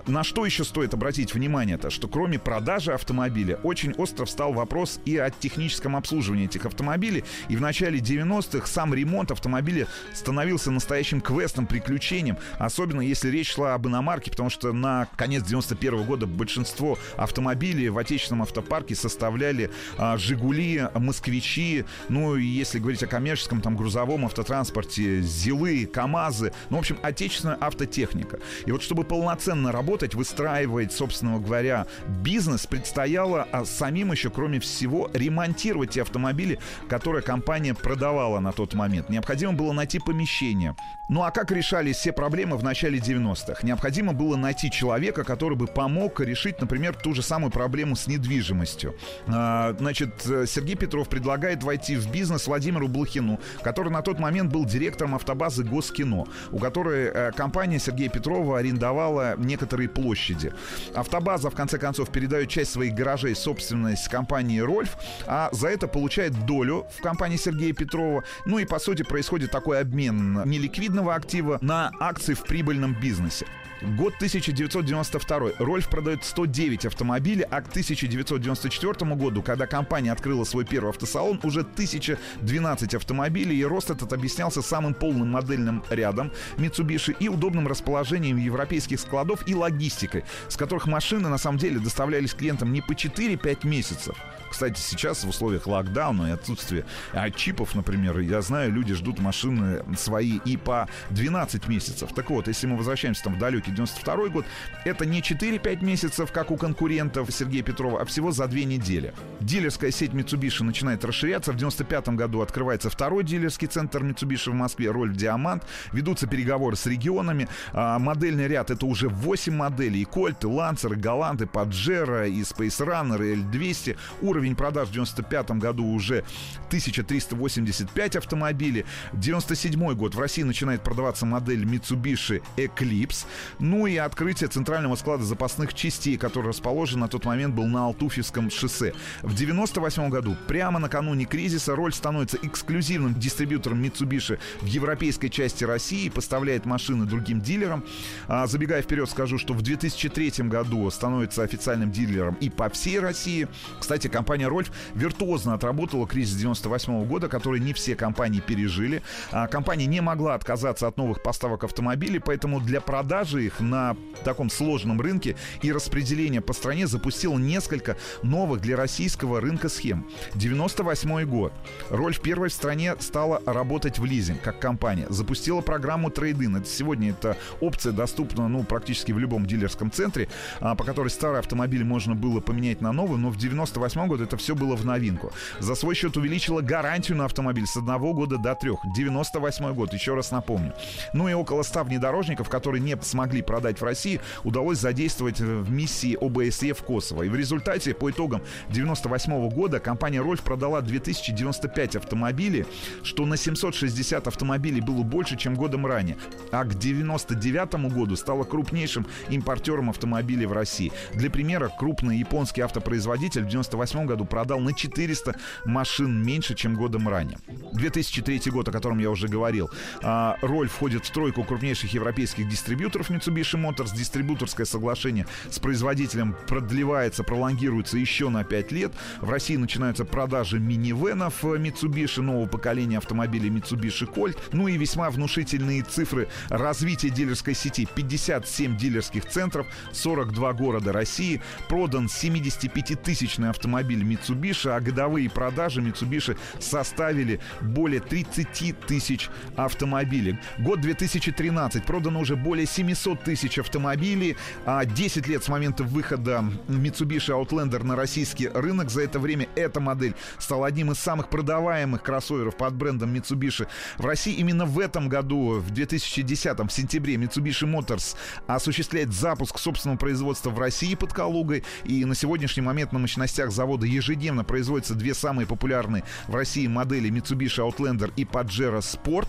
на 0.06 0.22
что 0.22 0.44
еще 0.44 0.64
стоит 0.64 0.94
обратить 0.94 1.35
внимание-то, 1.35 1.90
что 1.90 2.09
кроме 2.09 2.39
продажи 2.39 2.93
автомобиля, 2.93 3.56
очень 3.62 3.93
остро 3.93 4.24
встал 4.24 4.52
вопрос 4.52 5.01
и 5.05 5.16
о 5.16 5.31
техническом 5.31 5.97
обслуживании 5.97 6.44
этих 6.44 6.66
автомобилей. 6.66 7.24
И 7.48 7.56
в 7.56 7.60
начале 7.60 7.98
90-х 7.98 8.66
сам 8.66 8.94
ремонт 8.94 9.31
автомобиля 9.31 9.86
становился 10.12 10.70
настоящим 10.70 11.20
квестом, 11.20 11.66
приключением, 11.66 12.36
особенно 12.59 13.01
если 13.01 13.31
речь 13.31 13.52
шла 13.52 13.74
об 13.74 13.86
иномарке, 13.86 14.31
потому 14.31 14.51
что 14.51 14.72
на 14.72 15.09
конец 15.16 15.44
91 15.44 15.94
-го 15.94 16.05
года 16.05 16.26
большинство 16.26 16.98
автомобилей 17.16 17.89
в 17.89 17.98
отечественном 17.98 18.43
автопарке 18.43 18.94
составляли 18.94 19.70
а, 19.97 20.16
«Жигули», 20.18 20.89
«Москвичи», 20.94 21.85
ну 22.09 22.36
и 22.36 22.44
если 22.44 22.78
говорить 22.78 23.02
о 23.02 23.06
коммерческом, 23.06 23.60
там, 23.60 23.76
грузовом 23.76 24.26
автотранспорте, 24.26 25.22
«Зилы», 25.22 25.86
«КамАЗы», 25.86 26.52
ну, 26.70 26.76
в 26.76 26.81
общем, 26.81 26.98
отечественная 27.02 27.56
автотехника. 27.60 28.40
И 28.66 28.72
вот 28.72 28.82
чтобы 28.82 29.05
полноценно 29.05 29.72
работать, 29.72 29.93
выстраивать, 30.14 30.92
собственно 30.92 31.38
говоря, 31.38 31.86
бизнес, 32.06 32.66
предстояло 32.66 33.46
а, 33.52 33.64
самим 33.64 34.12
еще, 34.12 34.30
кроме 34.30 34.60
всего, 34.60 35.10
ремонтировать 35.12 35.90
те 35.90 36.02
автомобили, 36.02 36.58
которые 36.88 37.22
компания 37.22 37.74
продавала 37.74 38.40
на 38.40 38.52
тот 38.52 38.74
момент. 38.74 39.08
Необходимо 39.08 39.52
было 39.52 39.72
найти 39.72 39.98
помещение. 39.98 40.74
Ну 41.08 41.22
а 41.22 41.30
как 41.30 41.50
решались 41.50 41.96
все 41.96 42.12
проблемы 42.12 42.56
в 42.56 42.64
начале 42.64 42.98
90-х? 42.98 43.58
Необходимо 43.62 44.14
было 44.14 44.36
найти 44.36 44.70
человека, 44.70 45.22
который 45.22 45.56
бы 45.56 45.66
помог 45.66 46.20
решить, 46.20 46.60
например, 46.60 46.94
ту 46.94 47.14
же 47.14 47.22
самую 47.22 47.50
проблему 47.50 47.94
с 47.94 48.06
недвижимостью. 48.06 48.94
А, 49.26 49.74
значит, 49.78 50.22
Сергей 50.22 50.76
Петров 50.76 51.08
предлагает 51.08 51.62
войти 51.62 51.96
в 51.96 52.10
бизнес 52.10 52.46
Владимиру 52.46 52.88
Блохину, 52.88 53.38
который 53.62 53.90
на 53.90 54.02
тот 54.02 54.18
момент 54.18 54.50
был 54.50 54.64
директором 54.64 55.14
автобазы 55.14 55.62
Госкино, 55.62 56.26
у 56.50 56.58
которой 56.58 57.06
э, 57.06 57.32
компания 57.32 57.78
Сергея 57.78 58.08
Петрова 58.08 58.58
арендовала 58.58 59.34
некоторые 59.36 59.84
площади. 59.89 60.52
Автобаза, 60.94 61.51
в 61.51 61.55
конце 61.55 61.78
концов, 61.78 62.11
передает 62.11 62.48
часть 62.48 62.73
своих 62.73 62.94
гаражей 62.94 63.35
собственность 63.35 64.09
компании 64.09 64.61
«Рольф», 64.61 64.97
а 65.27 65.48
за 65.52 65.69
это 65.69 65.89
получает 65.89 66.47
долю 66.47 66.86
в 66.97 67.02
компании 67.02 67.36
Сергея 67.36 67.73
Петрова. 67.73 68.24
Ну 68.47 68.59
и, 68.59 68.65
по 68.65 68.78
сути, 68.78 69.02
происходит 69.02 69.51
такой 69.51 69.81
обмен 69.81 70.43
неликвидного 70.44 71.15
актива 71.15 71.59
на 71.61 71.90
акции 72.01 72.35
в 72.35 72.43
прибыльном 72.43 72.94
бизнесе. 73.01 73.47
Год 73.82 74.14
1992. 74.16 75.52
Рольф 75.59 75.88
продает 75.88 76.24
109 76.24 76.86
автомобилей, 76.86 77.44
а 77.51 77.60
к 77.60 77.68
1994 77.68 79.14
году, 79.14 79.42
когда 79.42 79.66
компания 79.66 80.12
открыла 80.12 80.44
свой 80.44 80.64
первый 80.64 80.90
автосалон, 80.90 81.40
уже 81.42 81.60
1012 81.60 82.94
автомобилей, 82.94 83.56
и 83.56 83.64
рост 83.64 83.90
этот 83.90 84.12
объяснялся 84.12 84.62
самым 84.62 84.94
полным 84.94 85.28
модельным 85.28 85.82
рядом 85.90 86.32
Mitsubishi 86.56 87.16
и 87.18 87.28
удобным 87.28 87.66
расположением 87.66 88.38
европейских 88.38 89.01
складов 89.01 89.46
и 89.48 89.55
логистикой, 89.55 90.24
с 90.48 90.56
которых 90.56 90.86
машины 90.86 91.28
на 91.28 91.38
самом 91.38 91.59
деле 91.59 91.78
доставлялись 91.78 92.34
клиентам 92.34 92.72
не 92.72 92.80
по 92.80 92.92
4-5 92.92 93.66
месяцев, 93.66 94.16
кстати, 94.55 94.78
сейчас 94.78 95.24
в 95.24 95.28
условиях 95.28 95.66
локдауна 95.66 96.28
и 96.28 96.31
отсутствия 96.31 96.86
а, 97.12 97.28
чипов, 97.28 97.74
например, 97.74 98.20
я 98.20 98.40
знаю, 98.40 98.70
люди 98.70 98.94
ждут 98.94 99.18
машины 99.18 99.82
свои 99.97 100.39
и 100.44 100.56
по 100.56 100.89
12 101.10 101.66
месяцев. 101.66 102.10
Так 102.14 102.31
вот, 102.31 102.47
если 102.47 102.68
мы 102.68 102.76
возвращаемся 102.76 103.24
там 103.24 103.35
в 103.35 103.39
далекий 103.40 103.72
92 103.72 104.28
год, 104.28 104.44
это 104.85 105.06
не 105.06 105.22
4-5 105.22 105.85
месяцев, 105.85 106.31
как 106.31 106.52
у 106.52 106.56
конкурентов 106.56 107.32
Сергея 107.32 107.64
Петрова, 107.64 108.02
а 108.02 108.05
всего 108.05 108.31
за 108.31 108.47
две 108.47 108.64
недели. 108.64 109.12
Дилерская 109.40 109.90
сеть 109.90 110.12
Mitsubishi 110.12 110.62
начинает 110.62 111.05
расширяться. 111.05 111.51
В 111.51 111.56
95 111.56 112.10
году 112.10 112.40
открывается 112.40 112.90
второй 112.90 113.24
дилерский 113.24 113.66
центр 113.66 114.05
Mitsubishi 114.05 114.51
в 114.51 114.55
Москве, 114.55 114.89
роль 114.93 115.10
в 115.10 115.16
Диамант. 115.16 115.64
Ведутся 115.90 116.28
переговоры 116.28 116.76
с 116.76 116.86
регионами. 116.86 117.48
А, 117.72 117.98
модельный 117.98 118.47
ряд 118.47 118.70
это 118.70 118.86
уже 118.86 119.09
8 119.09 119.52
моделей. 119.52 120.02
И 120.02 120.05
Кольт, 120.05 120.44
и 120.44 120.47
Лансер, 120.47 120.93
и 120.93 120.97
Галант, 120.97 121.43
и 121.43 121.47
Паджеро, 121.47 122.28
и 122.28 122.43
Space 122.43 122.86
Runner, 122.86 123.20
и 123.20 123.35
L200. 123.35 123.97
Уровень 124.22 124.43
продаж 124.52 124.88
в 124.88 124.92
95 124.92 125.52
году 125.52 125.86
уже 125.86 126.24
1385 126.68 128.16
автомобилей. 128.16 128.84
97 129.14 129.94
год 129.94 130.14
в 130.14 130.20
России 130.20 130.42
начинает 130.42 130.82
продаваться 130.82 131.24
модель 131.24 131.64
Mitsubishi 131.64 132.42
Eclipse. 132.56 133.24
Ну 133.58 133.86
и 133.86 133.96
открытие 133.96 134.48
центрального 134.48 134.96
склада 134.96 135.24
запасных 135.24 135.72
частей, 135.72 136.16
который 136.16 136.48
расположен 136.48 137.00
на 137.00 137.08
тот 137.08 137.24
момент 137.24 137.54
был 137.54 137.66
на 137.66 137.86
Алтуфьевском 137.86 138.50
шоссе. 138.50 138.92
В 139.22 139.34
98 139.34 140.08
году, 140.10 140.36
прямо 140.48 140.78
накануне 140.78 141.24
кризиса, 141.24 141.74
роль 141.74 141.92
становится 141.92 142.38
эксклюзивным 142.42 143.14
дистрибьютором 143.14 143.82
Mitsubishi 143.82 144.38
в 144.60 144.66
европейской 144.66 145.28
части 145.28 145.64
России, 145.64 146.08
поставляет 146.08 146.66
машины 146.66 147.06
другим 147.06 147.40
дилерам. 147.40 147.84
А, 148.26 148.46
забегая 148.46 148.82
вперед, 148.82 149.08
скажу, 149.08 149.38
что 149.38 149.54
в 149.54 149.62
2003 149.62 150.48
году 150.48 150.90
становится 150.90 151.42
официальным 151.42 151.90
дилером 151.90 152.34
и 152.40 152.50
по 152.50 152.68
всей 152.68 152.98
России. 152.98 153.48
Кстати, 153.78 154.08
компания 154.08 154.34
компания 154.35 154.48
Рольф 154.48 154.73
виртуозно 154.97 155.55
отработала 155.55 156.09
кризис 156.09 156.35
98 156.35 157.05
года, 157.06 157.28
который 157.28 157.61
не 157.61 157.73
все 157.73 157.94
компании 157.94 158.40
пережили. 158.40 159.01
А 159.31 159.47
компания 159.47 159.86
не 159.86 160.01
могла 160.01 160.35
отказаться 160.35 160.89
от 160.89 160.97
новых 160.97 161.23
поставок 161.23 161.62
автомобилей, 161.62 162.19
поэтому 162.19 162.61
для 162.61 162.81
продажи 162.81 163.44
их 163.44 163.61
на 163.61 163.97
таком 164.24 164.51
сложном 164.51 165.01
рынке 165.01 165.36
и 165.62 165.70
распределения 165.70 166.40
по 166.40 166.52
стране 166.52 166.89
запустил 166.89 167.39
несколько 167.39 167.97
новых 168.24 168.61
для 168.61 168.77
российского 168.77 169.40
рынка 169.40 169.69
схем. 169.69 170.05
98 170.35 171.24
год. 171.27 171.52
Рольф 171.90 172.20
первой 172.20 172.48
в 172.48 172.52
стране 172.52 172.97
стала 172.98 173.40
работать 173.47 174.01
в 174.01 174.05
лизинг, 174.05 174.43
как 174.43 174.59
компания. 174.59 175.06
Запустила 175.11 175.61
программу 175.61 176.11
трейдин. 176.11 176.56
Это 176.56 176.66
сегодня 176.66 177.11
эта 177.11 177.36
опция 177.61 177.93
доступна 177.93 178.48
ну, 178.48 178.65
практически 178.65 179.12
в 179.12 179.19
любом 179.20 179.47
дилерском 179.47 179.93
центре, 179.93 180.28
а, 180.59 180.74
по 180.74 180.82
которой 180.82 181.09
старый 181.09 181.39
автомобиль 181.39 181.85
можно 181.85 182.16
было 182.16 182.40
поменять 182.40 182.81
на 182.81 182.90
новый, 182.90 183.16
но 183.19 183.31
в 183.31 183.36
98 183.36 184.09
году 184.09 184.23
это 184.24 184.36
все 184.36 184.55
было 184.55 184.76
в 184.76 184.84
новинку. 184.84 185.32
За 185.60 185.74
свой 185.74 185.94
счет 185.94 186.16
увеличила 186.16 186.60
гарантию 186.60 187.16
на 187.16 187.26
автомобиль 187.26 187.66
с 187.66 187.76
одного 187.76 188.12
года 188.12 188.38
до 188.38 188.55
трех. 188.55 188.80
98 188.94 189.72
год, 189.74 189.92
еще 189.92 190.14
раз 190.14 190.30
напомню. 190.30 190.74
Ну 191.12 191.28
и 191.28 191.32
около 191.32 191.62
100 191.62 191.84
внедорожников, 191.84 192.48
которые 192.48 192.80
не 192.80 192.96
смогли 193.02 193.42
продать 193.42 193.80
в 193.80 193.84
России, 193.84 194.20
удалось 194.42 194.78
задействовать 194.78 195.40
в 195.40 195.70
миссии 195.70 196.16
ОБСЕ 196.20 196.74
в 196.74 196.82
Косово. 196.82 197.24
И 197.24 197.28
в 197.28 197.36
результате, 197.36 197.94
по 197.94 198.10
итогам 198.10 198.42
98 198.70 199.48
года, 199.51 199.80
компания 199.80 200.20
Рольф 200.20 200.42
продала 200.42 200.80
2095 200.80 201.96
автомобилей, 201.96 202.66
что 203.02 203.26
на 203.26 203.36
760 203.36 204.26
автомобилей 204.26 204.80
было 204.80 205.02
больше, 205.02 205.36
чем 205.36 205.55
годом 205.55 205.86
ранее. 205.86 206.16
А 206.51 206.64
к 206.64 206.74
99 206.74 207.92
году 207.92 208.16
стала 208.16 208.44
крупнейшим 208.44 209.06
импортером 209.28 209.90
автомобилей 209.90 210.46
в 210.46 210.52
России. 210.52 210.92
Для 211.14 211.30
примера, 211.30 211.70
крупный 211.78 212.18
японский 212.18 212.62
автопроизводитель 212.62 213.44
в 213.44 213.48
98 213.48 214.03
году 214.06 214.24
продал 214.24 214.60
на 214.60 214.72
400 214.72 215.36
машин 215.64 216.22
меньше, 216.22 216.55
чем 216.55 216.74
годом 216.74 217.09
ранее. 217.09 217.39
2003 217.72 218.51
год, 218.51 218.68
о 218.68 218.72
котором 218.72 218.98
я 218.98 219.10
уже 219.10 219.28
говорил. 219.28 219.70
А, 220.02 220.36
роль 220.43 220.68
входит 220.68 221.05
в 221.05 221.12
тройку 221.12 221.44
крупнейших 221.44 221.93
европейских 221.93 222.48
дистрибьюторов 222.48 223.10
Mitsubishi 223.10 223.60
Motors. 223.60 223.94
Дистрибьюторское 223.94 224.66
соглашение 224.66 225.26
с 225.51 225.59
производителем 225.59 226.36
продлевается, 226.47 227.22
пролонгируется 227.22 227.98
еще 227.98 228.28
на 228.28 228.44
5 228.44 228.72
лет. 228.72 228.93
В 229.20 229.31
России 229.31 229.56
начинаются 229.56 230.05
продажи 230.05 230.59
минивенов 230.59 231.44
Mitsubishi, 231.44 232.20
нового 232.20 232.47
поколения 232.47 232.98
автомобилей 232.98 233.51
Mitsubishi 233.51 234.12
Colt. 234.12 234.39
Ну 234.52 234.68
и 234.68 234.76
весьма 234.76 235.10
внушительные 235.10 235.82
цифры 235.82 236.28
развития 236.48 237.10
дилерской 237.10 237.55
сети. 237.55 237.86
57 237.94 238.76
дилерских 238.76 239.26
центров, 239.26 239.66
42 239.93 240.52
города 240.55 240.93
России. 240.93 241.40
Продан 241.68 242.06
75-тысячный 242.06 243.51
автомобиль 243.51 243.93
автомобиль 243.94 244.04
Mitsubishi, 244.04 244.70
а 244.70 244.80
годовые 244.80 245.30
продажи 245.30 245.80
Mitsubishi 245.80 246.36
составили 246.58 247.40
более 247.60 248.00
30 248.00 248.80
тысяч 248.86 249.28
автомобилей. 249.56 250.38
Год 250.58 250.80
2013 250.80 251.84
продано 251.84 252.20
уже 252.20 252.36
более 252.36 252.66
700 252.66 253.22
тысяч 253.22 253.58
автомобилей, 253.58 254.36
а 254.66 254.84
10 254.84 255.26
лет 255.28 255.44
с 255.44 255.48
момента 255.48 255.84
выхода 255.84 256.44
Mitsubishi 256.68 257.30
Outlander 257.30 257.82
на 257.82 257.96
российский 257.96 258.48
рынок. 258.48 258.90
За 258.90 259.02
это 259.02 259.18
время 259.18 259.48
эта 259.54 259.80
модель 259.80 260.14
стала 260.38 260.66
одним 260.66 260.92
из 260.92 260.98
самых 260.98 261.28
продаваемых 261.28 262.02
кроссоверов 262.02 262.56
под 262.56 262.74
брендом 262.74 263.14
Mitsubishi 263.14 263.66
в 263.98 264.06
России. 264.06 264.34
Именно 264.34 264.66
в 264.66 264.78
этом 264.78 265.08
году, 265.08 265.60
в 265.60 265.70
2010 265.70 266.58
в 266.58 266.70
сентябре, 266.70 267.14
Mitsubishi 267.14 267.66
Motors 267.66 268.16
осуществляет 268.46 269.12
запуск 269.12 269.58
собственного 269.58 269.98
производства 269.98 270.50
в 270.50 270.58
России 270.58 270.94
под 270.94 271.12
Калугой. 271.12 271.64
И 271.84 272.04
на 272.04 272.14
сегодняшний 272.14 272.62
момент 272.62 272.92
на 272.92 272.98
мощностях 272.98 273.50
завода 273.50 273.84
ежедневно 273.85 274.44
производятся 274.44 274.94
две 274.94 275.15
самые 275.15 275.47
популярные 275.47 276.05
в 276.28 276.35
России 276.35 276.66
модели 276.66 277.11
Mitsubishi 277.11 277.59
Outlander 277.59 278.12
и 278.16 278.24
Pajero 278.24 278.78
Sport. 278.78 279.28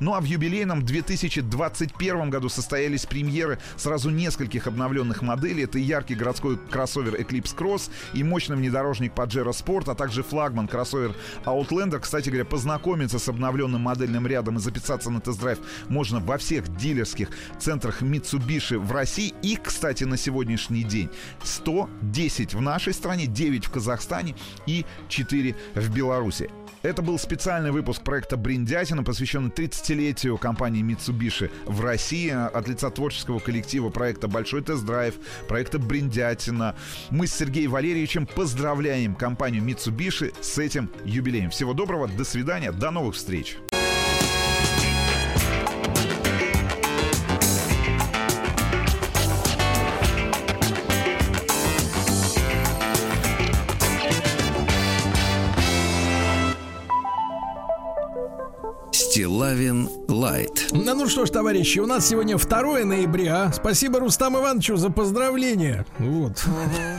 Ну 0.00 0.14
а 0.14 0.20
в 0.20 0.24
юбилейном 0.24 0.84
2021 0.84 2.30
году 2.30 2.48
состоялись 2.48 3.06
премьеры 3.06 3.58
сразу 3.76 4.10
нескольких 4.10 4.66
обновленных 4.66 5.22
моделей. 5.22 5.64
Это 5.64 5.78
яркий 5.78 6.14
городской 6.14 6.56
кроссовер 6.56 7.14
Eclipse 7.14 7.56
Cross 7.56 7.90
и 8.14 8.22
мощный 8.22 8.56
внедорожник 8.56 9.12
Pajero 9.14 9.50
Sport, 9.50 9.90
а 9.90 9.94
также 9.94 10.22
флагман 10.22 10.68
кроссовер 10.68 11.14
Outlander. 11.44 11.98
Кстати 11.98 12.28
говоря, 12.28 12.44
познакомиться 12.44 13.18
с 13.18 13.28
обновленным 13.28 13.82
модельным 13.82 14.26
рядом 14.26 14.56
и 14.56 14.60
записаться 14.60 15.10
на 15.10 15.20
тест-драйв 15.20 15.58
можно 15.88 16.20
во 16.20 16.38
всех 16.38 16.74
дилерских 16.76 17.28
центрах 17.58 18.02
Mitsubishi 18.02 18.78
в 18.78 18.92
России. 18.92 19.34
И, 19.42 19.56
кстати, 19.56 20.04
на 20.04 20.16
сегодняшний 20.16 20.84
день 20.84 21.10
110 21.42 22.54
в 22.54 22.60
нашей 22.60 22.92
стране, 22.92 23.26
9 23.26 23.66
в 23.66 23.70
Казахстане 23.70 23.95
и 24.66 24.84
4 25.08 25.54
в 25.74 25.94
Беларуси. 25.94 26.50
Это 26.82 27.02
был 27.02 27.18
специальный 27.18 27.72
выпуск 27.72 28.02
проекта 28.02 28.36
«Бриндятина», 28.36 29.02
посвященный 29.02 29.50
30-летию 29.50 30.38
компании 30.38 30.84
Mitsubishi 30.84 31.50
в 31.64 31.80
России 31.80 32.30
от 32.30 32.68
лица 32.68 32.90
творческого 32.90 33.40
коллектива 33.40 33.88
проекта 33.90 34.28
«Большой 34.28 34.62
тест-драйв», 34.62 35.14
проекта 35.48 35.80
«Бриндятина». 35.80 36.76
Мы 37.10 37.26
с 37.26 37.34
Сергеем 37.34 37.72
Валерьевичем 37.72 38.26
поздравляем 38.26 39.16
компанию 39.16 39.64
Mitsubishi 39.64 40.32
с 40.40 40.58
этим 40.58 40.88
юбилеем. 41.04 41.50
Всего 41.50 41.72
доброго, 41.72 42.06
до 42.06 42.24
свидания, 42.24 42.70
до 42.70 42.92
новых 42.92 43.16
встреч. 43.16 43.56
Стилавин 59.20 59.88
Лайт. 60.08 60.68
Ну, 60.72 60.94
ну 60.94 61.08
что 61.08 61.24
ж, 61.24 61.30
товарищи, 61.30 61.78
у 61.78 61.86
нас 61.86 62.06
сегодня 62.06 62.36
2 62.36 62.84
ноября. 62.84 63.50
Спасибо 63.50 63.98
Рустам 63.98 64.36
Ивановичу 64.36 64.76
за 64.76 64.90
поздравление. 64.90 65.86
Вот. 65.98 66.44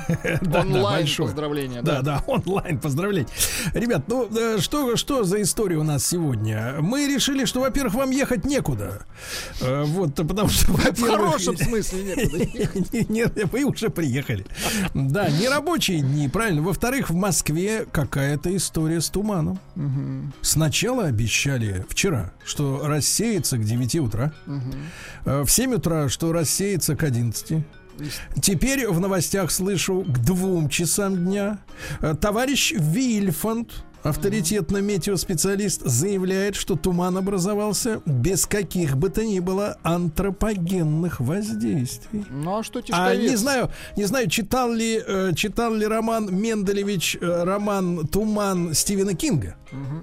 Да, 0.07 0.39
да, 0.41 0.60
Онлайн 0.61 1.02
большое. 1.02 1.27
поздравления. 1.30 1.81
Да, 1.81 2.02
да, 2.02 2.23
онлайн 2.27 2.80
поздравление. 2.80 3.27
Ребят, 3.73 4.03
ну 4.07 4.27
э, 4.35 4.57
что, 4.60 4.95
что 4.95 5.23
за 5.26 5.41
история 5.41 5.77
у 5.77 5.84
нас 5.84 6.06
сегодня? 6.06 6.76
Мы 6.80 7.07
решили, 7.07 7.44
что, 7.45 7.60
во-первых, 7.60 7.94
вам 7.95 8.11
ехать 8.11 8.45
некуда. 8.45 9.06
Э, 9.61 9.84
Вот, 9.85 10.15
потому 10.15 10.48
что, 10.49 10.72
В 10.72 10.77
во-первых... 10.85 11.11
хорошем 11.11 11.57
смысле 11.57 12.03
некуда 12.03 12.38
ехать. 12.57 12.94
Не- 12.94 13.06
не- 13.10 13.45
Вы 13.52 13.64
уже 13.65 13.89
приехали. 13.89 14.45
Да, 14.94 15.30
не 15.30 15.49
рабочие 15.49 15.99
дни, 15.99 16.30
правильно. 16.30 16.61
Во-вторых, 16.61 17.10
в 17.10 17.15
Москве 17.15 17.85
какая-то 17.91 18.56
история 18.56 19.02
с 19.02 19.10
туманом. 19.10 19.60
Сначала 20.41 21.06
обещали 21.06 21.85
вчера, 21.89 22.07
что 22.46 22.88
рассеется 22.88 23.58
к 23.58 23.64
9 23.64 23.96
утра. 23.98 24.34
Э, 25.26 25.44
В 25.44 25.50
7 25.50 25.74
утра, 25.76 26.10
что 26.10 26.32
рассеется 26.34 26.96
к 26.96 27.04
11. 27.04 27.64
Теперь 28.42 28.88
в 28.88 29.00
новостях 29.00 29.50
слышу 29.52 30.04
к 30.08 30.20
двум 30.20 30.70
часам 30.70 31.26
дня. 31.26 31.60
Э, 32.02 32.14
Товарищ 32.20 32.74
Вильфанд, 32.78 33.84
авторитетный 34.03 34.82
метеоспециалист, 34.82 35.82
заявляет, 35.86 36.56
что 36.56 36.76
туман 36.76 37.18
образовался 37.18 38.02
без 38.06 38.45
каких 38.45 38.98
бы 38.98 39.10
то 39.10 39.24
ни 39.26 39.40
было 39.40 39.78
антропогенных 39.84 41.19
воздействий. 41.19 42.26
Ну 42.30 42.60
а 42.60 42.64
что 42.64 42.82
А 42.91 43.15
не 43.15 43.36
знаю, 43.36 43.72
не 43.95 44.06
знаю, 44.06 44.30
читал 44.30 44.72
ли, 44.72 45.02
э, 45.06 45.32
читал 45.36 45.74
ли 45.74 45.86
Роман 45.86 46.34
Менделевич 46.36 47.18
э, 47.19 47.44
роман 47.44 48.07
Туман 48.07 48.74
Стивена 48.74 49.14
Кинга. 49.14 49.56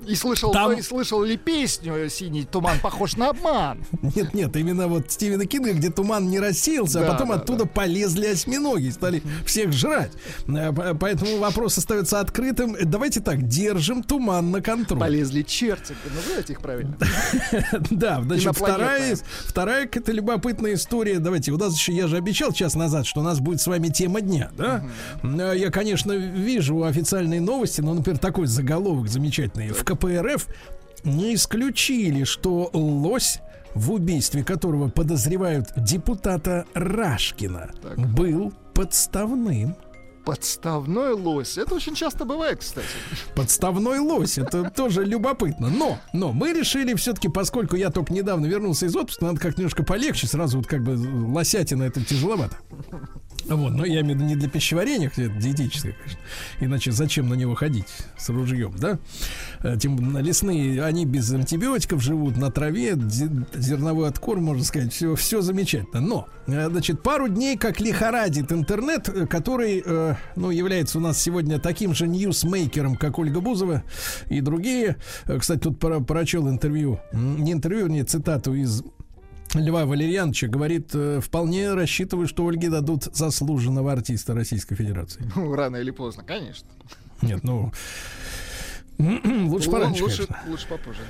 И 0.07 0.15
слышал, 0.15 0.53
Там- 0.53 0.73
и 0.73 0.83
слышал 0.83 1.23
ли 1.23 1.39
песню 1.39 2.11
«Синий 2.11 2.45
туман 2.45 2.79
похож 2.81 3.17
на 3.17 3.31
обман»? 3.31 3.83
Нет, 4.15 4.35
нет, 4.35 4.55
именно 4.57 4.89
вот 4.89 5.11
Стивена 5.11 5.47
Кинга, 5.47 5.73
где 5.73 5.91
туман 5.91 6.29
не 6.29 6.39
рассеялся, 6.39 7.01
Да, 7.01 7.07
а 7.07 7.13
потом 7.13 7.29
да, 7.31 7.37
оттуда 7.37 7.65
полезли 7.65 8.27
осьминоги, 8.27 8.91
стали 8.91 9.23
всех 9.47 9.73
жрать. 9.73 10.13
Э, 10.49 10.71
по- 10.73 10.95
Поэтому 10.95 11.39
вопрос 11.39 11.79
остается 11.79 12.21
открытым. 12.21 12.77
Давайте 12.85 13.21
так, 13.21 13.47
держим 13.49 13.84
туман 14.03 14.51
на 14.51 14.61
контроль. 14.61 15.01
Полезли 15.01 15.43
черти. 15.43 15.95
Называйте 16.15 16.53
их 16.55 16.61
правильно. 16.61 16.97
Да, 17.91 18.23
значит, 18.23 18.57
вторая, 18.57 19.17
вторая 19.47 19.87
какая-то 19.87 20.13
любопытная 20.13 20.75
история. 20.75 21.19
Давайте, 21.19 21.53
у 21.53 21.59
нас 21.59 21.75
еще, 21.75 21.93
я 21.93 22.07
же 22.09 22.17
обещал 22.17 22.53
час 22.53 22.75
назад, 22.75 23.07
что 23.07 23.21
у 23.21 23.23
нас 23.23 23.41
будет 23.41 23.61
с 23.61 23.67
вами 23.67 23.89
тема 23.89 24.21
дня, 24.21 24.51
да? 24.57 24.85
Э, 25.23 25.55
Я, 25.57 25.71
конечно, 25.71 26.13
вижу 26.13 26.85
официальные 26.85 27.41
новости, 27.41 27.81
но, 27.81 27.95
например, 27.95 28.19
такой 28.19 28.47
заголовок 28.47 29.09
замечательный. 29.09 29.69
В 29.71 29.85
КПРФ 29.85 30.47
не 31.05 31.35
исключили, 31.35 32.25
что 32.25 32.71
лось 32.73 33.41
в 33.75 33.93
убийстве 33.93 34.45
которого 34.45 34.89
подозревают 34.89 35.73
депутата 35.77 36.65
Рашкина, 36.75 37.71
был 37.97 38.53
подставным. 38.73 39.77
Подставной 40.25 41.13
лось. 41.13 41.59
Это 41.59 41.75
очень 41.75 41.95
часто 41.95 42.25
бывает, 42.25 42.61
кстати. 42.61 42.87
Подставной 43.35 43.99
лось, 43.99 44.39
это 44.39 44.71
тоже 44.71 45.05
любопытно. 45.05 45.69
Но, 45.69 45.99
но 46.13 46.33
мы 46.33 46.53
решили 46.53 46.95
все-таки, 46.95 47.29
поскольку 47.29 47.77
я 47.77 47.91
только 47.91 48.13
недавно 48.13 48.47
вернулся 48.47 48.87
из 48.87 48.97
отпуска, 48.97 49.27
надо 49.27 49.41
как 49.41 49.59
немножко 49.59 49.83
полегче, 49.83 50.27
сразу 50.27 50.59
вот 50.59 50.67
как 50.67 50.83
бы 50.83 50.97
лосятина 51.35 51.85
это 51.85 52.03
тяжеловато. 52.03 52.57
Вот, 53.49 53.73
но 53.73 53.85
я 53.85 54.01
имею 54.01 54.17
в 54.17 54.21
виду 54.21 54.25
не 54.25 54.37
для 54.37 54.49
пищеварения, 54.49 55.11
хотя 55.11 55.25
это 55.25 55.35
диетическое, 55.37 55.93
конечно. 55.93 56.21
Иначе 56.61 56.93
зачем 56.93 57.29
на 57.29 57.35
него 57.35 57.55
ходить 57.55 57.87
с 58.17 58.29
ружьем, 58.31 58.75
да? 58.79 58.99
Э, 59.61 59.77
Тем 59.79 59.97
на 59.97 60.19
лесные, 60.19 60.83
они 60.83 61.05
без 61.05 61.31
антибиотиков 61.33 62.03
живут 62.03 62.37
на 62.37 62.51
траве, 62.51 62.93
зе- 62.93 63.47
зерновой 63.55 64.09
откорм, 64.09 64.45
можно 64.45 64.65
сказать, 64.65 64.93
все, 64.93 65.15
все 65.15 65.41
замечательно. 65.43 66.01
Но, 66.01 66.29
э, 66.47 66.69
значит, 66.71 67.03
пару 67.03 67.29
дней 67.29 67.57
как 67.57 67.81
лихорадит 67.81 68.51
интернет, 68.53 69.09
э, 69.09 69.27
который, 69.27 69.85
ну, 70.37 70.51
является 70.51 70.99
у 70.99 71.01
нас 71.01 71.21
сегодня 71.21 71.59
таким 71.59 71.95
же 71.95 72.07
ньюсмейкером, 72.09 72.97
как 72.97 73.19
Ольга 73.19 73.41
Бузова 73.41 73.83
и 74.29 74.41
другие. 74.41 74.97
Кстати, 75.39 75.61
тут 75.61 75.79
про- 75.79 76.01
прочел 76.01 76.49
интервью, 76.49 77.01
не 77.13 77.53
интервью, 77.53 77.87
не 77.89 78.03
цитату 78.05 78.55
из 78.55 78.83
Льва 79.55 79.87
Валерьяновича 79.87 80.49
говорит, 80.49 80.91
э, 80.95 81.21
вполне 81.23 81.73
рассчитываю, 81.75 82.27
что 82.27 82.47
Ольге 82.47 82.71
дадут 82.71 83.05
заслуженного 83.05 83.93
артиста 83.93 84.35
Российской 84.35 84.75
Федерации. 84.75 85.31
Ну, 85.37 85.55
рано 85.55 85.77
или 85.77 85.91
поздно, 85.91 86.25
конечно. 86.25 86.69
Нет, 87.23 87.45
ну... 87.45 87.73
Лучше 88.99 89.71
пораньше, 89.71 90.05
лучше, 90.05 90.27
конечно. 90.27 90.51
лучше 90.51 90.69
попозже, 90.69 91.01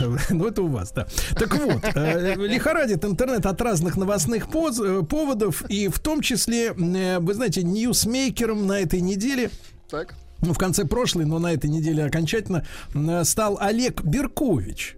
да? 0.00 0.06
Ну, 0.30 0.46
это 0.46 0.62
у 0.62 0.68
вас, 0.68 0.92
да. 0.92 1.06
Так 1.38 1.54
вот, 1.56 1.84
э, 1.94 2.34
лихорадит 2.36 3.04
интернет 3.04 3.44
от 3.44 3.60
разных 3.60 3.96
новостных 3.98 4.48
поз- 4.50 4.80
э, 4.80 5.02
поводов, 5.02 5.62
и 5.68 5.88
в 5.88 5.98
том 5.98 6.22
числе, 6.22 6.68
э, 6.68 7.18
вы 7.18 7.34
знаете, 7.34 7.62
ньюсмейкером 7.62 8.66
на 8.66 8.80
этой 8.80 9.02
неделе 9.02 9.50
Так. 9.90 10.14
ну, 10.40 10.54
в 10.54 10.58
конце 10.58 10.86
прошлой, 10.86 11.26
но 11.26 11.38
на 11.38 11.52
этой 11.52 11.68
неделе 11.68 12.04
окончательно 12.04 12.64
э, 12.94 13.24
стал 13.24 13.58
Олег 13.60 14.02
Беркович. 14.02 14.96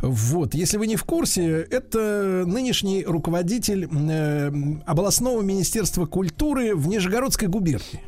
Вот, 0.00 0.54
если 0.54 0.76
вы 0.78 0.86
не 0.86 0.96
в 0.96 1.04
курсе, 1.04 1.66
это 1.70 2.44
нынешний 2.46 3.04
руководитель 3.04 3.88
э, 3.90 4.50
областного 4.86 5.42
министерства 5.42 6.06
культуры 6.06 6.74
в 6.74 6.88
Нижегородской 6.88 7.48
губернии. 7.48 8.02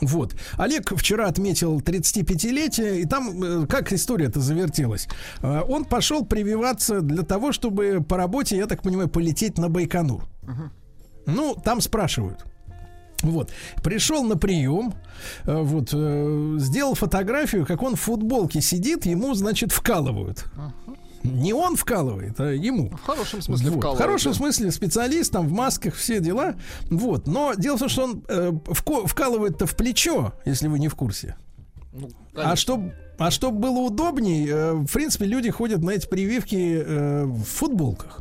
Вот. 0.00 0.34
Олег 0.56 0.92
вчера 0.96 1.26
отметил 1.26 1.78
35-летие, 1.80 3.00
и 3.00 3.04
там 3.04 3.42
э, 3.42 3.66
как 3.66 3.92
история-то 3.92 4.40
завертелась. 4.40 5.08
Э, 5.42 5.60
Он 5.68 5.84
пошел 5.84 6.24
прививаться 6.24 7.00
для 7.00 7.22
того, 7.22 7.52
чтобы 7.52 8.04
по 8.06 8.16
работе, 8.16 8.56
я 8.56 8.66
так 8.66 8.82
понимаю, 8.82 9.08
полететь 9.08 9.58
на 9.58 9.68
Байконур. 9.68 10.24
Ну, 11.26 11.56
там 11.62 11.80
спрашивают. 11.80 12.44
Вот. 13.24 13.50
Пришел 13.82 14.22
на 14.22 14.36
прием, 14.36 14.94
э, 15.44 15.56
вот, 15.62 15.90
э, 15.92 16.56
сделал 16.58 16.94
фотографию, 16.94 17.66
как 17.66 17.82
он 17.82 17.96
в 17.96 18.00
футболке 18.00 18.60
сидит, 18.60 19.06
ему, 19.06 19.34
значит, 19.34 19.72
вкалывают. 19.72 20.44
Не 21.22 21.54
он 21.54 21.74
вкалывает, 21.76 22.38
а 22.38 22.52
ему. 22.52 22.90
В 22.90 23.02
хорошем 23.02 23.40
смысле 23.40 23.70
Вот. 23.70 23.76
В 23.76 23.78
вкалывает, 23.78 24.02
хорошем 24.02 24.32
да. 24.32 24.38
смысле 24.38 24.70
специалист, 24.70 25.32
там 25.32 25.48
в 25.48 25.52
масках, 25.52 25.94
все 25.94 26.20
дела. 26.20 26.54
Вот. 26.90 27.26
Но 27.26 27.54
дело 27.54 27.76
в 27.76 27.80
том, 27.80 27.88
что 27.88 28.04
он 28.04 28.24
э, 28.28 28.52
вкалывает-то 28.68 29.66
в 29.66 29.74
плечо, 29.74 30.34
если 30.44 30.68
вы 30.68 30.78
не 30.78 30.88
в 30.88 30.94
курсе. 30.94 31.36
Ну, 31.94 32.10
А 32.34 32.56
чтобы 32.56 32.92
а 33.16 33.30
чтоб 33.30 33.54
было 33.54 33.78
удобней, 33.78 34.48
э, 34.48 34.72
в 34.72 34.92
принципе, 34.92 35.24
люди 35.26 35.50
ходят 35.50 35.80
на 35.82 35.90
эти 35.90 36.06
прививки 36.06 36.82
э, 36.84 37.24
в 37.24 37.44
футболках. 37.44 38.20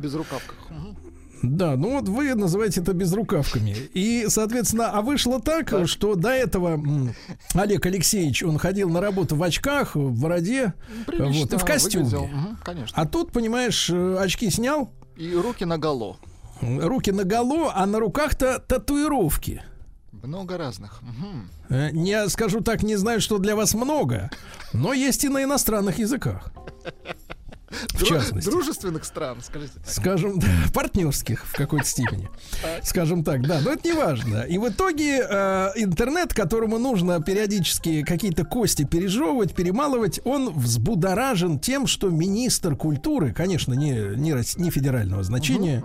Без 0.00 0.14
рукавках. 0.14 0.56
Мгм. 0.70 0.96
Да, 1.42 1.76
ну 1.76 1.92
вот 1.98 2.08
вы 2.08 2.34
называете 2.34 2.80
это 2.80 2.92
безрукавками. 2.92 3.70
И, 3.94 4.26
соответственно, 4.28 4.90
а 4.90 5.00
вышло 5.00 5.40
так, 5.40 5.72
что 5.86 6.14
до 6.14 6.28
этого 6.30 6.82
Олег 7.54 7.86
Алексеевич, 7.86 8.42
он 8.42 8.58
ходил 8.58 8.90
на 8.90 9.00
работу 9.00 9.36
в 9.36 9.42
очках, 9.42 9.94
в 9.96 10.20
бороде, 10.20 10.74
Прилично 11.06 11.40
вот, 11.40 11.52
и 11.54 11.56
в 11.56 11.64
костюме. 11.64 12.04
выглядел. 12.04 12.26
Мгм, 12.26 12.58
конечно. 12.62 12.94
А 13.02 13.06
тут, 13.06 13.32
понимаешь, 13.32 13.88
э, 13.90 14.16
очки 14.18 14.50
снял, 14.50 14.92
И 15.16 15.32
руки 15.34 15.64
наголо. 15.64 16.16
руки 16.60 17.10
наголо, 17.10 17.72
а 17.74 17.86
на 17.86 17.98
руках-то 18.00 18.58
татуировки. 18.58 19.62
Много 20.12 20.58
разных. 20.58 21.00
Э, 21.70 21.90
Не 21.92 22.28
скажу 22.28 22.60
так, 22.60 22.82
не 22.82 22.96
знаю, 22.96 23.22
что 23.22 23.38
для 23.38 23.56
вас 23.56 23.72
много, 23.74 24.30
но 24.74 24.92
есть 24.92 25.24
и 25.24 25.28
на 25.30 25.42
иностранных 25.42 25.98
языках. 25.98 26.52
В 27.88 28.04
частности. 28.04 28.48
Дружественных 28.48 29.04
стран, 29.04 29.38
скажите. 29.42 29.72
так. 29.74 29.88
скажем, 29.88 30.40
партнерских 30.74 31.46
в 31.46 31.54
какой-то 31.54 31.86
степени. 31.86 32.28
Скажем 32.82 33.24
так, 33.24 33.46
да, 33.46 33.60
но 33.60 33.72
это 33.72 33.88
не 33.88 33.94
важно. 33.94 34.42
И 34.42 34.58
в 34.58 34.68
итоге 34.68 35.26
э, 35.28 35.70
интернет, 35.76 36.34
которому 36.34 36.78
нужно 36.78 37.20
периодически 37.20 38.02
какие-то 38.02 38.44
кости 38.44 38.84
пережевывать, 38.84 39.54
перемалывать, 39.54 40.20
он 40.24 40.50
взбудоражен 40.52 41.58
тем, 41.58 41.86
что 41.86 42.10
министр 42.10 42.76
культуры, 42.76 43.32
конечно, 43.32 43.74
не, 43.74 44.16
не, 44.16 44.34
не 44.60 44.70
федерального 44.70 45.22
значения, 45.22 45.82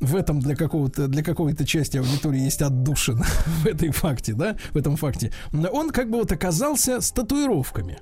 в 0.00 0.16
этом 0.16 0.40
для 0.40 0.56
какого-то 0.56 1.08
для 1.08 1.22
какой-то 1.22 1.66
части 1.66 1.96
аудитории 1.96 2.40
есть 2.40 2.62
отдушина 2.62 3.26
в 3.62 3.66
этой 3.66 3.90
факте, 3.90 4.34
да, 4.34 4.56
в 4.72 4.76
этом 4.76 4.96
факте. 4.96 5.32
Он 5.52 5.90
как 5.90 6.10
бы 6.10 6.18
вот 6.18 6.32
оказался 6.32 7.00
с 7.00 7.10
татуировками. 7.10 7.98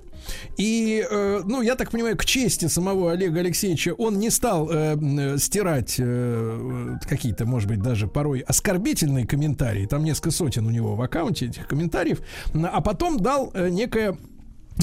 И, 0.57 1.07
э, 1.09 1.43
ну, 1.44 1.62
я 1.62 1.74
так 1.74 1.90
понимаю, 1.90 2.16
к 2.16 2.24
чести 2.24 2.66
самого 2.66 3.12
Олега 3.12 3.40
Алексеевича 3.40 3.94
он 3.94 4.19
не 4.19 4.31
стал 4.31 4.69
э, 4.70 5.36
стирать 5.39 5.97
э, 5.98 6.97
какие-то, 7.09 7.47
может 7.47 7.69
быть, 7.69 7.81
даже 7.81 8.07
порой 8.07 8.40
оскорбительные 8.40 9.27
комментарии. 9.27 9.86
Там 9.86 10.05
несколько 10.05 10.31
сотен 10.31 10.66
у 10.66 10.70
него 10.70 10.97
в 10.97 11.03
аккаунте 11.03 11.47
этих 11.47 11.66
комментариев. 11.66 12.20
А 12.55 12.81
потом 12.81 13.19
дал 13.19 13.51
э, 13.55 13.69
некое 13.69 14.16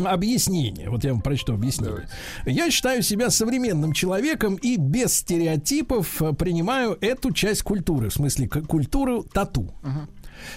объяснение. 0.03 0.89
Вот 0.89 1.03
я 1.03 1.11
вам 1.13 1.21
прочту 1.21 1.53
объяснение. 1.53 2.07
Я 2.45 2.71
считаю 2.71 3.03
себя 3.03 3.29
современным 3.29 3.93
человеком 3.93 4.55
и 4.55 4.77
без 4.77 5.13
стереотипов 5.15 6.21
э, 6.21 6.33
принимаю 6.33 6.97
эту 7.01 7.31
часть 7.31 7.63
культуры, 7.63 8.09
в 8.09 8.13
смысле 8.13 8.47
культуру 8.47 9.23
тату. 9.23 9.73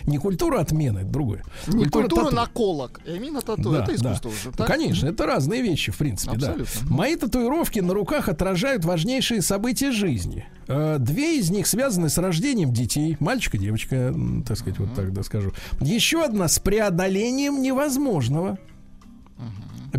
Не 0.07 0.19
культуру 0.19 0.59
отмены, 0.59 1.01
это 1.01 1.09
другое. 1.09 1.43
Не 1.67 1.87
культура 1.87 2.25
тату. 2.25 2.37
наколок, 2.37 3.01
а 3.07 3.11
именно 3.11 3.41
тату. 3.41 3.71
Да, 3.73 3.83
это 3.83 3.95
искусство 3.95 4.31
да. 4.31 4.37
уже. 4.37 4.47
Ну, 4.47 4.53
так? 4.53 4.67
Конечно, 4.67 5.09
это 5.09 5.27
разные 5.27 5.63
вещи, 5.63 5.93
в 5.93 5.97
принципе, 5.99 6.37
Абсолютно. 6.37 6.65
да. 6.83 6.95
Мои 6.95 7.17
татуировки 7.17 7.81
на 7.81 7.95
руках 7.95 8.29
отражают 8.29 8.85
важнейшие 8.85 9.43
события 9.43 9.91
жизни. 9.93 10.47
Э, 10.69 10.97
Две 10.99 11.39
из 11.39 11.51
них 11.51 11.67
связаны 11.67 12.09
с 12.09 12.19
рождением 12.19 12.73
детей, 12.73 13.17
мальчик 13.21 13.55
и 13.55 13.59
девочка, 13.59 14.15
так 14.47 14.59
сказать, 14.59 14.79
вот 14.79 14.95
так 14.95 15.13
да 15.13 15.23
скажу. 15.23 15.53
Еще 15.81 16.25
одна 16.25 16.49
с 16.49 16.59
преодолением 16.59 17.63
невозможного. 17.63 18.59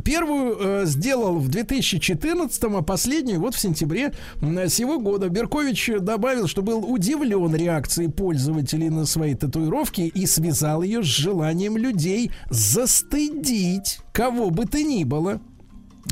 Первую 0.04 0.58
э, 0.60 0.86
сделал 0.86 1.40
в 1.40 1.50
2014, 1.50 2.64
а 2.64 2.82
последнюю 2.82 3.40
вот 3.40 3.56
в 3.56 3.60
сентябре 3.60 4.14
сего 4.42 5.00
года. 5.00 5.30
Беркович 5.30 5.92
добавил, 6.00 6.48
что 6.48 6.62
был 6.62 6.86
удивлен 6.90 7.56
реакцией 7.56 8.10
пользователей 8.10 8.90
на 8.90 9.06
свои 9.06 9.34
татуировки 9.36 10.02
и 10.02 10.26
связал 10.26 10.82
ее 10.82 11.02
с 11.04 11.08
желанием 11.08 11.78
людей 11.78 12.32
застыдить 12.50 14.00
кого 14.12 14.50
бы 14.50 14.66
то 14.66 14.82
ни 14.82 15.04
было. 15.04 15.42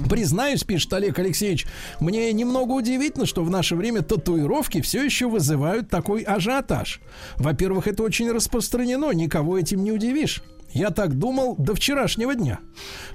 Признаюсь, 0.10 0.64
пишет 0.64 0.92
Олег 0.94 1.18
Алексеевич, 1.20 1.66
мне 2.00 2.32
немного 2.34 2.74
удивительно, 2.74 3.26
что 3.26 3.44
в 3.44 3.50
наше 3.50 3.76
время 3.76 4.02
татуировки 4.02 4.82
все 4.82 5.04
еще 5.04 5.28
вызывают 5.28 5.90
такой 5.90 6.22
ажиотаж. 6.22 7.00
Во-первых, 7.38 7.88
это 7.88 8.04
очень 8.04 8.30
распространено, 8.32 9.12
никого 9.12 9.58
этим 9.58 9.84
не 9.84 9.92
удивишь. 9.92 10.44
Я 10.76 10.90
так 10.92 11.18
думал 11.18 11.56
до 11.58 11.74
вчерашнего 11.74 12.36
дня. 12.36 12.60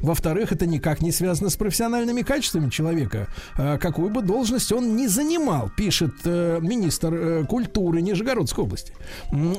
Во-вторых, 0.01 0.51
это 0.51 0.65
никак 0.65 1.03
не 1.03 1.13
связано 1.13 1.51
с 1.51 1.57
профессиональными 1.57 2.23
качествами 2.23 2.71
человека, 2.71 3.29
э, 3.59 3.77
какую 3.77 4.09
бы 4.09 4.23
должность 4.23 4.73
он 4.73 4.97
ни 4.97 5.07
занимал, 5.07 5.71
пишет 5.77 6.15
э, 6.25 6.59
министр 6.63 7.15
э, 7.15 7.45
культуры 7.45 8.01
Нижегородской 8.01 8.65
области. 8.65 8.95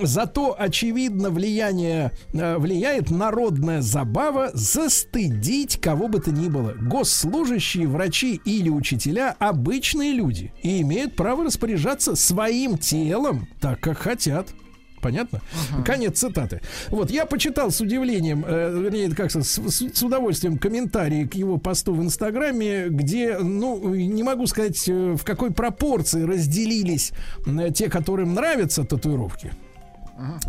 Зато, 0.01 0.55
очевидно, 0.57 1.29
влияние, 1.29 2.11
э, 2.33 2.57
влияет 2.57 3.11
народная 3.11 3.83
забава 3.83 4.49
застыдить 4.55 5.79
кого 5.79 6.07
бы 6.07 6.19
то 6.19 6.31
ни 6.31 6.49
было. 6.49 6.73
Госслужащие, 6.81 7.87
врачи 7.87 8.41
или 8.45 8.69
учителя– 8.69 9.35
обычные 9.39 10.13
люди 10.13 10.51
и 10.63 10.81
имеют 10.81 11.15
право 11.15 11.45
распоряжаться 11.45 12.15
своим 12.15 12.79
телом 12.79 13.47
так, 13.59 13.79
как 13.79 13.99
хотят. 13.99 14.47
Понятно? 15.01 15.41
Конец 15.83 16.19
цитаты. 16.19 16.61
Вот, 16.89 17.09
я 17.09 17.25
почитал 17.25 17.71
с 17.71 17.81
удивлением, 17.81 18.45
э, 18.47 18.79
вернее, 18.79 19.09
как 19.15 19.31
с, 19.31 19.41
с- 19.43 20.03
удовольствием 20.03 20.57
комментарии 20.57 21.25
к 21.25 21.33
его 21.33 21.57
посту 21.57 21.93
в 21.93 22.01
Инстаграме, 22.03 22.87
где, 22.89 23.37
ну, 23.39 23.93
не 23.95 24.23
могу 24.23 24.45
сказать, 24.47 24.87
э, 24.87 25.15
в 25.17 25.23
какой 25.23 25.51
пропорции 25.51 26.23
разделились 26.23 27.11
те, 27.73 27.89
которым 27.89 28.33
нравятся 28.33 28.83
татуировки. 28.83 29.51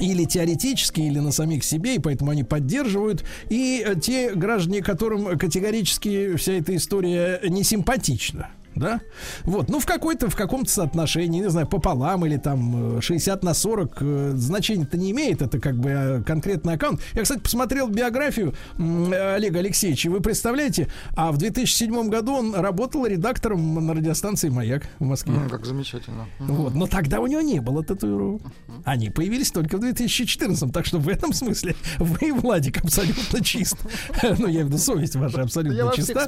Или 0.01 0.25
теоретически, 0.25 1.01
или 1.01 1.19
на 1.19 1.33
самих 1.33 1.65
себе, 1.65 1.95
и 1.95 1.99
поэтому 1.99 2.31
они 2.31 2.45
поддерживают. 2.45 3.25
И 3.49 3.83
э, 3.87 3.95
те 3.99 4.35
граждане, 4.35 4.83
которым 4.83 5.39
категорически 5.39 6.37
вся 6.37 6.53
эта 6.53 6.77
история 6.77 7.41
не 7.49 7.65
симпатична. 7.65 8.51
Да? 8.75 9.01
Вот, 9.45 9.69
ну 9.69 9.81
в 9.81 9.87
какой-то, 9.87 10.29
в 10.31 10.37
каком-то 10.37 10.71
соотношении, 10.71 11.41
не 11.41 11.51
знаю, 11.51 11.67
пополам 11.67 12.25
или 12.27 12.37
там 12.37 12.99
э, 12.99 13.01
60 13.01 13.43
на 13.45 13.55
40 13.55 13.97
э, 14.01 14.33
значения-то 14.35 14.97
не 14.97 15.11
имеет, 15.11 15.43
это 15.43 15.59
как 15.59 15.77
бы 15.79 15.91
э, 15.91 16.23
конкретный 16.23 16.75
аккаунт. 16.75 17.01
Я, 17.15 17.23
кстати, 17.23 17.41
посмотрел 17.41 17.89
биографию 17.89 18.55
Олега 18.79 19.59
Алексеевича, 19.59 20.11
вы 20.11 20.21
представляете, 20.21 20.89
а 21.17 21.33
в 21.33 21.39
2007 21.39 22.09
году 22.09 22.35
он 22.35 22.55
работал 22.55 23.07
редактором 23.07 23.87
на 23.87 23.95
радиостанции 23.95 24.49
«Маяк» 24.49 24.85
в 24.99 25.05
Москве. 25.05 25.35
М, 25.35 25.49
Как 25.51 25.65
замечательно. 25.67 26.27
Вот, 26.39 26.75
но 26.75 26.87
тогда 26.87 27.21
у 27.21 27.27
него 27.27 27.41
не 27.43 27.61
было 27.61 27.85
татуировок. 27.85 28.43
Они 28.85 29.11
появились 29.11 29.51
только 29.51 29.77
в 29.77 29.81
2014, 29.81 30.73
так 30.73 30.87
что 30.87 30.99
в 30.99 31.09
этом 31.09 31.33
смысле 31.33 31.75
вы, 31.99 32.33
Владик, 32.33 32.79
абсолютно 32.83 33.43
чист. 33.45 33.77
Ну, 34.43 34.47
я 34.49 34.53
имею 34.63 34.67
в 34.67 34.69
виду, 34.69 34.79
совесть 34.79 35.15
ваша 35.17 35.43
абсолютно 35.43 35.77
чиста. 35.97 36.21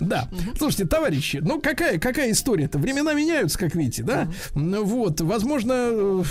Да. 0.00 0.28
Слушайте, 0.58 0.86
товарищи, 0.86 1.38
ну 1.42 1.60
какая, 1.70 1.98
какая 1.98 2.30
история-то? 2.32 2.78
Времена 2.78 3.14
меняются, 3.14 3.58
как 3.58 3.74
видите, 3.74 4.02
да? 4.02 4.28
Ну 4.54 4.84
Вот, 4.84 5.20
возможно, 5.20 5.72
э, 5.72 6.22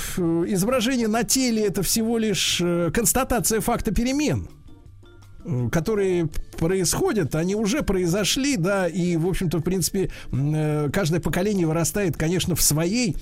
изображение 0.48 1.08
на 1.08 1.24
теле 1.24 1.66
это 1.66 1.84
всего 1.84 2.18
лишь 2.18 2.60
э, 2.62 2.92
констатация 2.94 3.62
факта 3.62 3.92
перемен 3.92 4.50
э, 5.46 5.70
которые 5.72 6.28
происходят, 6.58 7.36
они 7.36 7.56
уже 7.56 7.82
произошли, 7.82 8.58
да, 8.58 8.88
и, 8.88 9.16
в 9.16 9.28
общем-то, 9.28 9.60
в 9.60 9.64
принципе, 9.64 10.12
каждое 10.92 11.22
поколение 11.22 11.66
вырастает, 11.66 12.18
конечно, 12.18 12.56
в 12.56 12.62
своей 12.62 13.16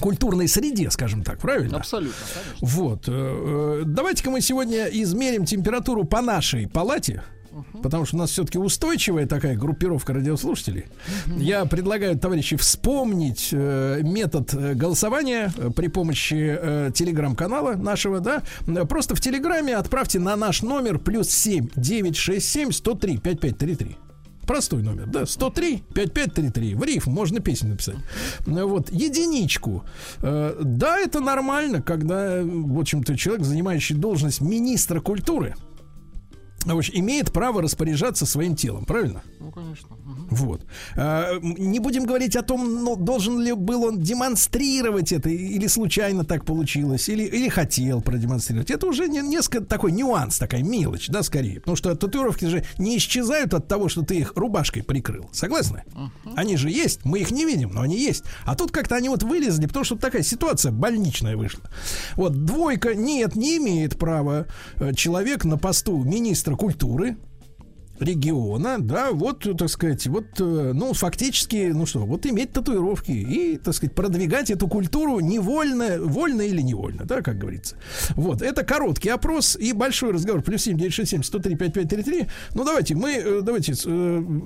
культурной 0.00 0.48
среде, 0.48 0.90
скажем 0.90 1.22
так, 1.22 1.38
правильно? 1.38 1.76
Абсолютно, 1.76 2.24
конечно. 2.32 2.66
Вот. 2.66 3.84
Давайте-ка 3.86 4.30
мы 4.30 4.40
сегодня 4.40 4.86
измерим 4.86 5.44
температуру 5.44 6.04
по 6.04 6.22
нашей 6.22 6.66
палате. 6.66 7.22
Потому 7.82 8.04
что 8.04 8.16
у 8.16 8.18
нас 8.18 8.30
все-таки 8.30 8.58
устойчивая 8.58 9.26
такая 9.26 9.56
группировка 9.56 10.12
радиослушателей. 10.12 10.86
Я 11.26 11.64
предлагаю, 11.64 12.18
товарищи, 12.18 12.56
вспомнить 12.56 13.48
э, 13.52 14.00
метод 14.02 14.54
э, 14.54 14.74
голосования 14.74 15.52
э, 15.56 15.70
при 15.70 15.88
помощи 15.88 16.58
э, 16.60 16.90
телеграм-канала 16.94 17.74
нашего, 17.74 18.20
да. 18.20 18.42
Просто 18.88 19.14
в 19.14 19.20
телеграме 19.20 19.76
отправьте 19.76 20.18
на 20.18 20.36
наш 20.36 20.62
номер 20.62 20.98
плюс 20.98 21.28
7 21.30 21.68
967 21.76 22.72
103 22.72 23.18
5533. 23.18 23.96
Простой 24.46 24.82
номер, 24.82 25.06
да, 25.06 25.24
103 25.24 25.82
5533. 25.94 26.74
В 26.74 26.82
рифм 26.82 27.10
можно 27.10 27.40
песню 27.40 27.70
написать. 27.70 27.96
Ну 28.46 28.66
Вот, 28.66 28.90
единичку. 28.90 29.84
Э, 30.20 30.56
Да, 30.60 30.98
это 30.98 31.20
нормально, 31.20 31.80
когда, 31.80 32.38
э, 32.38 32.42
в 32.44 32.78
общем-то, 32.78 33.16
человек, 33.16 33.44
занимающий 33.46 33.94
должность 33.94 34.40
министра 34.40 35.00
культуры, 35.00 35.54
имеет 36.64 37.32
право 37.32 37.62
распоряжаться 37.62 38.26
своим 38.26 38.56
телом, 38.56 38.84
правильно? 38.84 39.22
Ну, 39.40 39.50
конечно. 39.50 39.88
Вот. 40.30 40.62
А, 40.96 41.38
не 41.40 41.78
будем 41.78 42.04
говорить 42.04 42.36
о 42.36 42.42
том, 42.42 42.84
ну, 42.84 42.96
должен 42.96 43.40
ли 43.40 43.52
был 43.52 43.84
он 43.84 44.00
демонстрировать 44.00 45.12
это, 45.12 45.28
или 45.28 45.66
случайно 45.66 46.24
так 46.24 46.44
получилось, 46.44 47.08
или, 47.08 47.24
или 47.24 47.48
хотел 47.48 48.00
продемонстрировать. 48.00 48.70
Это 48.70 48.86
уже 48.86 49.08
не, 49.08 49.20
несколько 49.20 49.64
такой 49.64 49.92
нюанс, 49.92 50.38
такая 50.38 50.62
мелочь, 50.62 51.08
да, 51.08 51.22
скорее. 51.22 51.60
Потому 51.60 51.76
что 51.76 51.94
татуировки 51.94 52.46
же 52.46 52.64
не 52.78 52.96
исчезают 52.96 53.54
от 53.54 53.68
того, 53.68 53.88
что 53.88 54.02
ты 54.02 54.16
их 54.16 54.32
рубашкой 54.36 54.82
прикрыл. 54.82 55.28
Согласны? 55.32 55.84
Uh-huh. 55.94 56.32
Они 56.36 56.56
же 56.56 56.70
есть, 56.70 57.04
мы 57.04 57.20
их 57.20 57.30
не 57.30 57.44
видим, 57.44 57.70
но 57.72 57.82
они 57.82 57.98
есть. 57.98 58.24
А 58.44 58.54
тут 58.54 58.70
как-то 58.70 58.96
они 58.96 59.08
вот 59.08 59.22
вылезли, 59.22 59.66
потому 59.66 59.84
что 59.84 59.96
такая 59.96 60.22
ситуация 60.22 60.72
больничная 60.72 61.36
вышла. 61.36 61.62
Вот, 62.16 62.44
двойка, 62.44 62.94
нет, 62.94 63.36
не 63.36 63.58
имеет 63.58 63.98
права 63.98 64.46
э, 64.76 64.92
человек 64.94 65.44
на 65.44 65.58
посту 65.58 66.02
министра 66.02 66.51
культуры, 66.56 67.16
региона, 68.02 68.78
да, 68.78 69.12
вот, 69.12 69.46
так 69.56 69.68
сказать, 69.68 70.06
вот, 70.06 70.26
э, 70.40 70.72
ну, 70.74 70.92
фактически, 70.92 71.70
ну 71.72 71.86
что, 71.86 72.00
вот 72.00 72.26
иметь 72.26 72.52
татуировки 72.52 73.12
и, 73.12 73.56
так 73.56 73.74
сказать, 73.74 73.94
продвигать 73.94 74.50
эту 74.50 74.68
культуру 74.68 75.20
невольно, 75.20 75.98
вольно 76.00 76.42
или 76.42 76.60
невольно, 76.60 77.04
да, 77.04 77.22
как 77.22 77.38
говорится. 77.38 77.76
Вот, 78.10 78.42
это 78.42 78.64
короткий 78.64 79.08
опрос 79.08 79.56
и 79.56 79.72
большой 79.72 80.12
разговор. 80.12 80.42
Плюс 80.42 80.62
7 80.62 80.76
967 80.76 81.22
103 81.22 81.56
5533. 81.56 82.28
Ну, 82.54 82.64
давайте, 82.64 82.94
мы, 82.94 83.12
э, 83.12 83.40
давайте, 83.42 83.72
э, 83.72 83.76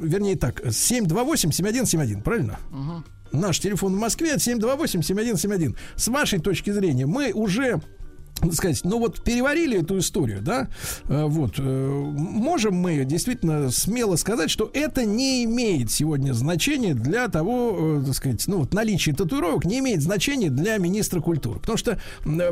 вернее 0.03 0.37
так, 0.37 0.63
728 0.71 1.53
7171, 1.53 2.23
правильно? 2.23 2.59
Угу. 2.71 3.05
Наш 3.33 3.59
телефон 3.59 3.95
в 3.97 3.99
Москве 3.99 4.37
728-7171. 4.37 5.77
С 5.97 6.09
вашей 6.09 6.39
точки 6.39 6.71
зрения, 6.71 7.07
мы 7.07 7.33
уже 7.33 7.81
сказать, 8.53 8.81
ну 8.85 8.99
вот 8.99 9.23
переварили 9.23 9.81
эту 9.81 9.99
историю, 9.99 10.41
да, 10.43 10.69
э, 11.09 11.25
вот, 11.25 11.55
э, 11.59 11.63
можем 11.63 12.75
мы 12.75 13.05
действительно 13.05 13.71
смело 13.71 14.17
сказать, 14.17 14.51
что 14.51 14.71
это 14.73 15.05
не 15.05 15.45
имеет 15.45 15.91
сегодня 15.91 16.33
значения 16.33 16.95
для 16.95 17.29
того, 17.29 18.01
э, 18.01 18.03
так 18.07 18.15
сказать, 18.15 18.47
ну 18.47 18.59
вот 18.59 18.75
наличие 18.75 19.15
татуировок 19.15 19.65
не 19.65 19.79
имеет 19.79 20.03
значения 20.03 20.51
для 20.51 20.77
министра 20.79 21.21
культуры, 21.21 21.61
потому 21.61 21.79
что 21.79 21.99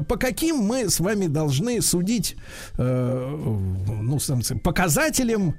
по 0.08 0.16
каким 0.16 0.56
мы 0.56 0.88
с 0.88 1.00
вами 1.00 1.26
должны 1.26 1.80
судить, 1.82 2.36
ну, 2.76 4.18
показателям 4.62 5.54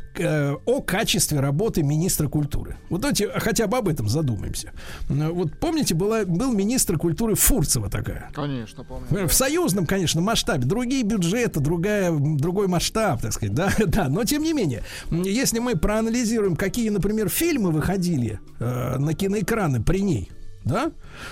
о 0.65 0.81
качестве 0.81 1.39
работы 1.39 1.84
министра 1.84 2.27
культуры. 2.27 2.77
Вот 2.89 3.02
давайте 3.02 3.30
хотя 3.30 3.68
бы 3.68 3.77
об 3.77 3.88
этом 3.88 4.10
задумаемся. 4.10 4.72
Вот 5.07 5.57
помните, 5.60 5.93
была, 5.95 6.26
был 6.26 6.52
министр 6.53 6.97
культуры 6.97 7.35
Фурцева 7.35 7.89
такая? 7.89 8.30
Конечно, 8.34 8.84
помню. 8.84 9.27
В 9.27 9.34
союзном, 9.34 9.85
конечно, 9.85 10.14
конечно, 10.15 10.21
масштабе. 10.21 10.65
Другие 10.65 11.03
бюджеты, 11.03 11.59
другая, 11.59 12.11
другой 12.11 12.67
масштаб, 12.67 13.21
так 13.21 13.33
сказать, 13.33 13.53
да, 13.55 13.71
да. 13.87 14.09
Но 14.09 14.23
тем 14.23 14.43
не 14.43 14.53
менее, 14.53 14.83
если 15.11 15.59
мы 15.59 15.75
проанализируем, 15.75 16.55
какие, 16.55 16.89
например, 16.89 17.29
фильмы 17.29 17.71
выходили 17.71 18.39
э, 18.59 18.97
на 18.97 19.13
киноэкраны 19.13 19.83
при 19.83 20.01
ней, 20.01 20.31
да, 20.63 20.91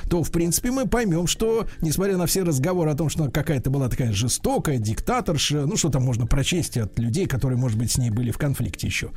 то, 0.10 0.24
в 0.24 0.32
принципе, 0.32 0.72
мы 0.72 0.88
поймем, 0.88 1.28
что, 1.28 1.68
несмотря 1.82 2.18
на 2.18 2.26
все 2.26 2.44
разговоры 2.44 2.92
о 2.92 2.96
том, 2.96 3.10
что 3.10 3.30
какая-то 3.30 3.70
была 3.70 3.90
такая 3.90 4.12
жестокая 4.12 4.78
диктаторша, 4.78 5.66
ну, 5.66 5.78
что 5.78 5.90
там 5.90 6.04
можно 6.04 6.26
прочесть 6.26 6.78
от 6.78 6.98
людей, 7.00 7.26
которые, 7.26 7.58
может 7.58 7.78
быть, 7.78 7.92
с 7.92 7.98
ней 7.98 8.10
были 8.10 8.32
в 8.32 8.38
конфликте 8.38 8.88
еще. 8.88 9.12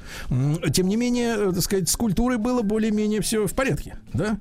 Тем 0.72 0.88
не 0.88 0.96
менее, 0.96 1.36
э, 1.36 1.52
так 1.52 1.62
сказать, 1.62 1.88
с 1.88 1.96
культурой 1.96 2.38
было 2.38 2.62
более-менее 2.62 3.20
все 3.20 3.46
в 3.46 3.52
порядке, 3.52 3.96
да? 4.12 4.38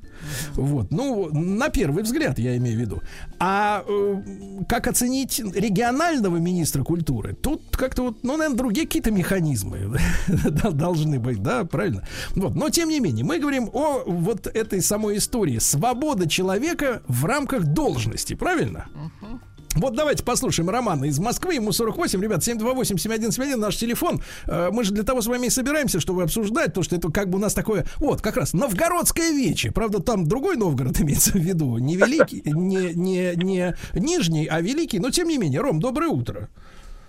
Вот, 0.53 0.91
ну, 0.91 1.29
на 1.31 1.69
первый 1.69 2.03
взгляд, 2.03 2.39
я 2.39 2.55
имею 2.57 2.77
в 2.77 2.79
виду. 2.79 3.01
А 3.39 3.83
э, 3.87 4.21
как 4.67 4.87
оценить 4.87 5.39
регионального 5.39 6.37
министра 6.37 6.83
культуры? 6.83 7.33
Тут 7.33 7.61
как-то 7.71 8.03
вот, 8.03 8.23
ну, 8.23 8.37
наверное, 8.37 8.57
другие 8.57 8.87
какие-то 8.87 9.11
механизмы 9.11 9.97
должны 10.71 11.19
быть, 11.19 11.41
да, 11.41 11.65
правильно? 11.65 12.07
Вот, 12.35 12.55
но 12.55 12.69
тем 12.69 12.89
не 12.89 12.99
менее, 12.99 13.25
мы 13.25 13.39
говорим 13.39 13.69
о 13.73 14.03
вот 14.05 14.47
этой 14.47 14.81
самой 14.81 15.17
истории 15.17 15.59
свобода 15.59 16.14
человека 16.27 17.01
в 17.07 17.25
рамках 17.25 17.65
должности, 17.65 18.33
правильно? 18.33 18.87
Вот 19.75 19.93
давайте 19.93 20.23
послушаем 20.23 20.69
Романа 20.69 21.05
из 21.05 21.19
Москвы, 21.19 21.55
ему 21.55 21.73
48, 21.73 22.21
ребят, 22.21 22.39
728-7171, 22.47 23.57
наш 23.57 23.75
телефон. 23.75 24.21
Э, 24.47 24.69
мы 24.71 24.85
же 24.85 24.93
для 24.93 25.03
того 25.03 25.21
с 25.21 25.27
вами 25.27 25.47
и 25.47 25.49
собираемся, 25.49 25.99
чтобы 25.99 26.23
обсуждать, 26.23 26.73
то, 26.73 26.81
что 26.81 26.95
это 26.95 27.11
как 27.11 27.29
бы 27.29 27.37
у 27.37 27.41
нас 27.41 27.53
такое, 27.53 27.85
вот, 27.97 28.21
как 28.21 28.37
раз, 28.37 28.53
новгородское 28.53 29.31
вече. 29.31 29.71
Правда, 29.71 29.99
там 29.99 30.27
другой 30.27 30.55
Новгород 30.55 31.01
имеется 31.01 31.31
в 31.31 31.41
виду, 31.41 31.77
не 31.77 31.97
великий, 31.97 32.41
не, 32.45 32.93
не, 32.93 33.35
не 33.35 33.75
нижний, 33.93 34.45
а 34.45 34.61
великий, 34.61 34.99
но 34.99 35.09
тем 35.09 35.27
не 35.27 35.37
менее. 35.37 35.59
Ром, 35.59 35.81
доброе 35.81 36.07
утро. 36.07 36.49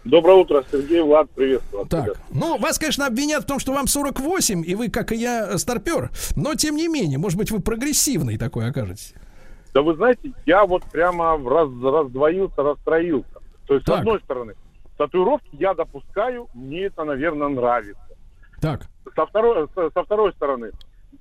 Доброе 0.07 0.37
утро, 0.37 0.65
Сергей, 0.70 1.03
Влад, 1.03 1.28
приветствую. 1.31 1.85
Так, 1.87 2.05
ребят. 2.05 2.19
ну, 2.31 2.59
вас, 2.59 2.78
конечно, 2.78 3.07
обвинят 3.07 3.43
в 3.43 3.47
том, 3.47 3.59
что 3.59 3.73
вам 3.73 3.89
48, 3.89 4.62
и 4.65 4.74
вы, 4.77 4.89
как 4.89 5.11
и 5.11 5.16
я, 5.16 5.59
старпер, 5.59 6.11
но, 6.37 6.55
тем 6.55 6.77
не 6.77 6.87
менее, 6.87 7.19
может 7.19 7.37
быть, 7.37 7.51
вы 7.51 7.59
прогрессивный 7.59 8.39
такой 8.39 8.69
окажетесь. 8.69 9.15
Да 9.74 9.83
вы 9.83 9.97
знаете, 9.97 10.33
я 10.47 10.65
вот 10.65 10.85
прямо 10.85 11.37
раз, 11.37 11.69
раздвоился, 11.83 12.62
расстроился. 12.62 13.41
То 13.66 13.74
есть, 13.74 13.85
так. 13.85 13.97
с 13.97 13.99
одной 13.99 14.20
стороны, 14.20 14.55
татуировки 14.97 15.51
я 15.53 15.74
допускаю, 15.74 16.49
мне 16.55 16.85
это, 16.85 17.03
наверное, 17.03 17.49
нравится. 17.49 18.01
Так. 18.61 18.83
Со 19.16 19.27
второй, 19.27 19.66
со, 19.74 19.91
со 19.91 20.05
второй 20.05 20.33
стороны, 20.35 20.70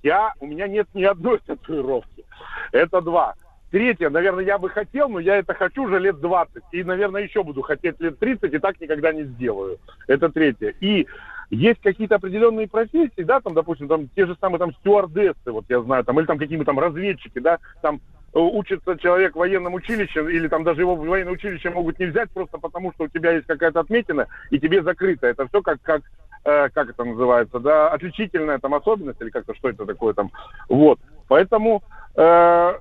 я, 0.03 0.34
у 0.40 0.45
меня 0.45 0.68
нет 0.68 0.88
ни 0.94 1.03
одной 1.03 1.40
татуировки. 1.45 2.24
Это 2.72 3.02
два. 3.02 3.34
Третье, 3.76 4.10
наверное, 4.10 4.45
я 4.45 4.57
бы 4.57 4.69
хотел, 4.69 5.10
но 5.10 5.19
я 5.19 5.35
это 5.35 5.53
хочу 5.53 5.84
уже 5.84 5.99
лет 5.99 6.22
20. 6.22 6.64
И, 6.72 6.81
наверное, 6.85 7.23
еще 7.23 7.43
буду 7.43 7.61
хотеть 7.61 7.99
лет 7.99 8.18
30, 8.19 8.53
и 8.53 8.57
так 8.57 8.80
никогда 8.80 9.11
не 9.11 9.23
сделаю. 9.23 9.80
Это 10.07 10.30
третье. 10.30 10.73
И 10.80 11.06
есть 11.49 11.81
какие-то 11.81 12.15
определенные 12.15 12.69
профессии, 12.69 13.23
да, 13.23 13.41
там, 13.41 13.53
допустим, 13.53 13.89
там 13.89 14.07
те 14.15 14.27
же 14.27 14.38
самые 14.39 14.60
там 14.60 14.73
стюардессы, 14.76 15.52
вот 15.52 15.65
я 15.68 15.81
знаю, 15.81 16.06
там, 16.06 16.18
или 16.18 16.26
там 16.26 16.38
какие-то 16.38 16.64
там 16.64 16.80
разведчики, 16.80 17.39
да, 17.39 17.60
там 17.81 17.99
э, 18.34 18.39
учится 18.39 18.97
человек 18.97 19.35
в 19.35 19.39
военном 19.39 19.73
училище, 19.73 20.22
или 20.22 20.47
там 20.47 20.64
даже 20.64 20.80
его 20.80 20.95
в 20.95 21.06
военное 21.06 21.34
училище 21.34 21.69
могут 21.69 21.99
не 21.99 22.06
взять 22.06 22.31
просто 22.31 22.57
потому, 22.57 22.93
что 22.93 23.03
у 23.03 23.07
тебя 23.10 23.34
есть 23.34 23.45
какая-то 23.45 23.81
отметина, 23.81 24.27
и 24.52 24.57
тебе 24.57 24.84
закрыто. 24.84 25.27
Это 25.27 25.49
все 25.49 25.61
как, 25.61 25.81
как, 25.81 26.02
э, 26.45 26.69
как 26.69 26.91
это 26.91 27.03
называется, 27.03 27.60
да, 27.60 27.89
отличительная 27.89 28.57
там 28.57 28.73
особенность, 28.73 29.19
или 29.19 29.31
как-то 29.31 29.53
что 29.53 29.68
это 29.68 29.85
такое 29.85 30.14
там. 30.14 30.31
Вот. 30.69 30.97
Поэтому 31.27 31.84
э, 32.15 32.73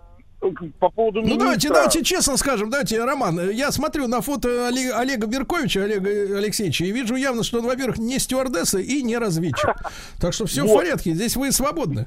по 0.79 0.91
поводу 0.91 1.23
Ну 1.23 1.37
давайте, 1.37 1.69
давайте 1.69 2.03
честно 2.03 2.37
скажем, 2.37 2.71
давайте, 2.71 3.03
Роман, 3.03 3.51
я 3.51 3.73
смотрю 3.73 4.09
на 4.09 4.21
фото 4.21 4.69
Олега, 4.69 4.99
Олега 4.99 5.27
Берковича, 5.27 5.85
Олега 5.85 6.39
Алексеевича, 6.39 6.85
и 6.85 6.93
вижу 6.93 7.17
явно, 7.17 7.43
что 7.43 7.59
он, 7.59 7.67
во-первых, 7.67 7.99
не 7.99 8.19
стюардесса 8.19 8.79
и 8.79 9.03
не 9.03 9.19
разведчик. 9.19 9.75
Так 10.21 10.33
что 10.33 10.47
все 10.47 10.65
в 10.65 10.75
порядке, 10.75 11.15
здесь 11.15 11.37
вы 11.37 11.53
свободны. 11.53 12.07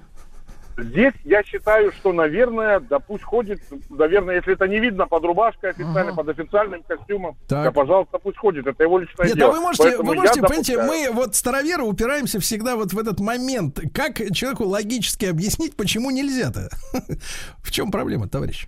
Здесь 0.77 1.13
я 1.23 1.41
считаю, 1.43 1.91
что, 1.91 2.13
наверное, 2.13 2.79
да 2.79 2.99
пусть 2.99 3.23
ходит, 3.23 3.61
наверное, 3.89 4.35
если 4.35 4.53
это 4.53 4.67
не 4.67 4.79
видно 4.79 5.07
под 5.07 5.23
рубашкой 5.23 5.71
официально, 5.71 6.11
ага. 6.11 6.23
под 6.23 6.29
официальным 6.29 6.83
костюмом, 6.83 7.35
так. 7.47 7.63
да, 7.63 7.71
пожалуйста, 7.71 8.19
пусть 8.19 8.37
ходит, 8.37 8.67
это 8.67 8.83
его 8.83 8.99
личное 8.99 9.25
Нет, 9.25 9.35
дело. 9.37 9.47
Нет, 9.47 9.55
а 9.55 9.57
вы 9.57 9.63
можете, 9.63 9.83
Поэтому 9.83 10.09
вы 10.09 10.15
можете, 10.15 10.41
понимаете, 10.41 10.83
мы 10.83 11.09
вот 11.11 11.35
староверы 11.35 11.81
упираемся 11.81 12.39
всегда 12.39 12.75
вот 12.75 12.93
в 12.93 12.99
этот 12.99 13.19
момент. 13.19 13.79
Как 13.91 14.17
человеку 14.33 14.65
логически 14.65 15.25
объяснить, 15.25 15.75
почему 15.75 16.11
нельзя-то? 16.11 16.69
В 17.63 17.71
чем 17.71 17.89
проблема, 17.89 18.29
товарищ? 18.29 18.67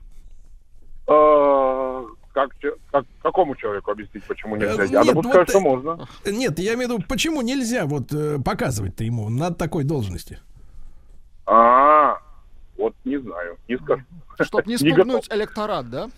А, 1.08 2.06
как, 2.34 2.50
как, 2.92 3.06
какому 3.22 3.56
человеку 3.56 3.92
объяснить, 3.92 4.24
почему 4.24 4.56
нельзя? 4.56 4.84
Э, 4.84 4.88
я 4.88 5.04
допускаю, 5.04 5.42
вот, 5.46 5.50
что 5.50 5.60
можно. 5.60 6.08
Нет, 6.26 6.58
я 6.58 6.74
имею 6.74 6.90
в 6.90 6.92
виду, 6.94 7.04
почему 7.08 7.42
нельзя 7.42 7.86
вот 7.86 8.12
э, 8.14 8.40
показывать-то 8.44 9.04
ему 9.04 9.30
на 9.30 9.52
такой 9.54 9.84
должности? 9.84 10.40
А, 11.52 12.20
вот 12.78 12.94
не 13.06 13.20
знаю, 13.20 13.58
не 13.68 13.76
скажу. 13.78 14.04
Чтобы 14.40 14.64
не 14.68 14.78
спугнуть 14.78 15.28
электорат, 15.32 15.90
да? 15.90 16.10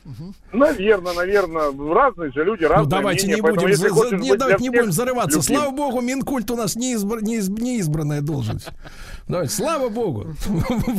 Наверное, 0.51 1.13
наверное. 1.13 1.71
Разные 1.93 2.31
же 2.33 2.43
люди, 2.43 2.65
разные 2.65 2.83
Ну 2.83 2.89
давайте 2.89 3.27
мнения, 3.27 3.41
не 3.41 3.49
будем, 3.49 3.75
за, 3.75 3.89
за, 3.89 4.15
не, 4.17 4.35
давайте 4.35 4.63
не 4.63 4.69
будем 4.69 4.91
зарываться. 4.91 5.37
Любим. 5.37 5.43
Слава 5.43 5.71
богу, 5.71 6.01
Минкульт 6.01 6.51
у 6.51 6.57
нас 6.57 6.75
не, 6.75 6.93
избр, 6.93 7.23
не, 7.23 7.37
избранная 7.77 8.21
должность. 8.21 8.67
Давайте, 9.29 9.53
слава 9.53 9.87
богу. 9.87 10.35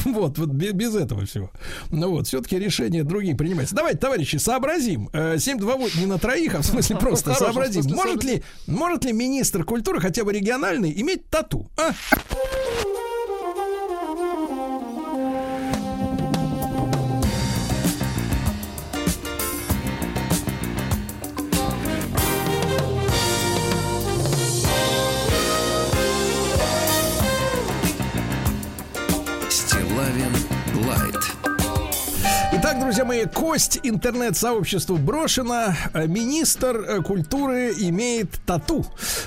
вот, 0.06 0.38
вот 0.38 0.48
без 0.48 0.96
этого 0.96 1.26
всего. 1.26 1.50
Ну 1.90 2.10
вот, 2.10 2.26
все-таки 2.26 2.59
решения 2.59 3.04
другие 3.04 3.36
принимаются. 3.36 3.76
Давайте, 3.76 3.98
товарищи, 3.98 4.36
сообразим. 4.36 5.10
728 5.12 6.00
не 6.00 6.06
на 6.06 6.18
троих, 6.18 6.54
а 6.54 6.62
в 6.62 6.64
смысле 6.64 6.96
просто 7.00 7.34
сообразим. 7.34 7.84
Может 7.94 8.24
ли, 8.24 8.42
может 8.66 9.04
ли 9.04 9.12
министр 9.12 9.64
культуры, 9.64 10.00
хотя 10.00 10.24
бы 10.24 10.32
региональный, 10.32 10.90
иметь 11.00 11.28
тату? 11.28 11.68
А? 11.78 11.92
Друзья 33.02 33.24
мои, 33.24 33.26
кость 33.26 33.80
интернет-сообществу 33.82 34.96
брошена. 34.96 35.76
Э, 35.92 36.06
Министр 36.06 36.76
э, 36.76 37.02
культуры 37.02 37.72
имеет 37.76 38.30
тату. 38.46 38.84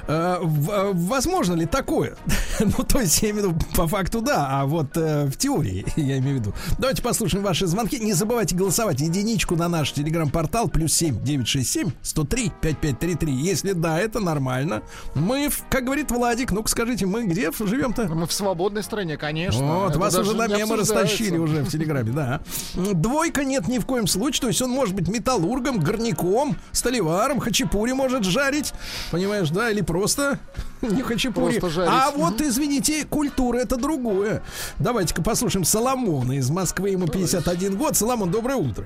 Э, 0.08 0.38
э, 0.42 0.92
Возможно 0.94 1.54
ли 1.56 1.66
такое? 1.66 2.16
Ну, 2.60 2.86
то 2.86 3.02
есть, 3.02 3.22
я 3.22 3.32
имею 3.32 3.50
в 3.50 3.54
виду, 3.54 3.66
по 3.76 3.86
факту 3.86 4.22
да, 4.22 4.48
а 4.50 4.66
вот 4.66 4.96
в 4.96 5.32
теории, 5.34 5.86
я 5.98 6.20
имею 6.20 6.38
в 6.38 6.40
виду. 6.40 6.54
Давайте 6.80 7.02
послушаем 7.02 7.44
ваши 7.44 7.68
звонки. 7.68 8.00
Не 8.00 8.14
забывайте 8.14 8.56
голосовать 8.56 9.02
единичку 9.02 9.58
на 9.58 9.68
наш 9.68 9.92
телеграм-портал 9.92 10.70
плюс 10.70 10.94
7 10.94 11.22
967 11.22 11.92
103 12.02 12.52
5533. 12.62 13.34
Если 13.34 13.74
да, 13.74 14.00
это 14.00 14.22
нормально. 14.22 14.84
Мы, 15.16 15.50
как 15.70 15.84
говорит 15.84 16.12
Владик, 16.12 16.52
ну-ка 16.52 16.70
скажите, 16.70 17.06
мы 17.06 17.26
где 17.26 17.52
живем-то? 17.52 18.08
Мы 18.08 18.26
в 18.26 18.32
свободной 18.32 18.84
стране, 18.84 19.18
конечно. 19.18 19.80
Вот, 19.82 19.98
вас 19.98 20.18
уже 20.18 20.34
на 20.34 20.48
мемы 20.48 20.78
растащили 20.78 21.38
уже 21.38 21.62
в 21.64 21.70
Телеграме, 21.70 22.14
да. 22.14 22.42
Двойка 22.74 23.44
нет 23.44 23.65
ни 23.68 23.80
в 23.80 23.86
коем 23.86 24.08
случае. 24.08 24.42
То 24.42 24.48
есть 24.48 24.62
он 24.62 24.70
может 24.72 24.96
быть 24.96 25.08
металлургом, 25.08 25.80
горняком, 25.80 26.56
столеваром, 26.72 27.40
хачапури 27.40 27.94
может 27.94 28.24
жарить. 28.24 28.74
Понимаешь, 29.12 29.50
да? 29.50 29.70
Или 29.72 29.82
просто 29.82 30.40
не 30.82 31.02
хачапури. 31.02 31.60
Просто 31.60 31.70
жарить. 31.82 31.92
А 31.94 32.12
вот, 32.12 32.42
извините, 32.42 33.06
культура 33.06 33.58
это 33.58 33.78
другое. 33.78 34.42
Давайте-ка 34.80 35.22
послушаем 35.22 35.66
Соломона 35.66 36.34
из 36.34 36.50
Москвы. 36.50 36.90
Ему 36.90 37.08
51 37.08 37.78
год. 37.78 37.96
Соломон, 37.96 38.32
доброе 38.32 38.56
утро. 38.58 38.86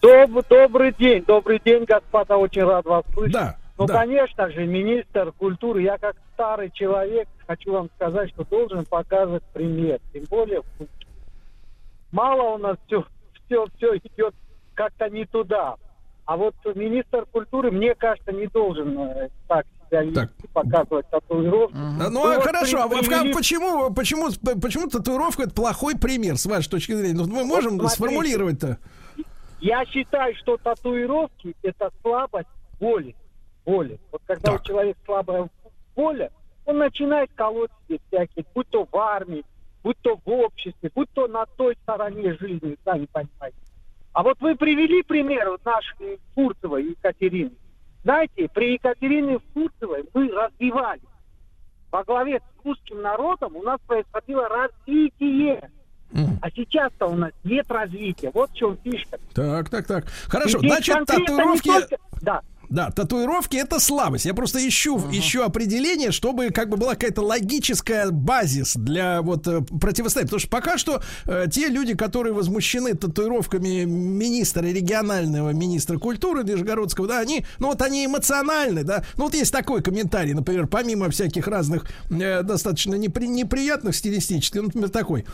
Доб- 0.00 0.44
добрый 0.48 0.92
день, 0.98 1.22
добрый 1.24 1.60
день, 1.64 1.84
господа, 1.84 2.36
очень 2.36 2.64
рад 2.64 2.84
вас 2.86 3.04
слышать. 3.14 3.32
Да, 3.32 3.56
Ну, 3.78 3.86
да. 3.86 3.94
конечно 4.00 4.50
же, 4.50 4.66
министр 4.66 5.30
культуры, 5.30 5.82
я 5.82 5.96
как 5.96 6.16
старый 6.34 6.70
человек 6.72 7.28
хочу 7.46 7.70
вам 7.72 7.88
сказать, 7.94 8.30
что 8.30 8.42
должен 8.44 8.84
показывать 8.84 9.44
пример, 9.52 10.00
тем 10.12 10.24
более. 10.24 10.62
Мало 12.10 12.54
у 12.54 12.58
нас 12.58 12.76
все, 12.86 13.04
все, 13.52 13.66
все 13.76 13.96
идет 13.96 14.34
как-то 14.74 15.08
не 15.08 15.24
туда. 15.26 15.76
А 16.24 16.36
вот 16.36 16.54
министр 16.74 17.26
культуры, 17.26 17.70
мне 17.70 17.94
кажется, 17.94 18.32
не 18.32 18.46
должен 18.46 18.98
э, 18.98 19.28
так 19.48 19.66
себя 19.88 20.02
вести, 20.02 20.48
показывать 20.52 21.08
татуировки. 21.10 21.74
А, 21.76 22.08
Ну, 22.10 22.24
а 22.24 22.36
вот 22.36 22.44
хорошо, 22.44 22.82
а 22.84 22.88
при- 22.88 23.32
почему, 23.32 23.92
почему, 23.92 24.28
почему 24.60 24.88
татуировка 24.88 25.42
это 25.44 25.54
плохой 25.54 25.96
пример, 25.98 26.38
с 26.38 26.46
вашей 26.46 26.70
точки 26.70 26.92
зрения? 26.92 27.14
Ну, 27.16 27.26
мы 27.26 27.44
можем 27.44 27.72
смотрите. 27.72 27.94
сформулировать-то? 27.96 28.78
Я 29.60 29.84
считаю, 29.86 30.34
что 30.36 30.56
татуировки 30.56 31.54
это 31.62 31.90
слабость 32.02 32.48
воли. 32.80 33.14
Воли. 33.64 34.00
Вот 34.10 34.22
когда 34.26 34.52
у 34.54 34.58
человека 34.60 34.98
слабая 35.04 35.48
воля, 35.94 36.30
он 36.64 36.78
начинает 36.78 37.30
колоть 37.34 37.70
себе 37.88 37.98
всякие, 38.08 38.44
будь 38.54 38.68
то 38.70 38.86
в 38.90 38.96
армии, 38.96 39.44
будь 39.82 39.96
то 40.02 40.18
в 40.24 40.28
обществе, 40.30 40.90
будь 40.94 41.10
то 41.12 41.26
на 41.28 41.46
той 41.46 41.76
стороне 41.82 42.34
жизни, 42.34 42.76
сами 42.84 43.06
понимаете. 43.12 43.56
А 44.12 44.22
вот 44.22 44.38
вы 44.40 44.56
привели 44.56 45.02
пример 45.02 45.50
вот 45.50 45.64
нашей 45.64 46.20
Фурцевой 46.34 46.90
Екатерины. 46.90 47.52
Знаете, 48.04 48.48
при 48.52 48.74
Екатерине 48.74 49.38
Фурцевой 49.54 50.04
мы 50.12 50.28
развивались. 50.30 51.00
Во 51.90 52.04
главе 52.04 52.38
с 52.40 52.64
русским 52.64 53.00
народом 53.02 53.56
у 53.56 53.62
нас 53.62 53.80
происходило 53.86 54.48
развитие. 54.48 55.70
А 56.42 56.50
сейчас-то 56.50 57.06
у 57.06 57.14
нас 57.14 57.32
нет 57.42 57.70
развития. 57.70 58.30
Вот 58.34 58.50
в 58.50 58.54
чем 58.54 58.76
фишка. 58.84 59.18
Так, 59.34 59.70
так, 59.70 59.86
так. 59.86 60.04
Хорошо, 60.28 60.58
Здесь 60.58 60.72
значит, 60.72 61.06
татуировки... 61.06 61.68
только- 61.70 61.96
Да. 62.20 62.42
Да, 62.72 62.90
татуировки 62.90 63.58
это 63.58 63.78
слабость. 63.78 64.24
Я 64.24 64.32
просто 64.32 64.66
ищу, 64.66 64.98
ищу 65.12 65.42
определение, 65.42 66.10
чтобы 66.10 66.48
как 66.48 66.70
бы 66.70 66.78
была 66.78 66.92
какая-то 66.92 67.20
логическая 67.20 68.10
базис 68.10 68.74
для 68.76 69.20
вот 69.20 69.46
э, 69.46 69.60
противостояния. 69.60 70.28
Потому 70.28 70.40
что 70.40 70.48
пока 70.48 70.78
что 70.78 71.02
э, 71.26 71.44
те 71.52 71.68
люди, 71.68 71.94
которые 71.94 72.32
возмущены 72.32 72.94
татуировками 72.94 73.84
министра 73.84 74.64
регионального 74.64 75.50
министра 75.50 75.98
культуры 75.98 76.44
Нижегородского, 76.44 77.08
да, 77.08 77.20
они, 77.20 77.44
ну 77.58 77.66
вот 77.66 77.82
они 77.82 78.06
эмоциональны, 78.06 78.84
да. 78.84 79.04
Ну 79.18 79.24
вот 79.24 79.34
есть 79.34 79.52
такой 79.52 79.82
комментарий, 79.82 80.32
например, 80.32 80.66
помимо 80.66 81.10
всяких 81.10 81.46
разных 81.48 81.84
э, 82.10 82.42
достаточно 82.42 82.94
непри- 82.94 83.26
неприятных 83.26 83.94
стилистических, 83.94 84.62
ну, 84.62 84.66
например, 84.68 84.88
такой 84.88 85.26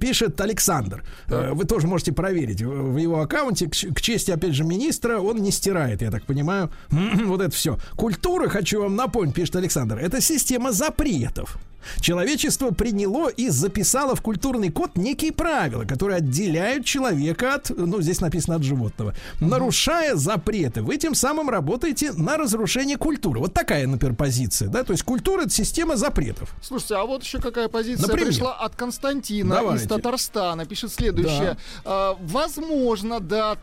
пишет 0.00 0.40
Александр. 0.40 1.04
Э, 1.26 1.52
Вы 1.52 1.66
тоже 1.66 1.86
можете 1.86 2.12
проверить 2.12 2.62
в 2.62 2.96
его 2.96 3.20
аккаунте. 3.20 3.66
К, 3.66 3.72
к 3.72 4.00
чести, 4.00 4.30
опять 4.30 4.54
же, 4.54 4.64
министра, 4.64 5.18
он 5.20 5.42
не 5.42 5.50
стирает, 5.50 6.00
я 6.00 6.10
так 6.10 6.24
понимаю, 6.24 6.70
вот 6.90 7.40
это 7.40 7.54
все. 7.54 7.78
Культура, 7.96 8.48
хочу 8.48 8.82
вам 8.82 8.96
напомнить, 8.96 9.34
пишет 9.34 9.56
Александр, 9.56 9.98
это 9.98 10.20
система 10.20 10.72
запретов. 10.72 11.58
Человечество 12.00 12.70
приняло 12.70 13.28
и 13.28 13.48
записало 13.48 14.14
в 14.14 14.22
культурный 14.22 14.70
код 14.70 14.96
некие 14.96 15.32
правила, 15.32 15.84
которые 15.84 16.18
отделяют 16.18 16.84
человека 16.84 17.54
от, 17.54 17.70
ну, 17.70 18.00
здесь 18.00 18.20
написано 18.20 18.56
от 18.56 18.62
животного. 18.62 19.14
Нарушая 19.40 20.14
запреты, 20.16 20.82
вы 20.82 20.96
тем 20.96 21.14
самым 21.14 21.50
работаете 21.50 22.12
на 22.12 22.36
разрушение 22.36 22.96
культуры. 22.96 23.40
Вот 23.40 23.54
такая, 23.54 23.86
например, 23.86 24.14
позиция, 24.16 24.68
да, 24.68 24.84
то 24.84 24.92
есть 24.92 25.02
культура 25.04 25.42
это 25.42 25.50
система 25.50 25.96
запретов. 25.96 26.54
Слушайте, 26.62 26.96
а 26.96 27.04
вот 27.04 27.22
еще 27.22 27.40
какая 27.40 27.68
позиция 27.68 28.06
Например? 28.06 28.28
пришла 28.28 28.54
от 28.54 28.74
Константина 28.76 29.56
Давайте. 29.56 29.84
из 29.84 29.88
Татарстана. 29.88 30.66
Пишет 30.66 30.92
следующее. 30.92 31.56
А, 31.84 32.16
возможно, 32.20 33.20
да, 33.20 33.56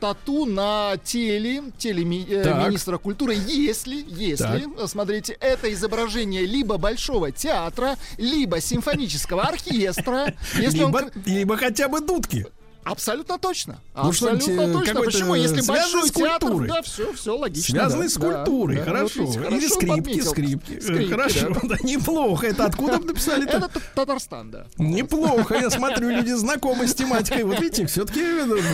тату 0.00 0.46
на 0.46 0.96
теле, 1.04 1.62
теле 1.78 2.04
ми- 2.04 2.26
э, 2.28 2.42
Так. 2.44 2.66
министра 2.68 2.98
культуры, 2.98 3.34
если, 3.34 4.04
если, 4.08 4.82
э, 4.82 4.86
смотрите, 4.86 5.36
это 5.40 5.72
изображение 5.72 6.44
либо 6.44 6.76
большого 6.78 7.32
театра, 7.52 7.96
либо 8.18 8.60
симфонического 8.60 9.42
оркестра. 9.42 10.34
Если 10.56 10.82
он 10.82 10.92
либо, 10.94 11.10
к- 11.10 11.26
либо 11.26 11.56
хотя 11.56 11.88
бы 11.88 12.00
дудки. 12.00 12.46
Абсолютно 12.90 13.38
точно. 13.38 13.80
Ну, 13.94 14.08
Абсолютно 14.08 14.50
э, 14.50 14.72
точно. 14.72 15.02
Почему? 15.02 15.34
Если 15.34 15.60
связанный 15.60 16.02
большой 16.02 16.10
театр, 16.10 16.66
да, 16.66 16.82
все, 16.82 17.12
все 17.12 17.36
логично. 17.36 17.72
Связанный 17.72 18.06
да, 18.06 18.12
с 18.12 18.16
культурой, 18.16 18.76
да, 18.76 18.84
хорошо. 18.84 19.26
вот 19.26 19.36
видите, 19.36 19.40
Или 19.40 19.58
хорошо 19.58 19.74
скрипки, 19.74 20.00
подметил. 20.00 20.30
скрипки. 20.30 20.72
Э, 20.72 20.80
Скрипки, 20.80 21.10
хорошо, 21.10 21.48
да. 21.50 21.60
да, 21.64 21.76
неплохо. 21.82 22.46
Это 22.46 22.64
откуда 22.64 22.98
написали 22.98 23.46
Это 23.46 23.70
Татарстан, 23.94 24.50
да. 24.50 24.66
Неплохо, 24.78 25.54
я 25.54 25.70
смотрю, 25.70 26.08
люди 26.08 26.32
знакомы 26.32 26.86
с 26.86 26.94
тематикой. 26.94 27.44
Вот 27.44 27.60
видите, 27.60 27.86
все-таки 27.86 28.22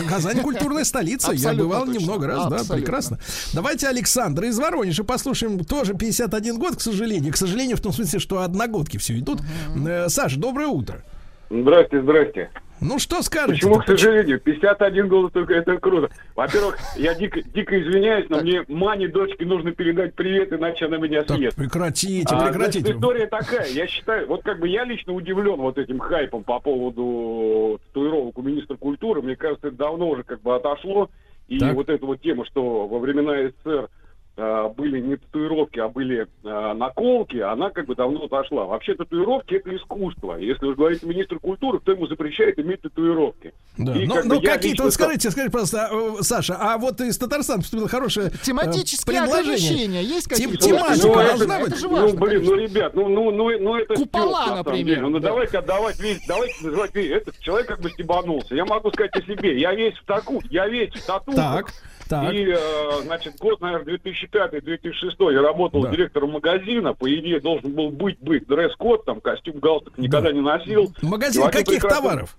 Казань 0.07 0.41
культурная 0.41 0.85
столица. 0.85 1.31
Я 1.33 1.53
бывал 1.53 1.85
точно. 1.85 1.99
немного 1.99 2.27
раз, 2.27 2.47
да, 2.47 2.73
прекрасно. 2.73 3.19
Давайте 3.53 3.87
Александра 3.87 4.47
из 4.47 4.57
Воронежа 4.57 5.03
послушаем. 5.03 5.63
Тоже 5.65 5.93
51 5.93 6.57
год, 6.57 6.77
к 6.77 6.81
сожалению. 6.81 7.33
К 7.33 7.37
сожалению, 7.37 7.77
в 7.77 7.81
том 7.81 7.91
смысле, 7.91 8.19
что 8.19 8.41
одногодки 8.41 8.97
все 8.97 9.17
идут. 9.19 9.41
Э, 9.75 10.07
Саша, 10.09 10.39
доброе 10.39 10.67
утро. 10.67 11.03
Здрасте, 11.49 12.01
здрасте. 12.01 12.49
Ну 12.81 12.99
что 12.99 13.21
скажете? 13.21 13.53
Почему, 13.53 13.79
к 13.79 13.85
сожалению, 13.85 14.39
51 14.39 15.07
голос 15.07 15.31
только 15.31 15.53
это 15.53 15.77
круто. 15.77 16.09
Во-первых, 16.35 16.77
я 16.97 17.13
дико, 17.15 17.41
дико 17.41 17.79
извиняюсь, 17.81 18.25
но 18.29 18.41
мне 18.41 18.65
Мане, 18.67 19.07
дочке, 19.07 19.45
нужно 19.45 19.71
передать 19.71 20.13
привет, 20.13 20.51
иначе 20.51 20.85
она 20.85 20.97
меня 20.97 21.23
Так, 21.23 21.37
съест. 21.37 21.55
прекратите, 21.55 22.27
А, 22.35 22.45
прекратите. 22.47 22.79
значит, 22.81 22.95
история 22.97 23.27
такая. 23.27 23.67
Я 23.69 23.87
считаю, 23.87 24.27
вот 24.27 24.43
как 24.43 24.59
бы 24.59 24.67
я 24.67 24.83
лично 24.83 25.13
удивлен 25.13 25.55
вот 25.55 25.77
этим 25.77 25.99
хайпом 25.99 26.43
по 26.43 26.59
поводу 26.59 27.79
татуировок 27.87 28.37
у 28.37 28.41
министра 28.41 28.75
культуры. 28.75 29.21
Мне 29.21 29.37
кажется, 29.37 29.67
это 29.67 29.77
давно 29.77 30.09
уже 30.09 30.23
как 30.23 30.41
бы 30.41 30.53
отошло. 30.55 31.09
И 31.47 31.59
Так. 31.59 31.75
вот 31.75 31.89
эта 31.89 32.05
вот 32.05 32.21
тема, 32.21 32.45
что 32.45 32.87
во 32.87 32.99
времена 32.99 33.49
СССР 33.63 33.87
были 34.35 34.99
не 34.99 35.15
татуировки, 35.15 35.79
а 35.79 35.87
были 35.87 36.27
а, 36.43 36.73
наколки, 36.73 37.37
она 37.37 37.69
как 37.69 37.85
бы 37.85 37.95
давно 37.95 38.25
отошла. 38.25 38.65
Вообще 38.65 38.93
татуировки 38.95 39.55
это 39.55 39.75
искусство. 39.75 40.35
Если 40.35 40.65
уж 40.65 40.75
говорить 40.75 41.03
министр 41.03 41.39
культуры, 41.39 41.79
кто 41.79 41.93
ему 41.93 42.07
запрещает 42.07 42.59
иметь 42.59 42.81
татуировки. 42.81 43.53
Да. 43.77 43.93
И 43.95 44.05
Ну, 44.05 44.15
как 44.15 44.25
ну 44.25 44.41
какие-то, 44.41 44.67
лично 44.67 44.83
вот 44.85 44.93
скажите, 44.93 45.31
скажите, 45.31 45.51
пожалуйста, 45.51 45.89
э, 45.91 46.15
Саша, 46.21 46.57
а 46.59 46.77
вот 46.77 46.99
из 47.01 47.17
Татарстана 47.17 47.59
поступило 47.61 47.87
хорошее 47.87 48.27
э, 48.27 48.37
Тематические 48.43 49.21
предложение. 49.21 49.41
ограничения 49.41 50.03
есть 50.03 50.27
Тем- 50.29 50.49
какие-то? 50.51 50.65
тематика 50.67 51.07
Ну, 51.07 51.13
должна 51.13 51.55
это, 51.55 51.63
быть. 51.63 51.71
это 51.73 51.79
же 51.79 51.87
ну, 51.89 52.01
важно, 52.01 52.19
блин, 52.19 52.43
ну, 52.43 52.51
конечно. 52.51 52.75
ребят, 52.75 52.93
ну, 52.95 53.07
ну, 53.07 53.31
ну, 53.31 53.59
ну 53.59 53.75
это 53.77 53.93
Купола, 53.95 54.43
стёб, 54.43 54.57
например, 54.57 54.85
деле. 54.85 55.01
Ну, 55.01 55.19
да. 55.19 55.27
давайте 55.29 55.57
отдавать 55.59 55.99
весь, 55.99 56.25
давайте 56.27 56.65
называть 56.65 56.93
весь. 56.95 57.11
Этот 57.11 57.39
человек 57.39 57.67
как 57.67 57.79
бы 57.81 57.89
стебанулся. 57.89 58.55
Я 58.55 58.65
могу 58.65 58.91
сказать 58.91 59.15
о 59.15 59.21
себе. 59.21 59.59
Я 59.59 59.73
весь 59.73 59.95
в 59.95 60.05
таку, 60.05 60.41
я 60.49 60.67
весь 60.67 60.93
в 60.93 61.05
тату. 61.05 61.31
Так, 61.33 61.71
так. 62.09 62.33
И, 62.33 62.45
э, 62.47 62.57
значит, 63.03 63.37
год, 63.37 63.61
наверное, 63.61 63.85
2005-2006 64.31 65.31
я 65.33 65.41
работал 65.41 65.83
Да. 65.83 65.91
директором 65.91 66.31
магазина. 66.31 66.93
По 66.93 67.13
идее, 67.13 67.39
должен 67.39 67.71
был 67.73 67.89
быть, 67.89 68.19
быть 68.19 68.45
дресс-код, 68.47 69.05
там, 69.05 69.21
костюм, 69.21 69.59
галстук 69.59 69.97
никогда 69.97 70.31
не 70.31 70.41
носил. 70.41 70.93
Магазин 71.01 71.43
каких 71.49 71.81
прекрасный- 71.81 72.01
товаров? 72.01 72.37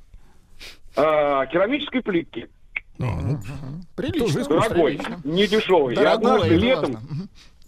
А, 0.97 1.47
керамической 1.47 2.03
плитки. 2.03 2.49
Прилично. 3.97 4.45
Дорогой, 4.45 5.01
не 5.25 5.47
дешевый. 5.47 5.95
И 5.95 5.97
Дорогой, 5.97 6.15
однажды 6.15 6.47
это 6.55 6.55
летом. 6.65 6.97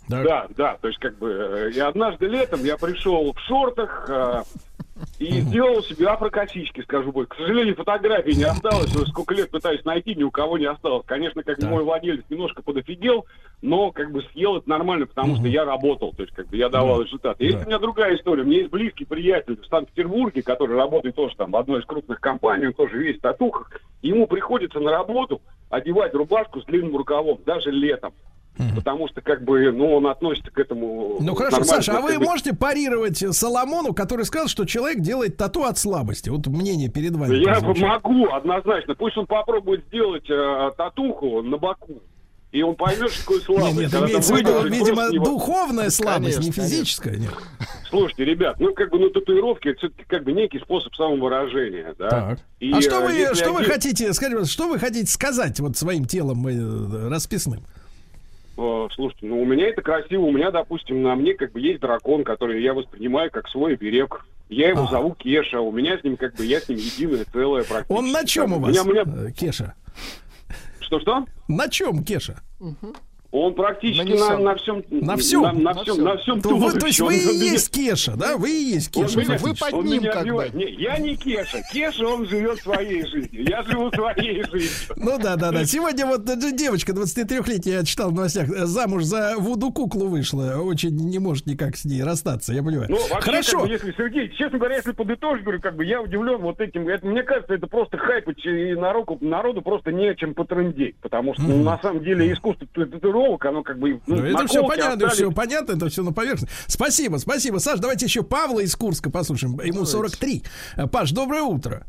Так. 0.09 0.24
Да, 0.24 0.47
да, 0.57 0.78
то 0.81 0.89
есть 0.89 0.99
как 1.01 1.19
бы, 1.19 1.28
э, 1.31 1.70
и 1.73 1.78
однажды 1.81 2.27
летом 2.28 2.65
я 2.65 2.78
пришел 2.78 3.31
в 3.35 3.39
шортах, 3.40 4.07
э, 4.09 4.43
и 5.19 5.41
сделал 5.41 5.83
себе 5.83 6.07
афрокосички, 6.07 6.83
скажу 6.83 7.12
больше. 7.12 7.31
К 7.31 7.37
сожалению, 7.37 7.75
фотографии 7.77 8.33
не 8.33 8.45
осталось. 8.45 8.95
Уже 8.95 9.07
сколько 9.07 9.35
лет 9.35 9.51
пытаюсь 9.51 9.85
найти, 9.85 10.15
ни 10.15 10.23
у 10.23 10.31
кого 10.31 10.59
не 10.59 10.66
осталось. 10.66 11.05
Конечно, 11.07 11.43
как 11.43 11.59
бы 11.59 11.66
мой 11.66 11.85
владелец 11.85 12.25
немножко 12.29 12.62
подофигел, 12.62 13.27
но 13.62 13.91
как 13.91 14.12
бы 14.12 14.23
съел 14.33 14.57
это 14.57 14.69
нормально, 14.69 15.07
потому 15.07 15.37
что 15.37 15.47
я 15.47 15.65
работал, 15.65 16.12
то 16.12 16.23
есть 16.23 16.35
как 16.35 16.49
бы 16.49 16.57
я 16.57 16.69
давал 16.69 17.03
результат. 17.03 17.41
Есть 17.41 17.65
у 17.65 17.66
меня 17.66 17.79
другая 17.79 18.16
история. 18.16 18.43
У 18.43 18.47
меня 18.47 18.59
есть 18.59 18.70
близкий 18.70 19.05
приятель 19.05 19.61
в 19.61 19.66
Санкт-Петербурге, 19.66 20.43
который 20.43 20.77
работает 20.77 21.15
тоже 21.15 21.35
там 21.37 21.51
в 21.51 21.57
одной 21.57 21.81
из 21.81 21.87
крупных 21.87 22.20
компаний, 22.20 22.66
он 22.66 22.73
тоже 22.73 22.99
весь 22.99 23.19
в 23.19 23.20
татухах. 23.20 23.70
Ему 24.03 24.27
приходится 24.27 24.79
на 24.79 24.91
работу 24.91 25.43
одевать 25.70 26.15
рубашку 26.15 26.61
с 26.61 26.65
длинным 26.65 26.97
рукавом, 26.97 27.39
даже 27.45 27.70
летом. 27.70 28.12
Потому 28.75 29.09
что, 29.09 29.21
как 29.21 29.45
бы, 29.45 29.71
ну, 29.73 29.95
он 29.97 30.07
относится 30.07 30.51
к 30.51 30.59
этому... 30.59 31.19
Ну 31.21 31.35
хорошо, 31.35 31.65
Саша, 31.65 31.99
а 31.99 32.01
вы 32.01 32.19
можете 32.19 32.55
парировать 32.55 33.19
Соломону, 33.35 33.95
который 33.95 34.25
сказал, 34.25 34.49
что 34.49 34.65
человек 34.65 35.01
делает 35.01 35.37
тату 35.37 35.65
от 35.65 35.79
слабости? 35.79 36.29
Вот 36.29 36.47
мнение 36.47 36.89
перед 36.89 37.13
вами. 37.13 37.37
Я 37.37 37.61
могу, 37.61 38.29
однозначно. 38.31 38.95
Пусть 38.95 39.17
он 39.17 39.27
попробует 39.27 39.85
сделать 39.87 40.29
э, 40.29 40.71
татуху 40.77 41.43
на 41.43 41.57
боку. 41.57 42.03
И 42.51 42.63
он 42.63 42.77
поймет, 42.77 43.11
что 43.11 43.21
такое 43.21 43.41
слабость. 43.41 43.77
Нет, 43.77 43.93
нет, 43.93 44.03
имеется 44.03 44.35
в 44.35 44.39
виду, 44.39 44.63
видимо, 44.69 44.97
просто 44.97 45.15
его- 45.15 45.25
духовная 45.27 45.91
слабость, 45.91 46.39
не 46.39 46.51
Конечно, 46.51 46.63
физическая. 46.63 47.17
Нет. 47.17 47.35
Слушайте, 47.91 48.25
ребят, 48.25 48.59
ну 48.59 48.73
как 48.73 48.91
бы, 48.91 48.99
ну 48.99 49.11
татуировки 49.11 49.69
это 49.69 49.79
все-таки 49.79 50.05
как 50.09 50.25
бы 50.25 50.33
некий 50.33 50.59
способ 50.59 50.95
самовыражения, 50.95 51.95
да. 51.99 52.09
Так. 52.09 52.39
И, 52.61 52.73
а 52.73 52.81
что 52.81 53.01
э, 53.01 53.07
вы, 53.07 53.13
если 53.13 53.35
что 53.35 53.53
вы 53.53 53.61
один- 53.61 53.73
хотите, 53.73 54.13
скажите, 54.15 54.45
что 54.47 54.69
вы 54.69 54.79
хотите 54.79 55.11
сказать 55.11 55.61
вот 55.61 55.77
своим 55.77 56.07
телом 56.07 56.47
э, 56.49 57.09
расписным? 57.11 57.61
Э, 58.59 58.89
Слушайте, 58.95 59.27
ну 59.27 59.41
у 59.41 59.45
меня 59.45 59.69
это 59.69 59.83
красиво. 59.83 60.23
У 60.23 60.33
меня, 60.33 60.51
допустим, 60.51 61.03
на 61.03 61.15
мне 61.15 61.35
как 61.35 61.53
бы 61.53 61.61
есть 61.61 61.81
дракон, 61.81 62.25
который 62.25 62.61
я 62.63 62.75
воспринимаю 62.75 63.31
как 63.31 63.49
свой 63.49 63.77
берег. 63.77 64.25
Я 64.49 64.71
его 64.71 64.85
А. 64.85 64.91
зову 64.91 65.15
Кеша. 65.15 65.61
У 65.61 65.71
меня 65.71 65.97
с 65.99 66.03
ним 66.05 66.17
как 66.17 66.35
бы 66.35 66.45
я 66.45 66.59
с 66.61 66.69
ним 66.69 66.79
единое 66.79 67.25
целое 67.25 67.63
практически. 67.65 67.93
Он 67.93 68.11
на 68.11 68.25
чем 68.25 68.53
у 68.55 68.59
вас, 68.59 68.71
меня- 68.85 69.05
меня- 69.05 69.29
э, 69.29 69.33
Кеша? 69.33 69.75
Что-что? 70.81 71.25
На 71.49 71.69
чем, 71.69 72.03
Кеша? 72.03 72.41
Он 73.31 73.53
практически 73.55 73.99
Нанесен. 74.09 74.27
на, 74.27 74.39
на 74.39 74.55
всем... 74.57 74.83
На 74.91 75.17
всем? 75.19 75.43
На, 75.43 75.53
на 75.53 75.61
На 75.61 75.73
всем, 75.83 75.95
всем. 75.95 76.05
на 76.05 76.17
всем 76.17 76.41
То, 76.41 76.57
вы, 76.57 76.73
то 76.79 76.87
есть 76.87 76.99
Он 77.03 77.09
вы 77.09 77.15
и 77.17 77.27
меня- 77.27 77.53
есть 77.53 77.71
Кеша, 77.71 78.17
да? 78.17 78.39
Вы 78.39 78.51
и 78.51 78.63
есть 78.75 78.97
Он 78.97 79.05
Кеша. 79.05 79.19
меня- 79.21 79.37
Вы 79.39 79.55
под 79.55 79.73
он 79.75 79.85
ним 79.85 80.01
меня 80.03 80.13
как 80.13 80.27
бы. 80.27 80.51
Не, 80.55 80.65
я 80.77 80.97
не 80.97 81.15
Кеша. 81.15 81.59
Кеша, 81.71 82.07
он 82.07 82.27
живет 82.27 82.59
своей 82.61 83.05
жизнью. 83.05 83.45
Я 83.47 83.63
живу 83.65 83.91
своей 83.91 84.43
жизнью. 84.45 84.71
Ну 84.97 85.19
да, 85.19 85.37
да, 85.37 85.51
да. 85.53 85.65
Сегодня 85.67 86.07
вот 86.07 86.27
э, 86.27 86.37
девочка 86.57 86.93
23-летняя, 86.93 87.81
я 87.81 87.85
читал 87.85 88.11
в 88.11 88.15
новостях, 88.15 88.49
э, 88.49 88.65
замуж 88.65 89.05
за 89.05 89.35
Вуду 89.37 89.73
куклу 89.73 90.09
вышла. 90.09 90.57
Очень 90.63 90.97
не 90.97 91.19
может 91.19 91.45
никак 91.45 91.77
с 91.77 91.85
ней 91.85 92.03
расстаться, 92.03 92.55
я 92.55 92.63
понимаю. 92.63 92.87
Ну, 92.89 92.97
вообще, 93.11 93.31
Хорошо. 93.31 93.59
как 93.59 93.67
бы, 93.67 93.73
если, 93.75 93.93
Сергей, 93.93 94.31
честно 94.31 94.59
говоря, 94.59 94.77
если 94.77 94.93
подытожить, 94.93 95.43
говорю, 95.45 95.61
как 95.61 95.77
бы 95.77 95.85
я 95.85 96.01
удивлен 96.01 96.39
вот 96.41 96.63
этим. 96.63 96.89
Это, 96.89 97.07
мне 97.07 97.23
кажется, 97.23 97.53
это 97.53 97.67
просто 97.67 97.99
хайп, 97.99 98.27
и 98.31 98.75
народу, 98.75 99.19
народу 99.21 99.61
просто 99.61 99.93
не 99.93 100.15
чем 100.17 100.33
потрындеть. 100.33 100.97
Потому 101.03 101.35
что, 101.35 101.43
ну, 101.43 101.63
на 101.63 101.79
самом 101.83 102.03
деле, 102.03 102.33
искусство 102.33 102.67
т- 102.75 102.87
татуировок, 103.19 103.45
оно 103.45 103.62
как 103.62 103.78
бы... 103.78 104.01
Ну, 104.07 104.16
это 104.24 104.47
все 104.47 104.66
понятно, 104.66 104.93
остались. 105.07 105.15
все 105.15 105.31
понятно, 105.32 105.73
это 105.73 105.89
все 105.89 106.03
на 106.03 106.12
поверхности. 106.12 106.49
Спасибо, 106.66 107.16
спасибо. 107.16 107.59
Саш, 107.59 107.81
давайте 107.81 108.07
еще 108.07 108.23
Павла 108.23 108.61
из 108.61 108.74
Курска 108.77 109.11
послушаем. 109.11 109.59
Ему 109.61 109.85
43. 109.85 110.43
Э, 110.77 110.86
Паш, 110.86 111.12
доброе 111.12 111.43
утро. 111.43 111.85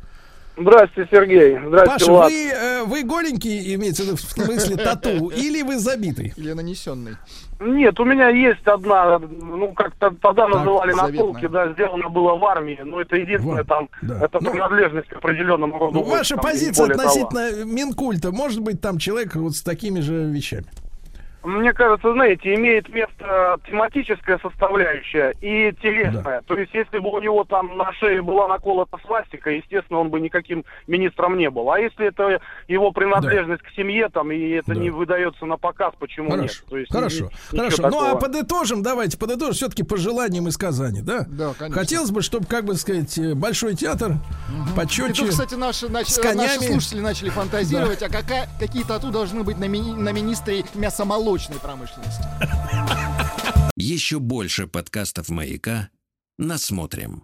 Здравствуйте, 0.61 1.09
Сергей. 1.09 1.57
Здравствуйте, 1.67 2.05
Паша, 2.05 2.11
Влад. 2.11 2.31
вы, 2.31 2.47
э, 2.49 2.83
вы 2.83 3.03
голенький, 3.03 3.75
имеется 3.75 4.03
в 4.03 4.05
виду 4.07 4.17
в 4.17 4.21
смысле 4.21 4.75
тату, 4.75 5.29
или 5.29 5.61
вы 5.61 5.79
забитый? 5.79 6.33
Или 6.35 6.51
нанесенный. 6.51 7.15
Нет, 7.61 7.97
у 7.97 8.03
меня 8.03 8.27
есть 8.29 8.65
одна, 8.67 9.19
ну, 9.19 9.71
как 9.73 9.95
то 9.95 10.09
тогда 10.21 10.47
Так, 10.47 10.55
называли 10.55 10.91
заветная. 10.91 11.11
наколки, 11.23 11.47
да, 11.47 11.71
сделано 11.71 12.09
было 12.09 12.35
в 12.35 12.43
армии, 12.45 12.79
но 12.83 12.99
это 12.99 13.15
единственное 13.15 13.63
там, 13.63 13.87
да. 14.01 14.25
это 14.25 14.39
Ну, 14.41 14.51
принадлежность 14.51 15.07
к 15.07 15.13
определенному 15.13 15.77
роду. 15.79 15.99
Ну, 15.99 16.03
ваша 16.03 16.35
там, 16.35 16.43
позиция 16.43 16.87
более 16.87 16.97
того. 16.97 17.09
относительно 17.09 17.65
Минкульта, 17.65 18.31
может 18.33 18.59
быть, 18.61 18.81
там 18.81 18.97
человек 18.97 19.35
вот 19.35 19.55
с 19.55 19.61
такими 19.61 20.01
же 20.01 20.25
вещами? 20.25 20.65
Мне 21.43 21.71
кажется, 21.73 22.11
знаете, 22.13 22.53
имеет 22.55 22.89
место 22.89 23.57
тематическая 23.67 24.37
составляющая 24.39 25.33
и 25.41 25.73
телесная. 25.81 26.41
То 26.41 26.55
есть, 26.57 26.73
если 26.73 26.99
бы 26.99 27.09
у 27.09 27.19
него 27.21 27.45
там 27.45 27.77
на 27.77 27.93
шее 27.93 28.21
была 28.21 28.47
наколота 28.47 28.97
свастика, 29.05 29.49
естественно, 29.49 29.99
он 29.99 30.09
бы 30.09 30.19
никаким 30.19 30.65
министром 30.87 31.37
не 31.37 31.49
был. 31.49 31.71
А 31.71 31.79
если 31.79 32.07
это 32.07 32.41
его 32.67 32.91
принадлежность 32.91 33.63
к 33.63 33.69
семье, 33.71 34.09
там, 34.09 34.31
и 34.31 34.49
это 34.49 34.73
Да. 34.73 34.79
не 34.81 34.89
выдается 34.89 35.45
на 35.45 35.57
показ, 35.57 35.93
почему 35.97 36.29
Хорошо, 36.31 36.43
нет? 36.61 36.69
То 36.69 36.77
есть, 36.77 36.91
хорошо, 36.91 37.29
ни- 37.53 37.57
хорошо. 37.57 37.89
Ну, 37.89 38.11
а 38.11 38.15
подытожим, 38.15 38.83
давайте 38.83 39.17
подытожим 39.17 39.53
все-таки 39.53 39.83
пожеланиям 39.83 40.47
из 40.47 40.57
Казани, 40.57 41.01
да? 41.01 41.25
Да, 41.29 41.53
конечно. 41.57 41.79
Хотелось 41.81 42.11
бы, 42.11 42.21
чтобы, 42.21 42.47
как 42.47 42.65
бы 42.65 42.75
сказать, 42.75 43.17
э, 43.17 43.33
большой 43.33 43.75
театр 43.75 44.11
И 44.11 44.75
почетче. 44.75 45.21
тут, 45.23 45.29
кстати, 45.31 45.55
наши, 45.55 45.85
нач- 45.87 46.05
с 46.05 46.35
наши 46.35 46.59
слушатели 46.59 46.99
начали 46.99 47.29
фантазировать, 47.29 48.01
а 48.03 48.09
какая, 48.09 48.47
какие 48.59 48.83
тату 48.83 49.09
должны 49.11 49.43
быть 49.43 49.57
на, 49.57 49.65
мини- 49.69 49.95
на 49.95 50.11
министре 50.11 50.63
мясомолочной 51.29 51.59
промышленности. 51.59 52.23
Еще 53.75 54.19
больше 54.19 54.67
подкастов 54.67 55.29
«Маяка» 55.29 55.89
насмотрим. 56.37 57.23